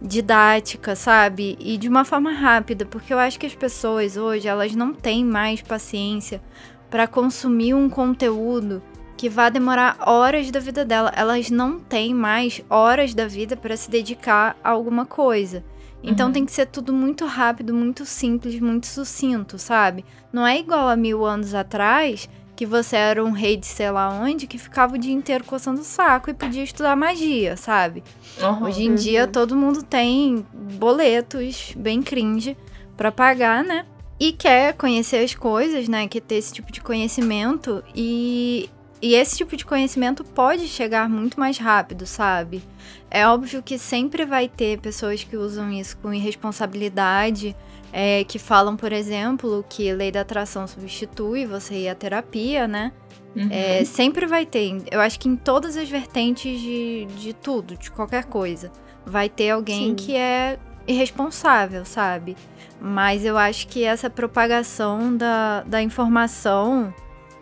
didática, 0.00 0.96
sabe? 0.96 1.54
E 1.60 1.76
de 1.76 1.86
uma 1.86 2.02
forma 2.02 2.32
rápida, 2.32 2.86
porque 2.86 3.12
eu 3.12 3.18
acho 3.18 3.38
que 3.38 3.44
as 3.44 3.54
pessoas 3.54 4.16
hoje, 4.16 4.48
elas 4.48 4.74
não 4.74 4.94
têm 4.94 5.22
mais 5.22 5.60
paciência 5.60 6.40
pra 6.88 7.06
consumir 7.06 7.74
um 7.74 7.90
conteúdo 7.90 8.82
que 9.18 9.28
vai 9.28 9.50
demorar 9.50 9.98
horas 10.06 10.50
da 10.50 10.60
vida 10.60 10.82
dela. 10.82 11.12
Elas 11.14 11.50
não 11.50 11.78
têm 11.78 12.14
mais 12.14 12.62
horas 12.70 13.12
da 13.12 13.28
vida 13.28 13.58
para 13.58 13.76
se 13.76 13.90
dedicar 13.90 14.56
a 14.64 14.70
alguma 14.70 15.04
coisa. 15.04 15.62
Então 16.02 16.28
Uhum. 16.28 16.32
tem 16.32 16.46
que 16.46 16.52
ser 16.52 16.64
tudo 16.64 16.90
muito 16.90 17.26
rápido, 17.26 17.74
muito 17.74 18.06
simples, 18.06 18.58
muito 18.58 18.86
sucinto, 18.86 19.58
sabe? 19.58 20.06
Não 20.32 20.46
é 20.46 20.58
igual 20.58 20.88
a 20.88 20.96
mil 20.96 21.26
anos 21.26 21.54
atrás 21.54 22.26
que 22.60 22.66
você 22.66 22.94
era 22.94 23.24
um 23.24 23.30
rei 23.30 23.56
de 23.56 23.64
sei 23.64 23.90
lá 23.90 24.10
onde 24.10 24.46
que 24.46 24.58
ficava 24.58 24.94
o 24.94 24.98
dia 24.98 25.14
inteiro 25.14 25.44
coçando 25.44 25.80
o 25.80 25.84
saco 25.84 26.28
e 26.28 26.34
podia 26.34 26.62
estudar 26.62 26.94
magia, 26.94 27.56
sabe? 27.56 28.04
Uhum. 28.38 28.64
Hoje 28.64 28.84
em 28.84 28.94
dia 28.94 29.24
Uhum. 29.24 29.32
todo 29.32 29.56
mundo 29.56 29.82
tem 29.82 30.44
boletos 30.52 31.72
bem 31.74 32.02
cringe 32.02 32.54
pra 32.98 33.10
pagar, 33.10 33.64
né? 33.64 33.86
E 34.18 34.30
quer 34.32 34.74
conhecer 34.74 35.24
as 35.24 35.34
coisas, 35.34 35.88
né? 35.88 36.06
Quer 36.06 36.20
ter 36.20 36.34
esse 36.34 36.52
tipo 36.52 36.70
de 36.70 36.82
conhecimento 36.82 37.82
e 37.94 38.68
e 39.00 39.14
esse 39.14 39.38
tipo 39.38 39.56
de 39.56 39.64
conhecimento 39.64 40.22
pode 40.22 40.68
chegar 40.68 41.08
muito 41.08 41.40
mais 41.40 41.56
rápido, 41.56 42.04
sabe? 42.04 42.62
É 43.10 43.26
óbvio 43.26 43.62
que 43.62 43.78
sempre 43.78 44.26
vai 44.26 44.46
ter 44.46 44.78
pessoas 44.80 45.24
que 45.24 45.34
usam 45.34 45.72
isso 45.72 45.96
com 45.96 46.12
irresponsabilidade, 46.12 47.56
é, 47.92 48.24
que 48.24 48.38
falam, 48.38 48.76
por 48.76 48.92
exemplo, 48.92 49.64
que 49.68 49.92
lei 49.92 50.10
da 50.10 50.20
atração 50.20 50.66
substitui 50.66 51.46
você 51.46 51.74
ir 51.74 51.88
à 51.88 51.94
terapia, 51.94 52.68
né? 52.68 52.92
Uhum. 53.34 53.48
É, 53.50 53.84
sempre 53.84 54.26
vai 54.26 54.44
ter. 54.44 54.76
Eu 54.90 55.00
acho 55.00 55.18
que 55.18 55.28
em 55.28 55.36
todas 55.36 55.76
as 55.76 55.88
vertentes 55.88 56.60
de, 56.60 57.06
de 57.16 57.32
tudo, 57.32 57.76
de 57.76 57.90
qualquer 57.90 58.24
coisa, 58.24 58.70
vai 59.06 59.28
ter 59.28 59.50
alguém 59.50 59.90
Sim. 59.90 59.94
que 59.94 60.16
é 60.16 60.58
irresponsável, 60.86 61.84
sabe? 61.84 62.36
Mas 62.80 63.24
eu 63.24 63.36
acho 63.36 63.68
que 63.68 63.84
essa 63.84 64.10
propagação 64.10 65.16
da, 65.16 65.62
da 65.62 65.82
informação 65.82 66.92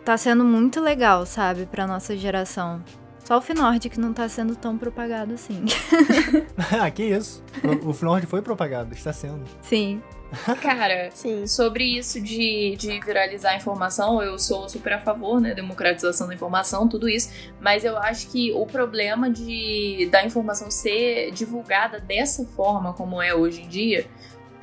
tá 0.05 0.17
sendo 0.17 0.43
muito 0.43 0.79
legal, 0.79 1.25
sabe, 1.25 1.65
pra 1.65 1.87
nossa 1.87 2.15
geração. 2.15 2.83
Só 3.23 3.37
o 3.37 3.41
Finord 3.41 3.87
que 3.89 3.99
não 3.99 4.11
tá 4.11 4.27
sendo 4.27 4.55
tão 4.55 4.77
propagado 4.77 5.33
assim. 5.33 5.63
ah, 6.81 6.89
que 6.89 7.03
isso. 7.03 7.43
O 7.85 7.93
Fnord 7.93 8.25
foi 8.25 8.41
propagado, 8.41 8.93
está 8.93 9.13
sendo. 9.13 9.43
Sim. 9.61 10.01
Cara, 10.61 11.09
Sim. 11.11 11.47
sobre 11.47 11.83
isso 11.83 12.21
de, 12.21 12.75
de 12.77 12.99
viralizar 12.99 13.51
a 13.51 13.55
informação, 13.55 14.21
eu 14.21 14.37
sou 14.37 14.69
super 14.69 14.93
a 14.93 14.99
favor, 14.99 15.41
né? 15.41 15.53
Democratização 15.53 16.27
da 16.27 16.33
informação, 16.33 16.87
tudo 16.87 17.09
isso. 17.09 17.31
Mas 17.59 17.83
eu 17.83 17.97
acho 17.97 18.29
que 18.29 18.51
o 18.53 18.65
problema 18.65 19.29
de 19.29 20.07
da 20.11 20.23
informação 20.23 20.69
ser 20.69 21.31
divulgada 21.31 21.99
dessa 21.99 22.45
forma 22.45 22.93
como 22.93 23.21
é 23.21 23.33
hoje 23.33 23.63
em 23.63 23.67
dia 23.67 24.07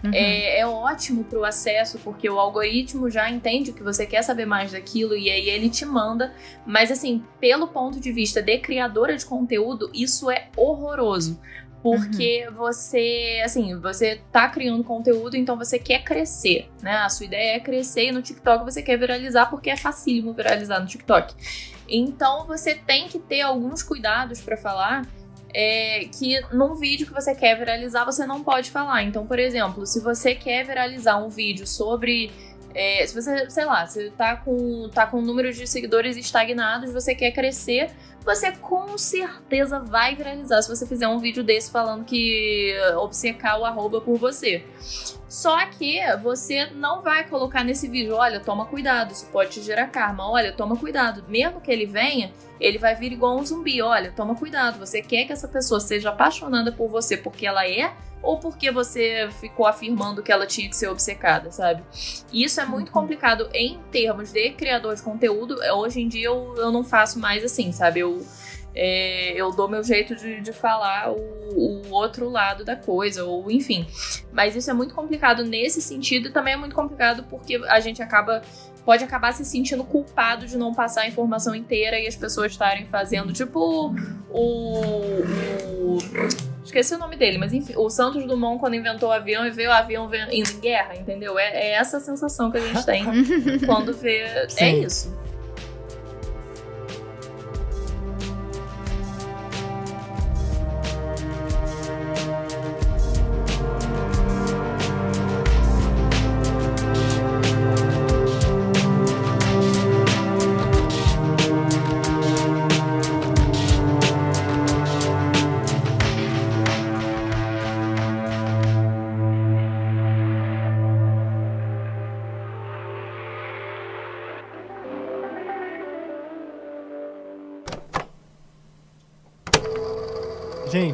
Uhum. 0.05 0.11
é, 0.13 0.61
é 0.61 0.67
ótimo 0.67 1.25
pro 1.25 1.45
acesso, 1.45 1.99
porque 2.05 2.29
o 2.29 2.39
algoritmo 2.39 3.11
já 3.11 3.31
entende 3.31 3.73
que 3.73 3.83
você 3.83 4.07
quer 4.07 4.23
saber 4.23 4.47
mais 4.47 4.73
daquilo 4.73 5.17
e 5.17 5.31
aí 5.31 5.49
ele 5.49 5.69
te 5.69 5.85
manda. 5.85 6.35
Mas 6.67 6.91
assim, 6.91 7.25
pelo 7.41 7.69
ponto 7.69 7.99
de 7.99 8.13
vista 8.13 8.43
de 8.43 8.59
criadora 8.59 9.17
de 9.17 9.25
conteúdo, 9.25 9.91
isso 9.95 10.31
é 10.31 10.49
horroroso. 10.57 11.41
Porque 11.83 12.49
você, 12.57 13.41
assim, 13.45 13.79
você 13.79 14.21
tá 14.33 14.49
criando 14.49 14.83
conteúdo, 14.83 15.37
então 15.37 15.57
você 15.57 15.79
quer 15.79 16.03
crescer, 16.03 16.69
né? 16.83 16.97
A 16.97 17.09
sua 17.09 17.27
ideia 17.27 17.57
é 17.57 17.61
crescer 17.61 18.07
e 18.07 18.13
no 18.13 18.23
TikTok 18.23 18.65
você 18.65 18.83
quer 18.83 18.99
viralizar 18.99 19.47
porque 19.47 19.71
é 19.71 19.77
facílimo 19.77 20.33
viralizar 20.33 20.81
no 20.81 20.87
TikTok. 20.87 21.35
Então 21.89 22.45
você 22.47 22.75
tem 22.75 23.07
que 23.07 23.19
ter 23.19 23.43
alguns 23.43 23.83
cuidados 23.83 24.41
para 24.41 24.57
falar 24.57 25.07
é, 25.59 26.05
que 26.13 26.39
num 26.53 26.75
vídeo 26.75 27.07
que 27.07 27.15
você 27.15 27.35
quer 27.35 27.57
viralizar, 27.57 28.05
você 28.05 28.27
não 28.27 28.45
pode 28.45 28.71
falar. 28.71 29.03
Então, 29.05 29.27
por 29.27 29.39
exemplo, 29.39 29.87
se 29.87 30.01
você 30.01 30.35
quer 30.35 30.67
viralizar 30.67 31.17
um 31.17 31.31
vídeo 31.31 31.67
sobre. 31.67 32.31
É, 32.75 33.07
se 33.07 33.15
você, 33.15 33.49
sei 33.49 33.65
lá, 33.65 33.87
você 33.87 34.11
tá 34.11 34.37
com, 34.37 34.91
tá 34.91 35.07
com 35.07 35.23
números 35.23 35.57
de 35.57 35.67
seguidores 35.67 36.15
estagnados, 36.15 36.93
você 36.93 37.15
quer 37.15 37.31
crescer, 37.31 37.91
você 38.27 38.51
com 38.51 38.99
certeza 38.99 39.79
vai 39.79 40.17
viralizar 40.17 40.61
se 40.61 40.69
você 40.69 40.85
fizer 40.85 41.07
um 41.07 41.21
vídeo 41.21 41.45
desse 41.45 41.71
falando 41.71 42.05
que 42.05 42.75
obcecar 42.97 43.61
o 43.61 43.65
arroba 43.65 44.01
por 44.01 44.19
você. 44.19 44.67
Só 45.29 45.65
que 45.67 46.01
você 46.23 46.67
não 46.67 47.03
vai 47.03 47.29
colocar 47.29 47.63
nesse 47.63 47.89
vídeo, 47.89 48.17
olha, 48.17 48.41
toma 48.41 48.67
cuidado, 48.67 49.13
isso 49.13 49.27
pode 49.27 49.51
te 49.51 49.63
gerar 49.63 49.87
karma, 49.87 50.29
olha, 50.29 50.53
toma 50.53 50.77
cuidado. 50.77 51.25
Mesmo 51.29 51.61
que 51.61 51.71
ele 51.71 51.87
venha, 51.87 52.33
ele 52.59 52.79
vai 52.79 52.97
vir 52.97 53.13
igual 53.13 53.39
um 53.39 53.47
zumbi, 53.47 53.81
olha, 53.81 54.11
toma 54.11 54.35
cuidado. 54.35 54.79
Você 54.81 55.01
quer 55.01 55.25
que 55.25 55.33
essa 55.33 55.47
pessoa 55.47 55.79
seja 55.79 56.11
apaixonada 56.11 56.73
por 56.73 56.89
você 56.89 57.17
porque 57.17 57.47
ela 57.47 57.65
é 57.69 57.93
ou 58.27 58.39
porque 58.39 58.71
você 58.71 59.29
ficou 59.41 59.67
afirmando 59.67 60.23
que 60.23 60.33
ela 60.33 60.47
tinha 60.47 60.69
que 60.69 60.77
ser 60.77 60.89
obcecada, 60.89 61.53
sabe? 61.53 61.83
E 62.33 62.43
isso 62.43 62.61
é 62.61 62.67
muito 62.67 62.89
uhum. 62.89 62.95
complicado 62.95 63.49
em 63.55 63.79
termos 63.93 64.33
de 64.33 64.51
criador 64.51 64.95
de 64.97 65.03
conteúdo. 65.03 65.57
Hoje 65.75 66.01
em 66.01 66.09
dia 66.09 66.27
eu, 66.27 66.55
eu 66.57 66.73
não 66.73 66.83
faço 66.83 67.21
mais 67.21 67.45
assim, 67.45 67.71
sabe? 67.71 68.01
Eu, 68.01 68.27
é, 68.75 69.33
eu 69.33 69.51
dou 69.53 69.69
meu 69.69 69.83
jeito 69.85 70.17
de, 70.17 70.41
de 70.41 70.53
falar 70.53 71.13
o, 71.13 71.17
o, 71.17 71.91
outro 71.93 72.29
lado 72.29 72.65
da 72.65 72.75
coisa, 72.75 73.25
ou 73.25 73.49
enfim. 73.51 73.87
Mas 74.33 74.57
isso 74.57 74.71
é 74.71 74.75
muito 74.75 74.93
complicado 74.93 75.45
nesse 75.45 75.81
sentido 75.81 76.29
e 76.29 76.33
também 76.33 76.55
é 76.55 76.57
muito 76.57 76.75
complicado 76.75 77.25
porque 77.31 77.57
a 77.69 77.79
gente 77.79 78.03
acaba 78.03 78.43
pode 78.85 79.03
acabar 79.03 79.33
se 79.33 79.45
sentindo 79.45 79.83
culpado 79.83 80.47
de 80.47 80.57
não 80.57 80.73
passar 80.73 81.03
a 81.03 81.09
informação 81.09 81.57
inteira 81.57 81.99
e 81.99 82.07
as 82.07 82.15
pessoas 82.15 82.53
estarem 82.53 82.87
fazendo, 82.87 83.33
tipo, 83.33 83.93
o, 84.31 85.23
o. 85.91 86.56
Esqueci 86.67 86.95
o 86.95 86.99
nome 86.99 87.17
dele, 87.17 87.39
mas 87.39 87.53
enfim, 87.53 87.75
o 87.77 87.89
Santos 87.89 88.27
Dumont, 88.27 88.59
quando 88.59 88.75
inventou 88.75 89.09
o 89.09 89.13
avião 89.13 89.47
e 89.47 89.51
vê 89.51 89.67
o 89.67 89.73
avião 89.73 90.11
indo 90.31 90.51
em 90.51 90.61
guerra, 90.61 90.97
entendeu? 90.97 91.39
É, 91.39 91.49
é 91.49 91.71
essa 91.73 91.99
a 91.99 92.01
sensação 92.01 92.51
que 92.51 92.59
a 92.59 92.61
gente 92.61 92.85
tem 92.85 93.05
quando 93.67 93.93
vê. 93.93 94.19
É 94.19 94.49
Sim. 94.49 94.65
É 94.65 94.79
isso. 94.79 95.26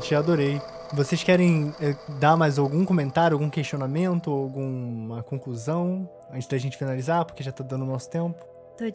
Gente, 0.02 0.16
adorei. 0.16 0.60
Vocês 0.92 1.22
querem 1.22 1.72
é, 1.80 1.94
dar 2.18 2.36
mais 2.36 2.58
algum 2.58 2.84
comentário, 2.84 3.36
algum 3.36 3.48
questionamento, 3.48 4.32
alguma 4.32 5.22
conclusão 5.22 6.10
antes 6.28 6.48
da 6.48 6.58
gente 6.58 6.76
finalizar, 6.76 7.24
porque 7.24 7.40
já 7.40 7.52
tá 7.52 7.62
dando 7.62 7.86
nosso 7.86 8.10
tempo? 8.10 8.44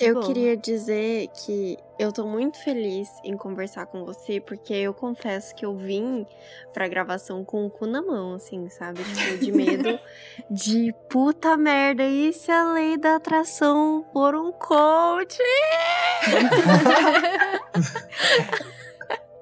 eu 0.02 0.16
boa. 0.16 0.26
queria 0.26 0.58
dizer 0.58 1.30
que 1.30 1.78
eu 1.98 2.12
tô 2.12 2.28
muito 2.28 2.62
feliz 2.62 3.08
em 3.24 3.38
conversar 3.38 3.86
com 3.86 4.04
você, 4.04 4.42
porque 4.42 4.74
eu 4.74 4.94
confesso 4.94 5.56
que 5.56 5.66
eu 5.66 5.78
vim 5.78 6.26
pra 6.74 6.90
gravação 6.90 7.46
com 7.46 7.66
o 7.66 7.70
cu 7.70 7.86
na 7.86 8.02
mão, 8.02 8.34
assim, 8.34 8.68
sabe? 8.68 9.02
Tipo, 9.02 9.38
de 9.38 9.52
medo 9.54 9.98
de 10.52 10.94
puta 11.10 11.56
merda, 11.56 12.04
e 12.04 12.34
se 12.34 12.52
a 12.52 12.74
lei 12.74 12.98
da 12.98 13.16
atração 13.16 14.06
for 14.12 14.36
um 14.36 14.52
coach? 14.52 15.38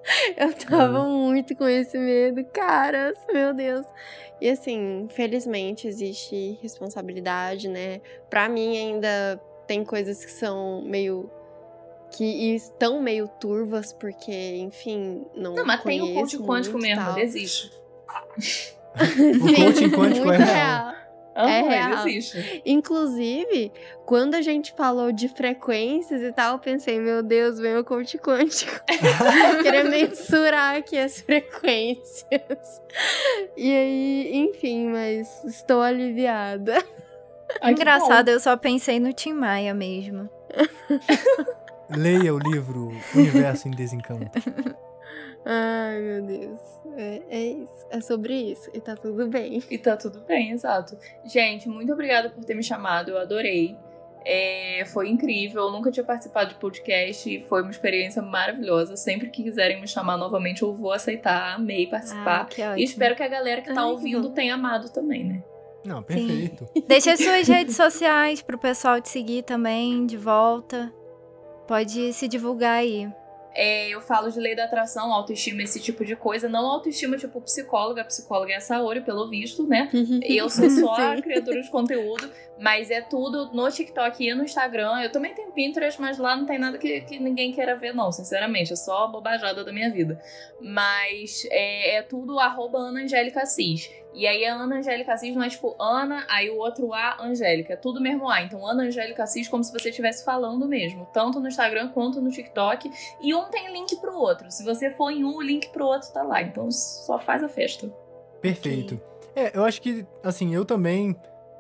Eu 0.37 0.53
tava 0.53 1.03
muito 1.03 1.55
com 1.55 1.67
esse 1.67 1.97
medo, 1.97 2.43
caras, 2.45 3.17
meu 3.31 3.53
Deus. 3.53 3.85
E 4.39 4.49
assim, 4.49 5.07
felizmente 5.09 5.87
existe 5.87 6.59
responsabilidade, 6.61 7.67
né? 7.67 8.01
Pra 8.29 8.47
mim 8.49 8.77
ainda 8.77 9.41
tem 9.65 9.83
coisas 9.83 10.23
que 10.23 10.31
são 10.31 10.81
meio 10.83 11.29
que 12.11 12.55
estão 12.55 13.01
meio 13.01 13.27
turvas, 13.27 13.91
porque, 13.91 14.57
enfim, 14.57 15.25
não. 15.35 15.55
Não, 15.55 15.65
mas 15.65 15.81
tem 15.83 16.01
o 16.01 16.13
coach 16.13 16.37
quântico 16.37 16.77
mesmo, 16.77 17.13
desiste. 17.13 17.71
o 18.95 19.55
coaching 19.55 19.89
quântico 19.89 20.31
é 20.31 20.37
real. 20.37 20.47
real. 20.47 21.04
Uhum, 21.35 21.49
é 21.49 21.61
real. 21.61 22.07
existe. 22.07 22.61
Inclusive, 22.65 23.71
quando 24.05 24.35
a 24.35 24.41
gente 24.41 24.73
falou 24.73 25.11
de 25.11 25.27
frequências 25.27 26.21
e 26.21 26.31
tal, 26.31 26.53
eu 26.53 26.59
pensei, 26.59 26.99
meu 26.99 27.21
Deus, 27.21 27.59
vem 27.59 27.75
o 27.77 27.83
coach 27.83 28.17
quântico. 28.17 28.71
Querer 29.61 29.83
mensurar 29.83 30.77
aqui 30.77 30.97
as 30.97 31.19
frequências. 31.19 32.81
E 33.57 33.71
aí, 33.71 34.31
enfim, 34.33 34.87
mas 34.87 35.43
estou 35.43 35.81
aliviada. 35.81 36.81
Ai, 37.61 37.73
Engraçado, 37.73 38.29
eu 38.29 38.39
só 38.39 38.55
pensei 38.55 38.99
no 38.99 39.11
Tim 39.11 39.33
Maia 39.33 39.73
mesmo. 39.73 40.29
Leia 41.89 42.33
o 42.33 42.39
livro 42.39 42.91
Universo 43.13 43.67
em 43.67 43.71
Desencanto. 43.71 44.39
Ai, 45.45 45.99
meu 45.99 46.23
Deus. 46.23 46.59
É, 46.97 47.21
é, 47.29 47.43
isso. 47.43 47.87
É 47.91 48.01
sobre 48.01 48.33
isso. 48.33 48.69
E 48.73 48.81
tá 48.81 48.95
tudo 48.95 49.27
bem. 49.27 49.61
E 49.69 49.77
tá 49.77 49.95
tudo 49.95 50.21
bem, 50.21 50.51
exato. 50.51 50.97
Gente, 51.23 51.69
muito 51.69 51.93
obrigada 51.93 52.31
por 52.31 52.43
ter 52.43 52.55
me 52.55 52.63
chamado. 52.63 53.11
Eu 53.11 53.19
adorei. 53.19 53.77
É, 54.25 54.83
foi 54.87 55.07
incrível. 55.07 55.65
Eu 55.65 55.71
nunca 55.71 55.91
tinha 55.91 56.03
participado 56.03 56.49
de 56.49 56.55
podcast 56.55 57.29
e 57.29 57.41
foi 57.41 57.61
uma 57.61 57.69
experiência 57.69 58.23
maravilhosa. 58.23 58.97
Sempre 58.97 59.29
que 59.29 59.43
quiserem 59.43 59.79
me 59.79 59.87
chamar 59.87 60.17
novamente, 60.17 60.63
eu 60.63 60.73
vou 60.73 60.91
aceitar. 60.91 61.53
Amei 61.53 61.85
participar. 61.85 62.49
Ah, 62.59 62.79
e 62.79 62.83
espero 62.83 63.15
que 63.15 63.21
a 63.21 63.27
galera 63.27 63.61
que 63.61 63.71
tá 63.71 63.81
Ai, 63.81 63.87
ouvindo 63.87 64.29
que 64.29 64.35
tenha 64.35 64.55
amado 64.55 64.89
também, 64.91 65.23
né? 65.23 65.43
Não, 65.85 66.01
perfeito. 66.01 66.67
Deixa 66.87 67.15
suas 67.15 67.47
redes 67.47 67.75
sociais 67.75 68.41
pro 68.41 68.57
pessoal 68.57 68.99
te 68.99 69.09
seguir 69.09 69.43
também 69.43 70.07
de 70.07 70.17
volta. 70.17 70.91
Pode 71.67 72.11
se 72.13 72.27
divulgar 72.27 72.79
aí. 72.79 73.07
É, 73.55 73.87
eu 73.89 74.01
falo 74.01 74.29
de 74.29 74.39
lei 74.39 74.53
da 74.53 74.65
atração, 74.65 75.13
autoestima, 75.13 75.63
esse 75.63 75.79
tipo 75.79 76.03
de 76.03 76.15
coisa. 76.15 76.49
Não 76.49 76.65
autoestima 76.65 77.17
tipo 77.17 77.39
psicóloga, 77.41 78.01
a 78.01 78.05
psicóloga 78.05 78.51
é 78.51 78.57
a 78.57 78.59
Saori, 78.59 78.99
pelo 79.01 79.29
visto, 79.29 79.65
né? 79.65 79.89
Uhum. 79.93 80.19
eu 80.37 80.49
sou 80.49 80.69
só 80.69 80.93
a 81.15 81.21
criadora 81.21 81.61
de 81.61 81.71
conteúdo, 81.71 82.29
mas 82.59 82.89
é 82.89 83.01
tudo 83.01 83.51
no 83.53 83.69
TikTok 83.69 84.23
e 84.23 84.33
no 84.33 84.43
Instagram. 84.43 85.01
Eu 85.01 85.11
também 85.11 85.33
tenho 85.33 85.51
Pinterest, 85.51 85.99
mas 85.99 86.17
lá 86.17 86.35
não 86.35 86.45
tem 86.45 86.57
nada 86.57 86.77
que, 86.77 87.01
que 87.01 87.19
ninguém 87.19 87.51
queira 87.51 87.75
ver, 87.75 87.93
não, 87.93 88.11
sinceramente. 88.11 88.71
É 88.71 88.75
só 88.75 89.05
a 89.05 89.07
bobajada 89.07 89.63
da 89.63 89.73
minha 89.73 89.91
vida. 89.91 90.21
Mas 90.61 91.45
é, 91.51 91.97
é 91.97 92.01
tudo 92.01 92.39
arroba 92.39 92.77
Ana 92.77 93.01
Angélica 93.01 93.41
Assis. 93.41 93.91
E 94.13 94.25
aí 94.25 94.45
a 94.45 94.55
Ana 94.55 94.77
Angélica 94.77 95.13
Assis 95.13 95.35
não 95.35 95.43
é 95.43 95.49
tipo 95.49 95.75
Ana, 95.77 96.25
aí 96.29 96.49
o 96.49 96.57
outro 96.57 96.93
A, 96.93 97.21
Angélica. 97.21 97.73
É 97.73 97.75
tudo 97.75 97.99
mesmo 97.99 98.29
A. 98.29 98.41
Então 98.41 98.65
Ana 98.65 98.83
Angélica 98.83 99.23
Assis 99.23 99.49
como 99.49 99.63
se 99.63 99.73
você 99.73 99.89
estivesse 99.89 100.23
falando 100.23 100.65
mesmo. 100.65 101.05
Tanto 101.13 101.41
no 101.41 101.49
Instagram 101.49 101.89
quanto 101.89 102.21
no 102.21 102.31
TikTok. 102.31 102.89
E 103.21 103.35
um 103.35 103.49
tem 103.49 103.71
link 103.73 103.97
pro 103.97 104.15
outro. 104.15 104.49
Se 104.49 104.63
você 104.63 104.89
for 104.91 105.11
em 105.11 105.25
um, 105.25 105.35
o 105.35 105.41
link 105.41 105.69
pro 105.69 105.85
outro 105.85 106.11
tá 106.13 106.23
lá. 106.23 106.41
Então 106.41 106.71
só 106.71 107.19
faz 107.19 107.43
a 107.43 107.49
festa. 107.49 107.87
Perfeito. 108.41 109.01
É, 109.35 109.57
eu 109.57 109.65
acho 109.65 109.81
que, 109.81 110.05
assim, 110.23 110.55
eu 110.55 110.63
também 110.63 111.13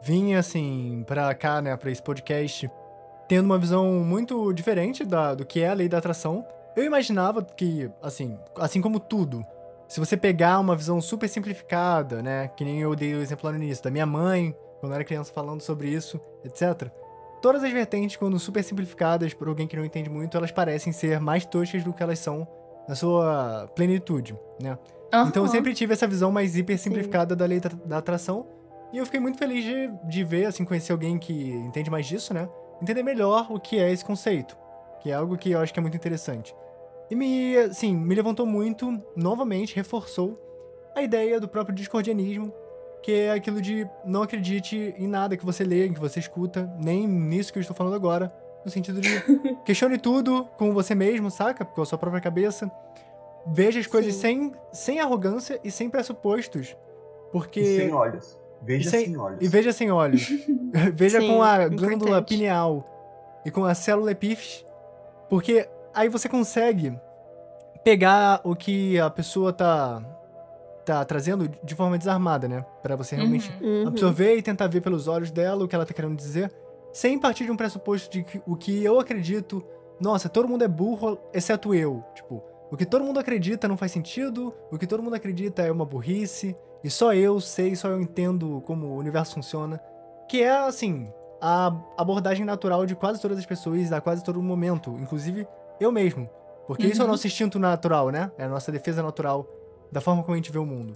vim, 0.05 0.35
assim, 0.35 1.03
pra 1.07 1.33
cá, 1.33 1.61
né, 1.61 1.75
pra 1.75 1.89
esse 1.89 2.01
podcast, 2.01 2.69
tendo 3.27 3.45
uma 3.45 3.57
visão 3.57 3.91
muito 4.03 4.53
diferente 4.53 5.03
da, 5.03 5.33
do 5.33 5.45
que 5.45 5.61
é 5.61 5.69
a 5.69 5.73
lei 5.73 5.89
da 5.89 5.97
atração. 5.97 6.45
Eu 6.75 6.83
imaginava 6.83 7.43
que, 7.43 7.89
assim, 8.01 8.37
assim 8.55 8.81
como 8.81 8.99
tudo, 8.99 9.43
se 9.87 9.99
você 9.99 10.15
pegar 10.15 10.59
uma 10.59 10.75
visão 10.75 11.01
super 11.01 11.27
simplificada, 11.27 12.21
né? 12.21 12.47
Que 12.49 12.63
nem 12.63 12.81
eu 12.81 12.95
dei 12.95 13.13
o 13.15 13.21
exemplo 13.21 13.45
lá 13.45 13.57
no 13.57 13.63
início, 13.63 13.83
da 13.83 13.91
minha 13.91 14.05
mãe, 14.05 14.55
quando 14.79 14.91
eu 14.91 14.95
era 14.95 15.03
criança 15.03 15.31
falando 15.33 15.61
sobre 15.61 15.89
isso, 15.89 16.19
etc. 16.43 16.89
Todas 17.41 17.63
as 17.63 17.71
vertentes, 17.71 18.15
quando 18.15 18.39
super 18.39 18.63
simplificadas 18.63 19.33
por 19.33 19.47
alguém 19.47 19.67
que 19.67 19.75
não 19.75 19.85
entende 19.85 20.09
muito, 20.09 20.35
elas 20.37 20.51
parecem 20.51 20.91
ser 20.91 21.19
mais 21.19 21.45
toscas 21.45 21.83
do 21.83 21.93
que 21.93 22.01
elas 22.01 22.19
são 22.19 22.47
na 22.87 22.95
sua 22.95 23.69
plenitude, 23.75 24.37
né? 24.61 24.77
Uhum. 25.13 25.27
Então 25.27 25.43
eu 25.43 25.49
sempre 25.49 25.73
tive 25.73 25.93
essa 25.93 26.07
visão 26.07 26.31
mais 26.31 26.55
hiper 26.57 26.77
simplificada 26.77 27.35
da 27.35 27.45
lei 27.45 27.61
da 27.85 27.97
atração. 27.97 28.47
E 28.93 28.97
eu 28.97 29.05
fiquei 29.05 29.19
muito 29.19 29.37
feliz 29.37 29.63
de, 29.63 29.91
de 30.07 30.23
ver, 30.23 30.45
assim, 30.45 30.63
conhecer 30.63 30.91
alguém 30.91 31.17
que 31.17 31.51
entende 31.51 31.89
mais 31.89 32.05
disso, 32.05 32.33
né? 32.33 32.47
Entender 32.81 33.03
melhor 33.03 33.47
o 33.51 33.59
que 33.59 33.79
é 33.79 33.91
esse 33.91 34.03
conceito. 34.03 34.57
Que 35.01 35.11
é 35.11 35.15
algo 35.15 35.37
que 35.37 35.51
eu 35.51 35.59
acho 35.59 35.73
que 35.73 35.79
é 35.79 35.81
muito 35.81 35.97
interessante. 35.97 36.55
E 37.09 37.15
me, 37.15 37.57
assim, 37.57 37.95
me 37.95 38.15
levantou 38.15 38.45
muito, 38.45 39.01
novamente, 39.15 39.75
reforçou 39.75 40.41
a 40.95 41.01
ideia 41.01 41.39
do 41.39 41.47
próprio 41.47 41.75
discordianismo, 41.75 42.53
que 43.03 43.11
é 43.11 43.31
aquilo 43.31 43.61
de 43.61 43.87
não 44.03 44.23
acredite 44.23 44.95
em 44.97 45.07
nada 45.07 45.37
que 45.37 45.45
você 45.45 45.63
lê, 45.63 45.89
que 45.89 45.99
você 45.99 46.19
escuta, 46.19 46.71
nem 46.79 47.07
nisso 47.07 47.53
que 47.53 47.59
eu 47.59 47.61
estou 47.61 47.75
falando 47.75 47.95
agora, 47.95 48.33
no 48.63 48.71
sentido 48.71 48.99
de 48.99 49.09
questione 49.63 49.99
tudo 49.99 50.45
com 50.57 50.73
você 50.73 50.95
mesmo, 50.95 51.29
saca? 51.29 51.63
Com 51.63 51.81
a 51.81 51.85
sua 51.85 51.97
própria 51.97 52.21
cabeça. 52.21 52.71
Veja 53.45 53.79
as 53.79 53.85
coisas 53.85 54.15
Sim. 54.15 54.21
sem, 54.21 54.51
sem 54.71 54.99
arrogância 54.99 55.59
e 55.63 55.69
sem 55.69 55.89
pressupostos. 55.89 56.75
Porque. 57.31 57.59
E 57.59 57.77
sem 57.77 57.93
olhos. 57.93 58.39
Veja 58.65 58.87
E 58.87 58.91
sem- 58.91 59.05
sem 59.05 59.17
olhos. 59.17 59.37
E 59.41 59.47
veja 59.47 59.71
sem 59.71 59.91
olhos. 59.91 60.27
veja 60.93 61.19
Sim, 61.21 61.27
com 61.27 61.43
a 61.43 61.67
glândula 61.67 61.95
importante. 62.17 62.27
pineal 62.29 63.41
e 63.45 63.51
com 63.51 63.63
a 63.63 63.73
célula 63.75 64.11
epífise. 64.11 64.65
Porque 65.29 65.67
aí 65.93 66.09
você 66.09 66.27
consegue 66.27 66.97
pegar 67.83 68.41
o 68.43 68.55
que 68.55 68.99
a 68.99 69.09
pessoa 69.09 69.53
tá, 69.53 70.01
tá 70.85 71.05
trazendo 71.05 71.47
de 71.63 71.75
forma 71.75 71.97
desarmada, 71.97 72.47
né? 72.47 72.65
Pra 72.81 72.95
você 72.95 73.15
realmente 73.15 73.51
Uhum. 73.61 73.81
Uhum. 73.83 73.87
absorver 73.87 74.35
e 74.37 74.41
tentar 74.41 74.67
ver 74.67 74.81
pelos 74.81 75.07
olhos 75.07 75.31
dela 75.31 75.63
o 75.63 75.67
que 75.67 75.75
ela 75.75 75.85
tá 75.85 75.93
querendo 75.93 76.15
dizer, 76.15 76.51
sem 76.91 77.19
partir 77.19 77.45
de 77.45 77.51
um 77.51 77.55
pressuposto 77.57 78.09
de 78.09 78.23
que 78.23 78.41
o 78.47 78.55
que 78.55 78.83
eu 78.83 78.99
acredito, 78.99 79.63
nossa, 79.99 80.27
todo 80.29 80.47
mundo 80.47 80.63
é 80.63 80.67
burro, 80.67 81.17
exceto 81.33 81.73
eu. 81.75 82.03
Tipo, 82.15 82.41
o 82.71 82.77
que 82.77 82.85
todo 82.85 83.03
mundo 83.03 83.19
acredita 83.19 83.67
não 83.67 83.77
faz 83.77 83.91
sentido, 83.91 84.53
o 84.71 84.77
que 84.77 84.87
todo 84.87 85.03
mundo 85.03 85.15
acredita 85.15 85.61
é 85.61 85.71
uma 85.71 85.85
burrice, 85.85 86.55
e 86.85 86.89
só 86.91 87.13
eu 87.13 87.39
sei, 87.41 87.75
só 87.75 87.87
eu 87.89 87.99
entendo 87.99 88.61
como 88.65 88.85
o 88.87 88.97
universo 88.97 89.33
funciona. 89.33 89.81
Que 90.29 90.43
é, 90.43 90.51
assim, 90.55 91.11
a 91.41 91.67
abordagem 91.97 92.45
natural 92.45 92.85
de 92.85 92.95
quase 92.95 93.19
todas 93.19 93.37
as 93.39 93.45
pessoas 93.45 93.91
a 93.91 93.99
quase 93.99 94.23
todo 94.23 94.41
momento, 94.41 94.91
inclusive 94.99 95.47
eu 95.79 95.91
mesmo. 95.91 96.29
Porque 96.67 96.85
isso 96.87 97.01
é 97.01 97.03
o 97.03 97.05
Uhum. 97.07 97.11
nosso 97.13 97.27
instinto 97.27 97.57
natural, 97.59 98.09
né? 98.09 98.31
É 98.37 98.45
a 98.45 98.49
nossa 98.49 98.71
defesa 98.71 99.01
natural 99.03 99.47
da 99.91 99.99
forma 100.01 100.21
como 100.23 100.33
a 100.33 100.37
gente 100.37 100.51
vê 100.51 100.59
o 100.59 100.65
mundo. 100.65 100.95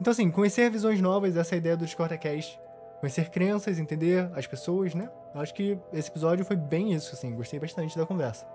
Então, 0.00 0.10
assim, 0.10 0.30
conhecer 0.30 0.70
visões 0.70 1.00
novas, 1.00 1.36
essa 1.36 1.54
é 1.54 1.58
ideia 1.58 1.76
do 1.76 1.84
DiscordaCast. 1.84 2.60
Conhecer 3.00 3.30
crenças, 3.30 3.78
entender 3.78 4.30
as 4.34 4.46
pessoas, 4.46 4.94
né? 4.94 5.08
Eu 5.34 5.40
acho 5.40 5.54
que 5.54 5.78
esse 5.92 6.08
episódio 6.10 6.44
foi 6.44 6.56
bem 6.56 6.92
isso, 6.92 7.14
assim. 7.14 7.34
Gostei 7.34 7.58
bastante 7.60 7.96
da 7.96 8.04
conversa. 8.06 8.46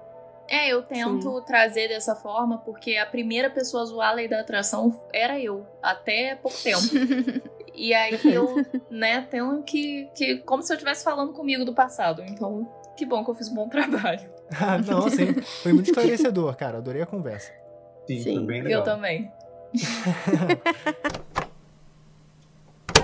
É, 0.52 0.68
eu 0.68 0.84
tento 0.84 1.40
trazer 1.44 1.88
dessa 1.88 2.14
forma 2.14 2.58
porque 2.58 2.98
a 2.98 3.06
primeira 3.06 3.50
pessoa 3.50 3.84
a 3.84 3.86
zoar 3.86 4.10
a 4.10 4.14
lei 4.14 4.28
da 4.28 4.42
atração 4.42 5.02
era 5.14 5.40
eu, 5.40 5.66
até 5.82 6.36
pouco 6.36 6.58
tempo. 6.62 6.82
e 7.74 7.94
aí 7.94 8.20
eu, 8.26 8.58
né, 8.90 9.26
tenho 9.32 9.64
que, 9.64 10.10
que. 10.14 10.40
Como 10.40 10.62
se 10.62 10.74
eu 10.74 10.76
estivesse 10.76 11.06
falando 11.06 11.32
comigo 11.32 11.64
do 11.64 11.74
passado. 11.74 12.22
Então, 12.28 12.70
que 12.98 13.06
bom 13.06 13.24
que 13.24 13.32
eu 13.32 13.36
fiz 13.36 13.48
um 13.48 13.56
bom 13.56 13.70
trabalho. 13.70 14.30
Ah, 14.60 14.78
Não, 14.80 15.06
assim, 15.06 15.34
foi 15.64 15.72
muito 15.72 15.86
esclarecedor, 15.86 16.54
cara. 16.58 16.80
Adorei 16.80 17.02
a 17.02 17.06
conversa. 17.06 17.54
Sim, 18.06 18.20
Sim, 18.22 18.36
foi 18.36 18.46
bem 18.46 18.62
legal. 18.64 18.82
Eu 18.82 18.84
também. 18.84 19.32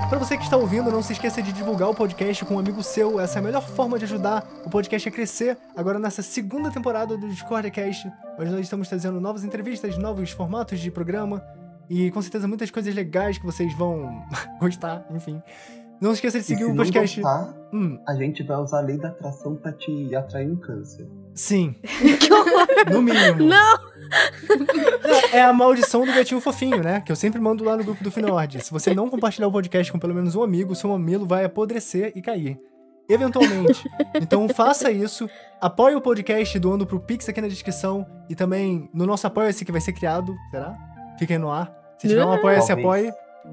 Pra 0.10 0.18
você 0.18 0.38
que 0.38 0.44
está 0.44 0.56
ouvindo, 0.56 0.90
não 0.90 1.02
se 1.04 1.12
esqueça 1.14 1.42
de 1.42 1.52
divulgar 1.52 1.90
o 1.90 1.94
podcast 1.94 2.46
com 2.46 2.56
um 2.56 2.60
amigo 2.60 2.82
seu. 2.82 3.20
Essa 3.20 3.40
é 3.40 3.42
a 3.42 3.44
melhor 3.44 3.62
forma 3.68 4.00
de 4.00 4.06
ajudar 4.06 4.48
o 4.66 4.70
podcast 4.70 5.08
a 5.08 5.12
crescer. 5.12 5.58
Agora, 5.76 6.00
nessa 6.00 6.22
segunda 6.22 6.72
temporada 6.72 7.18
do 7.18 7.28
DiscordCast, 7.28 8.10
onde 8.40 8.50
nós 8.52 8.62
estamos 8.62 8.88
trazendo 8.88 9.20
novas 9.20 9.44
entrevistas, 9.44 9.98
novos 9.98 10.32
formatos 10.32 10.80
de 10.80 10.90
programa 10.90 11.44
e 11.90 12.10
com 12.12 12.22
certeza 12.22 12.48
muitas 12.48 12.72
coisas 12.72 12.94
legais 12.96 13.38
que 13.38 13.46
vocês 13.46 13.74
vão 13.78 14.24
gostar, 14.62 15.06
enfim. 15.12 15.42
Não 16.00 16.12
se 16.12 16.16
esqueça 16.16 16.40
de 16.40 16.46
seguir 16.46 16.66
se 16.66 16.72
o 16.72 16.76
podcast. 16.76 17.22
gostar, 17.22 17.54
Hum, 17.74 18.00
a 18.08 18.16
gente 18.16 18.44
vai 18.44 18.58
usar 18.58 18.78
a 18.78 18.82
lei 18.82 18.98
da 18.98 19.10
atração 19.10 19.56
pra 19.58 19.74
te 19.74 20.16
atrair 20.16 20.50
um 20.50 20.56
câncer. 20.56 21.06
Sim. 21.38 21.76
no 22.91 23.01
mínimo. 23.01 23.43
Não! 23.43 23.77
É 25.31 25.41
a 25.41 25.53
maldição 25.53 26.05
do 26.05 26.14
gatinho 26.14 26.41
fofinho, 26.41 26.81
né? 26.81 27.01
Que 27.01 27.11
eu 27.11 27.15
sempre 27.15 27.39
mando 27.39 27.64
lá 27.64 27.76
no 27.77 27.84
grupo 27.84 28.03
do 28.03 28.11
Finord. 28.11 28.64
Se 28.64 28.72
você 28.72 28.93
não 28.93 29.09
compartilhar 29.09 29.47
o 29.47 29.51
podcast 29.51 29.91
com 29.91 29.99
pelo 29.99 30.14
menos 30.14 30.35
um 30.35 30.43
amigo, 30.43 30.76
seu 30.76 30.89
mamilo 30.89 31.26
vai 31.26 31.45
apodrecer 31.45 32.11
e 32.15 32.22
cair. 32.22 32.59
Eventualmente. 33.09 33.89
Então 34.15 34.47
faça 34.49 34.91
isso. 34.91 35.30
Apoie 35.61 35.95
o 35.95 36.01
podcast 36.01 36.59
doando 36.59 36.85
pro 36.85 36.99
Pix 36.99 37.30
aqui 37.30 37.39
na 37.39 37.47
descrição. 37.47 38.05
E 38.30 38.35
também 38.35 38.89
no 38.93 39.05
nosso 39.05 39.26
Apoia-se 39.27 39.64
que 39.64 39.72
vai 39.72 39.81
ser 39.81 39.93
criado. 39.93 40.35
Será? 40.51 40.76
Fica 41.18 41.34
aí 41.34 41.38
no 41.38 41.49
ar. 41.49 41.73
Se 41.97 42.07
tiver 42.07 42.26
um 42.26 42.31
Apoia-se, 42.31 42.72
apoie. 42.72 43.11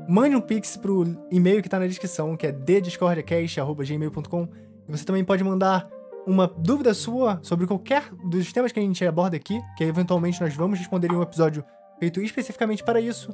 Mande 0.08 0.34
um 0.34 0.40
Pix 0.40 0.76
pro 0.76 1.04
e-mail 1.30 1.62
que 1.62 1.68
tá 1.68 1.78
na 1.78 1.86
descrição, 1.86 2.36
que 2.36 2.46
é 2.46 2.52
ddiscordiacast.gmail.com. 2.52 4.48
E 4.88 4.92
você 4.92 5.04
também 5.04 5.24
pode 5.24 5.44
mandar 5.44 5.88
uma 6.26 6.46
dúvida 6.46 6.94
sua 6.94 7.38
sobre 7.42 7.66
qualquer 7.66 8.04
dos 8.30 8.52
temas 8.52 8.72
que 8.72 8.80
a 8.80 8.82
gente 8.82 9.04
aborda 9.04 9.36
aqui, 9.36 9.60
que 9.76 9.84
eventualmente 9.84 10.40
nós 10.40 10.54
vamos 10.54 10.78
responder 10.78 11.10
em 11.10 11.16
um 11.16 11.22
episódio 11.22 11.64
feito 11.98 12.20
especificamente 12.20 12.82
para 12.82 13.00
isso. 13.00 13.32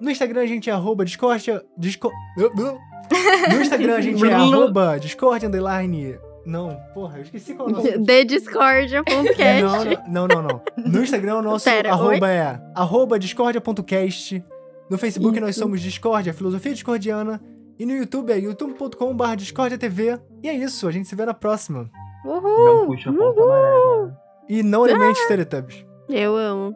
No 0.00 0.10
Instagram 0.10 0.42
a 0.42 0.46
gente 0.46 0.68
é 0.70 0.72
arroba 0.72 1.04
discordia... 1.04 1.62
Disco... 1.76 2.10
No 2.36 3.60
Instagram 3.60 3.96
a 3.96 4.00
gente 4.00 4.24
é 4.24 4.32
arroba 4.34 4.98
discord 4.98 5.46
underline... 5.46 6.18
Não, 6.44 6.76
porra, 6.92 7.18
eu 7.18 7.22
esqueci 7.22 7.54
qual 7.54 7.68
é 7.68 7.72
o 7.72 7.76
nome. 7.76 8.04
The 8.04 8.24
Discordia.cast. 8.24 9.62
Não, 10.08 10.26
não, 10.26 10.26
não, 10.26 10.42
não, 10.42 10.42
não. 10.42 10.62
No 10.76 11.02
Instagram 11.02 11.36
o 11.36 11.42
nosso 11.42 11.64
Pera, 11.64 11.92
arroba 11.92 12.28
é 12.28 12.60
arroba 12.74 13.16
discordia.cast. 13.16 14.44
No 14.90 14.98
Facebook 14.98 15.38
nós 15.38 15.50
Isso. 15.50 15.60
somos 15.60 15.80
Discordia, 15.80 16.34
Filosofia 16.34 16.72
Discordiana. 16.72 17.40
E 17.78 17.86
no 17.86 17.94
YouTube 17.94 18.32
é 18.32 18.38
youtube.com.br 18.38 19.36
Discordia 19.36 19.78
TV. 19.78 20.18
E 20.42 20.48
é 20.48 20.54
isso, 20.54 20.86
a 20.86 20.92
gente 20.92 21.08
se 21.08 21.14
vê 21.14 21.24
na 21.24 21.34
próxima. 21.34 21.88
Uhul! 22.24 22.64
Não 22.64 22.86
puxa 22.86 23.10
a 23.10 23.12
amarela. 23.12 24.16
E 24.48 24.62
não 24.62 24.84
alimente 24.84 25.20
os 25.20 25.26
Teletubbies. 25.28 25.84
Eu 26.08 26.36
amo. 26.36 26.74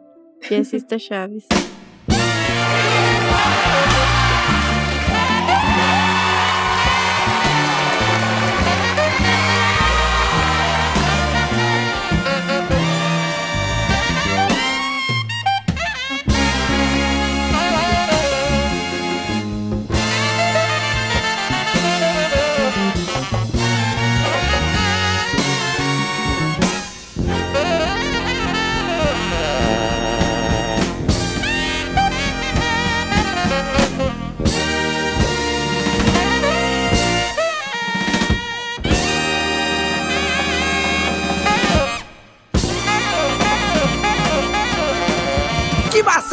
E 0.49 0.55
assista 0.55 0.99
Chaves. 0.99 1.45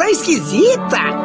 Maçã 0.05 0.11
esquisita! 0.11 1.15